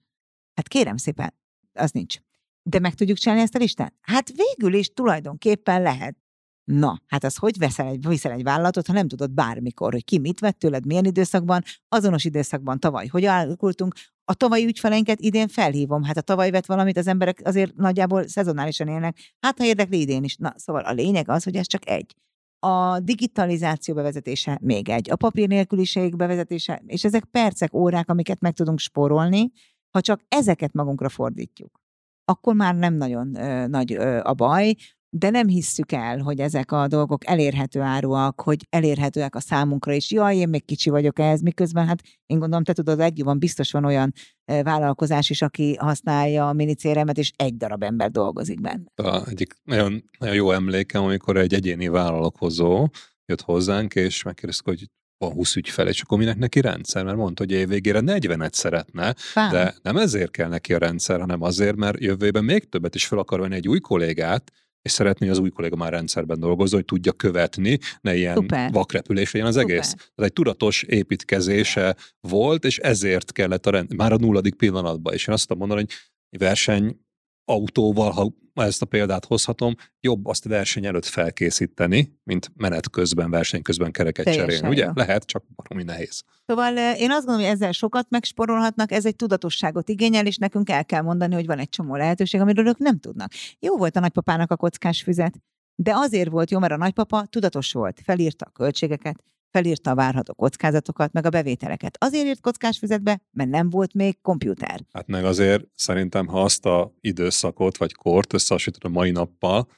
Hát 0.54 0.68
kérem 0.68 0.96
szépen, 0.96 1.34
az 1.72 1.90
nincs. 1.90 2.18
De 2.62 2.78
meg 2.78 2.94
tudjuk 2.94 3.18
csinálni 3.18 3.42
ezt 3.42 3.54
a 3.54 3.58
listát? 3.58 3.94
Hát 4.00 4.32
végül 4.36 4.74
is 4.74 4.88
tulajdonképpen 4.88 5.82
lehet. 5.82 6.16
Na, 6.64 7.00
hát 7.06 7.24
az 7.24 7.36
hogy 7.36 7.58
veszel 7.58 7.86
egy, 7.86 8.06
viszel 8.06 8.32
egy 8.32 8.42
vállalatot, 8.42 8.86
ha 8.86 8.92
nem 8.92 9.08
tudod 9.08 9.30
bármikor, 9.30 9.92
hogy 9.92 10.04
ki 10.04 10.18
mit 10.18 10.40
vett 10.40 10.58
tőled, 10.58 10.86
milyen 10.86 11.04
időszakban, 11.04 11.62
azonos 11.88 12.24
időszakban 12.24 12.78
tavaly, 12.78 13.06
hogy 13.06 13.24
alakultunk, 13.24 13.94
a 14.24 14.34
tavalyi 14.34 14.66
ügyfeleinket 14.66 15.20
idén 15.20 15.48
felhívom. 15.48 16.02
Hát 16.02 16.16
a 16.16 16.20
tavaly 16.20 16.50
vett 16.50 16.66
valamit, 16.66 16.96
az 16.96 17.06
emberek 17.06 17.40
azért 17.44 17.74
nagyjából 17.74 18.28
szezonálisan 18.28 18.88
élnek. 18.88 19.16
Hát 19.40 19.58
ha 19.58 19.64
érdekli 19.64 20.00
idén 20.00 20.24
is. 20.24 20.36
Na, 20.36 20.52
szóval 20.56 20.82
a 20.82 20.92
lényeg 20.92 21.28
az, 21.28 21.44
hogy 21.44 21.56
ez 21.56 21.66
csak 21.66 21.88
egy. 21.88 22.14
A 22.58 23.00
digitalizáció 23.00 23.94
bevezetése 23.94 24.58
még 24.62 24.88
egy. 24.88 25.10
A 25.10 25.16
papír 25.16 25.48
nélküliség 25.48 26.16
bevezetése, 26.16 26.82
és 26.86 27.04
ezek 27.04 27.24
percek, 27.24 27.74
órák, 27.74 28.08
amiket 28.08 28.40
meg 28.40 28.52
tudunk 28.52 28.78
spórolni, 28.78 29.52
ha 29.90 30.00
csak 30.00 30.20
ezeket 30.28 30.72
magunkra 30.72 31.08
fordítjuk 31.08 31.81
akkor 32.24 32.54
már 32.54 32.74
nem 32.74 32.94
nagyon 32.94 33.36
ö, 33.36 33.66
nagy 33.66 33.92
ö, 33.92 34.20
a 34.22 34.32
baj, 34.32 34.74
de 35.14 35.30
nem 35.30 35.48
hisszük 35.48 35.92
el, 35.92 36.18
hogy 36.18 36.40
ezek 36.40 36.72
a 36.72 36.88
dolgok 36.88 37.26
elérhető 37.26 37.80
áruak, 37.80 38.40
hogy 38.40 38.66
elérhetőek 38.70 39.34
a 39.34 39.40
számunkra 39.40 39.92
is. 39.92 40.10
Jaj, 40.10 40.36
én 40.36 40.48
még 40.48 40.64
kicsi 40.64 40.90
vagyok 40.90 41.18
ehhez, 41.18 41.40
miközben 41.40 41.86
hát 41.86 42.02
én 42.26 42.38
gondolom, 42.38 42.64
te 42.64 42.72
tudod, 42.72 42.98
legjobban 42.98 43.38
biztos 43.38 43.72
van 43.72 43.84
olyan 43.84 44.12
vállalkozás 44.44 45.30
is, 45.30 45.42
aki 45.42 45.76
használja 45.76 46.48
a 46.48 46.52
minicéremet, 46.52 47.18
és 47.18 47.32
egy 47.36 47.56
darab 47.56 47.82
ember 47.82 48.10
dolgozik 48.10 48.60
benne. 48.60 48.84
A 48.94 49.28
egyik 49.28 49.54
nagyon, 49.64 50.04
nagyon 50.18 50.34
jó 50.34 50.50
emlékem, 50.50 51.02
amikor 51.02 51.36
egy 51.36 51.54
egyéni 51.54 51.88
vállalkozó 51.88 52.88
jött 53.26 53.40
hozzánk, 53.40 53.94
és 53.94 54.22
megkérdeztük, 54.22 54.66
hogy 54.66 54.86
van 55.22 55.32
20 55.32 55.56
ügyfel, 55.56 55.88
és 55.88 56.00
akkor 56.00 56.18
minek 56.18 56.38
neki 56.38 56.60
rendszer? 56.60 57.04
Mert 57.04 57.16
mondta, 57.16 57.42
hogy 57.42 57.52
évvégére 57.52 58.00
40-et 58.02 58.52
szeretne, 58.52 59.14
Fán. 59.16 59.50
de 59.50 59.74
nem 59.82 59.96
ezért 59.96 60.30
kell 60.30 60.48
neki 60.48 60.74
a 60.74 60.78
rendszer, 60.78 61.20
hanem 61.20 61.42
azért, 61.42 61.76
mert 61.76 62.00
jövőben 62.00 62.44
még 62.44 62.68
többet 62.68 62.94
is 62.94 63.06
fel 63.06 63.18
akar 63.18 63.40
venni 63.40 63.54
egy 63.54 63.68
új 63.68 63.80
kollégát, 63.80 64.52
és 64.82 64.92
szeretné, 64.92 65.26
hogy 65.26 65.36
az 65.36 65.42
új 65.42 65.50
kolléga 65.50 65.76
már 65.76 65.92
rendszerben 65.92 66.40
dolgozzon, 66.40 66.78
hogy 66.78 66.84
tudja 66.84 67.12
követni, 67.12 67.78
ne 68.00 68.14
ilyen 68.14 68.34
Super. 68.34 68.72
vakrepülés 68.72 69.32
legyen 69.32 69.48
az 69.48 69.54
Super. 69.54 69.70
egész. 69.70 69.94
Ez 70.14 70.24
egy 70.24 70.32
tudatos 70.32 70.82
építkezése 70.82 71.96
volt, 72.20 72.64
és 72.64 72.78
ezért 72.78 73.32
kellett 73.32 73.66
a 73.66 73.70
rend, 73.70 73.94
már 73.94 74.12
a 74.12 74.16
nulladik 74.16 74.54
pillanatban. 74.54 75.12
És 75.12 75.26
én 75.26 75.34
azt 75.34 75.46
tudom 75.46 75.68
mondani, 75.68 75.86
hogy 76.30 76.38
verseny 76.38 77.00
autóval, 77.44 78.10
ha 78.10 78.32
ezt 78.54 78.82
a 78.82 78.86
példát 78.86 79.24
hozhatom, 79.24 79.74
jobb 80.00 80.26
azt 80.26 80.44
verseny 80.44 80.86
előtt 80.86 81.04
felkészíteni, 81.04 82.18
mint 82.24 82.52
menet 82.54 82.90
közben, 82.90 83.30
verseny 83.30 83.62
közben 83.62 83.90
kereket 83.90 84.24
Teljesen 84.24 84.48
cserélni. 84.48 84.74
Ugye? 84.74 84.84
Jó. 84.84 84.90
Lehet, 84.94 85.24
csak 85.24 85.44
baromi 85.54 85.82
nehéz. 85.82 86.22
Szóval 86.46 86.78
eh, 86.78 87.00
én 87.00 87.10
azt 87.10 87.26
gondolom, 87.26 87.40
hogy 87.40 87.54
ezzel 87.54 87.72
sokat 87.72 88.06
megsporolhatnak, 88.10 88.92
ez 88.92 89.06
egy 89.06 89.16
tudatosságot 89.16 89.88
igényel, 89.88 90.26
és 90.26 90.36
nekünk 90.36 90.70
el 90.70 90.84
kell 90.84 91.02
mondani, 91.02 91.34
hogy 91.34 91.46
van 91.46 91.58
egy 91.58 91.68
csomó 91.68 91.96
lehetőség, 91.96 92.40
amiről 92.40 92.66
ők 92.66 92.78
nem 92.78 92.98
tudnak. 92.98 93.32
Jó 93.58 93.76
volt 93.76 93.96
a 93.96 94.00
nagypapának 94.00 94.50
a 94.50 94.56
kockás 94.56 95.02
füzet, 95.02 95.34
de 95.74 95.92
azért 95.94 96.30
volt 96.30 96.50
jó, 96.50 96.58
mert 96.58 96.72
a 96.72 96.76
nagypapa 96.76 97.26
tudatos 97.26 97.72
volt, 97.72 98.00
felírta 98.04 98.46
a 98.48 98.50
költségeket, 98.50 99.24
felírta 99.52 99.90
a 99.90 99.94
várható 99.94 100.34
kockázatokat, 100.34 101.12
meg 101.12 101.26
a 101.26 101.30
bevételeket. 101.30 101.96
Azért 102.00 102.26
írt 102.26 102.40
kockás 102.40 102.78
füzetbe, 102.78 103.20
mert 103.30 103.50
nem 103.50 103.70
volt 103.70 103.94
még 103.94 104.20
komputer. 104.20 104.80
Hát 104.92 105.06
meg 105.06 105.24
azért 105.24 105.64
szerintem, 105.74 106.26
ha 106.26 106.42
azt 106.42 106.66
a 106.66 106.94
időszakot 107.00 107.76
vagy 107.76 107.94
kort 107.94 108.32
összehasonlítod 108.32 108.90
a 108.90 108.94
mai 108.94 109.10
nappal, 109.10 109.68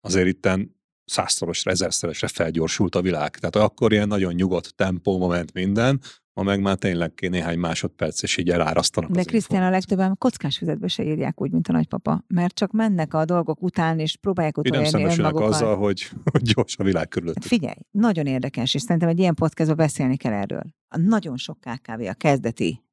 azért 0.00 0.26
itten 0.26 0.76
százszorosra, 1.04 1.70
ezerszeresre 1.70 2.28
felgyorsult 2.28 2.94
a 2.94 3.02
világ. 3.02 3.36
Tehát 3.36 3.56
akkor 3.56 3.92
ilyen 3.92 4.08
nagyon 4.08 4.34
nyugodt 4.34 4.74
tempóma 4.74 5.26
ment 5.26 5.52
minden, 5.52 6.00
ma 6.34 6.42
meg 6.42 6.60
már 6.60 6.76
tényleg 6.76 7.28
néhány 7.30 7.58
másodperc, 7.58 8.22
és 8.22 8.36
így 8.36 8.50
elárasztanak. 8.50 9.10
De 9.10 9.22
Krisztián 9.22 9.62
a 9.62 9.70
legtöbben 9.70 10.18
kockás 10.18 10.58
füzetbe 10.58 10.88
se 10.88 11.04
írják 11.04 11.40
úgy, 11.40 11.50
mint 11.50 11.68
a 11.68 11.72
nagypapa, 11.72 12.24
mert 12.26 12.54
csak 12.54 12.72
mennek 12.72 13.14
a 13.14 13.24
dolgok 13.24 13.62
után, 13.62 13.98
és 13.98 14.16
próbálják 14.16 14.58
utolérni 14.58 15.04
önmagukat. 15.04 15.48
azzal, 15.48 15.76
hogy, 15.76 16.10
hogy 16.32 16.42
gyors 16.42 16.76
a 16.78 16.84
világ 16.84 17.08
körülöttük. 17.08 17.42
Figyelj, 17.42 17.76
nagyon 17.90 18.26
érdekes, 18.26 18.74
és 18.74 18.82
szerintem 18.82 19.08
egy 19.08 19.18
ilyen 19.18 19.34
podcastban 19.34 19.76
beszélni 19.76 20.16
kell 20.16 20.32
erről. 20.32 20.62
A 20.88 20.98
nagyon 20.98 21.36
sok 21.36 21.58
KKV 21.60 22.00
a 22.00 22.12
kezdeti 22.12 22.84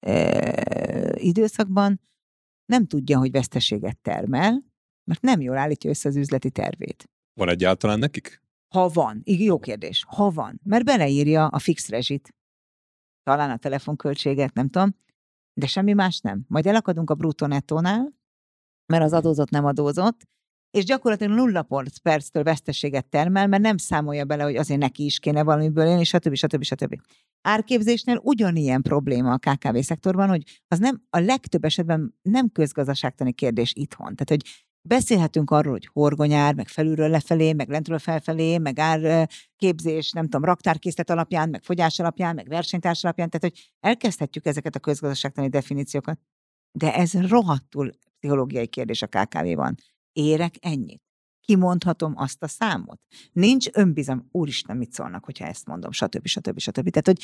e, 0.00 1.14
időszakban 1.14 2.00
nem 2.66 2.86
tudja, 2.86 3.18
hogy 3.18 3.30
veszteséget 3.30 3.98
termel, 3.98 4.64
mert 5.04 5.20
nem 5.20 5.40
jól 5.40 5.56
állítja 5.56 5.90
össze 5.90 6.08
az 6.08 6.16
üzleti 6.16 6.50
tervét. 6.50 7.10
Van 7.34 7.48
egyáltalán 7.48 7.98
nekik? 7.98 8.42
Ha 8.74 8.88
van, 8.88 9.20
igen, 9.24 9.46
jó 9.46 9.58
kérdés, 9.58 10.04
ha 10.08 10.30
van, 10.30 10.60
mert 10.64 10.84
beleírja 10.84 11.46
a 11.46 11.58
fix 11.58 11.88
rezsit, 11.88 12.34
talán 13.28 13.50
a 13.50 13.56
telefonköltséget, 13.56 14.54
nem 14.54 14.68
tudom, 14.68 14.94
de 15.54 15.66
semmi 15.66 15.92
más 15.92 16.20
nem. 16.20 16.44
Majd 16.48 16.66
elakadunk 16.66 17.10
a 17.10 17.14
bruttó 17.14 17.46
nettónál, 17.46 18.12
mert 18.86 19.04
az 19.04 19.12
adózott 19.12 19.50
nem 19.50 19.64
adózott, 19.64 20.20
és 20.70 20.84
gyakorlatilag 20.84 21.36
nulla 21.36 21.68
perctől 22.02 22.42
veszteséget 22.42 23.06
termel, 23.06 23.46
mert 23.46 23.62
nem 23.62 23.76
számolja 23.76 24.24
bele, 24.24 24.42
hogy 24.42 24.56
azért 24.56 24.80
neki 24.80 25.04
is 25.04 25.18
kéne 25.18 25.42
valamiből 25.42 25.86
élni, 25.86 26.04
stb. 26.04 26.34
stb. 26.34 26.62
stb. 26.62 27.00
Árképzésnél 27.42 28.20
ugyanilyen 28.22 28.82
probléma 28.82 29.32
a 29.32 29.38
KKV 29.38 29.78
szektorban, 29.78 30.28
hogy 30.28 30.62
az 30.68 30.78
nem 30.78 31.02
a 31.10 31.18
legtöbb 31.18 31.64
esetben 31.64 32.14
nem 32.22 32.48
közgazdaságtani 32.52 33.32
kérdés 33.32 33.72
itthon. 33.74 34.14
Tehát, 34.16 34.28
hogy 34.28 34.67
beszélhetünk 34.88 35.50
arról, 35.50 35.72
hogy 35.72 35.88
horgonyár, 35.92 36.54
meg 36.54 36.68
felülről 36.68 37.08
lefelé, 37.08 37.52
meg 37.52 37.68
lentről 37.68 37.98
felfelé, 37.98 38.58
meg 38.58 38.78
árképzés, 38.78 40.10
nem 40.10 40.24
tudom, 40.24 40.44
raktárkészlet 40.44 41.10
alapján, 41.10 41.48
meg 41.48 41.62
fogyás 41.62 41.98
alapján, 41.98 42.34
meg 42.34 42.48
versenytárs 42.48 43.04
alapján, 43.04 43.30
tehát 43.30 43.54
hogy 43.54 43.72
elkezdhetjük 43.80 44.46
ezeket 44.46 44.76
a 44.76 44.80
közgazdaságtani 44.80 45.48
definíciókat. 45.48 46.18
De 46.72 46.94
ez 46.94 47.28
rohadtul 47.28 47.90
pszichológiai 48.18 48.66
kérdés 48.66 49.02
a 49.02 49.06
KKV-ban 49.06 49.74
érek 50.12 50.54
ennyit. 50.60 51.02
Kimondhatom 51.40 52.12
azt 52.16 52.42
a 52.42 52.48
számot. 52.48 53.00
Nincs 53.32 53.66
önbizalom. 53.72 54.28
Úristen, 54.30 54.76
mit 54.76 54.92
szólnak, 54.92 55.24
hogyha 55.24 55.46
ezt 55.46 55.66
mondom, 55.66 55.92
stb. 55.92 56.26
stb. 56.26 56.58
stb. 56.58 56.90
Tehát, 56.90 57.06
hogy 57.06 57.22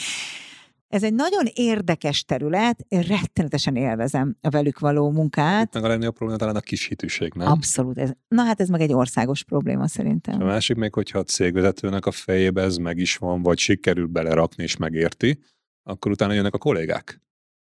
ez 0.95 1.03
egy 1.03 1.15
nagyon 1.15 1.47
érdekes 1.55 2.25
terület, 2.25 2.85
én 2.89 3.01
rettenetesen 3.01 3.77
élvezem 3.77 4.37
a 4.41 4.49
velük 4.49 4.79
való 4.79 5.11
munkát. 5.11 5.67
Itt 5.67 5.75
meg 5.75 5.85
a 5.85 5.89
legnagyobb 5.89 6.15
probléma 6.15 6.41
talán 6.41 6.57
a 6.57 6.61
kis 6.61 6.87
hitűség, 6.87 7.33
nem? 7.35 7.49
Abszolút. 7.49 7.99
Ez, 7.99 8.11
na 8.29 8.43
hát 8.43 8.61
ez 8.61 8.69
meg 8.69 8.81
egy 8.81 8.93
országos 8.93 9.45
probléma 9.45 9.89
szerintem. 9.89 10.41
A 10.41 10.45
másik 10.45 10.77
még, 10.77 10.95
hogyha 10.95 11.19
a 11.19 11.23
cégvezetőnek 11.23 12.07
a 12.07 12.11
fejébe 12.11 12.63
ez 12.63 12.77
meg 12.77 12.99
is 12.99 13.17
van, 13.17 13.43
vagy 13.43 13.59
sikerül 13.59 14.07
belerakni 14.07 14.63
és 14.63 14.77
megérti, 14.77 15.39
akkor 15.83 16.11
utána 16.11 16.33
jönnek 16.33 16.55
a 16.55 16.59
kollégák, 16.59 17.21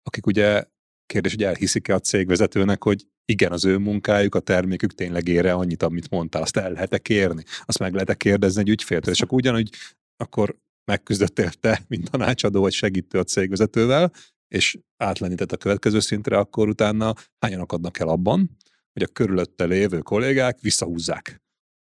akik 0.04 0.26
ugye 0.26 0.64
kérdés, 1.06 1.32
hogy 1.32 1.44
elhiszik-e 1.44 1.94
a 1.94 2.00
cégvezetőnek, 2.00 2.84
hogy 2.84 3.06
igen, 3.26 3.52
az 3.52 3.66
ő 3.66 3.78
munkájuk, 3.78 4.36
a 4.36 4.40
termékük 4.40 4.94
tényleg 4.94 5.28
ére 5.28 5.54
annyit, 5.54 5.84
amit 5.84 6.10
mondtál, 6.10 6.42
azt 6.42 6.58
el 6.58 6.72
lehet-e 6.72 6.98
kérni, 6.98 7.44
azt 7.66 7.80
meg 7.80 7.94
lehet-e 7.94 8.14
kérdezni 8.14 8.62
egy 8.62 8.70
ügyféltől, 8.70 9.14
és 9.14 9.22
akkor 9.22 9.38
ugyanúgy 9.38 9.70
akkor 10.18 10.56
megküzdöttél 10.86 11.50
te, 11.50 11.82
mint 11.88 12.10
tanácsadó 12.10 12.62
vagy 12.62 12.74
segítő 12.74 13.20
a 13.20 13.24
cégvezetővel, 13.24 14.12
és 14.48 14.80
átlenített 14.98 15.52
a 15.52 15.58
következő 15.58 16.00
szintre, 16.00 16.38
akkor 16.38 16.68
utána 16.68 17.14
hányan 17.40 17.60
akadnak 17.60 18.00
el 18.00 18.08
abban, 18.08 18.58
hogy 18.94 19.04
a 19.04 19.08
körülötte 19.14 19.66
lévő 19.66 20.00
kollégák 20.00 20.60
visszahúzzák. 20.60 21.42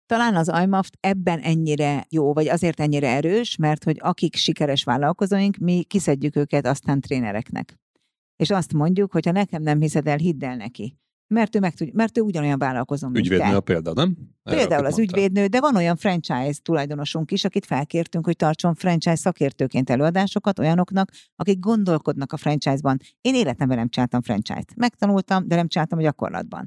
Talán 0.06 0.36
az 0.36 0.52
IMAFT 0.62 0.96
ebben 1.00 1.40
ennyire 1.40 2.06
jó, 2.10 2.32
vagy 2.32 2.48
azért 2.48 2.80
ennyire 2.80 3.08
erős, 3.08 3.56
mert 3.56 3.84
hogy 3.84 3.96
akik 4.00 4.36
sikeres 4.36 4.84
vállalkozóink, 4.84 5.56
mi 5.56 5.82
kiszedjük 5.82 6.36
őket 6.36 6.66
aztán 6.66 7.00
trénereknek. 7.00 7.74
És 8.36 8.50
azt 8.50 8.72
mondjuk, 8.72 9.12
hogy 9.12 9.26
ha 9.26 9.32
nekem 9.32 9.62
nem 9.62 9.80
hiszed 9.80 10.06
el, 10.06 10.16
hidd 10.16 10.44
el 10.44 10.56
neki 10.56 10.98
mert 11.28 11.56
ő, 11.56 11.58
meg 11.58 11.74
tud, 11.74 11.94
mert 11.94 12.18
ő 12.18 12.20
ugyanolyan 12.20 12.58
vállalkozom, 12.58 13.10
mint 13.10 13.24
Ügyvédnő 13.24 13.50
te. 13.50 13.56
a 13.56 13.60
példa, 13.60 13.92
nem? 13.92 14.16
Erre 14.42 14.56
Például 14.56 14.86
az 14.86 14.96
mondtál. 14.96 15.18
ügyvédnő, 15.18 15.46
de 15.46 15.60
van 15.60 15.76
olyan 15.76 15.96
franchise 15.96 16.60
tulajdonosunk 16.62 17.30
is, 17.30 17.44
akit 17.44 17.66
felkértünk, 17.66 18.24
hogy 18.24 18.36
tartson 18.36 18.74
franchise 18.74 19.16
szakértőként 19.16 19.90
előadásokat 19.90 20.58
olyanoknak, 20.58 21.10
akik 21.36 21.58
gondolkodnak 21.58 22.32
a 22.32 22.36
franchise-ban. 22.36 22.96
Én 23.20 23.34
életemben 23.34 23.76
nem 23.76 23.88
csináltam 23.88 24.22
franchise-t. 24.22 24.76
Megtanultam, 24.76 25.48
de 25.48 25.56
nem 25.56 25.68
csináltam 25.68 25.98
a 25.98 26.02
gyakorlatban 26.02 26.64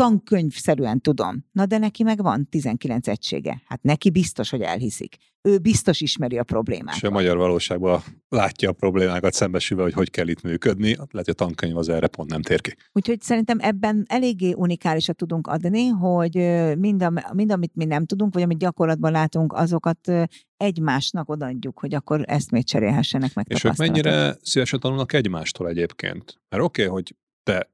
tankönyvszerűen 0.00 1.00
tudom. 1.00 1.44
Na 1.52 1.66
de 1.66 1.78
neki 1.78 2.02
meg 2.02 2.22
van 2.22 2.48
19 2.48 3.08
egysége. 3.08 3.62
Hát 3.66 3.82
neki 3.82 4.10
biztos, 4.10 4.50
hogy 4.50 4.60
elhiszik. 4.60 5.16
Ő 5.42 5.58
biztos 5.58 6.00
ismeri 6.00 6.38
a 6.38 6.42
problémákat. 6.42 6.96
És 6.96 7.02
a 7.02 7.10
magyar 7.10 7.36
valóságban 7.36 8.02
látja 8.28 8.68
a 8.68 8.72
problémákat 8.72 9.32
szembesülve, 9.32 9.82
hogy 9.82 9.92
hogy 9.92 10.10
kell 10.10 10.28
itt 10.28 10.42
működni. 10.42 10.88
Lehet, 10.88 11.10
hogy 11.10 11.28
a 11.28 11.32
tankönyv 11.32 11.76
az 11.76 11.88
erre 11.88 12.06
pont 12.06 12.30
nem 12.30 12.42
tér 12.42 12.60
ki. 12.60 12.76
Úgyhogy 12.92 13.20
szerintem 13.20 13.58
ebben 13.60 14.04
eléggé 14.08 14.52
unikálisat 14.52 15.16
tudunk 15.16 15.46
adni, 15.46 15.86
hogy 15.86 16.34
mind, 16.78 17.02
a, 17.02 17.12
mind 17.32 17.52
amit 17.52 17.74
mi 17.74 17.84
nem 17.84 18.04
tudunk, 18.04 18.34
vagy 18.34 18.42
amit 18.42 18.58
gyakorlatban 18.58 19.12
látunk, 19.12 19.52
azokat 19.52 20.12
egymásnak 20.56 21.28
odaadjuk, 21.28 21.80
hogy 21.80 21.94
akkor 21.94 22.24
ezt 22.26 22.50
még 22.50 22.64
cserélhessenek 22.64 23.34
meg. 23.34 23.46
És 23.48 23.64
ők 23.64 23.76
mennyire 23.76 24.36
szívesen 24.42 24.80
tanulnak 24.80 25.12
egymástól 25.12 25.68
egyébként? 25.68 26.40
Mert 26.48 26.62
oké, 26.62 26.82
okay, 26.82 26.94
hogy 26.94 27.14
te 27.42 27.68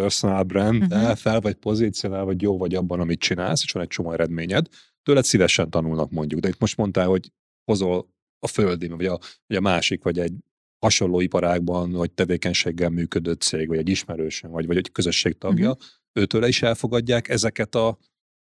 personal 0.00 0.42
brand, 0.42 0.82
uh-huh. 0.82 1.16
fel 1.16 1.40
vagy 1.40 1.54
pozícionál, 1.54 2.24
vagy 2.24 2.42
jó 2.42 2.58
vagy 2.58 2.74
abban, 2.74 3.00
amit 3.00 3.20
csinálsz, 3.20 3.62
és 3.62 3.72
van 3.72 3.82
egy 3.82 3.88
csomó 3.88 4.12
eredményed, 4.12 4.66
tőled 5.02 5.24
szívesen 5.24 5.70
tanulnak 5.70 6.10
mondjuk. 6.10 6.40
De 6.40 6.48
itt 6.48 6.58
most 6.58 6.76
mondtál, 6.76 7.06
hogy 7.06 7.32
hozol 7.64 8.08
a 8.38 8.46
földi, 8.46 8.88
vagy 8.88 9.06
a, 9.06 9.18
vagy 9.46 9.56
a 9.56 9.60
másik, 9.60 10.02
vagy 10.02 10.18
egy 10.18 10.32
hasonló 10.78 11.20
iparágban, 11.20 11.90
vagy 11.90 12.12
tevékenységgel 12.12 12.90
működő 12.90 13.32
cég, 13.32 13.68
vagy 13.68 13.78
egy 13.78 13.88
ismerősön, 13.88 14.50
vagy, 14.50 14.66
vagy 14.66 14.76
egy 14.76 14.92
közösség 14.92 15.38
tagja, 15.38 15.70
uh-huh. 15.70 15.86
őtőle 16.12 16.48
is 16.48 16.62
elfogadják 16.62 17.28
ezeket 17.28 17.74
a 17.74 17.98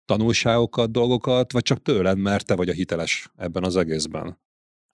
tanulságokat, 0.04 0.90
dolgokat, 0.90 1.52
vagy 1.52 1.62
csak 1.62 1.82
tőled, 1.82 2.18
mert 2.18 2.46
te 2.46 2.54
vagy 2.54 2.68
a 2.68 2.72
hiteles 2.72 3.30
ebben 3.36 3.64
az 3.64 3.76
egészben? 3.76 4.38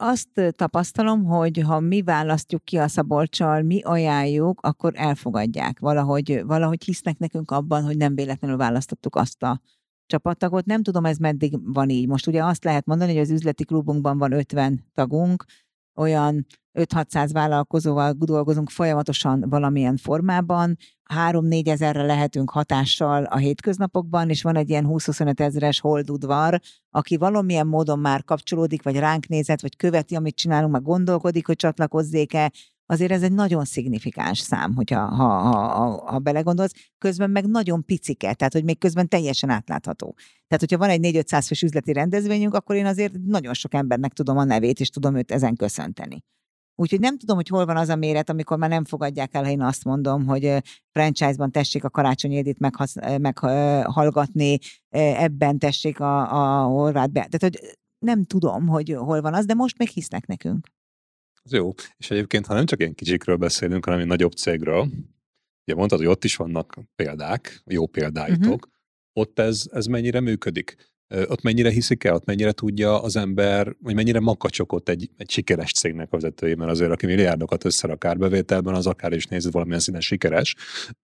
Azt 0.01 0.55
tapasztalom, 0.57 1.25
hogy 1.25 1.59
ha 1.59 1.81
mi 1.81 2.03
választjuk 2.03 2.65
ki 2.65 2.79
a 2.79 2.89
szabolcsal, 2.89 3.63
mi 3.63 3.81
ajánljuk, 3.81 4.61
akkor 4.61 4.93
elfogadják. 4.97 5.79
Valahogy, 5.79 6.43
valahogy 6.47 6.85
hisznek 6.85 7.19
nekünk 7.19 7.51
abban, 7.51 7.85
hogy 7.85 7.97
nem 7.97 8.15
véletlenül 8.15 8.57
választottuk 8.57 9.17
azt 9.17 9.43
a 9.43 9.61
csapattagot. 10.07 10.65
Nem 10.65 10.83
tudom, 10.83 11.05
ez 11.05 11.17
meddig 11.17 11.73
van 11.73 11.89
így. 11.89 12.09
Most 12.09 12.27
ugye 12.27 12.45
azt 12.45 12.65
lehet 12.65 12.87
mondani, 12.87 13.13
hogy 13.13 13.21
az 13.21 13.31
üzleti 13.31 13.65
klubunkban 13.65 14.19
van 14.19 14.33
50 14.33 14.85
tagunk, 14.95 15.45
olyan 15.99 16.47
5-600 16.79 17.29
vállalkozóval 17.33 18.13
dolgozunk 18.19 18.71
folyamatosan 18.71 19.45
valamilyen 19.49 19.97
formában, 19.97 20.77
3-4 21.15 21.69
ezerre 21.69 22.03
lehetünk 22.03 22.51
hatással 22.51 23.25
a 23.25 23.37
hétköznapokban, 23.37 24.29
és 24.31 24.43
van 24.43 24.57
egy 24.57 24.69
ilyen 24.69 24.87
20-25 24.89 25.41
ezeres 25.41 25.81
holdudvar, 25.81 26.61
aki 26.91 27.17
valamilyen 27.17 27.67
módon 27.67 27.99
már 27.99 28.25
kapcsolódik, 28.25 28.83
vagy 28.83 28.97
ránk 28.97 29.27
nézett, 29.27 29.61
vagy 29.61 29.77
követi, 29.77 30.15
amit 30.15 30.37
csinálunk, 30.37 30.73
meg 30.73 30.83
gondolkodik, 30.83 31.47
hogy 31.47 31.57
csatlakozzék-e, 31.57 32.53
azért 32.91 33.13
ez 33.13 33.23
egy 33.23 33.33
nagyon 33.33 33.65
szignifikáns 33.65 34.39
szám, 34.39 34.75
hogyha 34.75 35.01
ha, 35.01 35.29
ha, 35.29 35.69
ha, 35.69 36.11
ha 36.11 36.19
belegondolsz, 36.19 36.73
közben 36.99 37.31
meg 37.31 37.47
nagyon 37.47 37.85
picike, 37.85 38.35
tehát 38.35 38.53
hogy 38.53 38.65
még 38.65 38.79
közben 38.79 39.09
teljesen 39.09 39.51
átlátható. 39.51 40.15
Tehát, 40.47 40.61
hogyha 40.61 40.79
van 40.79 40.89
egy 40.89 41.25
4-500 41.27 41.45
fős 41.47 41.63
üzleti 41.63 41.93
rendezvényünk, 41.93 42.55
akkor 42.55 42.77
én 42.77 42.87
azért 42.87 43.13
nagyon 43.27 43.55
sok 43.55 43.75
embernek 43.75 44.13
tudom 44.13 44.37
a 44.37 44.45
nevét, 44.45 44.81
és 44.81 44.89
tudom 44.89 45.17
őt 45.17 45.31
ezen 45.31 45.57
köszönteni. 45.57 46.25
Úgyhogy 46.75 47.01
nem 47.01 47.19
tudom, 47.19 47.37
hogy 47.37 47.49
hol 47.49 47.67
van 47.67 47.77
az 47.77 47.89
a 47.89 47.97
méret, 47.97 48.31
amikor 48.31 48.59
már 48.59 48.71
nem 48.71 48.85
fogadják 48.85 49.35
el, 49.35 49.45
ha 49.45 49.51
én 49.51 49.63
azt 49.63 49.85
mondom, 49.85 50.27
hogy 50.27 50.63
franchise-ban 50.91 51.51
tessék 51.51 51.85
a 51.85 51.91
Karácsony 51.91 52.33
Édit 52.33 52.59
meghallgatni, 53.19 54.59
ebben 54.89 55.59
tessék 55.59 56.01
a, 56.01 56.63
a 56.63 56.67
horvát 56.67 57.13
be. 57.13 57.27
Tehát, 57.31 57.43
hogy 57.43 57.79
nem 57.99 58.25
tudom, 58.25 58.67
hogy 58.67 58.95
hol 58.99 59.21
van 59.21 59.35
az, 59.35 59.45
de 59.45 59.55
most 59.55 59.79
még 59.79 59.89
hisznek 59.89 60.27
nekünk. 60.27 60.67
Az 61.49 61.55
jó. 61.55 61.73
És 61.97 62.11
egyébként, 62.11 62.47
ha 62.47 62.55
nem 62.55 62.67
csak 62.67 62.79
ilyen 62.79 62.95
kicsikről 62.95 63.37
beszélünk, 63.37 63.85
hanem 63.85 64.01
egy 64.01 64.07
nagyobb 64.07 64.33
cégről, 64.33 64.89
ugye 65.67 65.77
mondtad, 65.77 65.99
hogy 65.99 66.09
ott 66.09 66.25
is 66.25 66.37
vannak 66.37 66.79
példák, 66.97 67.63
jó 67.67 67.87
példáitok, 67.87 68.43
uh-huh. 68.43 68.73
ott 69.13 69.39
ez, 69.39 69.65
ez 69.73 69.87
mennyire 69.87 70.21
működik? 70.21 70.77
ott 71.09 71.43
mennyire 71.43 71.71
hiszik 71.71 72.05
el, 72.05 72.15
ott 72.15 72.25
mennyire 72.25 72.53
tudja 72.53 73.03
az 73.03 73.17
ember, 73.17 73.77
vagy 73.83 73.95
mennyire 73.95 74.21
makacsokott 74.21 74.89
egy, 74.89 75.11
egy 75.17 75.31
sikeres 75.31 75.73
cégnek 75.73 76.07
a 76.07 76.11
vezetője, 76.11 76.57
mert 76.57 76.71
azért, 76.71 76.91
aki 76.91 77.07
milliárdokat 77.07 77.65
összerak 77.65 78.05
árbevételben, 78.05 78.75
az 78.75 78.87
akár 78.87 79.13
is 79.13 79.27
nézve 79.27 79.51
valamilyen 79.51 79.81
színen 79.81 80.01
sikeres, 80.01 80.57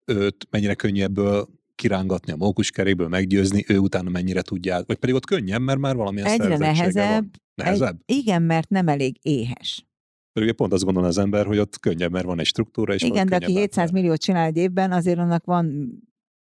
őt 0.05 0.47
mennyire 0.51 0.75
könnyű 0.75 1.03
ebből 1.03 1.49
kirángatni 1.75 2.33
a 2.33 2.37
mókuskerékből, 2.37 3.09
meggyőzni, 3.09 3.65
ő 3.69 3.79
utána 3.79 4.11
mennyire 4.11 4.43
tudja, 4.43 4.83
vagy 4.87 4.97
pedig 4.97 5.15
ott 5.15 5.27
könnyen, 5.27 5.63
mert 5.63 5.79
már 5.79 5.97
valamilyen 5.97 6.29
Egyre 6.29 6.57
nehezebb. 6.57 7.21
Van. 7.21 7.31
Nehezebb? 7.55 8.01
Egy, 8.05 8.17
igen, 8.17 8.43
mert 8.43 8.69
nem 8.69 8.89
elég 8.89 9.19
éhes. 9.23 9.87
Pedig 10.33 10.53
pont 10.53 10.73
azt 10.73 10.85
gondolom 10.85 11.09
az 11.09 11.19
ember, 11.19 11.47
hogy 11.47 11.59
ott 11.59 11.79
könnyebb, 11.79 12.13
mert 12.13 12.25
van 12.25 12.41
egy 12.41 12.47
struktúra. 12.47 12.95
És 12.95 13.03
Igen, 13.03 13.27
de 13.27 13.37
aki 13.37 13.53
700 13.53 13.91
milliót 13.91 14.21
csinál 14.21 14.47
egy 14.47 14.57
évben, 14.57 14.93
azért 14.93 15.19
annak 15.19 15.45
van 15.45 15.91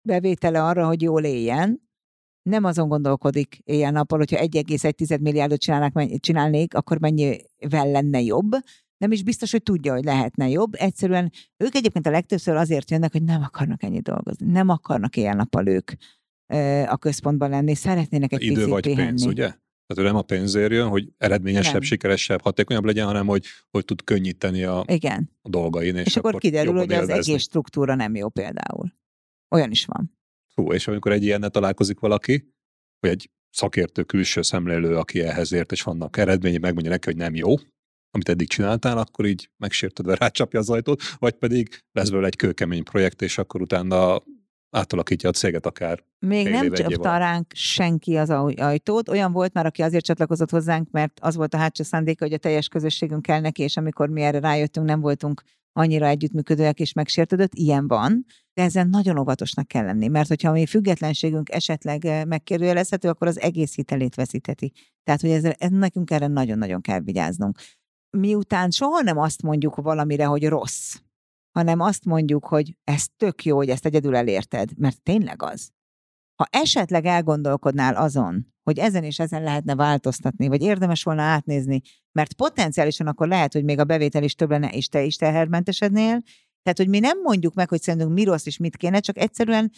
bevétele 0.08 0.64
arra, 0.64 0.86
hogy 0.86 1.02
jól 1.02 1.24
éljen, 1.24 1.82
nem 2.50 2.64
azon 2.64 2.88
gondolkodik 2.88 3.58
éjjel-nappal, 3.64 4.18
hogyha 4.18 4.36
1,1 4.38 5.20
milliárdot 5.20 5.60
csinálnak, 5.60 6.20
csinálnék, 6.20 6.74
akkor 6.74 6.98
mennyivel 6.98 7.90
lenne 7.90 8.20
jobb. 8.20 8.50
Nem 8.96 9.12
is 9.12 9.22
biztos, 9.22 9.50
hogy 9.50 9.62
tudja, 9.62 9.92
hogy 9.92 10.04
lehetne 10.04 10.48
jobb. 10.48 10.74
Egyszerűen 10.74 11.32
ők 11.56 11.74
egyébként 11.74 12.06
a 12.06 12.10
legtöbbször 12.10 12.56
azért 12.56 12.90
jönnek, 12.90 13.12
hogy 13.12 13.22
nem 13.22 13.42
akarnak 13.42 13.82
ennyi 13.82 14.00
dolgozni. 14.00 14.50
Nem 14.50 14.68
akarnak 14.68 15.16
éjjel-nappal 15.16 15.66
ők 15.66 15.90
a 16.86 16.96
központban 16.96 17.50
lenni. 17.50 17.74
Szeretnének 17.74 18.32
egy 18.32 18.42
Idő 18.42 18.66
vagy 18.66 18.82
pihenni. 18.82 19.06
pénz, 19.06 19.24
ugye? 19.26 19.54
Tehát 19.86 20.02
ő 20.02 20.06
nem 20.06 20.16
a 20.16 20.22
pénzért 20.22 20.72
jön, 20.72 20.88
hogy 20.88 21.12
eredményesebb, 21.18 21.72
nem. 21.72 21.82
sikeresebb, 21.82 22.40
hatékonyabb 22.40 22.84
legyen, 22.84 23.06
hanem 23.06 23.26
hogy, 23.26 23.46
hogy 23.70 23.84
tud 23.84 24.04
könnyíteni 24.04 24.62
a, 24.62 24.84
Igen. 24.86 25.30
a 25.42 25.48
dolgain. 25.48 25.96
És, 25.96 26.06
és 26.06 26.16
akkor, 26.16 26.30
akkor 26.30 26.40
kiderül, 26.40 26.72
hogy 26.72 26.90
élvezni. 26.90 27.12
az 27.12 27.28
egész 27.28 27.42
struktúra 27.42 27.94
nem 27.94 28.14
jó 28.14 28.28
például. 28.28 28.92
Olyan 29.54 29.70
is 29.70 29.84
van. 29.84 30.18
Hú, 30.54 30.72
és 30.72 30.86
amikor 30.88 31.12
egy 31.12 31.22
ilyennel 31.22 31.50
találkozik 31.50 32.00
valaki, 32.00 32.52
vagy 33.00 33.10
egy 33.10 33.30
szakértő 33.50 34.02
külső 34.02 34.42
szemlélő, 34.42 34.96
aki 34.96 35.20
ehhez 35.20 35.52
ért, 35.52 35.72
és 35.72 35.82
vannak 35.82 36.16
eredménye, 36.16 36.58
megmondja 36.58 36.90
neki, 36.90 37.06
hogy 37.06 37.16
nem 37.16 37.34
jó, 37.34 37.54
amit 38.10 38.28
eddig 38.28 38.48
csináltál, 38.48 38.98
akkor 38.98 39.26
így 39.26 39.50
megsértődve 39.56 40.14
rácsapja 40.20 40.58
az 40.58 40.70
ajtót, 40.70 41.02
vagy 41.18 41.34
pedig 41.34 41.68
lesz 41.92 42.08
belőle 42.08 42.26
egy 42.26 42.36
kőkemény 42.36 42.82
projekt, 42.82 43.22
és 43.22 43.38
akkor 43.38 43.60
utána 43.60 44.22
átalakítja 44.74 45.28
a 45.28 45.32
céget 45.32 45.66
akár. 45.66 46.04
Még 46.18 46.48
nem 46.48 46.72
csapta 46.72 47.16
ránk 47.16 47.46
senki 47.54 48.16
az 48.16 48.30
ajtót. 48.30 49.08
Olyan 49.08 49.32
volt 49.32 49.52
már, 49.52 49.66
aki 49.66 49.82
azért 49.82 50.04
csatlakozott 50.04 50.50
hozzánk, 50.50 50.90
mert 50.90 51.18
az 51.20 51.36
volt 51.36 51.54
a 51.54 51.56
hátsó 51.56 51.84
szándéka, 51.84 52.24
hogy 52.24 52.34
a 52.34 52.38
teljes 52.38 52.68
közösségünk 52.68 53.22
kell 53.22 53.40
neki, 53.40 53.62
és 53.62 53.76
amikor 53.76 54.08
mi 54.08 54.22
erre 54.22 54.38
rájöttünk, 54.38 54.86
nem 54.86 55.00
voltunk 55.00 55.42
annyira 55.72 56.06
együttműködőek 56.06 56.80
és 56.80 56.92
megsértődött, 56.92 57.54
ilyen 57.54 57.88
van, 57.88 58.24
de 58.54 58.62
ezen 58.62 58.88
nagyon 58.88 59.18
óvatosnak 59.18 59.68
kell 59.68 59.84
lenni, 59.84 60.08
mert 60.08 60.28
hogyha 60.28 60.48
a 60.48 60.52
mi 60.52 60.66
függetlenségünk 60.66 61.50
esetleg 61.50 62.04
eh, 62.04 62.24
megkérdőjelezhető, 62.24 63.08
akkor 63.08 63.26
az 63.26 63.40
egész 63.40 63.74
hitelét 63.74 64.14
veszítheti. 64.14 64.72
Tehát, 65.04 65.20
hogy 65.20 65.30
ezzel, 65.30 65.54
ez 65.58 65.70
nekünk 65.70 66.10
erre 66.10 66.26
nagyon-nagyon 66.26 66.80
kell 66.80 67.00
vigyáznunk. 67.00 67.58
Miután 68.10 68.70
soha 68.70 69.00
nem 69.00 69.18
azt 69.18 69.42
mondjuk 69.42 69.76
valamire, 69.76 70.24
hogy 70.24 70.48
rossz, 70.48 70.94
hanem 71.54 71.80
azt 71.80 72.04
mondjuk, 72.04 72.46
hogy 72.46 72.76
ez 72.84 73.06
tök 73.16 73.44
jó, 73.44 73.56
hogy 73.56 73.68
ezt 73.68 73.86
egyedül 73.86 74.16
elérted, 74.16 74.78
mert 74.78 75.02
tényleg 75.02 75.42
az. 75.42 75.70
Ha 76.34 76.46
esetleg 76.50 77.04
elgondolkodnál 77.04 77.96
azon, 77.96 78.46
hogy 78.62 78.78
ezen 78.78 79.04
és 79.04 79.18
ezen 79.18 79.42
lehetne 79.42 79.74
változtatni, 79.74 80.48
vagy 80.48 80.62
érdemes 80.62 81.02
volna 81.02 81.22
átnézni, 81.22 81.80
mert 82.12 82.34
potenciálisan 82.34 83.06
akkor 83.06 83.28
lehet, 83.28 83.52
hogy 83.52 83.64
még 83.64 83.78
a 83.78 83.84
bevétel 83.84 84.22
is 84.22 84.34
több 84.34 84.50
lenne, 84.50 84.68
és 84.70 84.88
te 84.88 85.02
is 85.02 85.16
tehermentesednél. 85.16 86.22
Tehát, 86.62 86.78
hogy 86.78 86.88
mi 86.88 86.98
nem 86.98 87.20
mondjuk 87.20 87.54
meg, 87.54 87.68
hogy 87.68 87.82
szerintünk 87.82 88.14
mi 88.14 88.24
rossz 88.24 88.46
és 88.46 88.56
mit 88.56 88.76
kéne, 88.76 89.00
csak 89.00 89.18
egyszerűen 89.18 89.70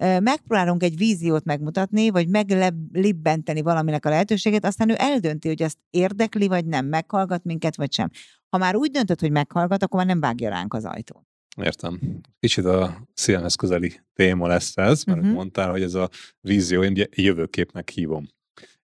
megpróbálunk 0.00 0.82
egy 0.82 0.96
víziót 0.96 1.44
megmutatni, 1.44 2.10
vagy 2.10 2.28
meglibbenteni 2.28 3.62
valaminek 3.62 4.04
a 4.04 4.08
lehetőségét, 4.08 4.64
aztán 4.64 4.90
ő 4.90 4.94
eldönti, 4.96 5.48
hogy 5.48 5.62
azt 5.62 5.78
érdekli, 5.90 6.48
vagy 6.48 6.66
nem, 6.66 6.86
meghallgat 6.86 7.44
minket, 7.44 7.76
vagy 7.76 7.92
sem. 7.92 8.10
Ha 8.48 8.58
már 8.58 8.76
úgy 8.76 8.90
döntött, 8.90 9.20
hogy 9.20 9.30
meghallgat, 9.30 9.82
akkor 9.82 9.98
már 9.98 10.08
nem 10.08 10.20
vágja 10.20 10.48
ránk 10.48 10.74
az 10.74 10.84
ajtót. 10.84 11.24
Értem. 11.56 12.20
Kicsit 12.38 12.64
a 12.64 13.08
szívemhez 13.14 13.54
közeli 13.54 14.00
téma 14.14 14.46
lesz 14.46 14.76
ez, 14.76 15.04
mert 15.04 15.18
uh-huh. 15.18 15.34
mondtál, 15.34 15.70
hogy 15.70 15.82
ez 15.82 15.94
a 15.94 16.08
vízió, 16.40 16.82
én 16.82 17.06
jövőképnek 17.10 17.88
hívom. 17.88 18.26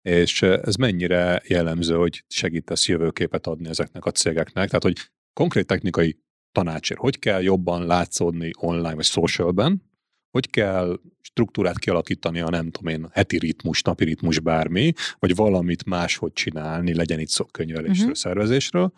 És 0.02 0.42
ez 0.42 0.76
mennyire 0.76 1.42
jellemző, 1.48 1.96
hogy 1.96 2.24
segítesz 2.28 2.88
jövőképet 2.88 3.48
adni 3.48 3.70
ezeknek 3.70 4.06
a 4.06 4.12
cégeknek? 4.12 4.68
Tehát, 4.68 4.84
hogy 4.84 4.98
konkrét 5.34 5.66
technikai 5.66 6.20
tanácsért, 6.52 7.00
hogy 7.00 7.20
kell 7.20 7.42
jobban 7.42 7.86
látszódni 7.86 8.52
online 8.58 8.96
vagy 8.96 9.06
socialben, 9.06 9.92
hogy 10.34 10.50
kell 10.50 11.00
struktúrát 11.22 11.80
kialakítani 11.80 12.40
a 12.40 12.50
nem 12.50 12.72
tudom 12.72 12.94
én, 12.94 13.10
heti 13.12 13.38
ritmus, 13.38 13.82
napi 13.82 14.04
ritmus, 14.04 14.40
bármi, 14.40 14.94
vagy 15.20 15.36
valamit 15.36 15.86
máshogy 15.86 16.34
csinálni, 16.34 16.94
legyen 16.94 17.20
itt 17.20 17.28
szó 17.28 17.46
könyvelésről, 17.46 17.98
uh-huh. 17.98 18.14
szervezésről, 18.14 18.94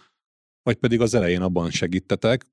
vagy 0.64 0.76
pedig 0.76 1.02
az 1.02 1.14
elején 1.14 1.42
abban 1.42 1.72
segítetek, 1.72 2.46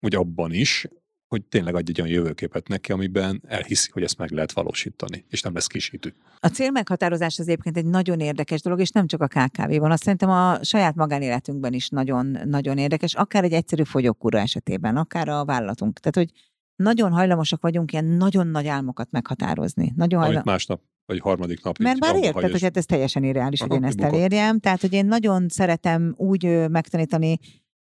hogy 0.00 0.14
abban 0.14 0.52
is, 0.52 0.86
hogy 1.26 1.44
tényleg 1.44 1.74
adj 1.74 1.90
egy 1.90 2.00
olyan 2.00 2.12
jövőképet 2.12 2.68
neki, 2.68 2.92
amiben 2.92 3.42
elhiszi, 3.46 3.90
hogy 3.92 4.02
ezt 4.02 4.18
meg 4.18 4.30
lehet 4.30 4.52
valósítani, 4.52 5.24
és 5.28 5.42
nem 5.42 5.54
lesz 5.54 5.66
kisítő. 5.66 6.14
A 6.38 6.48
célmeghatározás 6.48 7.38
az 7.38 7.48
egyébként 7.48 7.76
egy 7.76 7.86
nagyon 7.86 8.20
érdekes 8.20 8.60
dolog, 8.60 8.80
és 8.80 8.90
nem 8.90 9.06
csak 9.06 9.22
a 9.22 9.26
KKV-ban, 9.26 9.90
azt 9.90 10.02
szerintem 10.02 10.30
a 10.30 10.64
saját 10.64 10.94
magánéletünkben 10.94 11.72
is 11.72 11.88
nagyon, 11.88 12.38
nagyon 12.44 12.78
érdekes, 12.78 13.14
akár 13.14 13.44
egy 13.44 13.52
egyszerű 13.52 13.82
fogyókúra 13.82 14.38
esetében, 14.38 14.96
akár 14.96 15.28
a 15.28 15.44
vállalatunk. 15.44 15.98
Tehát, 15.98 16.16
hogy 16.16 16.30
nagyon 16.76 17.12
hajlamosak 17.12 17.62
vagyunk 17.62 17.92
ilyen 17.92 18.04
nagyon 18.04 18.46
nagy 18.46 18.66
álmokat 18.66 19.10
meghatározni. 19.10 19.92
Nagyon 19.96 20.18
hajlam... 20.18 20.36
Amit 20.36 20.46
másnap 20.46 20.82
vagy 21.06 21.20
harmadik 21.20 21.64
nap. 21.64 21.78
Mert 21.78 21.98
már 21.98 22.16
érted, 22.16 22.50
hogy 22.50 22.62
hát 22.62 22.76
ez 22.76 22.84
teljesen 22.84 23.24
irreális, 23.24 23.60
hogy 23.60 23.72
én 23.72 23.84
ezt 23.84 24.00
elérjem. 24.00 24.60
Tehát, 24.60 24.80
hogy 24.80 24.92
én 24.92 25.06
nagyon 25.06 25.48
szeretem 25.48 26.14
úgy 26.16 26.68
megtanítani 26.68 27.38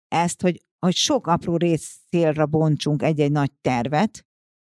ezt, 0.08 0.42
hogy 0.42 0.64
hogy 0.80 0.96
sok 0.96 1.28
apró 1.28 1.58
részszélre 1.58 2.46
bontsunk 2.46 3.04
egy-egy 3.04 3.32
nagy 3.32 3.52
tervet, 3.62 4.26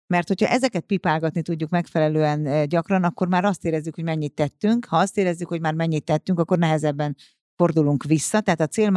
mert 0.06 0.28
hogyha 0.28 0.46
ezeket 0.46 0.84
pipálgatni 0.84 1.42
tudjuk 1.42 1.70
megfelelően 1.70 2.68
gyakran, 2.68 3.04
akkor 3.04 3.28
már 3.28 3.44
azt 3.44 3.64
érezzük, 3.64 3.94
hogy 3.94 4.04
mennyit 4.04 4.34
tettünk. 4.34 4.84
Ha 4.84 4.96
azt 4.96 5.18
érezzük, 5.18 5.48
hogy 5.48 5.60
már 5.60 5.74
mennyit 5.74 6.04
tettünk, 6.04 6.38
akkor 6.38 6.58
nehezebben 6.58 7.16
fordulunk 7.54 8.04
vissza. 8.04 8.40
Tehát 8.40 8.60
a 8.60 8.66
cél 8.66 8.90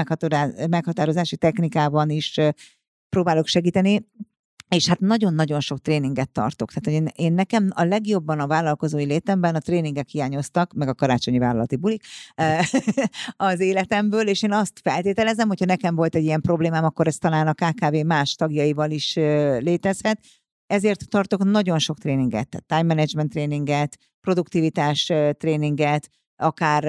meghatározási 0.69 1.37
technikában 1.37 2.09
is 2.09 2.39
próbálok 3.09 3.47
segíteni. 3.47 4.07
És 4.69 4.87
hát 4.87 4.99
nagyon-nagyon 4.99 5.59
sok 5.59 5.79
tréninget 5.79 6.31
tartok. 6.31 6.71
Tehát 6.73 6.99
én, 6.99 7.11
én 7.25 7.33
nekem 7.33 7.69
a 7.73 7.83
legjobban 7.83 8.39
a 8.39 8.47
vállalkozói 8.47 9.05
létemben 9.05 9.55
a 9.55 9.59
tréningek 9.59 10.07
hiányoztak, 10.07 10.73
meg 10.73 10.87
a 10.87 10.93
karácsonyi 10.93 11.37
vállalati 11.37 11.75
bulik 11.75 12.03
az 13.35 13.59
életemből, 13.59 14.27
és 14.27 14.43
én 14.43 14.51
azt 14.51 14.79
feltételezem, 14.83 15.47
hogyha 15.47 15.65
nekem 15.65 15.95
volt 15.95 16.15
egy 16.15 16.23
ilyen 16.23 16.41
problémám, 16.41 16.83
akkor 16.83 17.07
ez 17.07 17.15
talán 17.15 17.47
a 17.47 17.53
KKV 17.53 17.95
más 18.05 18.35
tagjaival 18.35 18.91
is 18.91 19.13
létezhet. 19.59 20.19
Ezért 20.67 21.09
tartok 21.09 21.43
nagyon 21.43 21.79
sok 21.79 21.97
tréninget, 21.97 22.49
tehát 22.49 22.65
time 22.65 22.93
management 22.95 23.31
tréninget, 23.31 23.97
produktivitás 24.21 25.11
tréninget, 25.37 26.09
akár 26.35 26.85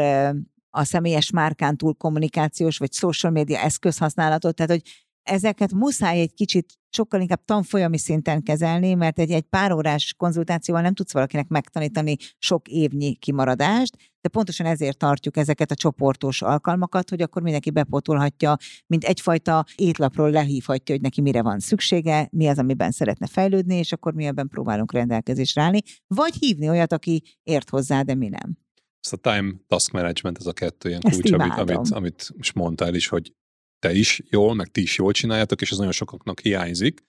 a 0.71 0.85
személyes 0.85 1.31
márkán 1.31 1.77
túl 1.77 1.95
kommunikációs 1.95 2.79
vagy 2.79 2.93
social 2.93 3.33
media 3.33 3.59
eszközhasználatot, 3.59 4.55
tehát 4.55 4.71
hogy 4.71 4.83
ezeket 5.23 5.73
muszáj 5.73 6.21
egy 6.21 6.35
kicsit 6.35 6.79
sokkal 6.91 7.21
inkább 7.21 7.45
tanfolyami 7.45 7.99
szinten 7.99 8.43
kezelni, 8.43 8.95
mert 8.95 9.19
egy, 9.19 9.31
egy 9.31 9.43
pár 9.43 9.73
órás 9.73 10.15
konzultációval 10.17 10.83
nem 10.83 10.95
tudsz 10.95 11.13
valakinek 11.13 11.49
megtanítani 11.49 12.17
sok 12.39 12.69
évnyi 12.69 13.15
kimaradást, 13.15 13.97
de 14.21 14.29
pontosan 14.29 14.67
ezért 14.67 14.99
tartjuk 14.99 15.37
ezeket 15.37 15.71
a 15.71 15.75
csoportos 15.75 16.43
alkalmakat, 16.43 17.11
hogy 17.11 17.23
akkor 17.23 17.43
mindenki 17.43 17.71
bepótolhatja, 17.71 18.57
mint 18.87 19.05
egyfajta 19.05 19.65
étlapról 19.75 20.31
lehívhatja, 20.31 20.95
hogy 20.95 21.05
neki 21.05 21.21
mire 21.21 21.43
van 21.43 21.59
szüksége, 21.59 22.29
mi 22.33 22.47
az, 22.47 22.59
amiben 22.59 22.91
szeretne 22.91 23.27
fejlődni, 23.27 23.77
és 23.77 23.93
akkor 23.93 24.15
mi 24.15 24.25
ebben 24.25 24.49
próbálunk 24.49 24.93
rendelkezésre 24.93 25.63
állni, 25.63 25.81
vagy 26.07 26.35
hívni 26.35 26.69
olyat, 26.69 26.93
aki 26.93 27.23
ért 27.43 27.71
hozzá, 27.71 28.03
de 28.03 28.15
mi 28.15 28.29
nem. 28.29 28.59
Ez 29.01 29.13
a 29.13 29.17
time 29.17 29.53
task 29.67 29.93
management, 29.93 30.39
ez 30.39 30.47
a 30.47 30.53
kettő 30.53 30.89
ilyen 30.89 31.01
kulcs, 31.01 31.33
amit, 31.33 31.53
amit, 31.53 31.91
amit 31.91 32.31
most 32.37 32.55
mondtál 32.55 32.95
is, 32.95 33.09
hogy 33.09 33.33
te 33.81 33.93
is 33.93 34.23
jól, 34.31 34.55
meg 34.55 34.69
ti 34.69 34.83
is 34.83 34.97
jól 34.97 35.13
csináljátok, 35.13 35.61
és 35.61 35.71
ez 35.71 35.77
nagyon 35.77 35.93
sokaknak 35.93 36.41
hiányzik. 36.41 37.05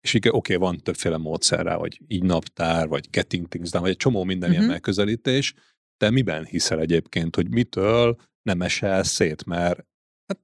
És 0.00 0.14
így 0.14 0.28
oké, 0.28 0.36
okay, 0.36 0.56
van 0.56 0.78
többféle 0.78 1.16
módszer 1.16 1.64
rá, 1.64 1.76
vagy 1.76 2.00
így 2.06 2.22
naptár, 2.22 2.88
vagy 2.88 3.10
getting 3.10 3.48
things 3.48 3.70
done, 3.70 3.84
vagy 3.84 3.92
egy 3.92 3.98
csomó 3.98 4.24
minden 4.24 4.38
uh-huh. 4.38 4.52
ilyen 4.52 4.64
mhm. 4.64 4.72
megközelítés. 4.72 5.54
Te 5.96 6.10
miben 6.10 6.44
hiszel 6.44 6.80
egyébként, 6.80 7.36
hogy 7.36 7.50
mitől 7.50 8.16
nem 8.42 8.62
esel 8.62 9.02
szét, 9.02 9.44
mert 9.44 9.86
hát 10.26 10.40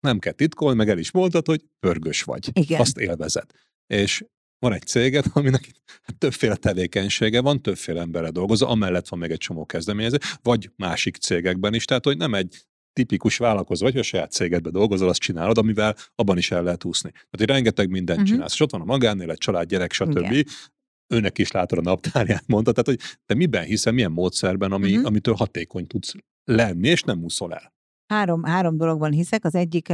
nem 0.00 0.18
kell 0.18 0.32
titkolni, 0.32 0.76
meg 0.76 0.88
el 0.88 0.98
is 0.98 1.10
mondtad, 1.10 1.46
hogy 1.46 1.64
pörgös 1.78 2.22
vagy. 2.22 2.50
Igen. 2.52 2.80
Azt 2.80 2.98
élvezed. 2.98 3.50
És 3.86 4.24
van 4.58 4.72
egy 4.72 4.86
céged, 4.86 5.24
aminek 5.32 5.70
többféle 6.18 6.56
tevékenysége 6.56 7.40
van, 7.40 7.62
többféle 7.62 8.00
emberre 8.00 8.30
dolgozza, 8.30 8.68
amellett 8.68 9.08
van 9.08 9.18
még 9.18 9.30
egy 9.30 9.38
csomó 9.38 9.66
kezdeményezés, 9.66 10.36
vagy 10.42 10.70
másik 10.76 11.16
cégekben 11.16 11.74
is, 11.74 11.84
tehát 11.84 12.04
hogy 12.04 12.16
nem 12.16 12.34
egy 12.34 12.66
tipikus 12.96 13.36
vállalkozó 13.36 13.84
vagy, 13.84 13.92
hogy 13.92 14.02
a 14.02 14.04
saját 14.04 14.30
cégedbe 14.30 14.70
dolgozol, 14.70 15.08
azt 15.08 15.20
csinálod, 15.20 15.58
amivel 15.58 15.96
abban 16.14 16.38
is 16.38 16.50
el 16.50 16.62
lehet 16.62 16.84
úszni. 16.84 17.10
Tehát, 17.10 17.28
hogy 17.30 17.46
rengeteg 17.46 17.90
mindent 17.90 18.18
uh-huh. 18.18 18.34
csinálsz. 18.34 18.52
És 18.52 18.60
ott 18.60 18.70
van 18.70 18.80
a 18.80 18.84
magánélet, 18.84 19.38
család, 19.38 19.68
gyerek, 19.68 19.92
stb. 19.92 20.16
Igen. 20.16 20.44
Önnek 21.06 21.38
is 21.38 21.50
látod 21.50 21.78
a 21.78 21.82
naptárját, 21.82 22.44
mondta. 22.54 22.72
Tehát, 22.72 23.00
hogy 23.00 23.18
te 23.26 23.34
miben 23.34 23.64
hiszel, 23.64 23.92
milyen 23.92 24.10
módszerben, 24.10 24.72
ami, 24.72 24.90
uh-huh. 24.90 25.06
amitől 25.06 25.34
hatékony 25.34 25.86
tudsz 25.86 26.12
lenni, 26.44 26.88
és 26.88 27.02
nem 27.02 27.18
muszol 27.18 27.54
el. 27.54 27.74
Három, 28.06 28.42
három 28.42 28.76
dologban 28.76 29.12
hiszek. 29.12 29.44
Az 29.44 29.54
egyik 29.54 29.88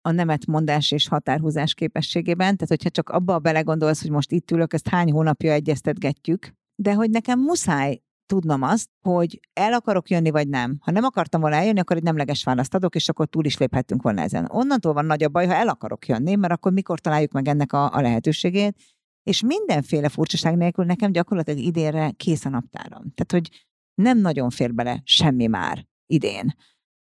a 0.00 0.10
nemetmondás 0.10 0.90
és 0.90 1.08
határhúzás 1.08 1.74
képességében. 1.74 2.54
Tehát, 2.54 2.68
hogyha 2.68 2.90
csak 2.90 3.08
abba 3.08 3.38
belegondolsz, 3.38 4.02
hogy 4.02 4.10
most 4.10 4.32
itt 4.32 4.50
ülök, 4.50 4.72
ezt 4.72 4.88
hány 4.88 5.10
hónapja 5.10 5.52
egyeztetgetjük, 5.52 6.52
de 6.82 6.94
hogy 6.94 7.10
nekem 7.10 7.40
muszáj 7.40 8.00
tudnom 8.26 8.62
azt, 8.62 8.88
hogy 9.00 9.40
el 9.52 9.72
akarok 9.72 10.10
jönni, 10.10 10.30
vagy 10.30 10.48
nem. 10.48 10.78
Ha 10.80 10.90
nem 10.90 11.04
akartam 11.04 11.40
volna 11.40 11.56
eljönni, 11.56 11.80
akkor 11.80 11.96
egy 11.96 12.02
nemleges 12.02 12.44
választ 12.44 12.74
adok, 12.74 12.94
és 12.94 13.08
akkor 13.08 13.26
túl 13.26 13.44
is 13.44 13.56
léphettünk 13.56 14.02
volna 14.02 14.20
ezen. 14.20 14.48
Onnantól 14.50 14.92
van 14.92 15.04
nagy 15.04 15.22
a 15.22 15.28
baj, 15.28 15.46
ha 15.46 15.54
el 15.54 15.68
akarok 15.68 16.06
jönni, 16.06 16.34
mert 16.34 16.52
akkor 16.52 16.72
mikor 16.72 17.00
találjuk 17.00 17.32
meg 17.32 17.48
ennek 17.48 17.72
a, 17.72 17.94
a 17.94 18.00
lehetőségét, 18.00 18.76
és 19.22 19.42
mindenféle 19.42 20.08
furcsaság 20.08 20.56
nélkül 20.56 20.84
nekem 20.84 21.12
gyakorlatilag 21.12 21.60
idénre 21.60 22.10
kész 22.10 22.44
a 22.44 22.48
naptáram. 22.48 23.12
Tehát, 23.14 23.32
hogy 23.32 23.66
nem 23.94 24.18
nagyon 24.18 24.50
fér 24.50 24.74
bele 24.74 25.00
semmi 25.04 25.46
már 25.46 25.86
idén. 26.06 26.54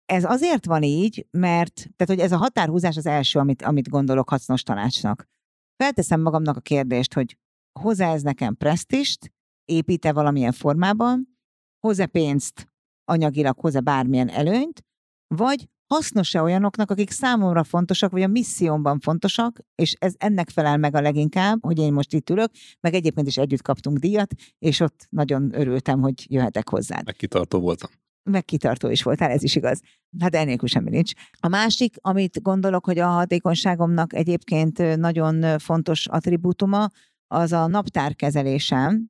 Ez 0.05 0.23
azért 0.23 0.65
van 0.65 0.83
így, 0.83 1.27
mert 1.31 1.73
tehát, 1.73 2.05
hogy 2.05 2.19
ez 2.19 2.31
a 2.31 2.37
határhúzás 2.37 2.97
az 2.97 3.05
első, 3.05 3.39
amit, 3.39 3.61
amit 3.61 3.89
gondolok 3.89 4.29
hasznos 4.29 4.63
tanácsnak. 4.63 5.29
Felteszem 5.75 6.21
magamnak 6.21 6.57
a 6.57 6.61
kérdést, 6.61 7.13
hogy 7.13 7.37
hozzá 7.79 8.13
ez 8.13 8.21
nekem 8.21 8.55
presztist, 8.55 9.31
épít-e 9.65 10.13
valamilyen 10.13 10.51
formában, 10.51 11.37
hoz-e 11.79 12.05
pénzt 12.05 12.67
anyagilag, 13.05 13.59
hoz-e 13.59 13.79
bármilyen 13.79 14.29
előnyt, 14.29 14.83
vagy 15.27 15.69
hasznos-e 15.87 16.41
olyanoknak, 16.41 16.91
akik 16.91 17.09
számomra 17.11 17.63
fontosak, 17.63 18.11
vagy 18.11 18.21
a 18.21 18.27
missziómban 18.27 18.99
fontosak, 18.99 19.59
és 19.75 19.95
ez 19.99 20.13
ennek 20.17 20.49
felel 20.49 20.77
meg 20.77 20.95
a 20.95 21.01
leginkább, 21.01 21.57
hogy 21.61 21.79
én 21.79 21.93
most 21.93 22.13
itt 22.13 22.29
ülök, 22.29 22.51
meg 22.79 22.93
egyébként 22.93 23.27
is 23.27 23.37
együtt 23.37 23.61
kaptunk 23.61 23.97
díjat, 23.97 24.33
és 24.59 24.79
ott 24.79 25.07
nagyon 25.09 25.49
örültem, 25.53 26.01
hogy 26.01 26.25
jöhetek 26.29 26.69
hozzád. 26.69 27.05
Meg 27.05 27.15
kitartó 27.15 27.59
voltam. 27.59 27.89
Meg 28.23 28.45
kitartó 28.45 28.89
is 28.89 29.03
voltál, 29.03 29.31
ez 29.31 29.43
is 29.43 29.55
igaz. 29.55 29.81
Hát 30.19 30.35
ennélkül 30.35 30.67
semmi 30.67 30.89
nincs. 30.89 31.11
A 31.39 31.47
másik, 31.47 31.95
amit 32.01 32.41
gondolok, 32.41 32.85
hogy 32.85 32.99
a 32.99 33.07
hatékonyságomnak 33.07 34.13
egyébként 34.13 34.95
nagyon 34.95 35.59
fontos 35.59 36.07
attribútuma, 36.07 36.87
az 37.27 37.51
a 37.51 37.67
naptárkezelésem, 37.67 39.09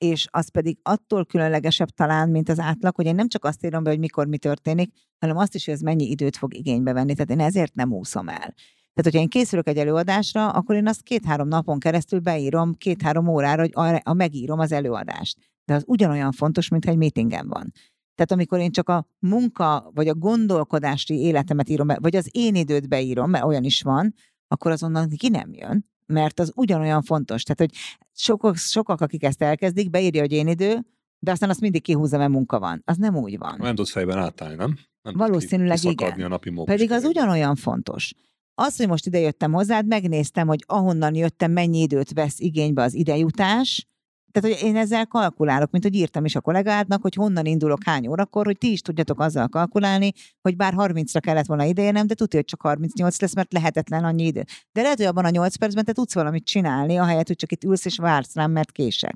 és 0.00 0.26
az 0.30 0.48
pedig 0.48 0.78
attól 0.82 1.24
különlegesebb 1.24 1.88
talán, 1.88 2.28
mint 2.28 2.48
az 2.48 2.58
átlag, 2.58 2.94
hogy 2.94 3.06
én 3.06 3.14
nem 3.14 3.28
csak 3.28 3.44
azt 3.44 3.64
írom 3.64 3.82
be, 3.82 3.90
hogy 3.90 3.98
mikor 3.98 4.26
mi 4.26 4.38
történik, 4.38 4.92
hanem 5.18 5.36
azt 5.36 5.54
is, 5.54 5.64
hogy 5.64 5.74
ez 5.74 5.80
mennyi 5.80 6.10
időt 6.10 6.36
fog 6.36 6.54
igénybe 6.54 6.92
venni. 6.92 7.12
Tehát 7.12 7.30
én 7.30 7.40
ezért 7.40 7.74
nem 7.74 7.92
úszom 7.92 8.28
el. 8.28 8.54
Tehát, 8.94 9.02
hogyha 9.02 9.18
én 9.18 9.28
készülök 9.28 9.68
egy 9.68 9.78
előadásra, 9.78 10.48
akkor 10.50 10.74
én 10.74 10.86
azt 10.86 11.02
két-három 11.02 11.48
napon 11.48 11.78
keresztül 11.78 12.20
beírom 12.20 12.74
két-három 12.74 13.28
órára, 13.28 13.60
hogy 13.60 13.72
a, 13.74 14.00
a 14.04 14.12
megírom 14.12 14.58
az 14.58 14.72
előadást. 14.72 15.38
De 15.64 15.74
az 15.74 15.84
ugyanolyan 15.86 16.32
fontos, 16.32 16.68
mint 16.68 16.86
egy 16.86 16.96
meetingen 16.96 17.48
van. 17.48 17.72
Tehát 18.14 18.32
amikor 18.32 18.58
én 18.58 18.70
csak 18.70 18.88
a 18.88 19.06
munka, 19.18 19.90
vagy 19.94 20.08
a 20.08 20.14
gondolkodási 20.14 21.14
életemet 21.14 21.68
írom 21.68 21.88
vagy 22.00 22.16
az 22.16 22.28
én 22.30 22.54
időt 22.54 22.88
beírom, 22.88 23.30
mert 23.30 23.44
olyan 23.44 23.64
is 23.64 23.82
van, 23.82 24.14
akkor 24.48 24.70
azonnal 24.70 25.06
ki 25.16 25.28
nem 25.28 25.52
jön, 25.52 25.89
mert 26.10 26.38
az 26.38 26.52
ugyanolyan 26.54 27.02
fontos. 27.02 27.42
Tehát, 27.42 27.58
hogy 27.58 27.80
sokak, 28.12 28.56
sokak 28.56 29.00
akik 29.00 29.22
ezt 29.22 29.42
elkezdik, 29.42 29.90
beírja, 29.90 30.20
hogy 30.20 30.32
én 30.32 30.48
idő, 30.48 30.84
de 31.18 31.30
aztán 31.30 31.50
azt 31.50 31.60
mindig 31.60 31.82
kihúzza, 31.82 32.18
mert 32.18 32.30
munka 32.30 32.58
van. 32.58 32.82
Az 32.84 32.96
nem 32.96 33.16
úgy 33.16 33.38
van. 33.38 33.56
Nem 33.58 33.74
tudsz 33.74 33.90
fejben 33.90 34.18
átállni, 34.18 34.54
nem? 34.54 34.78
nem 35.02 35.14
Valószínűleg 35.16 35.78
igen. 35.82 36.22
A 36.22 36.28
napi 36.28 36.52
Pedig 36.64 36.92
az 36.92 37.04
ugyanolyan 37.04 37.56
fontos. 37.56 38.12
Az, 38.54 38.76
hogy 38.76 38.88
most 38.88 39.06
ide 39.06 39.18
jöttem 39.18 39.52
hozzád, 39.52 39.86
megnéztem, 39.86 40.46
hogy 40.46 40.64
ahonnan 40.66 41.14
jöttem, 41.14 41.52
mennyi 41.52 41.80
időt 41.80 42.12
vesz 42.12 42.40
igénybe 42.40 42.82
az 42.82 42.94
idejutás, 42.94 43.86
tehát, 44.32 44.58
hogy 44.58 44.68
én 44.68 44.76
ezzel 44.76 45.06
kalkulálok, 45.06 45.70
mint 45.70 45.84
hogy 45.84 45.94
írtam 45.94 46.24
is 46.24 46.36
a 46.36 46.40
kollégádnak, 46.40 47.02
hogy 47.02 47.14
honnan 47.14 47.46
indulok 47.46 47.84
hány 47.84 48.06
órakor, 48.06 48.46
hogy 48.46 48.58
ti 48.58 48.72
is 48.72 48.80
tudjatok 48.80 49.20
azzal 49.20 49.48
kalkulálni, 49.48 50.12
hogy 50.40 50.56
bár 50.56 50.74
30-ra 50.76 51.18
kellett 51.20 51.46
volna 51.46 51.64
idejenem, 51.64 52.06
de 52.06 52.14
tudja, 52.14 52.38
hogy 52.38 52.48
csak 52.48 52.60
38 52.60 53.20
lesz, 53.20 53.34
mert 53.34 53.52
lehetetlen 53.52 54.04
annyi 54.04 54.26
idő. 54.26 54.44
De 54.72 54.82
lehet, 54.82 54.96
hogy 54.96 55.06
abban 55.06 55.24
a 55.24 55.30
8 55.30 55.56
percben 55.56 55.84
te 55.84 55.92
tudsz 55.92 56.14
valamit 56.14 56.44
csinálni, 56.44 56.96
ahelyett, 56.96 57.26
hogy 57.26 57.36
csak 57.36 57.52
itt 57.52 57.64
ülsz 57.64 57.84
és 57.84 57.96
vársz 57.96 58.34
rám, 58.34 58.50
mert 58.50 58.72
kések. 58.72 59.14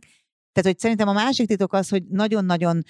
Tehát, 0.53 0.70
hogy 0.70 0.78
szerintem 0.78 1.09
a 1.09 1.12
másik 1.12 1.47
titok 1.47 1.73
az, 1.73 1.89
hogy 1.89 2.05
nagyon-nagyon 2.09 2.82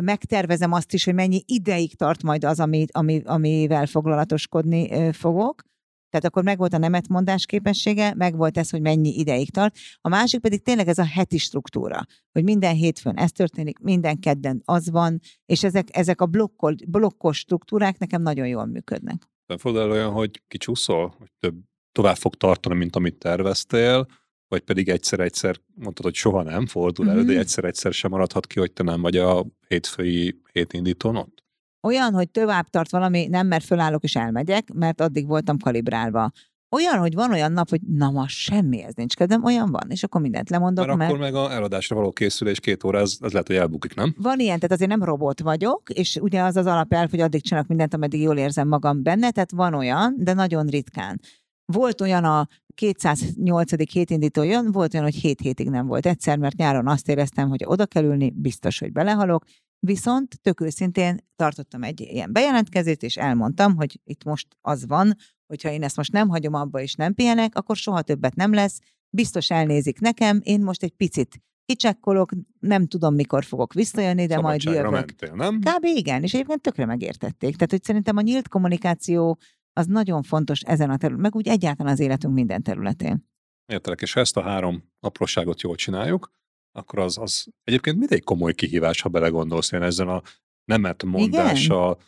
megtervezem 0.00 0.72
azt 0.72 0.92
is, 0.92 1.04
hogy 1.04 1.14
mennyi 1.14 1.42
ideig 1.46 1.94
tart 1.94 2.22
majd 2.22 2.44
az, 2.44 2.60
ami, 2.60 2.84
ami, 2.92 3.22
amivel 3.24 3.86
foglalatoskodni 3.86 5.12
fogok, 5.12 5.62
tehát 6.10 6.26
akkor 6.26 6.42
megvolt 6.42 6.72
a 6.72 6.78
nemetmondás 6.78 7.46
képessége, 7.46 8.14
megvolt 8.14 8.58
ez, 8.58 8.70
hogy 8.70 8.80
mennyi 8.80 9.18
ideig 9.18 9.50
tart. 9.50 9.76
A 10.00 10.08
másik 10.08 10.40
pedig 10.40 10.62
tényleg 10.62 10.88
ez 10.88 10.98
a 10.98 11.04
heti 11.04 11.38
struktúra, 11.38 12.00
hogy 12.32 12.44
minden 12.44 12.74
hétfőn 12.74 13.16
ez 13.16 13.32
történik, 13.32 13.78
minden 13.78 14.18
kedden 14.18 14.62
az 14.64 14.90
van, 14.90 15.20
és 15.46 15.64
ezek, 15.64 15.96
ezek 15.96 16.20
a 16.20 16.26
blokkol, 16.26 16.74
blokkos 16.86 17.38
struktúrák 17.38 17.98
nekem 17.98 18.22
nagyon 18.22 18.46
jól 18.46 18.66
működnek. 18.66 19.28
Nem 19.46 19.58
fordul 19.58 19.90
olyan, 19.90 20.12
hogy 20.12 20.42
kicsúszol, 20.48 21.14
hogy 21.18 21.30
több, 21.38 21.54
tovább 21.92 22.16
fog 22.16 22.34
tartani, 22.34 22.74
mint 22.74 22.96
amit 22.96 23.18
terveztél, 23.18 24.06
vagy 24.48 24.60
pedig 24.60 24.88
egyszer-egyszer 24.88 25.56
mondtad, 25.74 26.04
hogy 26.04 26.14
soha 26.14 26.42
nem 26.42 26.66
fordul 26.66 27.04
mm-hmm. 27.04 27.14
elő, 27.14 27.24
de 27.24 27.32
mhm. 27.32 27.40
egyszer-egyszer 27.40 27.92
sem 27.92 28.10
maradhat 28.10 28.46
ki, 28.46 28.58
hogy 28.58 28.72
te 28.72 28.82
nem 28.82 29.00
vagy 29.00 29.16
a 29.16 29.46
hétfői 29.68 30.40
hétindítón 30.52 31.16
ott? 31.16 31.35
Olyan, 31.86 32.12
hogy 32.12 32.30
tovább 32.30 32.68
tart 32.68 32.90
valami, 32.90 33.26
nem, 33.26 33.46
mert 33.46 33.64
fölállok 33.64 34.02
és 34.02 34.16
elmegyek, 34.16 34.72
mert 34.72 35.00
addig 35.00 35.26
voltam 35.26 35.58
kalibrálva. 35.58 36.30
Olyan, 36.68 36.98
hogy 36.98 37.14
van 37.14 37.32
olyan 37.32 37.52
nap, 37.52 37.68
hogy 37.68 37.80
na 37.80 38.10
ma 38.10 38.28
semmi 38.28 38.82
ez 38.82 38.94
nincs 38.94 39.14
kedvem, 39.14 39.44
olyan 39.44 39.70
van, 39.70 39.90
és 39.90 40.02
akkor 40.02 40.20
mindent 40.20 40.50
lemondok. 40.50 40.86
Mert, 40.86 40.98
mert 40.98 41.10
akkor 41.10 41.22
meg 41.22 41.34
a 41.34 41.52
eladásra 41.52 41.96
való 41.96 42.12
készülés 42.12 42.60
két 42.60 42.84
óra, 42.84 42.98
az, 42.98 43.18
az 43.20 43.32
lehet, 43.32 43.46
hogy 43.46 43.56
elbukik, 43.56 43.94
nem? 43.94 44.14
Van 44.18 44.38
ilyen, 44.38 44.56
tehát 44.58 44.72
azért 44.72 44.90
nem 44.90 45.02
robot 45.02 45.40
vagyok, 45.40 45.90
és 45.90 46.16
ugye 46.20 46.42
az 46.42 46.56
az 46.56 46.66
alapelv, 46.66 47.10
hogy 47.10 47.20
addig 47.20 47.42
csinálok 47.42 47.68
mindent, 47.68 47.94
ameddig 47.94 48.20
jól 48.20 48.36
érzem 48.36 48.68
magam 48.68 49.02
benne, 49.02 49.30
tehát 49.30 49.52
van 49.52 49.74
olyan, 49.74 50.14
de 50.18 50.32
nagyon 50.32 50.66
ritkán. 50.66 51.20
Volt 51.72 52.00
olyan 52.00 52.24
a 52.24 52.48
208. 52.74 53.92
hétindító 53.92 54.42
jön, 54.42 54.72
volt 54.72 54.94
olyan, 54.94 55.06
hogy 55.06 55.14
7 55.14 55.40
hétig 55.40 55.70
nem 55.70 55.86
volt 55.86 56.06
egyszer, 56.06 56.38
mert 56.38 56.56
nyáron 56.56 56.88
azt 56.88 57.08
éreztem, 57.08 57.48
hogy 57.48 57.62
oda 57.66 57.86
kell 57.86 58.04
ülni, 58.04 58.32
biztos, 58.36 58.78
hogy 58.78 58.92
belehalok, 58.92 59.44
Viszont 59.78 60.40
tök 60.42 60.60
őszintén 60.60 61.16
tartottam 61.36 61.82
egy 61.82 62.00
ilyen 62.00 62.32
bejelentkezést, 62.32 63.02
és 63.02 63.16
elmondtam, 63.16 63.76
hogy 63.76 64.00
itt 64.04 64.24
most 64.24 64.56
az 64.60 64.86
van, 64.86 65.16
hogyha 65.46 65.70
én 65.70 65.82
ezt 65.82 65.96
most 65.96 66.12
nem 66.12 66.28
hagyom 66.28 66.54
abba, 66.54 66.80
és 66.80 66.94
nem 66.94 67.14
pihenek, 67.14 67.54
akkor 67.54 67.76
soha 67.76 68.02
többet 68.02 68.34
nem 68.34 68.52
lesz, 68.52 68.80
biztos 69.10 69.50
elnézik 69.50 70.00
nekem, 70.00 70.40
én 70.42 70.60
most 70.60 70.82
egy 70.82 70.92
picit 70.92 71.40
kicsekkolok, 71.66 72.30
nem 72.60 72.86
tudom, 72.86 73.14
mikor 73.14 73.44
fogok 73.44 73.72
visszajönni, 73.72 74.26
de 74.26 74.40
majd 74.40 74.62
jövök. 74.62 74.90
Mentél, 74.90 75.32
nem? 75.34 75.58
Kb. 75.60 75.84
igen, 75.84 76.22
és 76.22 76.34
egyébként 76.34 76.60
tökre 76.60 76.86
megértették. 76.86 77.52
Tehát, 77.52 77.70
hogy 77.70 77.82
szerintem 77.82 78.16
a 78.16 78.20
nyílt 78.20 78.48
kommunikáció 78.48 79.38
az 79.72 79.86
nagyon 79.86 80.22
fontos 80.22 80.60
ezen 80.60 80.90
a 80.90 80.96
területen, 80.96 81.20
meg 81.20 81.34
úgy 81.34 81.48
egyáltalán 81.48 81.92
az 81.92 82.00
életünk 82.00 82.34
minden 82.34 82.62
területén. 82.62 83.28
Értelek, 83.66 84.00
és 84.00 84.12
ha 84.12 84.20
ezt 84.20 84.36
a 84.36 84.42
három 84.42 84.82
apróságot 85.00 85.60
jól 85.60 85.74
csináljuk, 85.74 86.30
akkor 86.76 86.98
az, 86.98 87.18
az 87.18 87.46
egyébként 87.64 87.98
mindig 87.98 88.24
komoly 88.24 88.54
kihívás, 88.54 89.00
ha 89.00 89.08
belegondolsz 89.08 89.72
én 89.72 89.82
ezzel 89.82 90.08
a 90.08 90.22
nemet 90.64 91.02
mondással. 91.04 92.00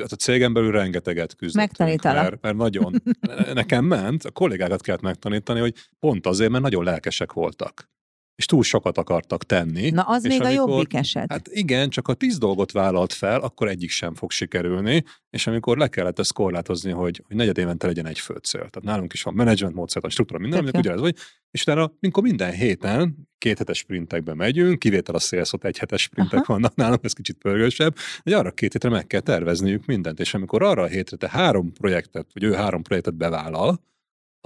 Hát 0.00 0.12
a 0.12 0.16
cégen 0.16 0.52
belül 0.52 0.70
rengeteget 0.70 1.34
küzdöttünk, 1.34 2.02
mert, 2.02 2.40
mert 2.40 2.56
nagyon, 2.56 3.02
nekem 3.52 3.84
ment, 3.84 4.24
a 4.24 4.30
kollégákat 4.30 4.80
kellett 4.80 5.00
megtanítani, 5.00 5.60
hogy 5.60 5.74
pont 5.98 6.26
azért, 6.26 6.50
mert 6.50 6.62
nagyon 6.62 6.84
lelkesek 6.84 7.32
voltak 7.32 7.90
és 8.36 8.46
túl 8.46 8.62
sokat 8.62 8.98
akartak 8.98 9.44
tenni. 9.44 9.90
Na, 9.90 10.02
az 10.02 10.22
még 10.22 10.40
amikor, 10.40 10.66
a 10.66 10.74
jobbik 10.74 10.94
eset. 10.94 11.32
Hát 11.32 11.48
igen, 11.48 11.88
csak 11.88 12.06
ha 12.06 12.14
tíz 12.14 12.38
dolgot 12.38 12.72
vállalt 12.72 13.12
fel, 13.12 13.40
akkor 13.40 13.68
egyik 13.68 13.90
sem 13.90 14.14
fog 14.14 14.30
sikerülni, 14.30 15.04
és 15.30 15.46
amikor 15.46 15.76
le 15.78 15.88
kellett 15.88 16.18
ezt 16.18 16.32
korlátozni, 16.32 16.90
hogy, 16.90 17.22
hogy 17.26 17.36
negyed 17.36 17.58
évente 17.58 17.86
legyen 17.86 18.06
egy 18.06 18.18
főcél. 18.18 18.60
Tehát 18.60 18.82
nálunk 18.82 19.12
is 19.12 19.22
van 19.22 19.34
menedzsment 19.34 19.74
módszer, 19.74 20.04
a 20.04 20.08
struktúra, 20.08 20.40
minden, 20.40 20.58
aminek 20.58 20.80
ugyanez 20.80 21.00
vagy, 21.00 21.16
és 21.50 21.62
utána, 21.62 21.92
amikor 22.00 22.22
minden 22.22 22.52
héten 22.52 23.28
két 23.38 23.58
hetes 23.58 23.78
sprintekbe 23.78 24.34
megyünk, 24.34 24.78
kivétel 24.78 25.14
a 25.14 25.18
szélszot, 25.18 25.64
egy 25.64 25.78
hetes 25.78 26.02
sprintek 26.02 26.40
Aha. 26.40 26.52
vannak 26.52 26.74
nálunk, 26.74 27.04
ez 27.04 27.12
kicsit 27.12 27.36
pörgősebb, 27.36 27.96
hogy 28.22 28.32
arra 28.32 28.50
két 28.50 28.72
hétre 28.72 28.88
meg 28.88 29.06
kell 29.06 29.20
tervezniük 29.20 29.86
mindent, 29.86 30.20
és 30.20 30.34
amikor 30.34 30.62
arra 30.62 30.82
a 30.82 30.86
hétre 30.86 31.16
te 31.16 31.28
három 31.28 31.72
projektet, 31.72 32.26
vagy 32.32 32.42
ő 32.42 32.52
három 32.52 32.82
projektet 32.82 33.14
bevállal, 33.14 33.80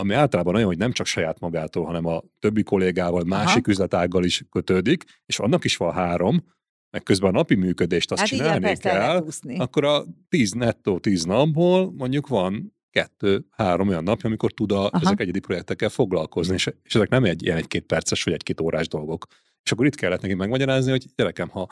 ami 0.01 0.15
általában 0.15 0.55
olyan, 0.55 0.67
hogy 0.67 0.79
nem 0.79 0.93
csak 0.93 1.07
saját 1.07 1.41
magától, 1.41 1.85
hanem 1.85 2.07
a 2.07 2.23
többi 2.39 2.63
kollégával, 2.63 3.25
másik 3.25 3.63
Aha. 3.63 3.71
üzletággal 3.71 4.25
is 4.25 4.45
kötődik, 4.51 5.05
és 5.27 5.39
annak 5.39 5.65
is 5.65 5.77
van 5.77 5.93
három, 5.93 6.45
meg 6.91 7.03
közben 7.03 7.31
a 7.31 7.33
napi 7.33 7.55
működést 7.55 8.11
azt 8.11 8.21
hát 8.21 8.29
csinálni 8.29 8.71
igen, 8.71 8.77
kell, 8.77 9.27
akkor 9.57 9.85
a 9.85 10.05
tíz 10.29 10.53
nettó 10.53 10.99
tíz 10.99 11.25
napból 11.25 11.93
mondjuk 11.93 12.29
van 12.29 12.75
kettő-három 12.91 13.89
olyan 13.89 14.03
napja, 14.03 14.29
amikor 14.29 14.53
tud 14.53 14.73
a, 14.73 14.91
ezek 15.03 15.21
egyedi 15.21 15.41
projektekkel 15.41 15.89
foglalkozni, 15.89 16.55
és, 16.55 16.71
és 16.83 16.95
ezek 16.95 17.09
nem 17.09 17.25
egy 17.25 17.43
ilyen 17.43 17.57
egy-két 17.57 17.87
perces 17.87 18.23
vagy 18.23 18.35
egy-két 18.35 18.61
órás 18.61 18.89
dolgok. 18.89 19.27
És 19.63 19.73
akkor 19.73 19.87
itt 19.87 19.95
kellett 19.95 20.21
neki 20.21 20.35
megmagyarázni, 20.35 20.91
hogy 20.91 21.05
gyerekem, 21.15 21.49
ha 21.49 21.69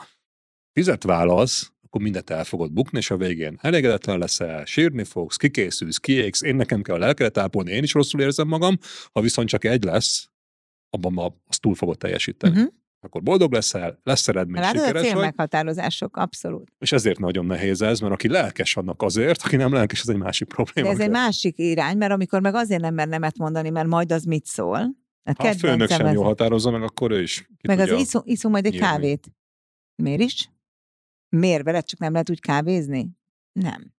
fizet 0.73 1.03
válasz, 1.03 1.71
akkor 1.89 2.01
mindent 2.01 2.29
el 2.29 2.43
fogod 2.43 2.71
bukni, 2.71 2.97
és 2.97 3.11
a 3.11 3.17
végén 3.17 3.57
elégedetlen 3.61 4.17
leszel, 4.17 4.65
sírni 4.65 5.03
fogsz, 5.03 5.35
kikészülsz, 5.35 5.97
kiégsz, 5.97 6.41
én 6.41 6.55
nekem 6.55 6.81
kell 6.81 6.95
a 6.95 6.99
lelkedet 6.99 7.37
ápolni, 7.37 7.71
én 7.71 7.83
is 7.83 7.93
rosszul 7.93 8.21
érzem 8.21 8.47
magam, 8.47 8.77
ha 9.11 9.21
viszont 9.21 9.47
csak 9.47 9.63
egy 9.65 9.83
lesz, 9.83 10.29
abban 10.89 11.13
ma 11.13 11.35
azt 11.47 11.61
túl 11.61 11.75
fogod 11.75 11.97
teljesíteni. 11.97 12.55
Uh-huh. 12.55 12.73
Akkor 13.01 13.21
boldog 13.21 13.53
leszel, 13.53 13.99
lesz 14.03 14.27
eredmény, 14.27 14.61
Látod, 14.61 14.85
sikeres 14.85 15.11
vagy. 15.11 15.21
meghatározások, 15.21 16.17
abszolút. 16.17 16.71
És 16.79 16.91
ezért 16.91 17.19
nagyon 17.19 17.45
nehéz 17.45 17.81
ez, 17.81 17.99
mert 17.99 18.13
aki 18.13 18.27
lelkes 18.27 18.77
annak 18.77 19.01
azért, 19.01 19.41
aki 19.43 19.55
nem 19.55 19.73
lelkes, 19.73 20.01
az 20.01 20.09
egy 20.09 20.17
másik 20.17 20.47
probléma. 20.47 20.87
De 20.87 20.93
ez 20.93 20.99
egy 20.99 21.09
másik 21.09 21.57
irány, 21.57 21.97
mert 21.97 22.11
amikor 22.11 22.41
meg 22.41 22.55
azért 22.55 22.81
nem 22.81 22.93
mer 22.93 23.07
nemet 23.07 23.37
mondani, 23.37 23.69
mert 23.69 23.87
majd 23.87 24.11
az 24.11 24.23
mit 24.23 24.45
szól. 24.45 24.95
A 25.23 25.33
ha 25.37 25.47
a 25.47 25.53
főnök 25.53 25.89
sem 25.89 26.13
jól 26.13 26.23
határozza 26.23 26.71
meg, 26.71 26.83
akkor 26.83 27.11
ő 27.11 27.21
is. 27.21 27.49
Meg 27.67 27.79
az 27.79 27.91
iszom, 27.91 28.21
iszom 28.25 28.51
majd 28.51 28.65
egy 28.65 28.71
nyilván. 28.71 28.91
kávét. 28.91 29.31
Miért 29.95 30.21
is? 30.21 30.49
Miért 31.29 31.63
veled 31.63 31.85
csak 31.85 31.99
nem 31.99 32.11
lehet 32.11 32.29
úgy 32.29 32.39
kávézni? 32.39 33.09
Nem. 33.51 33.93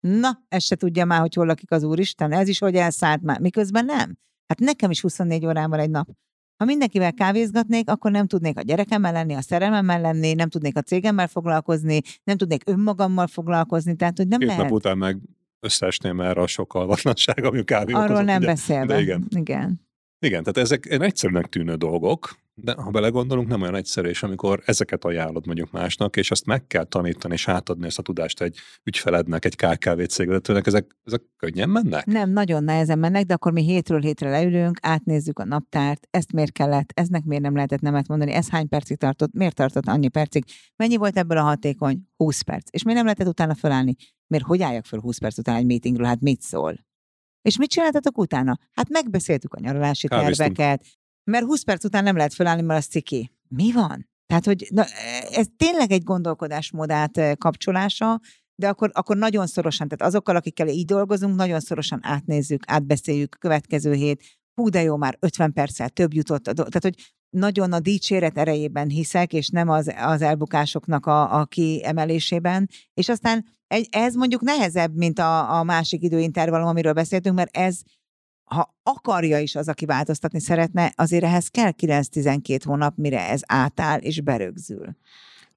Na, 0.00 0.44
ezt 0.48 0.66
se 0.66 0.76
tudja 0.76 1.04
már, 1.04 1.20
hogy 1.20 1.34
hol 1.34 1.46
lakik 1.46 1.70
az 1.70 1.82
Úristen. 1.82 2.32
Ez 2.32 2.48
is, 2.48 2.58
hogy 2.58 2.74
elszállt 2.74 3.22
már. 3.22 3.40
Miközben 3.40 3.84
nem. 3.84 4.18
Hát 4.46 4.58
nekem 4.58 4.90
is 4.90 5.00
24 5.00 5.46
órán 5.46 5.70
van 5.70 5.78
egy 5.78 5.90
nap. 5.90 6.08
Ha 6.56 6.64
mindenkivel 6.64 7.12
kávézgatnék, 7.12 7.90
akkor 7.90 8.10
nem 8.10 8.26
tudnék 8.26 8.58
a 8.58 8.62
gyerekemmel 8.62 9.12
lenni, 9.12 9.34
a 9.34 9.40
szerelmemmel 9.40 10.00
lenni, 10.00 10.32
nem 10.32 10.48
tudnék 10.48 10.76
a 10.76 10.82
cégemmel 10.82 11.26
foglalkozni, 11.26 12.00
nem 12.24 12.36
tudnék 12.36 12.62
önmagammal 12.66 13.26
foglalkozni, 13.26 13.96
tehát 13.96 14.16
hogy 14.16 14.28
nem 14.28 14.38
Két 14.38 14.48
lehet. 14.48 14.62
nap 14.62 14.72
után 14.72 14.98
meg 14.98 15.18
összeesném 15.60 16.20
erre 16.20 16.40
a 16.40 16.46
sok 16.46 16.74
alvatlanság, 16.74 17.44
ami 17.44 17.64
kávé 17.64 17.92
Arról 17.92 18.22
nem 18.22 18.40
beszélve. 18.40 19.00
Igen. 19.00 19.26
igen. 19.36 19.80
Igen, 20.18 20.42
tehát 20.42 20.56
ezek 20.56 20.86
egyszerűnek 20.86 21.46
tűnő 21.46 21.74
dolgok, 21.74 22.36
de 22.58 22.72
ha 22.72 22.90
belegondolunk, 22.90 23.48
nem 23.48 23.62
olyan 23.62 23.74
egyszerű, 23.74 24.08
és 24.08 24.22
amikor 24.22 24.62
ezeket 24.64 25.04
ajánlod 25.04 25.46
mondjuk 25.46 25.70
másnak, 25.70 26.16
és 26.16 26.30
azt 26.30 26.46
meg 26.46 26.66
kell 26.66 26.84
tanítani, 26.84 27.34
és 27.34 27.48
átadni 27.48 27.86
ezt 27.86 27.98
a 27.98 28.02
tudást 28.02 28.40
egy 28.40 28.58
ügyfelednek, 28.84 29.44
egy 29.44 29.56
KKV 29.56 30.02
cégvezetőnek, 30.02 30.66
ezek, 30.66 30.96
ezek 31.04 31.22
könnyen 31.36 31.68
mennek? 31.68 32.04
Nem, 32.06 32.30
nagyon 32.30 32.64
nehezen 32.64 32.98
mennek, 32.98 33.24
de 33.24 33.34
akkor 33.34 33.52
mi 33.52 33.62
hétről 33.62 34.00
hétre 34.00 34.30
leülünk, 34.30 34.78
átnézzük 34.82 35.38
a 35.38 35.44
naptárt, 35.44 36.08
ezt 36.10 36.32
miért 36.32 36.52
kellett, 36.52 36.90
eznek 36.94 37.24
miért 37.24 37.42
nem 37.42 37.54
lehetett 37.54 37.80
nemet 37.80 38.08
mondani, 38.08 38.32
ez 38.32 38.48
hány 38.48 38.68
percig 38.68 38.96
tartott, 38.96 39.32
miért 39.32 39.54
tartott 39.54 39.86
annyi 39.86 40.08
percig, 40.08 40.44
mennyi 40.76 40.96
volt 40.96 41.18
ebből 41.18 41.38
a 41.38 41.42
hatékony? 41.42 41.98
20 42.16 42.40
perc. 42.40 42.68
És 42.70 42.82
miért 42.82 42.98
nem 42.98 43.06
lehetett 43.06 43.32
utána 43.32 43.54
fölállni? 43.54 43.94
Miért 44.26 44.44
hogy 44.44 44.62
álljak 44.62 44.84
föl 44.84 45.00
20 45.00 45.18
perc 45.18 45.38
után 45.38 45.56
egy 45.56 45.66
meetingről? 45.66 46.06
Hát 46.06 46.20
mit 46.20 46.40
szól? 46.40 46.84
És 47.42 47.58
mit 47.58 47.70
csináltatok 47.70 48.18
utána? 48.18 48.58
Hát 48.72 48.88
megbeszéltük 48.88 49.54
a 49.54 49.60
nyaralási 49.60 50.08
terveket, 50.08 50.84
Mert 51.30 51.44
20 51.44 51.62
perc 51.62 51.84
után 51.84 52.04
nem 52.04 52.16
lehet 52.16 52.34
felállni, 52.34 52.62
mert 52.62 52.78
az 52.78 52.86
ciki. 52.86 53.32
Mi 53.48 53.72
van? 53.72 54.08
Tehát, 54.26 54.44
hogy 54.44 54.66
na, 54.70 54.84
ez 55.30 55.46
tényleg 55.56 55.90
egy 55.90 56.02
gondolkodásmódát 56.02 57.38
kapcsolása, 57.38 58.20
de 58.54 58.68
akkor, 58.68 58.90
akkor 58.92 59.16
nagyon 59.16 59.46
szorosan, 59.46 59.88
tehát 59.88 60.12
azokkal, 60.12 60.36
akikkel 60.36 60.68
így 60.68 60.84
dolgozunk, 60.84 61.36
nagyon 61.36 61.60
szorosan 61.60 61.98
átnézzük, 62.02 62.62
átbeszéljük 62.66 63.36
következő 63.40 63.92
hét, 63.92 64.22
hú, 64.54 64.68
de 64.68 64.82
jó, 64.82 64.96
már 64.96 65.16
50 65.20 65.52
perccel 65.52 65.88
több 65.88 66.14
jutott. 66.14 66.42
Tehát, 66.42 66.82
hogy 66.82 67.14
nagyon 67.30 67.72
a 67.72 67.80
dicséret 67.80 68.38
erejében 68.38 68.88
hiszek, 68.88 69.32
és 69.32 69.48
nem 69.48 69.68
az, 69.68 69.92
az 69.98 70.22
elbukásoknak 70.22 71.06
a, 71.06 71.40
a 71.40 71.44
kiemelésében. 71.44 72.68
És 72.94 73.08
aztán 73.08 73.44
egy, 73.66 73.88
ez 73.90 74.14
mondjuk 74.14 74.40
nehezebb, 74.40 74.94
mint 74.94 75.18
a, 75.18 75.58
a 75.58 75.62
másik 75.62 76.02
időintervallum, 76.02 76.68
amiről 76.68 76.92
beszéltünk, 76.92 77.36
mert 77.36 77.56
ez, 77.56 77.80
ha 78.46 78.76
akarja 78.82 79.38
is 79.38 79.54
az, 79.54 79.68
aki 79.68 79.84
változtatni 79.84 80.40
szeretne, 80.40 80.92
azért 80.96 81.24
ehhez 81.24 81.48
kell 81.48 81.72
9-12 81.82 82.60
hónap, 82.64 82.96
mire 82.96 83.28
ez 83.28 83.40
átáll 83.46 83.98
és 83.98 84.20
berögzül. 84.20 84.96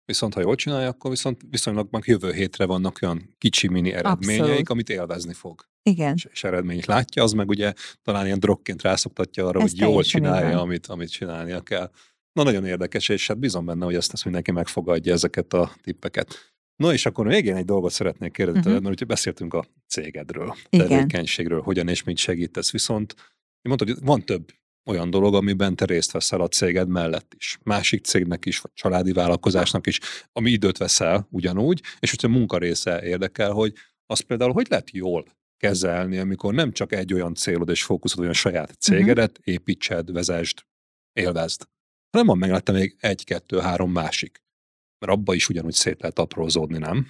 Viszont 0.06 0.34
ha 0.34 0.40
jól 0.40 0.56
csinálja, 0.56 0.88
akkor 0.88 1.10
viszont 1.12 1.42
viszonylag 1.50 1.88
meg 1.92 2.04
jövő 2.06 2.32
hétre 2.32 2.66
vannak 2.66 3.00
olyan 3.02 3.36
kicsi 3.38 3.68
mini 3.68 3.94
eredményeik, 3.94 4.42
Abszolút. 4.42 4.70
amit 4.70 4.90
élvezni 4.90 5.34
fog. 5.34 5.66
Igen. 5.84 6.14
És, 6.14 6.28
és 6.32 6.44
eredményt 6.44 6.86
látja, 6.86 7.24
az 7.24 7.32
meg 7.32 7.50
ugye 7.50 7.74
talán 8.04 8.26
ilyen 8.26 8.40
drogként 8.40 8.82
rászoktatja 8.82 9.48
arra, 9.48 9.62
Ez 9.62 9.70
hogy 9.70 9.80
jól 9.80 10.04
csinálja, 10.04 10.62
amit, 10.62 10.88
amit 10.88 11.12
csinálnia 11.12 11.62
kell. 11.62 11.92
Na, 12.32 12.44
nagyon 12.44 12.66
érdekes, 12.66 13.10
és 13.10 13.28
hát 13.28 13.40
bízom 13.40 13.66
benne, 13.66 13.86
hogy 13.86 13.96
ezt, 13.96 14.14
ezt 14.14 14.24
mindenki 14.24 14.52
megfogadja 14.52 15.14
ezeket 15.14 15.54
a 15.54 15.72
tippeket. 15.82 16.54
No, 16.80 16.92
és 16.92 17.06
akkor 17.06 17.28
végén 17.28 17.56
egy 17.56 17.66
dolgot 17.66 17.92
szeretnék 17.92 18.32
kérdezni, 18.32 18.70
uh-huh. 18.70 18.84
mert 18.84 18.96
ugye 18.96 19.06
beszéltünk 19.06 19.54
a 19.54 19.66
cégedről, 19.88 20.56
Igen. 20.70 20.88
tevékenységről, 20.88 21.62
hogyan 21.62 21.88
és 21.88 22.04
mit 22.04 22.18
segítesz, 22.18 22.72
viszont 22.72 23.16
mondtad, 23.62 23.88
hogy 23.88 23.98
van 24.02 24.22
több 24.22 24.52
olyan 24.86 25.10
dolog, 25.10 25.36
amiben 25.36 25.76
te 25.76 25.86
részt 25.86 26.12
veszel 26.12 26.42
a 26.42 26.48
céged 26.48 26.88
mellett 26.88 27.34
is. 27.38 27.58
Másik 27.64 28.06
cégnek 28.06 28.46
is, 28.46 28.60
vagy 28.60 28.72
családi 28.74 29.12
vállalkozásnak 29.12 29.88
is, 29.88 30.00
ami 30.32 30.52
időt 30.52 30.78
veszel 30.78 31.28
ugyanúgy, 31.32 31.82
és 32.00 32.10
hogyha 32.10 32.28
munka 32.28 32.58
része 32.58 33.04
érdekel, 33.04 33.52
hogy 33.52 33.74
az 34.06 34.20
például 34.20 34.52
hogy 34.52 34.68
lehet 34.70 34.92
jól 34.92 35.26
kezelni, 35.58 36.18
amikor 36.18 36.54
nem 36.54 36.72
csak 36.72 36.92
egy 36.92 37.14
olyan 37.14 37.34
célod 37.34 37.70
és 37.70 37.84
fókuszod, 37.84 38.20
olyan 38.20 38.34
saját 38.34 38.68
mhm. 38.68 38.78
cégedet, 38.80 39.38
uh-huh. 39.38 39.54
építsed, 39.54 40.12
vezesd, 40.12 40.58
élvezd, 41.14 41.68
hanem 42.12 42.28
van 42.28 42.38
mellette 42.38 42.72
még 42.72 42.96
egy, 43.00 43.24
kettő, 43.24 43.60
három 43.60 43.92
másik. 43.92 44.42
Mert 45.00 45.12
abba 45.12 45.34
is 45.34 45.50
ugyanúgy 45.50 45.74
szét 45.74 46.02
lehet 46.02 46.20
aprózódni, 46.20 46.78
nem? 46.78 47.08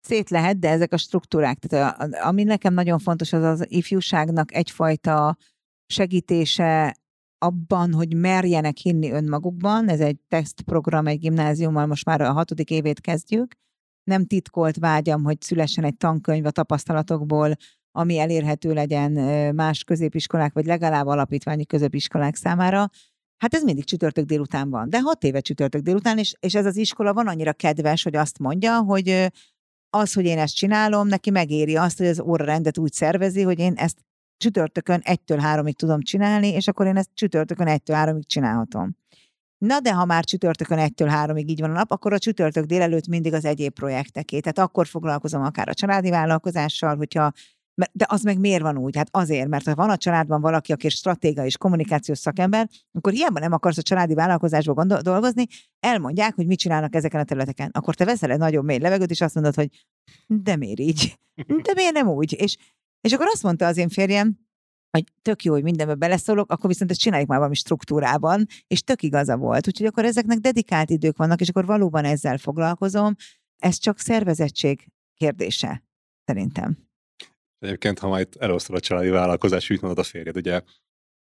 Szét 0.00 0.30
lehet, 0.30 0.58
de 0.58 0.68
ezek 0.68 0.92
a 0.92 0.96
struktúrák, 0.96 1.58
tehát 1.58 2.00
a, 2.00 2.26
ami 2.26 2.42
nekem 2.42 2.74
nagyon 2.74 2.98
fontos, 2.98 3.32
az 3.32 3.42
az 3.42 3.70
ifjúságnak 3.70 4.54
egyfajta 4.54 5.36
segítése 5.86 6.96
abban, 7.38 7.92
hogy 7.92 8.16
merjenek 8.16 8.76
hinni 8.76 9.10
önmagukban. 9.10 9.88
Ez 9.88 10.00
egy 10.00 10.18
tesztprogram 10.28 11.06
egy 11.06 11.18
gimnáziummal, 11.18 11.86
most 11.86 12.04
már 12.04 12.20
a 12.20 12.32
hatodik 12.32 12.70
évét 12.70 13.00
kezdjük. 13.00 13.54
Nem 14.04 14.26
titkolt 14.26 14.76
vágyam, 14.76 15.24
hogy 15.24 15.40
szülessen 15.40 15.84
egy 15.84 15.96
tankönyv 15.96 16.46
a 16.46 16.50
tapasztalatokból, 16.50 17.54
ami 17.92 18.18
elérhető 18.18 18.72
legyen 18.72 19.12
más 19.54 19.84
középiskolák, 19.84 20.52
vagy 20.52 20.66
legalább 20.66 21.06
alapítványi 21.06 21.66
középiskolák 21.66 22.34
számára. 22.34 22.88
Hát 23.40 23.54
ez 23.54 23.62
mindig 23.62 23.84
csütörtök 23.84 24.24
délután 24.24 24.70
van, 24.70 24.90
de 24.90 25.00
hat 25.00 25.24
éve 25.24 25.40
csütörtök 25.40 25.82
délután, 25.82 26.18
és, 26.18 26.34
és 26.40 26.54
ez 26.54 26.66
az 26.66 26.76
iskola 26.76 27.12
van 27.12 27.26
annyira 27.28 27.52
kedves, 27.52 28.02
hogy 28.02 28.16
azt 28.16 28.38
mondja, 28.38 28.82
hogy 28.82 29.30
az, 29.90 30.12
hogy 30.12 30.24
én 30.24 30.38
ezt 30.38 30.54
csinálom, 30.54 31.06
neki 31.06 31.30
megéri 31.30 31.76
azt, 31.76 31.98
hogy 31.98 32.06
az 32.06 32.20
órarendet 32.20 32.78
úgy 32.78 32.92
szervezi, 32.92 33.42
hogy 33.42 33.58
én 33.58 33.72
ezt 33.76 33.98
csütörtökön 34.36 35.00
egytől 35.04 35.38
háromig 35.38 35.76
tudom 35.76 36.02
csinálni, 36.02 36.48
és 36.48 36.68
akkor 36.68 36.86
én 36.86 36.96
ezt 36.96 37.10
csütörtökön 37.14 37.66
egytől 37.66 37.96
háromig 37.96 38.26
csinálhatom. 38.26 38.96
Na 39.58 39.80
de 39.80 39.94
ha 39.94 40.04
már 40.04 40.24
csütörtökön 40.24 40.78
egytől 40.78 41.08
háromig 41.08 41.50
így 41.50 41.60
van 41.60 41.70
a 41.70 41.74
nap, 41.74 41.90
akkor 41.90 42.12
a 42.12 42.18
csütörtök 42.18 42.64
délelőtt 42.64 43.06
mindig 43.06 43.32
az 43.32 43.44
egyéb 43.44 43.72
projekteké. 43.72 44.40
Tehát 44.40 44.58
akkor 44.58 44.86
foglalkozom 44.86 45.42
akár 45.42 45.68
a 45.68 45.74
családi 45.74 46.10
vállalkozással, 46.10 46.96
hogyha 46.96 47.32
de 47.92 48.06
az 48.08 48.22
meg 48.22 48.38
miért 48.38 48.62
van 48.62 48.78
úgy? 48.78 48.96
Hát 48.96 49.08
azért, 49.10 49.48
mert 49.48 49.66
ha 49.66 49.74
van 49.74 49.90
a 49.90 49.96
családban 49.96 50.40
valaki, 50.40 50.72
aki 50.72 50.88
stratéga 50.88 51.44
és 51.44 51.56
kommunikációs 51.56 52.18
szakember, 52.18 52.68
akkor 52.92 53.12
hiába 53.12 53.38
nem 53.38 53.52
akarsz 53.52 53.78
a 53.78 53.82
családi 53.82 54.14
vállalkozásból 54.14 54.84
dolgozni, 54.84 55.46
elmondják, 55.80 56.34
hogy 56.34 56.46
mit 56.46 56.58
csinálnak 56.58 56.94
ezeken 56.94 57.20
a 57.20 57.24
területeken. 57.24 57.70
Akkor 57.72 57.94
te 57.94 58.04
veszel 58.04 58.30
egy 58.30 58.38
nagyon 58.38 58.64
mély 58.64 58.78
levegőt, 58.78 59.10
és 59.10 59.20
azt 59.20 59.34
mondod, 59.34 59.54
hogy 59.54 59.86
de 60.26 60.56
miért 60.56 60.80
így? 60.80 61.18
De 61.62 61.72
miért 61.74 61.92
nem 61.92 62.08
úgy? 62.08 62.32
És 62.32 62.56
és 63.00 63.12
akkor 63.12 63.26
azt 63.32 63.42
mondta 63.42 63.66
az 63.66 63.76
én 63.76 63.88
férjem, 63.88 64.38
hogy 64.90 65.04
tök 65.22 65.42
jó, 65.42 65.52
hogy 65.52 65.62
mindenbe 65.62 65.94
beleszólok, 65.94 66.50
akkor 66.50 66.70
viszont 66.70 66.90
ezt 66.90 67.00
csináljuk 67.00 67.28
már 67.28 67.38
valami 67.38 67.56
struktúrában, 67.56 68.46
és 68.66 68.82
tök 68.82 69.02
igaza 69.02 69.36
volt. 69.36 69.66
Úgyhogy 69.66 69.86
akkor 69.86 70.04
ezeknek 70.04 70.38
dedikált 70.38 70.90
idők 70.90 71.16
vannak, 71.16 71.40
és 71.40 71.48
akkor 71.48 71.66
valóban 71.66 72.04
ezzel 72.04 72.38
foglalkozom. 72.38 73.14
Ez 73.58 73.78
csak 73.78 73.98
szervezettség 73.98 74.88
kérdése, 75.14 75.84
szerintem. 76.24 76.89
Egyébként, 77.60 77.98
ha 77.98 78.08
majd 78.08 78.28
elosztod 78.38 78.76
a 78.76 78.80
családi 78.80 79.08
vállalkozás, 79.08 79.70
úgy 79.70 79.80
mondod 79.80 79.98
a 79.98 80.02
férjed, 80.08 80.36
ugye 80.36 80.60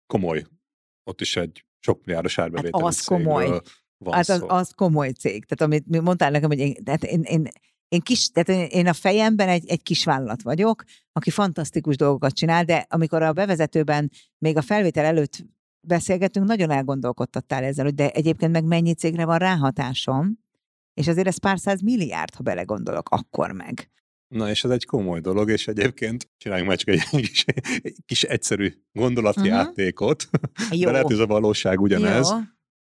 komoly, 0.07 0.45
ott 1.05 1.21
is 1.21 1.37
egy 1.37 1.65
sok 1.81 2.05
milliárdos 2.05 2.39
árbevétel. 2.39 2.81
Hát 2.81 2.89
az 2.89 3.05
komoly. 3.05 3.61
Van 3.99 4.15
hát 4.15 4.29
az, 4.29 4.45
az 4.47 4.71
komoly 4.75 5.11
cég. 5.11 5.45
Tehát 5.45 5.73
amit 5.73 6.01
mondtál 6.03 6.31
nekem, 6.31 6.49
hogy 6.49 6.59
én, 6.59 6.75
tehát 6.85 7.05
én, 7.05 7.23
én 7.23 7.49
én, 7.89 8.01
kis, 8.01 8.31
tehát 8.31 8.73
én 8.73 8.87
a 8.87 8.93
fejemben 8.93 9.49
egy, 9.49 9.69
egy 9.69 9.83
kis 9.83 10.05
vállalat 10.05 10.43
vagyok, 10.43 10.85
aki 11.13 11.31
fantasztikus 11.31 11.97
dolgokat 11.97 12.33
csinál, 12.33 12.65
de 12.65 12.87
amikor 12.89 13.23
a 13.23 13.33
bevezetőben, 13.33 14.11
még 14.39 14.57
a 14.57 14.63
felvétel 14.63 15.05
előtt 15.05 15.45
beszélgetünk, 15.81 16.47
nagyon 16.47 16.71
elgondolkodtattál 16.71 17.65
ezzel, 17.65 17.85
hogy 17.85 17.95
de 17.95 18.11
egyébként 18.11 18.53
meg 18.53 18.65
mennyi 18.65 18.95
cégre 18.95 19.25
van 19.25 19.39
ráhatásom, 19.39 20.39
és 20.95 21.09
azért 21.09 21.27
ez 21.27 21.39
pár 21.39 21.59
száz 21.59 21.81
milliárd, 21.81 22.35
ha 22.35 22.43
belegondolok, 22.43 23.09
akkor 23.09 23.53
meg. 23.53 23.91
Na, 24.29 24.51
és 24.51 24.65
ez 24.65 24.71
egy 24.71 24.85
komoly 24.85 25.21
dolog, 25.21 25.51
és 25.51 25.69
egyébként 25.69 26.31
csináljunk 26.37 26.69
már 26.69 26.79
csak 26.79 26.89
egy 26.89 27.03
kis, 27.27 27.45
egy 27.83 27.97
kis 28.07 28.23
egyszerű 28.23 28.75
gondolatjátékot, 28.93 30.29
uh-huh. 30.33 30.79
de 30.85 30.91
lehet, 30.91 31.07
hogy 31.07 31.15
ez 31.15 31.21
a 31.21 31.27
valóság 31.27 31.81
ugyanez. 31.81 32.31
Jó. 32.31 32.37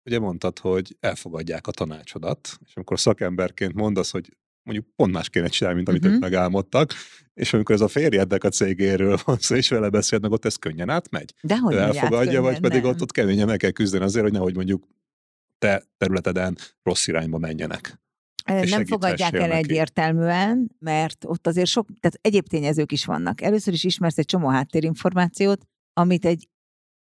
Ugye 0.05 0.19
mondtad, 0.19 0.59
hogy 0.59 0.97
elfogadják 1.01 1.67
a 1.67 1.71
tanácsodat, 1.71 2.59
és 2.65 2.75
amikor 2.75 3.01
szakemberként 3.01 3.75
mondasz, 3.75 4.11
hogy 4.11 4.37
mondjuk 4.63 4.87
pont 4.97 5.13
más 5.13 5.29
kéne 5.29 5.49
csinálni, 5.49 5.77
mint 5.77 5.89
amit 5.89 6.01
uh-huh. 6.01 6.17
ők 6.17 6.23
mhm. 6.23 6.31
megálmodtak, 6.31 6.93
és 7.35 7.53
amikor 7.53 7.75
ez 7.75 7.81
a 7.81 7.89
férjednek 7.89 8.45
a 8.45 8.49
cégéről 8.49 9.19
van 9.25 9.39
szó, 9.45 9.55
és 9.55 9.69
vele 9.69 9.89
beszélt, 9.89 10.23
meg 10.23 10.31
ott 10.31 10.45
ez 10.45 10.57
könnyen 10.57 10.91
átmegy. 10.91 11.35
De 11.43 11.59
hogy 11.59 11.75
elfogadja, 11.75 12.43
vagy 12.43 12.61
pedig 12.61 12.83
nem. 12.83 12.91
ott, 12.91 13.01
ott 13.01 13.13
keményen 13.13 13.47
meg 13.47 13.59
kell 13.59 13.71
küzdeni 13.71 14.05
azért, 14.05 14.25
hogy 14.25 14.33
nehogy 14.33 14.55
mondjuk 14.55 14.89
te 15.59 15.85
területeden 15.97 16.59
rossz 16.83 17.07
irányba 17.07 17.39
menjenek. 17.39 18.03
Nem 18.45 18.87
fogadják 18.87 19.35
el 19.35 19.49
neki. 19.49 19.53
egyértelműen, 19.53 20.71
mert 20.79 21.25
ott 21.25 21.47
azért 21.47 21.69
sok, 21.69 21.87
tehát 22.01 22.19
egyéb 22.21 22.47
tényezők 22.47 22.93
is 22.93 23.05
vannak. 23.05 23.41
Először 23.41 23.73
is 23.73 23.85
ismersz 23.85 24.19
egy 24.19 24.25
csomó 24.25 24.49
háttérinformációt, 24.49 25.65
amit 25.93 26.25
egy 26.25 26.49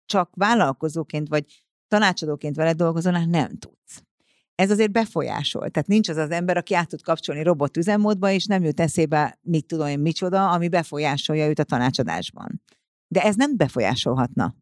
csak 0.06 0.30
vállalkozóként 0.34 1.28
vagy 1.28 1.44
tanácsadóként 1.88 2.56
vele 2.56 2.72
dolgozónál 2.72 3.24
nem 3.24 3.58
tudsz 3.58 4.02
ez 4.54 4.70
azért 4.70 4.92
befolyásol. 4.92 5.70
Tehát 5.70 5.88
nincs 5.88 6.08
az 6.08 6.16
az 6.16 6.30
ember, 6.30 6.56
aki 6.56 6.74
át 6.74 6.88
tud 6.88 7.02
kapcsolni 7.02 7.42
robot 7.42 7.76
üzemmódba, 7.76 8.30
és 8.30 8.46
nem 8.46 8.64
jut 8.64 8.80
eszébe, 8.80 9.38
mit 9.42 9.66
tudom 9.66 9.86
én, 9.86 9.98
micsoda, 9.98 10.50
ami 10.50 10.68
befolyásolja 10.68 11.48
őt 11.48 11.58
a 11.58 11.64
tanácsadásban. 11.64 12.62
De 13.08 13.22
ez 13.22 13.34
nem 13.36 13.56
befolyásolhatna. 13.56 14.54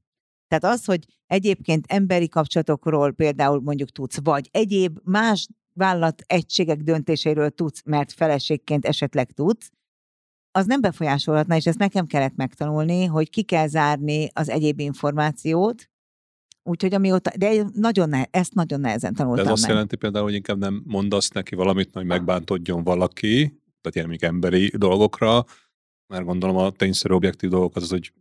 Tehát 0.48 0.76
az, 0.76 0.84
hogy 0.84 1.04
egyébként 1.26 1.86
emberi 1.88 2.28
kapcsolatokról 2.28 3.12
például 3.12 3.60
mondjuk 3.60 3.90
tudsz, 3.90 4.18
vagy 4.22 4.48
egyéb 4.52 4.98
más 5.04 5.48
vállalat 5.72 6.22
egységek 6.26 6.78
döntéseiről 6.78 7.50
tudsz, 7.50 7.82
mert 7.84 8.12
feleségként 8.12 8.86
esetleg 8.86 9.30
tudsz, 9.30 9.70
az 10.50 10.66
nem 10.66 10.80
befolyásolhatna, 10.80 11.56
és 11.56 11.66
ezt 11.66 11.78
nekem 11.78 12.06
kellett 12.06 12.36
megtanulni, 12.36 13.04
hogy 13.04 13.30
ki 13.30 13.42
kell 13.42 13.66
zárni 13.66 14.28
az 14.32 14.48
egyéb 14.48 14.80
információt, 14.80 15.90
Úgyhogy 16.64 16.94
amióta, 16.94 17.30
de 17.36 17.64
nagyon 17.74 18.08
ne, 18.08 18.24
ezt 18.30 18.54
nagyon 18.54 18.80
nehezen 18.80 19.14
tanultam 19.14 19.44
De 19.44 19.50
ez 19.50 19.56
azt 19.56 19.62
meg. 19.62 19.70
jelenti 19.70 19.96
például, 19.96 20.24
hogy 20.24 20.34
inkább 20.34 20.58
nem 20.58 20.82
mondasz 20.86 21.28
neki 21.28 21.54
valamit, 21.54 21.90
hogy 21.92 22.04
megbántodjon 22.04 22.84
valaki, 22.84 23.46
tehát 23.80 23.94
ilyen 23.94 24.08
még 24.08 24.24
emberi 24.24 24.72
dolgokra, 24.76 25.44
mert 26.06 26.24
gondolom 26.24 26.56
a 26.56 26.70
tényszerű 26.70 27.14
objektív 27.14 27.50
dolgok 27.50 27.76
az, 27.76 27.90
hogy 27.90 28.12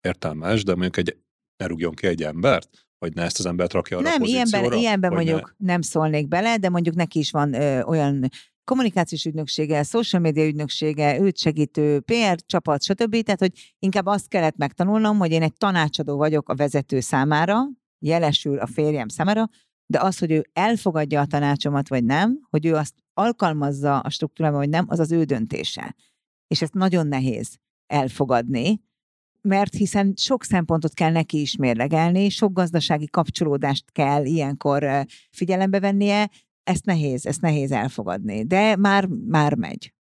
értelmes, 0.00 0.64
de 0.64 0.72
mondjuk 0.72 0.96
egy, 0.96 1.16
ne 1.56 1.66
rúgjon 1.66 1.94
ki 1.94 2.06
egy 2.06 2.22
embert, 2.22 2.86
vagy 3.02 3.14
ne 3.14 3.22
ezt 3.22 3.38
az 3.38 3.46
embert 3.46 3.72
rakja 3.72 3.98
arra 3.98 4.08
Nem, 4.08 4.22
ilyenben, 4.22 4.72
ilyenben 4.72 5.12
mondjuk 5.12 5.54
ne... 5.58 5.72
nem 5.72 5.80
szólnék 5.80 6.28
bele, 6.28 6.56
de 6.56 6.68
mondjuk 6.68 6.94
neki 6.94 7.18
is 7.18 7.30
van 7.30 7.54
ö, 7.54 7.82
olyan 7.82 8.28
kommunikációs 8.64 9.24
ügynöksége, 9.24 9.82
social 9.82 10.22
media 10.22 10.46
ügynöksége, 10.46 11.20
őt 11.20 11.38
segítő 11.38 12.00
PR 12.00 12.36
csapat, 12.46 12.82
stb. 12.82 13.22
Tehát, 13.22 13.40
hogy 13.40 13.74
inkább 13.78 14.06
azt 14.06 14.28
kellett 14.28 14.56
megtanulnom, 14.56 15.18
hogy 15.18 15.30
én 15.30 15.42
egy 15.42 15.52
tanácsadó 15.52 16.16
vagyok 16.16 16.48
a 16.48 16.54
vezető 16.54 17.00
számára, 17.00 17.68
jelesül 17.98 18.58
a 18.58 18.66
férjem 18.66 19.08
számára, 19.08 19.48
de 19.86 20.00
az, 20.00 20.18
hogy 20.18 20.30
ő 20.30 20.46
elfogadja 20.52 21.20
a 21.20 21.26
tanácsomat, 21.26 21.88
vagy 21.88 22.04
nem, 22.04 22.38
hogy 22.50 22.66
ő 22.66 22.74
azt 22.74 22.94
alkalmazza 23.14 23.98
a 23.98 24.10
struktúrában, 24.10 24.58
vagy 24.58 24.68
nem, 24.68 24.84
az 24.88 24.98
az 24.98 25.12
ő 25.12 25.24
döntése. 25.24 25.94
És 26.46 26.62
ezt 26.62 26.74
nagyon 26.74 27.06
nehéz 27.06 27.56
elfogadni, 27.86 28.80
mert 29.42 29.74
hiszen 29.74 30.12
sok 30.16 30.44
szempontot 30.44 30.94
kell 30.94 31.10
neki 31.10 31.40
is 31.40 31.56
mérlegelni, 31.56 32.28
sok 32.28 32.52
gazdasági 32.52 33.06
kapcsolódást 33.06 33.92
kell 33.92 34.24
ilyenkor 34.24 35.06
figyelembe 35.30 35.80
vennie, 35.80 36.30
ezt 36.64 36.84
nehéz, 36.84 37.26
ezt 37.26 37.40
nehéz 37.40 37.72
elfogadni, 37.72 38.44
de 38.44 38.76
már, 38.76 39.06
már 39.06 39.54
megy. 39.54 39.92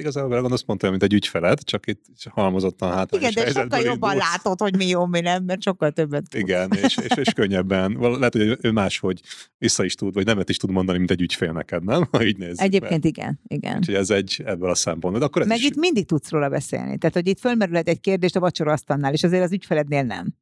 Igazából 0.00 0.52
azt 0.52 0.66
mondtam, 0.66 0.90
mint 0.90 1.02
egy 1.02 1.12
ügyfeled, 1.12 1.64
csak 1.64 1.86
itt 1.86 2.04
halmozottan 2.30 2.92
hát. 2.92 3.14
Igen, 3.14 3.32
de 3.34 3.46
sokkal 3.46 3.80
jobban 3.80 4.12
indulsz. 4.12 4.30
látod, 4.30 4.60
hogy 4.60 4.76
mi 4.76 4.86
jó, 4.86 5.06
mi 5.06 5.20
nem, 5.20 5.44
mert 5.44 5.62
sokkal 5.62 5.90
többet 5.90 6.28
tud. 6.28 6.40
Igen, 6.40 6.72
és, 6.72 6.96
és, 6.96 7.16
és 7.16 7.32
könnyebben. 7.32 7.96
Lehet, 8.00 8.32
hogy 8.32 8.58
ő 8.60 8.70
máshogy 8.70 9.20
vissza 9.58 9.84
is 9.84 9.94
tud, 9.94 10.14
vagy 10.14 10.24
nemet 10.24 10.48
is 10.48 10.56
tud 10.56 10.70
mondani, 10.70 10.98
mint 10.98 11.10
egy 11.10 11.20
ügyfél 11.20 11.52
neked, 11.52 11.84
nem? 11.84 12.08
Ha 12.10 12.24
így 12.24 12.36
nézzük 12.36 12.60
Egyébként 12.60 13.02
be. 13.02 13.08
igen, 13.08 13.40
igen. 13.46 13.76
Úgyhogy 13.76 13.94
ez 13.94 14.10
egy 14.10 14.42
ebből 14.44 14.70
a 14.70 14.74
szempontból. 14.74 15.22
Akkor 15.22 15.46
Meg 15.46 15.58
is... 15.58 15.64
itt 15.64 15.76
mindig 15.76 16.06
tudsz 16.06 16.30
róla 16.30 16.48
beszélni. 16.48 16.98
Tehát, 16.98 17.14
hogy 17.14 17.26
itt 17.26 17.38
fölmerülhet 17.40 17.88
egy 17.88 18.00
kérdést 18.00 18.36
a 18.36 18.40
vacsora 18.40 18.72
asztalnál, 18.72 19.12
és 19.12 19.22
azért 19.22 19.42
az 19.42 19.52
ügyfelednél 19.52 20.02
nem. 20.02 20.34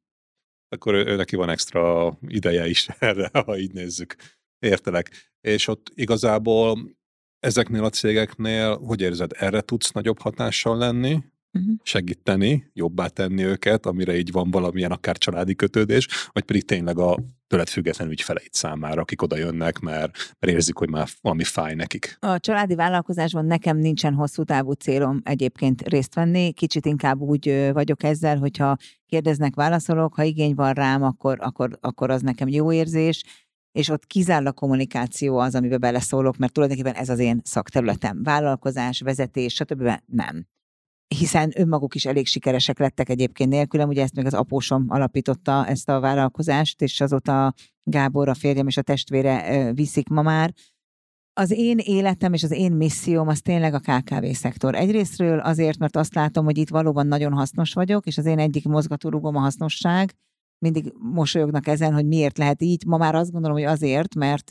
Akkor 0.69 0.95
ő, 0.95 1.05
ő 1.07 1.17
neki 1.17 1.37
van 1.37 1.49
extra 1.49 2.13
ideje 2.29 2.69
is 2.69 2.89
erre, 2.99 3.31
ha 3.33 3.59
így 3.59 3.73
nézzük. 3.73 4.17
Értelek. 4.59 5.35
És 5.41 5.69
ott 5.69 5.91
igazából 5.95 6.97
ezeknél 7.41 7.85
a 7.85 7.91
cégeknél, 7.91 8.77
hogy 8.77 9.01
érzed, 9.01 9.31
erre 9.35 9.61
tudsz 9.61 9.93
nagyobb 9.93 10.21
hatással 10.21 10.77
lenni, 10.77 11.25
uh-huh. 11.53 11.75
segíteni, 11.83 12.71
jobbá 12.73 13.07
tenni 13.07 13.45
őket, 13.45 13.87
amire 13.87 14.17
így 14.17 14.33
van 14.33 14.51
valamilyen 14.51 14.93
akár 14.93 15.19
családi 15.19 15.55
kötődés, 15.55 16.09
vagy 16.33 16.43
pedig 16.45 16.65
tényleg 16.65 16.99
a 16.99 17.19
tőled 17.47 17.69
független 17.69 18.11
ügyfeleid 18.11 18.53
számára, 18.53 19.01
akik 19.01 19.23
oda 19.23 19.37
jönnek, 19.37 19.79
mert, 19.79 20.35
mert 20.39 20.53
érzik, 20.55 20.77
hogy 20.77 20.91
már 20.91 21.09
valami 21.21 21.45
fáj 21.45 21.75
nekik. 21.75 22.17
A 22.21 22.39
családi 22.39 22.75
vállalkozásban 22.75 23.45
nekem 23.45 23.77
nincsen 23.77 24.15
hosszú 24.15 24.43
távú 24.43 24.73
célom 24.73 25.21
egyébként 25.25 25.89
részt 25.89 26.15
venni, 26.15 26.53
kicsit 26.53 26.87
inkább 26.87 27.21
úgy 27.21 27.71
vagyok 27.73 28.03
ezzel, 28.03 28.39
hogyha 28.39 28.77
kérdeznek, 29.07 29.55
válaszolok, 29.55 30.15
ha 30.15 30.23
igény 30.23 30.55
van 30.55 30.73
rám, 30.73 31.03
akkor, 31.03 31.37
akkor, 31.41 31.79
akkor 31.81 32.11
az 32.11 32.23
nekem 32.23 32.49
jó 32.49 32.73
érzés, 32.73 33.23
és 33.77 33.89
ott 33.89 34.07
kizárólag 34.07 34.55
kommunikáció 34.55 35.39
az, 35.39 35.55
amiben 35.55 35.81
beleszólok, 35.81 36.37
mert 36.37 36.53
tulajdonképpen 36.53 36.95
ez 36.95 37.09
az 37.09 37.19
én 37.19 37.41
szakterületem. 37.45 38.23
Vállalkozás, 38.23 39.01
vezetés, 39.01 39.55
stb. 39.55 39.91
nem. 40.07 40.47
Hiszen 41.09 41.53
önmaguk 41.57 41.95
is 41.95 42.05
elég 42.05 42.27
sikeresek 42.27 42.79
lettek 42.79 43.09
egyébként 43.09 43.51
nélkülem, 43.51 43.89
ugye 43.89 44.03
ezt 44.03 44.15
még 44.15 44.27
az 44.27 44.35
apósom 44.35 44.85
alapította 44.89 45.67
ezt 45.67 45.89
a 45.89 46.01
vállalkozást, 46.01 46.83
és 46.83 47.01
azóta 47.01 47.55
Gábor, 47.83 48.29
a 48.29 48.35
férjem 48.35 48.67
és 48.67 48.77
a 48.77 48.83
testvére 48.83 49.73
viszik 49.73 50.09
ma 50.09 50.23
már. 50.23 50.55
Az 51.33 51.51
én 51.51 51.79
életem 51.79 52.33
és 52.33 52.43
az 52.43 52.51
én 52.51 52.73
misszióm 52.73 53.29
az 53.29 53.41
tényleg 53.41 53.75
a 53.75 53.81
KKV 53.81 54.25
szektor. 54.33 54.75
Egyrésztről 54.75 55.39
azért, 55.39 55.79
mert 55.79 55.97
azt 55.97 56.15
látom, 56.15 56.45
hogy 56.45 56.59
itt 56.59 56.69
valóban 56.69 57.07
nagyon 57.07 57.33
hasznos 57.33 57.73
vagyok, 57.73 58.07
és 58.07 58.19
az 58.19 58.27
én 58.27 58.39
egyik 58.39 58.65
mozgatórugom 58.65 59.37
a 59.37 59.41
hasznosság, 59.41 60.15
mindig 60.59 60.93
mosolyognak 60.99 61.67
ezen, 61.67 61.93
hogy 61.93 62.07
miért 62.07 62.39
lehet 62.39 62.63
így. 62.63 62.85
Ma 62.87 62.97
már 62.97 63.15
azt 63.15 63.33
gondolom, 63.33 63.57
hogy 63.57 63.67
azért, 63.67 64.15
mert 64.15 64.51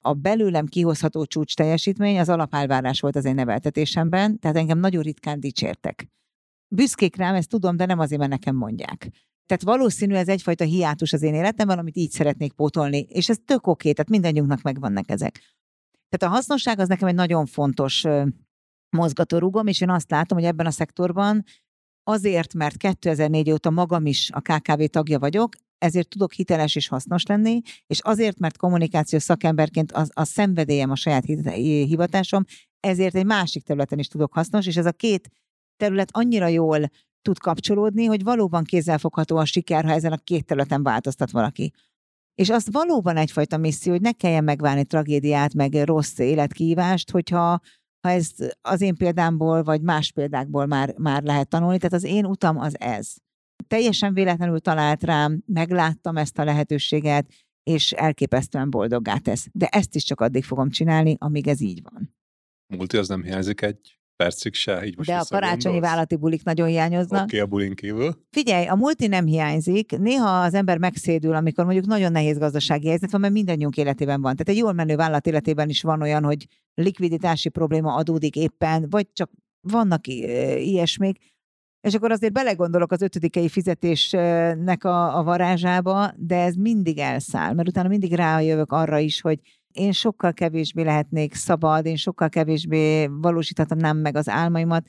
a 0.00 0.12
belőlem 0.12 0.66
kihozható 0.66 1.24
csúcs 1.24 1.54
teljesítmény 1.54 2.18
az 2.18 2.28
alapálvárás 2.28 3.00
volt 3.00 3.16
az 3.16 3.24
én 3.24 3.34
neveltetésemben, 3.34 4.38
tehát 4.38 4.56
engem 4.56 4.78
nagyon 4.78 5.02
ritkán 5.02 5.40
dicsértek. 5.40 6.08
Büszkék 6.68 7.16
rám, 7.16 7.34
ezt 7.34 7.48
tudom, 7.48 7.76
de 7.76 7.86
nem 7.86 7.98
azért, 7.98 8.20
mert 8.20 8.32
nekem 8.32 8.56
mondják. 8.56 9.10
Tehát 9.46 9.62
valószínű 9.62 10.14
ez 10.14 10.28
egyfajta 10.28 10.64
hiátus 10.64 11.12
az 11.12 11.22
én 11.22 11.34
életemben, 11.34 11.78
amit 11.78 11.96
így 11.96 12.10
szeretnék 12.10 12.52
pótolni, 12.52 12.98
és 12.98 13.28
ez 13.28 13.38
tök 13.44 13.66
oké, 13.66 13.92
tehát 13.92 14.10
mindannyiunknak 14.10 14.62
megvannak 14.62 15.10
ezek. 15.10 15.40
Tehát 16.08 16.34
a 16.34 16.36
hasznosság 16.36 16.78
az 16.78 16.88
nekem 16.88 17.08
egy 17.08 17.14
nagyon 17.14 17.46
fontos 17.46 18.04
mozgatórugom, 18.90 19.66
és 19.66 19.80
én 19.80 19.90
azt 19.90 20.10
látom, 20.10 20.38
hogy 20.38 20.46
ebben 20.46 20.66
a 20.66 20.70
szektorban 20.70 21.44
azért, 22.04 22.54
mert 22.54 22.76
2004 22.76 23.50
óta 23.50 23.70
magam 23.70 24.06
is 24.06 24.30
a 24.32 24.40
KKV 24.40 24.82
tagja 24.84 25.18
vagyok, 25.18 25.52
ezért 25.78 26.08
tudok 26.08 26.32
hiteles 26.32 26.74
és 26.76 26.88
hasznos 26.88 27.26
lenni, 27.26 27.60
és 27.86 28.00
azért, 28.00 28.38
mert 28.38 28.56
kommunikációs 28.56 29.22
szakemberként 29.22 29.92
az, 29.92 30.10
a 30.14 30.24
szenvedélyem 30.24 30.90
a 30.90 30.96
saját 30.96 31.24
hivatásom, 31.60 32.44
ezért 32.80 33.14
egy 33.14 33.26
másik 33.26 33.62
területen 33.62 33.98
is 33.98 34.08
tudok 34.08 34.32
hasznos, 34.32 34.66
és 34.66 34.76
ez 34.76 34.86
a 34.86 34.92
két 34.92 35.30
terület 35.76 36.08
annyira 36.12 36.46
jól 36.46 36.90
tud 37.22 37.38
kapcsolódni, 37.38 38.04
hogy 38.04 38.22
valóban 38.22 38.64
kézzelfogható 38.64 39.36
a 39.36 39.44
siker, 39.44 39.84
ha 39.84 39.90
ezen 39.90 40.12
a 40.12 40.16
két 40.16 40.44
területen 40.44 40.82
változtat 40.82 41.30
valaki. 41.30 41.72
És 42.34 42.50
az 42.50 42.68
valóban 42.70 43.16
egyfajta 43.16 43.56
misszió, 43.56 43.92
hogy 43.92 44.00
ne 44.00 44.12
kelljen 44.12 44.44
megválni 44.44 44.84
tragédiát, 44.84 45.54
meg 45.54 45.74
rossz 45.74 46.18
életkívást, 46.18 47.10
hogyha 47.10 47.60
ha 48.04 48.10
ez 48.10 48.30
az 48.60 48.80
én 48.80 48.94
példámból, 48.94 49.62
vagy 49.62 49.80
más 49.80 50.12
példákból 50.12 50.66
már, 50.66 50.94
már 50.98 51.22
lehet 51.22 51.48
tanulni. 51.48 51.76
Tehát 51.76 51.92
az 51.92 52.04
én 52.04 52.24
utam 52.24 52.58
az 52.58 52.80
ez. 52.80 53.14
Teljesen 53.66 54.14
véletlenül 54.14 54.60
talált 54.60 55.02
rám, 55.02 55.42
megláttam 55.46 56.16
ezt 56.16 56.38
a 56.38 56.44
lehetőséget, 56.44 57.32
és 57.62 57.92
elképesztően 57.92 58.70
boldoggá 58.70 59.16
tesz. 59.16 59.48
De 59.52 59.66
ezt 59.66 59.94
is 59.94 60.04
csak 60.04 60.20
addig 60.20 60.44
fogom 60.44 60.70
csinálni, 60.70 61.16
amíg 61.18 61.48
ez 61.48 61.60
így 61.60 61.82
van. 61.82 62.14
Multi 62.66 62.96
az 62.96 63.08
nem 63.08 63.22
hiányzik 63.22 63.62
egy 63.62 63.98
percig 64.16 64.54
se, 64.54 64.86
így 64.86 64.96
most 64.96 65.08
De 65.08 65.16
a 65.16 65.24
karácsonyi 65.28 65.80
vállalati 65.80 66.16
bulik 66.16 66.44
nagyon 66.44 66.68
hiányoznak. 66.68 67.22
Oké, 67.22 67.36
okay, 67.36 67.40
a 67.40 67.46
bulin 67.46 67.74
kívül. 67.74 68.24
Figyelj, 68.30 68.66
a 68.66 68.74
multi 68.74 69.06
nem 69.06 69.26
hiányzik. 69.26 69.98
Néha 69.98 70.40
az 70.40 70.54
ember 70.54 70.78
megszédül, 70.78 71.34
amikor 71.34 71.64
mondjuk 71.64 71.86
nagyon 71.86 72.12
nehéz 72.12 72.38
gazdasági 72.38 72.88
helyzet 72.88 73.10
van, 73.10 73.20
mert 73.20 73.32
mindannyiunk 73.32 73.76
életében 73.76 74.20
van. 74.20 74.36
Tehát 74.36 74.48
egy 74.48 74.56
jól 74.56 74.72
menő 74.72 74.96
vállalat 74.96 75.26
életében 75.26 75.68
is 75.68 75.82
van 75.82 76.02
olyan, 76.02 76.24
hogy 76.24 76.46
likviditási 76.74 77.48
probléma 77.48 77.94
adódik 77.94 78.36
éppen, 78.36 78.86
vagy 78.90 79.06
csak 79.12 79.30
vannak 79.60 80.06
ilyesmik. 80.06 81.18
És 81.80 81.94
akkor 81.94 82.10
azért 82.10 82.32
belegondolok 82.32 82.92
az 82.92 83.02
ötödikei 83.02 83.48
fizetésnek 83.48 84.84
a, 84.84 85.18
a 85.18 85.22
varázsába, 85.22 86.12
de 86.16 86.36
ez 86.36 86.54
mindig 86.54 86.98
elszáll, 86.98 87.52
mert 87.52 87.68
utána 87.68 87.88
mindig 87.88 88.12
rájövök 88.12 88.72
arra 88.72 88.98
is, 88.98 89.20
hogy 89.20 89.40
én 89.74 89.92
sokkal 89.92 90.32
kevésbé 90.32 90.82
lehetnék 90.82 91.34
szabad, 91.34 91.86
én 91.86 91.96
sokkal 91.96 92.28
kevésbé 92.28 93.06
valósíthatnám 93.06 93.96
meg 93.96 94.16
az 94.16 94.28
álmaimat. 94.28 94.86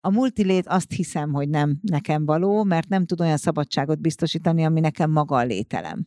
A 0.00 0.10
multilét 0.10 0.66
azt 0.66 0.92
hiszem, 0.92 1.32
hogy 1.32 1.48
nem 1.48 1.78
nekem 1.82 2.24
való, 2.24 2.62
mert 2.62 2.88
nem 2.88 3.06
tud 3.06 3.20
olyan 3.20 3.36
szabadságot 3.36 4.00
biztosítani, 4.00 4.64
ami 4.64 4.80
nekem 4.80 5.10
maga 5.10 5.36
a 5.36 5.42
lételem. 5.42 6.06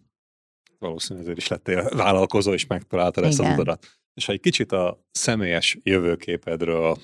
Valószínűleg 0.80 1.24
ezért 1.24 1.42
is 1.42 1.48
lettél 1.48 1.90
vállalkozó, 1.90 2.54
és 2.54 2.68
megtaláltad 2.68 3.24
ezt 3.24 3.40
az 3.40 3.50
utadat. 3.50 3.86
És 4.14 4.26
ha 4.26 4.32
egy 4.32 4.40
kicsit 4.40 4.72
a 4.72 5.06
személyes 5.12 5.78
jövőképedről 5.84 6.98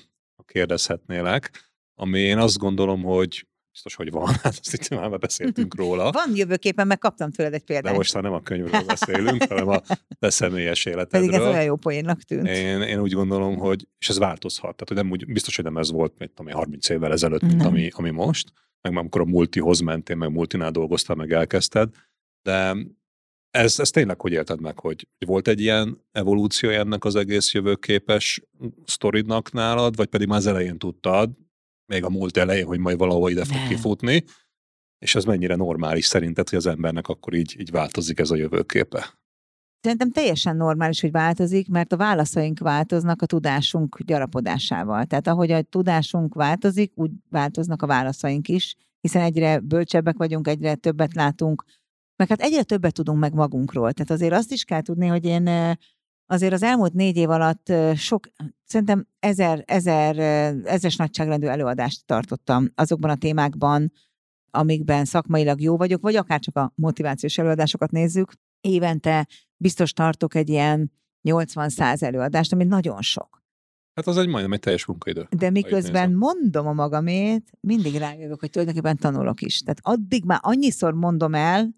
kérdezhetnélek, 0.44 1.72
ami 1.94 2.18
én 2.20 2.38
azt 2.38 2.58
gondolom, 2.58 3.02
hogy 3.02 3.46
biztos, 3.74 3.94
hogy 3.94 4.10
van, 4.10 4.26
hát 4.42 4.58
azt 4.60 4.72
itt 4.72 4.88
már 4.88 5.18
beszéltünk 5.18 5.74
róla. 5.74 6.10
Van 6.10 6.36
jövőképpen, 6.36 6.86
meg 6.86 6.98
kaptam 6.98 7.30
tőled 7.30 7.54
egy 7.54 7.64
példát. 7.64 7.90
De 7.90 7.96
most 7.96 8.14
már 8.14 8.22
nem 8.22 8.32
a 8.32 8.40
könyvről 8.40 8.84
beszélünk, 8.84 9.42
hanem 9.48 9.68
a 9.68 9.80
te 10.18 10.30
személyes 10.30 10.84
életedről. 10.84 11.28
Pedig 11.28 11.40
ez 11.40 11.46
olyan 11.46 11.64
jó 11.64 11.76
poénnak 11.76 12.22
tűnt. 12.22 12.46
Én, 12.46 12.80
én 12.80 13.00
úgy 13.00 13.12
gondolom, 13.12 13.56
hogy, 13.56 13.88
és 13.98 14.08
ez 14.08 14.18
változhat, 14.18 14.76
tehát 14.76 14.88
hogy 14.88 14.96
nem 14.96 15.10
úgy, 15.10 15.32
biztos, 15.32 15.56
hogy 15.56 15.64
nem 15.64 15.76
ez 15.76 15.90
volt, 15.90 16.18
mint 16.18 16.40
ami 16.40 16.52
30 16.52 16.88
évvel 16.88 17.12
ezelőtt, 17.12 17.42
mint 17.42 17.64
ami, 17.64 17.88
ami 17.92 18.10
most, 18.10 18.52
meg 18.80 18.96
amikor 18.96 19.20
a 19.20 19.24
multihoz 19.24 19.80
mentél, 19.80 20.16
meg 20.16 20.30
multinál 20.30 20.70
dolgoztál, 20.70 21.16
meg 21.16 21.32
elkezdted, 21.32 21.94
de 22.42 22.76
ez, 23.50 23.78
ez 23.78 23.90
tényleg 23.90 24.20
hogy 24.20 24.32
élted 24.32 24.60
meg, 24.60 24.78
hogy 24.78 25.08
volt 25.26 25.48
egy 25.48 25.60
ilyen 25.60 26.04
evolúció 26.12 26.70
ennek 26.70 27.04
az 27.04 27.16
egész 27.16 27.52
jövőképes 27.52 28.42
sztoridnak 28.84 29.52
nálad, 29.52 29.96
vagy 29.96 30.08
pedig 30.08 30.28
már 30.28 30.38
az 30.38 30.46
elején 30.46 30.78
tudtad, 30.78 31.30
még 31.86 32.04
a 32.04 32.10
múlt 32.10 32.36
elején, 32.36 32.66
hogy 32.66 32.78
majd 32.78 32.98
valahol 32.98 33.30
ide 33.30 33.44
fog 33.44 33.68
kifutni, 33.68 34.24
és 34.98 35.14
ez 35.14 35.24
mennyire 35.24 35.54
normális 35.54 36.04
szerinted, 36.04 36.48
hogy 36.48 36.58
az 36.58 36.66
embernek 36.66 37.08
akkor 37.08 37.34
így, 37.34 37.60
így 37.60 37.70
változik 37.70 38.18
ez 38.18 38.30
a 38.30 38.36
jövőképe? 38.36 39.14
Szerintem 39.80 40.10
teljesen 40.10 40.56
normális, 40.56 41.00
hogy 41.00 41.10
változik, 41.10 41.68
mert 41.68 41.92
a 41.92 41.96
válaszaink 41.96 42.58
változnak 42.58 43.22
a 43.22 43.26
tudásunk 43.26 44.02
gyarapodásával. 44.02 45.04
Tehát 45.04 45.26
ahogy 45.26 45.50
a 45.50 45.62
tudásunk 45.62 46.34
változik, 46.34 46.92
úgy 46.94 47.10
változnak 47.30 47.82
a 47.82 47.86
válaszaink 47.86 48.48
is, 48.48 48.76
hiszen 49.00 49.22
egyre 49.22 49.58
bölcsebbek 49.60 50.16
vagyunk, 50.16 50.48
egyre 50.48 50.74
többet 50.74 51.14
látunk, 51.14 51.64
meg 52.16 52.28
hát 52.28 52.40
egyre 52.40 52.62
többet 52.62 52.94
tudunk 52.94 53.18
meg 53.18 53.34
magunkról. 53.34 53.92
Tehát 53.92 54.10
azért 54.10 54.32
azt 54.32 54.52
is 54.52 54.64
kell 54.64 54.82
tudni, 54.82 55.06
hogy 55.06 55.24
én 55.24 55.76
azért 56.26 56.52
az 56.52 56.62
elmúlt 56.62 56.92
négy 56.92 57.16
év 57.16 57.30
alatt 57.30 57.72
sok, 57.94 58.26
szerintem 58.64 59.06
ezer, 59.18 59.62
ezer, 59.66 60.18
ezres 60.66 60.96
nagyságrendű 60.96 61.46
előadást 61.46 62.06
tartottam 62.06 62.68
azokban 62.74 63.10
a 63.10 63.16
témákban, 63.16 63.92
amikben 64.50 65.04
szakmailag 65.04 65.60
jó 65.60 65.76
vagyok, 65.76 66.02
vagy 66.02 66.16
akár 66.16 66.40
csak 66.40 66.56
a 66.56 66.72
motivációs 66.74 67.38
előadásokat 67.38 67.90
nézzük. 67.90 68.32
Évente 68.60 69.28
biztos 69.56 69.92
tartok 69.92 70.34
egy 70.34 70.48
ilyen 70.48 70.92
80-100 71.28 72.02
előadást, 72.02 72.52
ami 72.52 72.64
nagyon 72.64 73.02
sok. 73.02 73.42
Hát 73.94 74.06
az 74.06 74.16
egy 74.16 74.28
majdnem 74.28 74.52
egy 74.52 74.60
teljes 74.60 74.84
munkaidő. 74.84 75.26
De 75.30 75.50
miközben 75.50 76.12
mondom 76.12 76.66
a 76.66 76.72
magamét, 76.72 77.50
mindig 77.60 77.94
rájövök, 77.94 78.40
hogy 78.40 78.50
tulajdonképpen 78.50 78.96
tanulok 78.96 79.40
is. 79.40 79.60
Tehát 79.60 79.78
addig 79.82 80.24
már 80.24 80.38
annyiszor 80.42 80.94
mondom 80.94 81.34
el, 81.34 81.74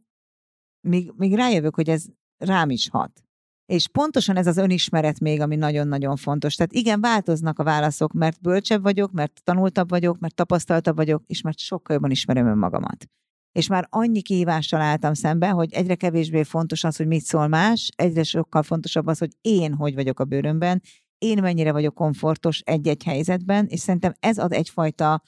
míg, 0.80 1.12
míg 1.16 1.34
rájövök, 1.34 1.74
hogy 1.74 1.88
ez 1.88 2.04
rám 2.36 2.70
is 2.70 2.88
hat. 2.88 3.25
És 3.66 3.88
pontosan 3.88 4.36
ez 4.36 4.46
az 4.46 4.56
önismeret 4.56 5.20
még, 5.20 5.40
ami 5.40 5.56
nagyon-nagyon 5.56 6.16
fontos. 6.16 6.54
Tehát 6.54 6.72
igen, 6.72 7.00
változnak 7.00 7.58
a 7.58 7.64
válaszok, 7.64 8.12
mert 8.12 8.40
bölcsebb 8.40 8.82
vagyok, 8.82 9.12
mert 9.12 9.40
tanultabb 9.44 9.88
vagyok, 9.88 10.18
mert 10.18 10.34
tapasztaltabb 10.34 10.96
vagyok, 10.96 11.22
és 11.26 11.40
mert 11.40 11.58
sokkal 11.58 11.94
jobban 11.94 12.10
ismerem 12.10 12.46
önmagamat. 12.46 13.06
És 13.52 13.66
már 13.66 13.86
annyi 13.90 14.22
kihívással 14.22 14.80
álltam 14.80 15.14
szembe, 15.14 15.48
hogy 15.48 15.72
egyre 15.72 15.94
kevésbé 15.94 16.42
fontos 16.42 16.84
az, 16.84 16.96
hogy 16.96 17.06
mit 17.06 17.24
szól 17.24 17.46
más, 17.46 17.90
egyre 17.96 18.22
sokkal 18.22 18.62
fontosabb 18.62 19.06
az, 19.06 19.18
hogy 19.18 19.32
én 19.40 19.74
hogy 19.74 19.94
vagyok 19.94 20.20
a 20.20 20.24
bőrömben, 20.24 20.82
én 21.18 21.42
mennyire 21.42 21.72
vagyok 21.72 21.94
komfortos 21.94 22.60
egy-egy 22.60 23.02
helyzetben, 23.02 23.66
és 23.66 23.80
szerintem 23.80 24.12
ez 24.20 24.38
ad 24.38 24.52
egyfajta 24.52 25.22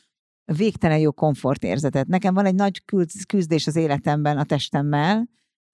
végtelen 0.45 0.99
jó 0.99 1.13
komfortérzetet. 1.13 2.07
Nekem 2.07 2.35
van 2.35 2.47
egy 2.47 2.55
nagy 2.55 2.85
küzdés 3.27 3.67
az 3.67 3.77
életemben 3.77 4.39
a 4.39 4.45
testemmel, 4.45 5.29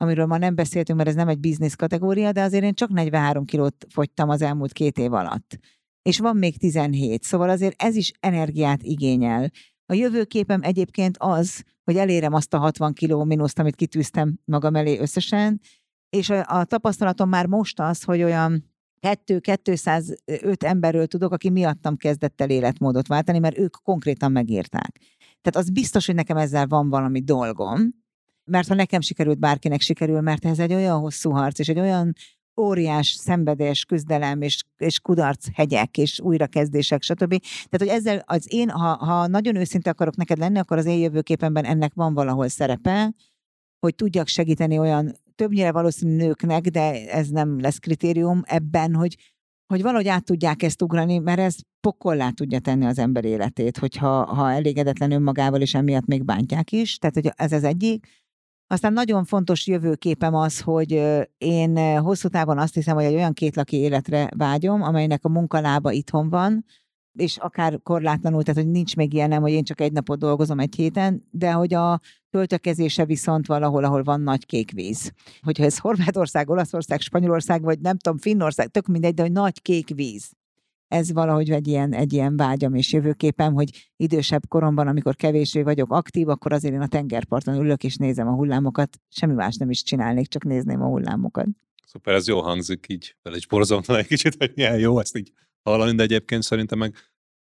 amiről 0.04 0.26
ma 0.26 0.38
nem 0.38 0.54
beszéltünk, 0.54 0.98
mert 0.98 1.10
ez 1.10 1.14
nem 1.14 1.28
egy 1.28 1.38
biznisz 1.38 1.74
kategória, 1.74 2.32
de 2.32 2.42
azért 2.42 2.64
én 2.64 2.74
csak 2.74 2.90
43 2.90 3.44
kilót 3.44 3.86
fogytam 3.88 4.28
az 4.28 4.42
elmúlt 4.42 4.72
két 4.72 4.98
év 4.98 5.12
alatt. 5.12 5.58
És 6.02 6.18
van 6.18 6.36
még 6.36 6.58
17, 6.58 7.22
szóval 7.22 7.50
azért 7.50 7.82
ez 7.82 7.96
is 7.96 8.12
energiát 8.20 8.82
igényel. 8.82 9.50
A 9.86 9.94
jövőképem 9.94 10.60
egyébként 10.62 11.16
az, 11.18 11.64
hogy 11.84 11.96
elérem 11.96 12.32
azt 12.32 12.54
a 12.54 12.58
60 12.58 12.92
kiló 12.92 13.24
mínuszt, 13.24 13.58
amit 13.58 13.74
kitűztem 13.74 14.38
magam 14.44 14.76
elé 14.76 14.98
összesen, 14.98 15.60
és 16.08 16.30
a, 16.30 16.44
a 16.46 16.64
tapasztalatom 16.64 17.28
már 17.28 17.46
most 17.46 17.80
az, 17.80 18.02
hogy 18.02 18.22
olyan 18.22 18.72
2-205 19.00 20.62
emberről 20.62 21.06
tudok, 21.06 21.32
aki 21.32 21.50
miattam 21.50 21.96
kezdett 21.96 22.40
el 22.40 22.50
életmódot 22.50 23.06
váltani, 23.06 23.38
mert 23.38 23.58
ők 23.58 23.76
konkrétan 23.82 24.32
megírták. 24.32 25.00
Tehát 25.42 25.66
az 25.68 25.70
biztos, 25.70 26.06
hogy 26.06 26.14
nekem 26.14 26.36
ezzel 26.36 26.66
van 26.66 26.88
valami 26.88 27.20
dolgom, 27.20 28.03
mert 28.44 28.68
ha 28.68 28.74
nekem 28.74 29.00
sikerült, 29.00 29.38
bárkinek 29.38 29.80
sikerül, 29.80 30.20
mert 30.20 30.44
ez 30.44 30.58
egy 30.58 30.72
olyan 30.72 30.98
hosszú 30.98 31.30
harc, 31.30 31.58
és 31.58 31.68
egy 31.68 31.78
olyan 31.78 32.12
óriás 32.60 33.08
szenvedés, 33.08 33.84
küzdelem, 33.84 34.42
és, 34.42 34.62
és 34.76 35.00
kudarc 35.00 35.46
hegyek, 35.54 35.98
és 35.98 36.20
újrakezdések, 36.20 37.02
stb. 37.02 37.28
Tehát, 37.38 37.78
hogy 37.78 37.88
ezzel 37.88 38.22
az 38.26 38.46
én, 38.48 38.70
ha, 38.70 38.94
ha 38.96 39.26
nagyon 39.26 39.56
őszinte 39.56 39.90
akarok 39.90 40.16
neked 40.16 40.38
lenni, 40.38 40.58
akkor 40.58 40.78
az 40.78 40.86
én 40.86 40.98
jövőképemben 40.98 41.64
ennek 41.64 41.94
van 41.94 42.14
valahol 42.14 42.48
szerepe, 42.48 43.14
hogy 43.78 43.94
tudjak 43.94 44.26
segíteni 44.26 44.78
olyan 44.78 45.12
többnyire 45.34 45.72
valószínű 45.72 46.16
nőknek, 46.16 46.62
de 46.62 47.10
ez 47.10 47.28
nem 47.28 47.60
lesz 47.60 47.78
kritérium 47.78 48.42
ebben, 48.44 48.94
hogy, 48.94 49.16
hogy 49.66 49.82
valahogy 49.82 50.08
át 50.08 50.24
tudják 50.24 50.62
ezt 50.62 50.82
ugrani, 50.82 51.18
mert 51.18 51.38
ez 51.38 51.56
pokollá 51.80 52.30
tudja 52.30 52.58
tenni 52.58 52.84
az 52.84 52.98
ember 52.98 53.24
életét, 53.24 53.78
hogyha 53.78 54.24
ha 54.24 54.52
elégedetlen 54.52 55.10
önmagával, 55.10 55.60
és 55.60 55.74
emiatt 55.74 56.06
még 56.06 56.24
bántják 56.24 56.72
is. 56.72 56.98
Tehát, 56.98 57.14
hogy 57.14 57.32
ez 57.36 57.52
az 57.52 57.64
egyik. 57.64 58.06
Aztán 58.66 58.92
nagyon 58.92 59.24
fontos 59.24 59.66
jövőképem 59.66 60.34
az, 60.34 60.60
hogy 60.60 61.02
én 61.38 61.98
hosszú 61.98 62.28
távon 62.28 62.58
azt 62.58 62.74
hiszem, 62.74 62.94
hogy 62.94 63.04
egy 63.04 63.14
olyan 63.14 63.32
kétlaki 63.32 63.76
életre 63.76 64.28
vágyom, 64.36 64.82
amelynek 64.82 65.24
a 65.24 65.28
munkalába 65.28 65.92
itthon 65.92 66.28
van, 66.28 66.64
és 67.18 67.36
akár 67.36 67.80
korlátlanul, 67.82 68.42
tehát 68.42 68.62
hogy 68.62 68.70
nincs 68.70 68.96
még 68.96 69.12
ilyen, 69.12 69.28
nem, 69.28 69.42
hogy 69.42 69.52
én 69.52 69.64
csak 69.64 69.80
egy 69.80 69.92
napot 69.92 70.18
dolgozom 70.18 70.58
egy 70.58 70.74
héten, 70.74 71.28
de 71.30 71.52
hogy 71.52 71.74
a 71.74 72.00
töltökezése 72.30 73.04
viszont 73.04 73.46
valahol, 73.46 73.84
ahol 73.84 74.02
van 74.02 74.20
nagy 74.20 74.46
kék 74.46 74.70
víz. 74.70 75.12
Hogyha 75.40 75.64
ez 75.64 75.78
Horvátország, 75.78 76.50
Olaszország, 76.50 77.00
Spanyolország, 77.00 77.62
vagy 77.62 77.80
nem 77.80 77.98
tudom, 77.98 78.18
Finnország, 78.18 78.68
tök 78.68 78.86
mindegy, 78.86 79.14
de 79.14 79.22
hogy 79.22 79.32
nagy 79.32 79.62
kék 79.62 79.88
víz. 79.94 80.32
Ez 80.88 81.12
valahogy 81.12 81.50
egy 81.50 81.66
ilyen, 81.66 81.92
egy 81.92 82.12
ilyen 82.12 82.36
vágyam 82.36 82.74
és 82.74 82.92
jövőképem, 82.92 83.52
hogy 83.52 83.90
idősebb 83.96 84.42
koromban, 84.48 84.86
amikor 84.86 85.16
kevésbé 85.16 85.62
vagyok 85.62 85.92
aktív, 85.92 86.28
akkor 86.28 86.52
azért 86.52 86.74
én 86.74 86.80
a 86.80 86.86
tengerparton 86.86 87.54
ülök 87.54 87.84
és 87.84 87.96
nézem 87.96 88.28
a 88.28 88.34
hullámokat. 88.34 88.98
Semmi 89.08 89.34
más 89.34 89.56
nem 89.56 89.70
is 89.70 89.82
csinálnék, 89.82 90.28
csak 90.28 90.44
nézném 90.44 90.82
a 90.82 90.86
hullámokat. 90.86 91.46
Szuper, 91.86 92.14
ez 92.14 92.26
jó 92.26 92.40
hangzik 92.40 92.86
így, 92.88 93.16
fel 93.22 93.34
is 93.34 93.46
borzontan 93.46 93.96
egy 94.00 94.06
kicsit, 94.06 94.34
hogy 94.38 94.52
milyen 94.54 94.78
jó 94.78 94.98
ezt 94.98 95.16
így 95.16 95.32
hallani, 95.62 95.94
de 95.94 96.02
egyébként 96.02 96.42
szerintem 96.42 96.78
meg 96.78 96.94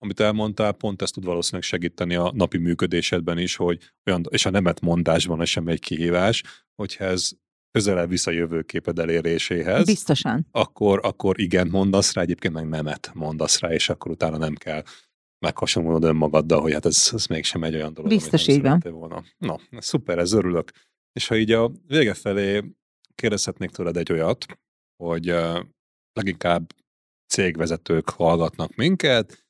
amit 0.03 0.19
elmondtál, 0.19 0.71
pont 0.71 1.01
ezt 1.01 1.13
tud 1.13 1.25
valószínűleg 1.25 1.67
segíteni 1.67 2.15
a 2.15 2.31
napi 2.35 2.57
működésedben 2.57 3.37
is, 3.37 3.55
hogy 3.55 3.79
olyan, 4.05 4.25
és 4.29 4.45
a 4.45 4.49
nemet 4.49 4.81
mondásban 4.81 5.41
ez 5.41 5.47
sem 5.47 5.67
egy 5.67 5.79
kihívás, 5.79 6.43
hogyha 6.75 7.03
ez 7.03 7.29
közelebb 7.71 8.09
visz 8.09 8.27
a 8.27 8.31
jövőképed 8.31 8.99
eléréséhez. 8.99 9.85
Biztosan. 9.85 10.47
Akkor, 10.51 10.99
akkor 11.03 11.39
igen 11.39 11.67
mondasz 11.67 12.13
rá, 12.13 12.21
egyébként 12.21 12.53
meg 12.53 12.69
nemet 12.69 13.11
mondasz 13.13 13.59
rá, 13.59 13.73
és 13.73 13.89
akkor 13.89 14.11
utána 14.11 14.37
nem 14.37 14.55
kell 14.55 14.83
meghasonlulod 15.45 16.03
önmagaddal, 16.03 16.61
hogy 16.61 16.73
hát 16.73 16.85
ez, 16.85 17.09
ez 17.13 17.25
mégsem 17.25 17.63
egy 17.63 17.75
olyan 17.75 17.93
dolog, 17.93 18.11
Biztos 18.11 18.47
így 18.47 18.61
van. 18.61 18.81
volna. 18.83 19.23
Na, 19.37 19.59
szuper, 19.71 20.17
ez 20.17 20.31
örülök. 20.31 20.71
És 21.13 21.27
ha 21.27 21.35
így 21.35 21.51
a 21.51 21.71
vége 21.87 22.13
felé 22.13 22.63
kérdezhetnék 23.15 23.69
tőled 23.69 23.97
egy 23.97 24.11
olyat, 24.11 24.45
hogy 25.03 25.31
uh, 25.31 25.65
leginkább 26.13 26.73
cégvezetők 27.33 28.09
hallgatnak 28.09 28.75
minket, 28.75 29.45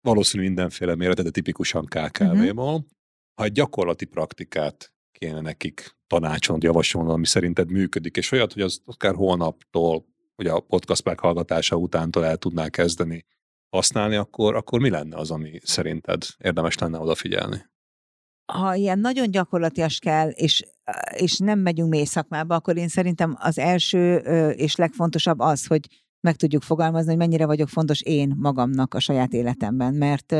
valószínű 0.00 0.44
mindenféle 0.44 0.94
méretet, 0.94 1.24
de 1.24 1.30
tipikusan 1.30 1.84
KKV-ból. 1.84 2.74
Uh-huh. 2.74 2.84
Ha 3.34 3.44
egy 3.44 3.52
gyakorlati 3.52 4.04
praktikát 4.04 4.94
kéne 5.18 5.40
nekik 5.40 5.96
tanácsolnod, 6.06 6.64
javasolnod, 6.64 7.12
ami 7.12 7.26
szerinted 7.26 7.70
működik, 7.70 8.16
és 8.16 8.32
olyat, 8.32 8.52
hogy 8.52 8.62
az 8.62 8.80
akár 8.84 9.14
holnaptól, 9.14 10.04
hogy 10.34 10.46
a 10.46 10.60
podcast 10.60 11.04
meghallgatása 11.04 11.76
utántól 11.76 12.24
el 12.24 12.36
tudnál 12.36 12.70
kezdeni 12.70 13.24
használni, 13.68 14.16
akkor, 14.16 14.54
akkor 14.54 14.80
mi 14.80 14.90
lenne 14.90 15.16
az, 15.16 15.30
ami 15.30 15.60
szerinted 15.62 16.22
érdemes 16.38 16.78
lenne 16.78 16.98
odafigyelni? 16.98 17.64
Ha 18.52 18.74
ilyen 18.74 18.98
nagyon 18.98 19.30
gyakorlatias 19.30 19.98
kell, 19.98 20.28
és, 20.28 20.62
és 21.14 21.38
nem 21.38 21.58
megyünk 21.58 21.90
mély 21.90 22.04
szakmába, 22.04 22.54
akkor 22.54 22.76
én 22.76 22.88
szerintem 22.88 23.36
az 23.38 23.58
első 23.58 24.16
és 24.56 24.76
legfontosabb 24.76 25.38
az, 25.38 25.66
hogy 25.66 25.86
meg 26.20 26.36
tudjuk 26.36 26.62
fogalmazni, 26.62 27.08
hogy 27.08 27.18
mennyire 27.18 27.46
vagyok 27.46 27.68
fontos 27.68 28.00
én 28.00 28.34
magamnak 28.36 28.94
a 28.94 29.00
saját 29.00 29.32
életemben, 29.32 29.94
mert 29.94 30.34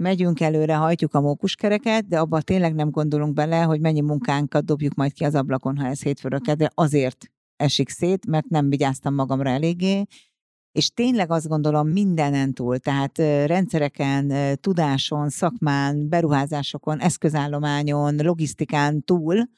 megyünk 0.00 0.40
előre, 0.40 0.74
hajtjuk 0.74 1.14
a 1.14 1.20
mókuskereket, 1.20 2.08
de 2.08 2.18
abba 2.18 2.40
tényleg 2.40 2.74
nem 2.74 2.90
gondolunk 2.90 3.34
bele, 3.34 3.62
hogy 3.62 3.80
mennyi 3.80 4.00
munkánkat 4.00 4.64
dobjuk 4.64 4.94
majd 4.94 5.12
ki 5.12 5.24
az 5.24 5.34
ablakon, 5.34 5.78
ha 5.78 5.86
ez 5.86 6.02
hétfőről 6.02 6.38
de 6.38 6.70
azért 6.74 7.30
esik 7.56 7.88
szét, 7.88 8.26
mert 8.26 8.48
nem 8.48 8.68
vigyáztam 8.68 9.14
magamra 9.14 9.50
eléggé, 9.50 10.04
és 10.72 10.90
tényleg 10.90 11.30
azt 11.30 11.48
gondolom 11.48 11.88
mindenen 11.88 12.52
túl, 12.52 12.78
tehát 12.78 13.18
rendszereken, 13.46 14.56
tudáson, 14.60 15.28
szakmán, 15.28 16.08
beruházásokon, 16.08 17.00
eszközállományon, 17.00 18.16
logisztikán 18.16 19.04
túl, 19.04 19.48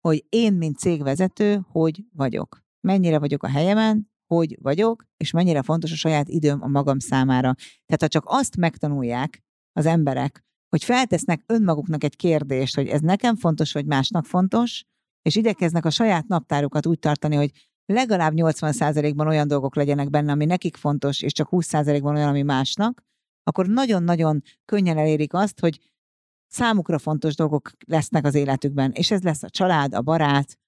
hogy 0.00 0.24
én, 0.28 0.52
mint 0.52 0.78
cégvezető, 0.78 1.64
hogy 1.70 2.04
vagyok. 2.12 2.62
Mennyire 2.80 3.18
vagyok 3.18 3.42
a 3.42 3.48
helyemen, 3.48 4.10
hogy 4.26 4.58
vagyok, 4.62 5.04
és 5.16 5.30
mennyire 5.30 5.62
fontos 5.62 5.92
a 5.92 5.96
saját 5.96 6.28
időm 6.28 6.62
a 6.62 6.68
magam 6.68 6.98
számára. 6.98 7.54
Tehát 7.86 8.00
ha 8.00 8.08
csak 8.08 8.24
azt 8.26 8.56
megtanulják 8.56 9.43
az 9.76 9.86
emberek, 9.86 10.44
hogy 10.68 10.84
feltesznek 10.84 11.42
önmaguknak 11.46 12.04
egy 12.04 12.16
kérdést, 12.16 12.74
hogy 12.74 12.88
ez 12.88 13.00
nekem 13.00 13.36
fontos, 13.36 13.72
vagy 13.72 13.86
másnak 13.86 14.26
fontos, 14.26 14.84
és 15.22 15.36
igyekeznek 15.36 15.84
a 15.84 15.90
saját 15.90 16.26
naptárukat 16.26 16.86
úgy 16.86 16.98
tartani, 16.98 17.36
hogy 17.36 17.50
legalább 17.86 18.32
80%-ban 18.36 19.26
olyan 19.26 19.48
dolgok 19.48 19.76
legyenek 19.76 20.10
benne, 20.10 20.32
ami 20.32 20.44
nekik 20.44 20.76
fontos, 20.76 21.22
és 21.22 21.32
csak 21.32 21.48
20%-ban 21.50 22.16
olyan, 22.16 22.28
ami 22.28 22.42
másnak, 22.42 23.02
akkor 23.42 23.66
nagyon-nagyon 23.66 24.42
könnyen 24.64 24.98
elérik 24.98 25.34
azt, 25.34 25.60
hogy 25.60 25.78
számukra 26.46 26.98
fontos 26.98 27.34
dolgok 27.34 27.70
lesznek 27.86 28.24
az 28.24 28.34
életükben, 28.34 28.92
és 28.92 29.10
ez 29.10 29.22
lesz 29.22 29.42
a 29.42 29.50
család, 29.50 29.94
a 29.94 30.02
barát, 30.02 30.58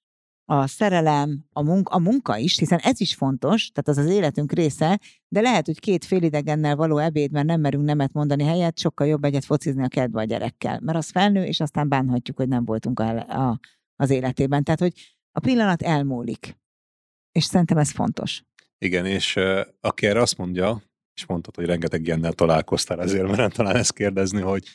a 0.48 0.66
szerelem, 0.66 1.44
a 1.52 1.62
munka, 1.62 1.94
a 1.94 1.98
munka 1.98 2.36
is, 2.36 2.58
hiszen 2.58 2.78
ez 2.78 3.00
is 3.00 3.14
fontos, 3.14 3.70
tehát 3.70 3.98
az 3.98 4.06
az 4.06 4.12
életünk 4.12 4.52
része, 4.52 5.00
de 5.28 5.40
lehet, 5.40 5.66
hogy 5.66 5.80
két 5.80 6.04
félidegennel 6.04 6.76
való 6.76 6.98
ebédben 6.98 7.46
nem 7.46 7.60
merünk 7.60 7.84
nemet 7.84 8.12
mondani 8.12 8.44
helyet, 8.44 8.78
sokkal 8.78 9.06
jobb 9.06 9.24
egyet 9.24 9.44
focizni 9.44 9.82
a 9.82 9.88
kedve 9.88 10.20
a 10.20 10.24
gyerekkel, 10.24 10.80
mert 10.80 10.98
az 10.98 11.10
felnő, 11.10 11.44
és 11.44 11.60
aztán 11.60 11.88
bánhatjuk, 11.88 12.36
hogy 12.36 12.48
nem 12.48 12.64
voltunk 12.64 13.00
a, 13.00 13.18
a, 13.18 13.60
az 13.96 14.10
életében. 14.10 14.64
Tehát, 14.64 14.80
hogy 14.80 14.92
a 15.32 15.40
pillanat 15.40 15.82
elmúlik. 15.82 16.56
És 17.32 17.44
szerintem 17.44 17.78
ez 17.78 17.90
fontos. 17.90 18.42
Igen, 18.78 19.06
és 19.06 19.36
uh, 19.36 19.60
aki 19.80 20.06
erre 20.06 20.20
azt 20.20 20.36
mondja, 20.36 20.82
és 21.14 21.26
mondtad, 21.26 21.56
hogy 21.56 21.66
rengeteg 21.66 22.06
ilyennel 22.06 22.32
találkoztál, 22.32 23.02
ezért 23.02 23.28
merem 23.28 23.50
talán 23.50 23.76
ezt 23.76 23.92
kérdezni, 23.92 24.40
hogy 24.40 24.68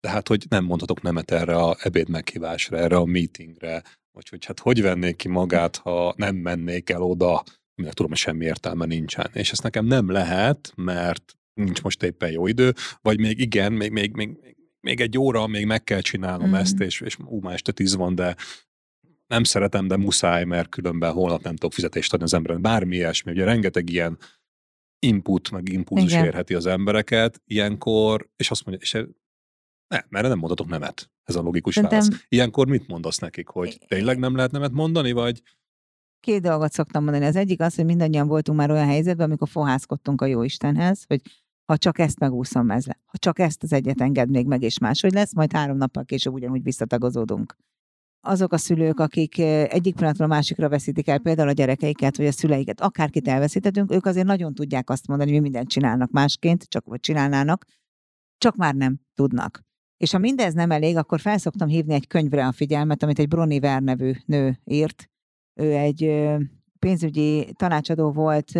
tehát, 0.00 0.28
hogy 0.28 0.46
nem 0.48 0.64
mondhatok 0.64 1.02
nemet 1.02 1.30
erre 1.30 1.56
a 1.56 1.76
ebéd 1.78 2.08
meghívásra, 2.08 2.76
erre 2.76 2.96
a 2.96 3.04
meetingre, 3.04 3.82
vagy 4.14 4.28
hogy 4.28 4.44
hát 4.44 4.60
hogy 4.60 4.82
vennék 4.82 5.16
ki 5.16 5.28
magát, 5.28 5.76
ha 5.76 6.14
nem 6.16 6.36
mennék 6.36 6.90
el 6.90 7.02
oda, 7.02 7.42
aminek 7.74 7.94
tudom, 7.94 8.10
hogy 8.10 8.20
semmi 8.20 8.44
értelme 8.44 8.84
nincsen. 8.84 9.30
És 9.32 9.50
ezt 9.50 9.62
nekem 9.62 9.86
nem 9.86 10.10
lehet, 10.10 10.72
mert 10.76 11.38
nincs 11.54 11.82
most 11.82 12.02
éppen 12.02 12.30
jó 12.30 12.46
idő, 12.46 12.72
vagy 13.00 13.20
még 13.20 13.40
igen, 13.40 13.72
még, 13.72 13.90
még, 13.90 14.12
még, 14.12 14.56
még 14.80 15.00
egy 15.00 15.18
óra, 15.18 15.46
még 15.46 15.66
meg 15.66 15.84
kell 15.84 16.00
csinálnom 16.00 16.48
mm. 16.48 16.54
ezt, 16.54 16.80
és, 16.80 17.00
és 17.00 17.16
ú, 17.24 17.40
már 17.40 17.54
este 17.54 17.72
tíz 17.72 17.96
van, 17.96 18.14
de 18.14 18.36
nem 19.26 19.44
szeretem, 19.44 19.86
de 19.86 19.96
muszáj, 19.96 20.44
mert 20.44 20.68
különben 20.68 21.12
holnap 21.12 21.42
nem 21.42 21.54
tudok 21.54 21.72
fizetést 21.72 22.12
adni 22.12 22.24
az 22.24 22.34
emberen. 22.34 22.62
Bármi 22.62 22.96
ilyesmi, 22.96 23.32
ugye 23.32 23.44
rengeteg 23.44 23.90
ilyen 23.90 24.18
input, 24.98 25.50
meg 25.50 25.68
impulzus 25.68 26.12
Igen. 26.12 26.24
érheti 26.24 26.54
az 26.54 26.66
embereket 26.66 27.42
ilyenkor, 27.44 28.28
és 28.36 28.50
azt 28.50 28.64
mondja, 28.64 28.84
és 28.84 29.06
nem, 29.94 30.06
mert 30.08 30.28
nem 30.28 30.38
mondhatok 30.38 30.68
nemet. 30.68 31.10
Ez 31.24 31.34
a 31.34 31.40
logikus 31.40 31.74
Szerintem... 31.74 31.98
válasz. 31.98 32.24
Ilyenkor 32.28 32.66
mit 32.66 32.86
mondasz 32.86 33.18
nekik, 33.18 33.48
hogy 33.48 33.78
tényleg 33.88 34.18
nem 34.18 34.36
lehet 34.36 34.50
nemet 34.50 34.72
mondani, 34.72 35.12
vagy 35.12 35.42
Két 36.20 36.42
dolgot 36.42 36.72
szoktam 36.72 37.04
mondani. 37.04 37.24
Az 37.24 37.36
egyik 37.36 37.60
az, 37.60 37.74
hogy 37.74 37.84
mindannyian 37.84 38.26
voltunk 38.26 38.58
már 38.58 38.70
olyan 38.70 38.86
helyzetben, 38.86 39.26
amikor 39.26 39.48
fohászkodtunk 39.48 40.20
a 40.20 40.26
Jóistenhez, 40.26 41.04
hogy 41.06 41.20
ha 41.64 41.76
csak 41.76 41.98
ezt 41.98 42.18
megúszom 42.18 42.70
ez 42.70 42.86
le, 42.86 43.00
ha 43.04 43.18
csak 43.18 43.38
ezt 43.38 43.62
az 43.62 43.72
egyet 43.72 44.00
enged 44.00 44.30
még 44.30 44.46
meg, 44.46 44.62
és 44.62 44.78
máshogy 44.78 45.12
lesz, 45.12 45.34
majd 45.34 45.52
három 45.52 45.76
nappal 45.76 46.04
később 46.04 46.32
ugyanúgy 46.32 46.62
visszatagozódunk. 46.62 47.56
Azok 48.20 48.52
a 48.52 48.56
szülők, 48.56 49.00
akik 49.00 49.38
egyik 49.38 49.94
pillanatról 49.94 50.26
a 50.30 50.34
másikra 50.34 50.68
veszítik 50.68 51.08
el 51.08 51.18
például 51.18 51.48
a 51.48 51.52
gyerekeiket, 51.52 52.16
vagy 52.16 52.26
a 52.26 52.32
szüleiket, 52.32 52.80
akárkit 52.80 53.28
elveszítettünk, 53.28 53.92
ők 53.92 54.06
azért 54.06 54.26
nagyon 54.26 54.54
tudják 54.54 54.90
azt 54.90 55.06
mondani, 55.06 55.30
hogy 55.30 55.40
mi 55.40 55.48
mindent 55.48 55.68
csinálnak 55.68 56.10
másként, 56.10 56.64
csak 56.68 56.84
vagy 56.84 57.00
csinálnának, 57.00 57.64
csak 58.38 58.56
már 58.56 58.74
nem 58.74 59.00
tudnak. 59.14 59.63
És 59.96 60.10
ha 60.12 60.18
mindez 60.18 60.54
nem 60.54 60.70
elég, 60.70 60.96
akkor 60.96 61.20
felszoktam 61.20 61.68
hívni 61.68 61.94
egy 61.94 62.06
könyvre 62.06 62.46
a 62.46 62.52
figyelmet, 62.52 63.02
amit 63.02 63.18
egy 63.18 63.28
Broni 63.28 63.60
Ver 63.60 63.82
nevű 63.82 64.12
nő 64.26 64.60
írt. 64.64 65.10
Ő 65.60 65.72
egy 65.72 66.24
pénzügyi 66.78 67.52
tanácsadó 67.52 68.12
volt 68.12 68.52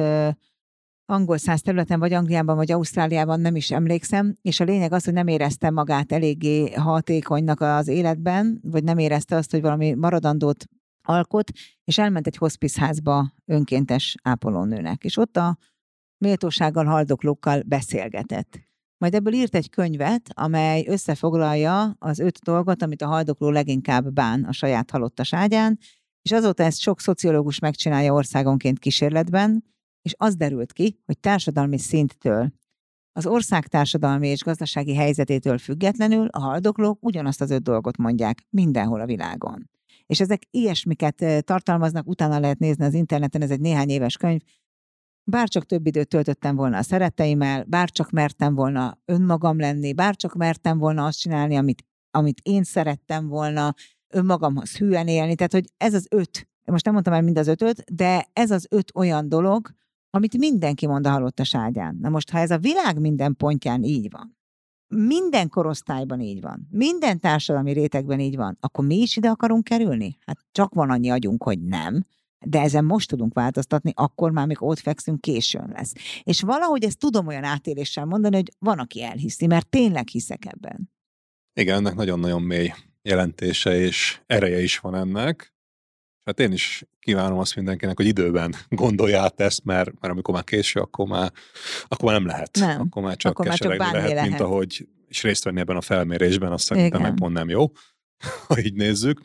angol 1.07 1.39
száz 1.39 1.61
területen, 1.61 1.99
vagy 1.99 2.13
Angliában, 2.13 2.57
vagy 2.57 2.73
Ausztráliában, 2.73 3.41
nem 3.41 3.57
is 3.57 3.71
emlékszem, 3.71 4.35
és 4.43 4.61
a 4.61 4.65
lényeg 4.65 4.93
az, 4.93 5.05
hogy 5.05 5.13
nem 5.13 5.27
érezte 5.27 5.71
magát 5.71 6.13
eléggé 6.13 6.73
hatékonynak 6.73 7.61
az 7.61 7.89
életben, 7.89 8.61
vagy 8.63 8.85
nem 8.85 8.99
érezte 8.99 9.37
azt, 9.37 9.51
hogy 9.51 9.61
valami 9.61 9.95
maradandót 9.95 10.65
alkot, 11.07 11.51
és 11.85 11.99
elment 11.99 12.27
egy 12.27 12.39
házba 12.77 13.33
önkéntes 13.45 14.15
ápolónőnek, 14.23 15.05
és 15.05 15.17
ott 15.17 15.37
a 15.37 15.59
méltósággal, 16.19 16.85
haldoklókkal 16.85 17.63
beszélgetett. 17.67 18.59
Majd 19.05 19.17
ebből 19.17 19.33
írt 19.33 19.55
egy 19.55 19.71
könyvet, 19.71 20.31
amely 20.35 20.85
összefoglalja 20.89 21.97
az 21.99 22.19
öt 22.19 22.39
dolgot, 22.39 22.83
amit 22.83 23.03
a 23.03 23.07
haldokló 23.07 23.51
leginkább 23.51 24.13
bán 24.13 24.45
a 24.45 24.53
saját 24.53 24.91
halottas 24.91 25.33
és 26.23 26.33
azóta 26.33 26.63
ezt 26.63 26.79
sok 26.79 27.01
szociológus 27.01 27.59
megcsinálja 27.59 28.13
országonként 28.13 28.79
kísérletben, 28.79 29.65
és 30.03 30.15
az 30.17 30.37
derült 30.37 30.73
ki, 30.73 30.99
hogy 31.07 31.19
társadalmi 31.19 31.79
szinttől, 31.79 32.53
az 33.13 33.27
ország 33.27 33.67
társadalmi 33.67 34.29
és 34.29 34.43
gazdasági 34.43 34.95
helyzetétől 34.95 35.59
függetlenül 35.59 36.27
a 36.27 36.41
haldoklók 36.41 36.99
ugyanazt 37.05 37.41
az 37.41 37.51
öt 37.51 37.63
dolgot 37.63 37.97
mondják 37.97 38.47
mindenhol 38.51 39.01
a 39.01 39.07
világon. 39.07 39.71
És 40.07 40.21
ezek 40.21 40.43
ilyesmiket 40.51 41.45
tartalmaznak, 41.45 42.07
utána 42.09 42.39
lehet 42.39 42.59
nézni 42.59 42.85
az 42.85 42.95
interneten, 42.95 43.43
ez 43.43 43.51
egy 43.51 43.61
néhány 43.61 43.89
éves 43.89 44.17
könyv, 44.17 44.41
bárcsak 45.25 45.67
több 45.67 45.87
időt 45.87 46.09
töltöttem 46.09 46.57
volna 46.57 46.77
a 46.77 46.83
szeretteimmel, 46.83 47.65
bárcsak 47.65 48.11
mertem 48.11 48.55
volna 48.55 48.99
önmagam 49.05 49.59
lenni, 49.59 49.93
bárcsak 49.93 50.35
mertem 50.35 50.79
volna 50.79 51.05
azt 51.05 51.19
csinálni, 51.19 51.57
amit, 51.57 51.85
amit 52.11 52.41
én 52.43 52.63
szerettem 52.63 53.29
volna, 53.29 53.75
önmagamhoz 54.09 54.77
hűen 54.77 55.09
élni. 55.09 55.35
Tehát, 55.35 55.53
hogy 55.53 55.65
ez 55.77 55.95
az 55.95 56.07
öt, 56.11 56.49
most 56.65 56.85
nem 56.85 56.93
mondtam 56.95 57.15
el 57.15 57.23
mind 57.23 57.39
az 57.39 57.47
ötöt, 57.47 57.95
de 57.95 58.27
ez 58.33 58.51
az 58.51 58.67
öt 58.71 58.91
olyan 58.95 59.29
dolog, 59.29 59.71
amit 60.11 60.39
mindenki 60.39 60.87
mond 60.87 61.07
a 61.07 61.11
halottas 61.11 61.55
ágyán. 61.55 61.99
Na 62.01 62.09
most, 62.09 62.31
ha 62.31 62.39
ez 62.39 62.51
a 62.51 62.59
világ 62.59 63.01
minden 63.01 63.37
pontján 63.37 63.83
így 63.83 64.11
van, 64.11 64.37
minden 64.89 65.49
korosztályban 65.49 66.21
így 66.21 66.41
van, 66.41 66.69
minden 66.71 67.21
társadalmi 67.21 67.73
rétegben 67.73 68.21
így 68.21 68.37
van, 68.37 68.57
akkor 68.61 68.87
mi 68.87 68.97
is 68.97 69.17
ide 69.17 69.29
akarunk 69.29 69.65
kerülni? 69.65 70.17
Hát 70.27 70.39
csak 70.53 70.75
van 70.75 70.91
annyi 70.91 71.11
agyunk, 71.11 71.43
hogy 71.43 71.63
nem, 71.63 72.05
de 72.47 72.61
ezen 72.61 72.85
most 72.85 73.09
tudunk 73.09 73.35
változtatni, 73.35 73.93
akkor 73.95 74.31
már, 74.31 74.47
mikor 74.47 74.69
ott 74.69 74.79
fekszünk, 74.79 75.21
későn 75.21 75.71
lesz. 75.73 75.93
És 76.23 76.41
valahogy 76.41 76.85
ezt 76.85 76.99
tudom 76.99 77.27
olyan 77.27 77.45
átéléssel 77.45 78.05
mondani, 78.05 78.37
hogy 78.37 78.53
van, 78.59 78.79
aki 78.79 79.03
elhiszi, 79.03 79.47
mert 79.47 79.69
tényleg 79.69 80.09
hiszek 80.09 80.45
ebben. 80.47 80.93
Igen, 81.55 81.77
ennek 81.77 81.95
nagyon-nagyon 81.95 82.43
mély 82.43 82.73
jelentése 83.03 83.77
és 83.77 84.21
ereje 84.27 84.63
is 84.63 84.79
van 84.79 84.95
ennek. 84.95 85.53
Hát 86.25 86.41
én 86.41 86.53
is 86.53 86.85
kívánom 87.01 87.39
azt 87.39 87.57
mindenkinek, 87.57 87.97
hogy 87.97 88.07
időben 88.07 88.55
gondolja 88.69 89.23
át 89.23 89.41
ezt, 89.41 89.65
mert, 89.65 90.01
mert 90.01 90.13
amikor 90.13 90.35
már 90.35 90.45
késő, 90.45 90.81
akkor 90.81 91.07
már, 91.07 91.33
akkor 91.89 92.11
már 92.11 92.21
nem 92.21 92.29
lehet. 92.29 92.57
Nem. 92.61 92.81
Akkor 92.81 93.03
már 93.03 93.17
csak 93.17 93.33
akkor 93.33 93.47
már 93.47 93.59
csak 93.59 93.77
lehet, 93.77 93.93
lehet, 93.93 94.29
mint 94.29 94.41
ahogy 94.41 94.89
és 95.09 95.23
részt 95.23 95.45
venni 95.45 95.61
ebben 95.61 95.77
a 95.77 95.81
felmérésben, 95.81 96.53
azt 96.53 96.65
szerintem 96.65 97.01
meg 97.01 97.15
pont 97.15 97.33
nem 97.33 97.49
jó, 97.49 97.73
ha 98.49 98.59
így 98.59 98.75
nézzük. 98.75 99.21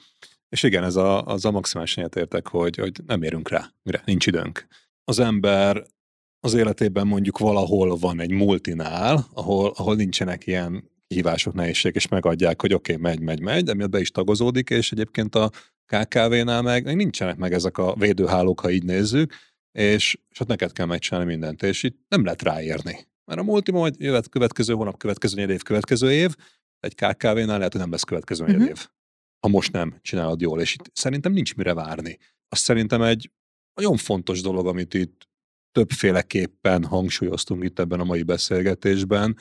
És 0.50 0.64
igen, 0.64 0.84
ez 0.84 0.96
a, 0.96 1.26
az 1.26 1.46
a 1.46 1.52
maximális 1.52 1.98
értek, 1.98 2.48
hogy, 2.48 2.76
hogy 2.76 2.92
nem 3.06 3.24
érünk 3.24 3.50
rá, 3.50 3.72
mire 3.84 4.02
nincs 4.06 4.28
időnk. 4.28 4.68
Az 5.04 5.20
ember 5.20 5.84
az 6.40 6.54
életében 6.54 7.08
mondjuk 7.08 7.38
valahol 7.38 7.98
van 7.98 8.20
egy 8.20 8.32
multinál, 8.32 9.28
ahol, 9.34 9.74
ahol 9.76 9.96
nincsenek 9.96 10.48
ilyen 10.48 10.90
hívások, 11.08 11.54
nehézség, 11.54 11.96
és 11.96 12.08
megadják, 12.08 12.62
hogy 12.62 12.74
oké, 12.74 12.94
okay, 12.94 13.04
megy, 13.04 13.20
megy, 13.20 13.42
megy, 13.42 13.64
de 13.64 13.74
miatt 13.74 13.90
be 13.90 14.00
is 14.00 14.12
tagozódik, 14.12 14.70
és 14.70 14.92
egyébként 14.92 15.36
a 15.36 15.50
KKV-nál 15.86 16.62
meg, 16.62 16.84
meg 16.84 16.96
nincsenek 16.96 17.38
meg 17.38 17.54
ezek 17.54 17.78
a 17.78 17.96
védőhálók, 17.96 18.60
ha 18.60 18.70
így 18.70 18.84
nézzük, 18.84 19.34
és, 19.72 20.18
és 20.30 20.40
ott 20.40 20.48
neked 20.48 20.72
kell 20.72 20.86
megcsinálni 20.86 21.30
mindent, 21.30 21.64
és 21.64 21.84
itt 21.84 21.98
nem 22.08 22.24
lehet 22.24 22.42
ráérni. 22.42 23.08
Mert 23.26 23.40
a 23.40 23.44
multi 23.44 23.72
majd 23.72 23.96
jövet 23.98 24.30
következő 24.30 24.74
hónap, 24.74 24.98
következő 24.98 25.52
év, 25.52 25.62
következő 25.62 26.12
év, 26.12 26.36
egy 26.80 26.96
KKV-nál 26.96 27.58
lehet, 27.58 27.72
hogy 27.72 27.82
nem 27.82 27.92
lesz 27.92 28.04
következő 28.04 28.44
uh-huh. 28.44 28.68
év. 28.68 28.88
Ha 29.40 29.48
most 29.48 29.72
nem 29.72 29.98
csinálod 30.02 30.42
jól, 30.42 30.62
és 30.62 30.74
itt 30.74 30.92
szerintem 30.94 31.32
nincs 31.32 31.56
mire 31.56 31.74
várni. 31.74 32.18
Azt 32.50 32.64
szerintem 32.64 33.02
egy 33.02 33.32
nagyon 33.74 33.98
fontos 33.98 34.42
dolog, 34.42 34.68
amit 34.68 34.94
itt 34.94 35.28
többféleképpen 35.72 36.84
hangsúlyoztunk 36.86 37.64
itt 37.64 37.80
ebben 37.80 38.00
a 38.00 38.04
mai 38.04 38.24
beszélgetésben, 38.24 39.38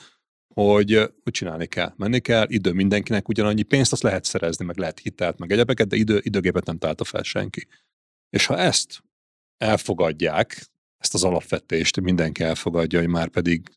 hogy, 0.53 0.93
hogy 1.23 1.33
csinálni 1.33 1.67
kell, 1.67 1.93
menni 1.95 2.19
kell, 2.19 2.45
idő 2.49 2.71
mindenkinek 2.71 3.27
ugyanannyi 3.27 3.63
pénzt, 3.63 3.91
azt 3.91 4.01
lehet 4.01 4.23
szerezni, 4.23 4.65
meg 4.65 4.77
lehet 4.77 4.99
hitelt, 4.99 5.37
meg 5.37 5.51
egyebeket, 5.51 5.87
de 5.87 5.95
idő, 5.95 6.19
időgépet 6.23 6.65
nem 6.65 6.77
találta 6.77 7.03
fel 7.03 7.23
senki. 7.23 7.67
És 8.29 8.45
ha 8.45 8.57
ezt 8.57 9.03
elfogadják, 9.57 10.69
ezt 10.97 11.13
az 11.13 11.23
alapvetést 11.23 12.01
mindenki 12.01 12.43
elfogadja, 12.43 12.99
hogy 12.99 13.07
már 13.07 13.29
pedig 13.29 13.69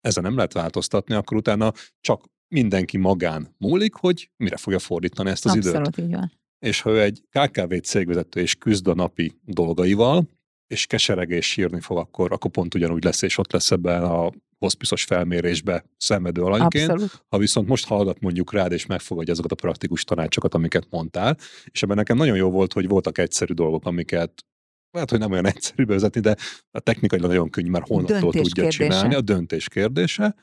ezen 0.00 0.22
nem 0.22 0.36
lehet 0.36 0.52
változtatni, 0.52 1.14
akkor 1.14 1.36
utána 1.36 1.72
csak 2.00 2.24
mindenki 2.50 2.96
magán 2.96 3.54
múlik, 3.58 3.94
hogy 3.94 4.30
mire 4.36 4.56
fogja 4.56 4.78
fordítani 4.78 5.30
ezt 5.30 5.44
az 5.44 5.56
Abszolút 5.56 5.96
időt. 5.96 6.06
Így 6.06 6.14
van. 6.14 6.32
És 6.58 6.80
ha 6.80 6.90
ő 6.90 7.00
egy 7.00 7.22
KKV 7.28 7.74
cégvezető 7.74 8.40
és 8.40 8.54
küzd 8.54 8.88
a 8.88 8.94
napi 8.94 9.32
dolgaival, 9.44 10.28
és 10.66 10.86
kesereg 10.86 11.30
és 11.30 11.46
sírni 11.46 11.80
fog, 11.80 11.98
akkor, 11.98 12.32
akkor 12.32 12.50
pont 12.50 12.74
ugyanúgy 12.74 13.04
lesz, 13.04 13.22
és 13.22 13.38
ott 13.38 13.52
lesz 13.52 13.70
ebben 13.70 14.02
a 14.02 14.30
hospiszos 14.58 15.04
felmérésbe 15.04 15.84
szenvedő 15.96 16.42
alanyként. 16.42 16.90
Abszolút. 16.90 17.24
Ha 17.28 17.38
viszont 17.38 17.68
most 17.68 17.86
hallgat 17.86 18.20
mondjuk 18.20 18.52
rád, 18.52 18.72
és 18.72 18.86
megfogadja 18.86 19.32
azokat 19.32 19.52
a 19.52 19.54
praktikus 19.54 20.04
tanácsokat, 20.04 20.54
amiket 20.54 20.86
mondtál, 20.90 21.36
és 21.70 21.82
ebben 21.82 21.96
nekem 21.96 22.16
nagyon 22.16 22.36
jó 22.36 22.50
volt, 22.50 22.72
hogy 22.72 22.88
voltak 22.88 23.18
egyszerű 23.18 23.52
dolgok, 23.52 23.86
amiket 23.86 24.44
lehet, 24.90 25.10
hogy 25.10 25.18
nem 25.18 25.30
olyan 25.30 25.46
egyszerű 25.46 25.84
bevezetni, 25.84 26.20
de 26.20 26.36
a 26.70 26.80
technikailag 26.80 27.28
nagyon 27.28 27.50
könnyű, 27.50 27.70
mert 27.70 27.86
holnaptól 27.86 28.32
tudja 28.32 28.52
kérdése. 28.52 28.84
csinálni, 28.84 29.14
a 29.14 29.20
döntés 29.20 29.68
kérdése, 29.68 30.34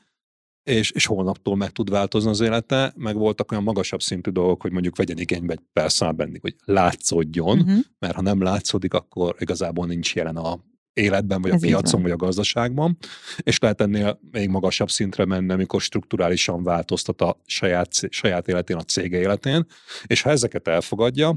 és, 0.68 0.90
és 0.90 1.06
holnaptól 1.06 1.56
meg 1.56 1.70
tud 1.70 1.90
változni 1.90 2.30
az 2.30 2.40
élete, 2.40 2.92
meg 2.96 3.16
voltak 3.16 3.50
olyan 3.50 3.64
magasabb 3.64 4.02
szintű 4.02 4.30
dolgok, 4.30 4.62
hogy 4.62 4.72
mondjuk 4.72 4.96
vegyen 4.96 5.18
igénybe 5.18 5.52
egy 5.52 5.60
persze 5.72 6.12
benni, 6.12 6.38
hogy 6.40 6.54
látszódjon, 6.64 7.58
uh-huh. 7.58 7.78
mert 7.98 8.14
ha 8.14 8.22
nem 8.22 8.42
látszódik, 8.42 8.94
akkor 8.94 9.36
igazából 9.38 9.86
nincs 9.86 10.14
jelen 10.14 10.36
a 10.36 10.58
életben, 10.92 11.42
vagy 11.42 11.50
Ez 11.50 11.62
a 11.62 11.66
piacon, 11.66 12.02
vagy 12.02 12.10
a 12.10 12.16
gazdaságban, 12.16 12.96
és 13.36 13.58
lehet 13.58 13.80
ennél 13.80 14.20
még 14.30 14.48
magasabb 14.48 14.90
szintre 14.90 15.24
menni, 15.24 15.52
amikor 15.52 15.80
strukturálisan 15.80 16.62
változtat 16.62 17.20
a 17.20 17.40
saját, 17.46 17.90
saját 18.10 18.48
életén, 18.48 18.76
a 18.76 18.82
cége 18.82 19.18
életén, 19.18 19.66
és 20.06 20.22
ha 20.22 20.30
ezeket 20.30 20.68
elfogadja, 20.68 21.36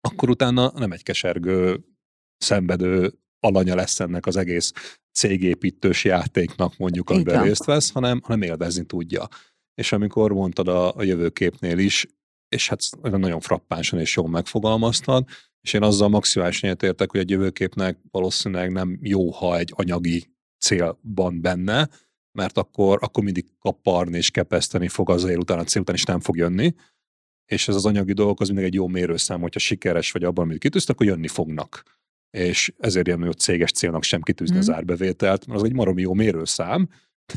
akkor 0.00 0.30
utána 0.30 0.72
nem 0.74 0.92
egy 0.92 1.02
kesergő, 1.02 1.84
szenvedő 2.38 3.12
alanya 3.44 3.74
lesz 3.74 4.00
ennek 4.00 4.26
az 4.26 4.36
egész 4.36 4.72
cégépítős 5.12 6.04
játéknak 6.04 6.76
mondjuk, 6.76 7.10
amiben 7.10 7.42
részt 7.42 7.64
vesz, 7.64 7.90
hanem, 7.90 8.20
hanem 8.22 8.42
élvezni 8.42 8.84
tudja. 8.84 9.28
És 9.74 9.92
amikor 9.92 10.32
mondtad 10.32 10.68
a, 10.68 10.96
a 10.96 11.02
jövőképnél 11.02 11.78
is, 11.78 12.06
és 12.48 12.68
hát 12.68 12.80
nagyon 13.00 13.40
frappánsan 13.40 13.98
és 13.98 14.16
jól 14.16 14.28
megfogalmaztad, 14.28 15.24
és 15.60 15.72
én 15.72 15.82
azzal 15.82 16.08
maximálisan 16.08 16.76
értek, 16.80 17.10
hogy 17.10 17.20
egy 17.20 17.30
jövőképnek 17.30 17.98
valószínűleg 18.10 18.72
nem 18.72 18.98
jó, 19.02 19.30
ha 19.30 19.58
egy 19.58 19.72
anyagi 19.76 20.32
célban 20.58 21.40
benne, 21.40 21.88
mert 22.38 22.58
akkor, 22.58 22.98
akkor 23.02 23.24
mindig 23.24 23.46
kaparni 23.58 24.16
és 24.16 24.30
kepeszteni 24.30 24.88
fog 24.88 25.10
azért 25.10 25.38
utána 25.38 25.60
a 25.60 25.64
cél 25.64 25.82
után, 25.82 25.94
is 25.94 26.04
nem 26.04 26.20
fog 26.20 26.36
jönni. 26.36 26.74
És 27.46 27.68
ez 27.68 27.74
az 27.74 27.86
anyagi 27.86 28.12
dolog 28.12 28.40
az 28.40 28.48
mindig 28.48 28.64
egy 28.64 28.74
jó 28.74 28.86
mérőszám, 28.86 29.40
hogyha 29.40 29.60
sikeres 29.60 30.12
vagy 30.12 30.24
abban, 30.24 30.44
amit 30.44 30.58
kitűztek, 30.58 30.94
akkor 30.94 31.06
jönni 31.06 31.28
fognak. 31.28 31.82
És 32.34 32.72
ezért 32.78 33.06
ilyen, 33.06 33.22
hogy 33.22 33.38
céges 33.38 33.70
célnak 33.70 34.02
sem 34.02 34.20
kitűzni 34.20 34.56
mm. 34.56 34.58
az 34.58 34.70
árbevételt, 34.70 35.46
mert 35.46 35.60
az 35.60 35.66
egy 35.66 35.74
maromi 35.74 36.00
jó 36.00 36.14
mérőszám, 36.14 36.88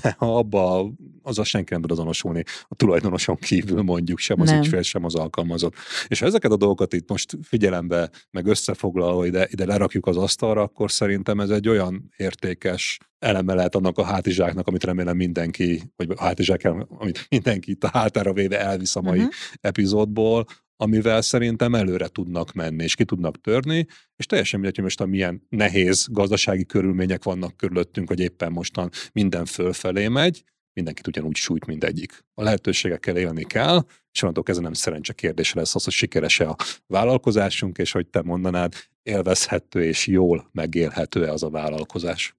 de 0.01 0.15
ha 0.17 0.37
abba 0.37 0.91
az 1.21 1.39
a 1.39 1.43
senki 1.43 1.73
nem 1.73 1.81
tud 1.81 1.91
azonosulni 1.91 2.43
a 2.67 2.75
tulajdonoson 2.75 3.35
kívül 3.35 3.81
mondjuk 3.81 4.17
sem 4.17 4.41
az 4.41 4.49
nem. 4.49 4.59
ügyfél, 4.59 4.81
sem 4.81 5.03
az 5.03 5.15
alkalmazott. 5.15 5.73
És 6.07 6.19
ha 6.19 6.25
ezeket 6.25 6.51
a 6.51 6.57
dolgokat 6.57 6.93
itt 6.93 7.09
most 7.09 7.37
figyelembe, 7.41 8.09
meg 8.31 8.45
összefoglalva 8.45 9.25
ide, 9.25 9.47
ide 9.51 9.65
lerakjuk 9.65 10.05
az 10.05 10.17
asztalra, 10.17 10.61
akkor 10.61 10.91
szerintem 10.91 11.39
ez 11.39 11.49
egy 11.49 11.67
olyan 11.67 12.13
értékes 12.15 12.99
eleme 13.19 13.53
lehet 13.53 13.75
annak 13.75 13.97
a 13.97 14.03
hátizsáknak, 14.03 14.67
amit 14.67 14.83
remélem 14.83 15.15
mindenki, 15.15 15.91
vagy 15.95 16.11
a 16.15 16.23
hátizsák, 16.23 16.73
amit 16.87 17.25
mindenki 17.29 17.71
itt 17.71 17.83
a 17.83 17.89
hátára 17.93 18.33
véve 18.33 18.59
elvisz 18.59 18.95
a 18.95 19.01
mai 19.01 19.17
uh-huh. 19.17 19.33
epizódból, 19.61 20.45
amivel 20.77 21.21
szerintem 21.21 21.75
előre 21.75 22.07
tudnak 22.07 22.53
menni, 22.53 22.83
és 22.83 22.95
ki 22.95 23.05
tudnak 23.05 23.41
törni, 23.41 23.85
és 24.15 24.25
teljesen 24.25 24.59
mindegy, 24.59 24.75
hogy 24.75 24.85
most 24.85 25.01
a 25.01 25.05
milyen 25.05 25.45
nehéz 25.49 26.07
gazdasági 26.11 26.65
körülmények 26.65 27.23
vannak 27.23 27.57
körülöttünk, 27.57 28.07
hogy 28.07 28.19
éppen 28.19 28.51
mostan 28.51 28.89
minden 29.13 29.45
fölfelé 29.45 30.07
megy, 30.07 30.43
mindenkit 30.73 31.07
ugyanúgy 31.07 31.35
sújt 31.35 31.65
mindegyik. 31.65 32.25
A 32.33 32.43
lehetőségekkel 32.43 33.17
élni 33.17 33.43
kell, 33.43 33.85
és 34.11 34.21
onnantól 34.21 34.43
kezdve 34.43 34.63
nem 34.63 34.73
szerencse 34.73 35.13
kérdése 35.13 35.59
lesz 35.59 35.75
az, 35.75 35.83
hogy 35.83 35.93
sikeres-e 35.93 36.49
a 36.49 36.55
vállalkozásunk, 36.87 37.77
és 37.77 37.91
hogy 37.91 38.07
te 38.07 38.21
mondanád, 38.21 38.73
élvezhető 39.03 39.83
és 39.83 40.07
jól 40.07 40.49
megélhető-e 40.51 41.31
az 41.31 41.43
a 41.43 41.49
vállalkozás. 41.49 42.35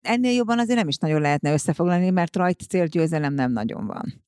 Ennél 0.00 0.32
jobban 0.32 0.58
azért 0.58 0.78
nem 0.78 0.88
is 0.88 0.96
nagyon 0.96 1.20
lehetne 1.20 1.52
összefoglalni, 1.52 2.10
mert 2.10 2.36
rajt 2.36 2.60
célgyőzelem 2.68 3.34
nem 3.34 3.52
nagyon 3.52 3.86
van. 3.86 4.25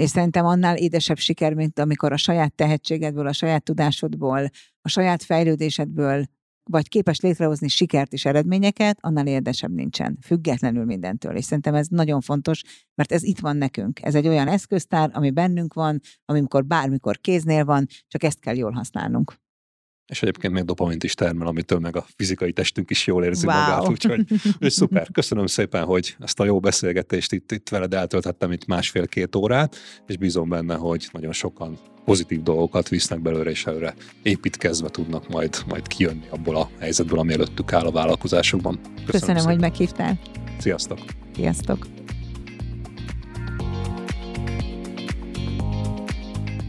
És 0.00 0.10
szerintem 0.10 0.46
annál 0.46 0.76
édesebb 0.76 1.18
siker, 1.18 1.54
mint 1.54 1.78
amikor 1.78 2.12
a 2.12 2.16
saját 2.16 2.54
tehetségedből, 2.54 3.26
a 3.26 3.32
saját 3.32 3.62
tudásodból, 3.62 4.50
a 4.80 4.88
saját 4.88 5.22
fejlődésedből 5.22 6.24
vagy 6.70 6.88
képes 6.88 7.20
létrehozni 7.20 7.68
sikert 7.68 8.12
és 8.12 8.24
eredményeket, 8.24 8.98
annál 9.00 9.26
érdesebb 9.26 9.72
nincsen, 9.72 10.18
függetlenül 10.22 10.84
mindentől. 10.84 11.36
És 11.36 11.44
szerintem 11.44 11.74
ez 11.74 11.86
nagyon 11.86 12.20
fontos, 12.20 12.62
mert 12.94 13.12
ez 13.12 13.22
itt 13.22 13.38
van 13.38 13.56
nekünk. 13.56 14.02
Ez 14.02 14.14
egy 14.14 14.28
olyan 14.28 14.48
eszköztár, 14.48 15.10
ami 15.12 15.30
bennünk 15.30 15.74
van, 15.74 16.00
amikor 16.24 16.64
bármikor 16.64 17.18
kéznél 17.18 17.64
van, 17.64 17.86
csak 18.08 18.22
ezt 18.22 18.40
kell 18.40 18.56
jól 18.56 18.72
használnunk 18.72 19.34
és 20.10 20.22
egyébként 20.22 20.52
még 20.52 20.64
dopamint 20.64 21.04
is 21.04 21.14
termel, 21.14 21.46
amitől 21.46 21.78
meg 21.78 21.96
a 21.96 22.06
fizikai 22.16 22.52
testünk 22.52 22.90
is 22.90 23.06
jól 23.06 23.24
érzi 23.24 23.46
wow. 23.46 23.56
magát, 23.56 23.88
úgyhogy 23.88 24.24
és 24.58 24.72
szuper. 24.72 25.08
Köszönöm 25.12 25.46
szépen, 25.46 25.84
hogy 25.84 26.16
ezt 26.18 26.40
a 26.40 26.44
jó 26.44 26.60
beszélgetést 26.60 27.32
itt, 27.32 27.52
itt 27.52 27.68
veled 27.68 27.94
eltölthettem 27.94 28.52
itt 28.52 28.66
másfél-két 28.66 29.36
órát, 29.36 29.76
és 30.06 30.16
bízom 30.16 30.48
benne, 30.48 30.74
hogy 30.74 31.08
nagyon 31.12 31.32
sokan 31.32 31.78
pozitív 32.04 32.42
dolgokat 32.42 32.88
visznek 32.88 33.20
belőle, 33.20 33.50
és 33.50 33.66
előre 33.66 33.94
építkezve 34.22 34.88
tudnak 34.88 35.28
majd, 35.28 35.56
majd 35.68 35.86
kijönni 35.86 36.26
abból 36.30 36.56
a 36.56 36.70
helyzetből, 36.78 37.18
ami 37.18 37.32
előttük 37.32 37.72
áll 37.72 37.86
a 37.86 37.90
vállalkozásokban. 37.90 38.80
Köszönöm, 38.82 39.06
Köszönöm 39.06 39.44
hogy 39.44 39.60
meghívtál. 39.60 40.18
Sziasztok! 40.58 40.98
Sziasztok! 41.34 41.99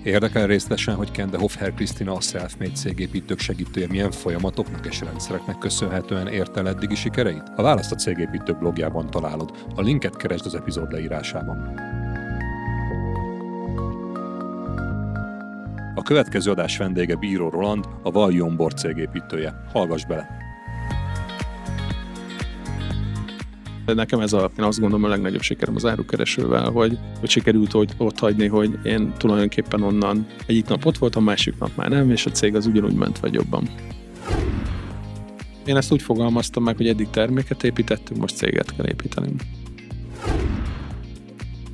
Érdekel 0.04 0.48
részletesen, 0.48 0.96
hogy 0.96 1.12
Kende 1.12 1.38
Hofher 1.38 1.74
Krisztina 1.74 2.14
a 2.14 2.22
Selfmade 2.22 2.72
cégépítők 2.72 3.40
segítője 3.40 3.88
milyen 3.88 4.12
folyamatoknak 4.12 4.86
és 4.86 5.00
rendszereknek 5.00 5.58
köszönhetően 5.58 6.28
ért 6.28 6.58
el 6.58 6.68
eddigi 6.68 6.96
sikereit? 6.96 7.52
A 7.56 7.62
választ 7.62 7.92
a 7.92 7.96
cégépítők 7.96 8.60
blogjában 8.60 9.10
találod. 9.10 9.66
A 9.76 9.82
linket 9.82 10.18
keresd 10.18 10.46
az 10.46 10.56
epizód 10.56 10.92
leírásában. 10.92 11.74
A 15.96 16.02
következő 16.04 16.52
adás 16.52 16.78
vendége 16.78 17.16
Bíró 17.16 17.50
Roland, 17.50 17.86
a 18.04 18.12
Valjon 18.12 18.56
Bor 18.56 18.74
cégépítője. 18.74 19.54
Hallgass 19.72 20.06
bele! 20.06 20.51
Nekem 23.86 24.20
ez 24.20 24.34
a, 24.34 24.52
én 24.60 24.66
azt 24.66 24.80
gondolom 24.80 25.04
a 25.04 25.08
legnagyobb 25.08 25.42
sikerem 25.42 25.76
az 25.76 25.86
árukeresővel, 25.86 26.70
hogy, 26.70 26.98
hogy 27.20 27.30
sikerült 27.30 27.72
hogy 27.72 27.90
ott 27.98 28.20
hagyni, 28.20 28.48
hogy 28.48 28.78
én 28.84 29.14
tulajdonképpen 29.18 29.82
onnan 29.82 30.28
egyik 30.46 30.68
nap 30.68 30.86
ott 30.86 30.98
voltam, 30.98 31.24
másik 31.24 31.60
nap 31.60 31.76
már 31.76 31.90
nem, 31.90 32.12
és 32.12 32.26
a 32.26 32.32
cég 32.32 32.56
az 32.56 32.66
ugyanúgy 32.66 32.94
ment 32.94 33.20
vagy 33.20 33.34
jobban. 33.34 33.70
Én 35.66 35.76
ezt 35.76 35.92
úgy 35.92 36.02
fogalmaztam 36.02 36.64
meg, 36.64 36.78
hogy 36.78 36.88
eddig 36.88 37.10
terméket 37.10 37.64
építettünk, 37.64 38.20
most 38.20 38.36
céget 38.36 38.76
kell 38.76 38.88
építenünk. 38.88 39.42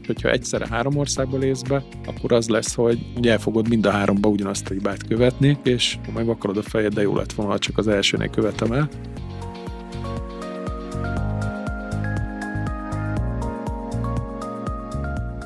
Hogyha 0.05 0.29
egyszerre 0.29 0.67
három 0.69 0.97
országba 0.97 1.37
lész 1.37 1.61
be, 1.61 1.83
akkor 2.05 2.31
az 2.31 2.49
lesz, 2.49 2.73
hogy 2.73 2.99
el 3.21 3.39
fogod 3.39 3.69
mind 3.69 3.85
a 3.85 3.91
háromba 3.91 4.29
ugyanazt 4.29 4.69
a 4.69 4.73
hibát 4.73 5.07
követni, 5.07 5.57
és 5.63 5.97
ha 6.05 6.11
megvakarod 6.11 6.57
a 6.57 6.61
fejed, 6.61 6.93
de 6.93 7.01
jó 7.01 7.15
lett 7.15 7.33
volna, 7.33 7.59
csak 7.59 7.77
az 7.77 7.87
elsőnél 7.87 8.29
követem 8.29 8.71
el, 8.71 8.89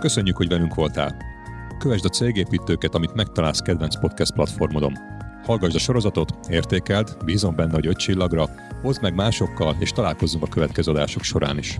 Köszönjük, 0.01 0.37
hogy 0.37 0.47
velünk 0.47 0.73
voltál. 0.73 1.17
Kövesd 1.79 2.05
a 2.05 2.09
cégépítőket, 2.09 2.95
amit 2.95 3.13
megtalálsz 3.13 3.59
kedvenc 3.59 3.99
podcast 3.99 4.33
platformodon. 4.33 4.93
Hallgassd 5.43 5.75
a 5.75 5.79
sorozatot, 5.79 6.33
értékeld, 6.49 7.17
bízom 7.25 7.55
benne, 7.55 7.73
hogy 7.73 7.87
öt 7.87 7.97
csillagra, 7.97 8.49
hozd 8.81 9.01
meg 9.01 9.15
másokkal, 9.15 9.75
és 9.79 9.91
találkozzunk 9.91 10.43
a 10.43 10.47
következő 10.47 10.91
adások 10.91 11.23
során 11.23 11.57
is. 11.57 11.79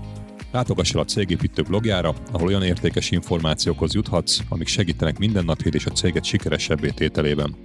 Látogass 0.51 0.93
el 0.93 0.99
a 0.99 1.05
Cégépítő 1.05 1.61
blogjára, 1.61 2.13
ahol 2.31 2.47
olyan 2.47 2.63
értékes 2.63 3.11
információkhoz 3.11 3.93
juthatsz, 3.93 4.39
amik 4.49 4.67
segítenek 4.67 5.17
mindennapjét 5.17 5.75
és 5.75 5.85
a 5.85 5.91
céget 5.91 6.23
sikeresebbé 6.23 6.89
tételében. 6.89 7.55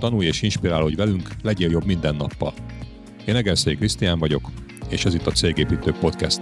Tanulj 0.00 0.26
és 0.26 0.42
inspirálódj 0.42 0.94
velünk, 0.94 1.28
legyél 1.42 1.70
jobb 1.70 1.84
minden 1.84 2.14
nappal. 2.14 2.52
Én 3.24 3.36
Egerszék 3.36 3.78
Krisztián 3.78 4.18
vagyok, 4.18 4.50
és 4.88 5.04
ez 5.04 5.14
itt 5.14 5.26
a 5.26 5.30
Cégépítő 5.30 5.92
Podcast. 6.00 6.40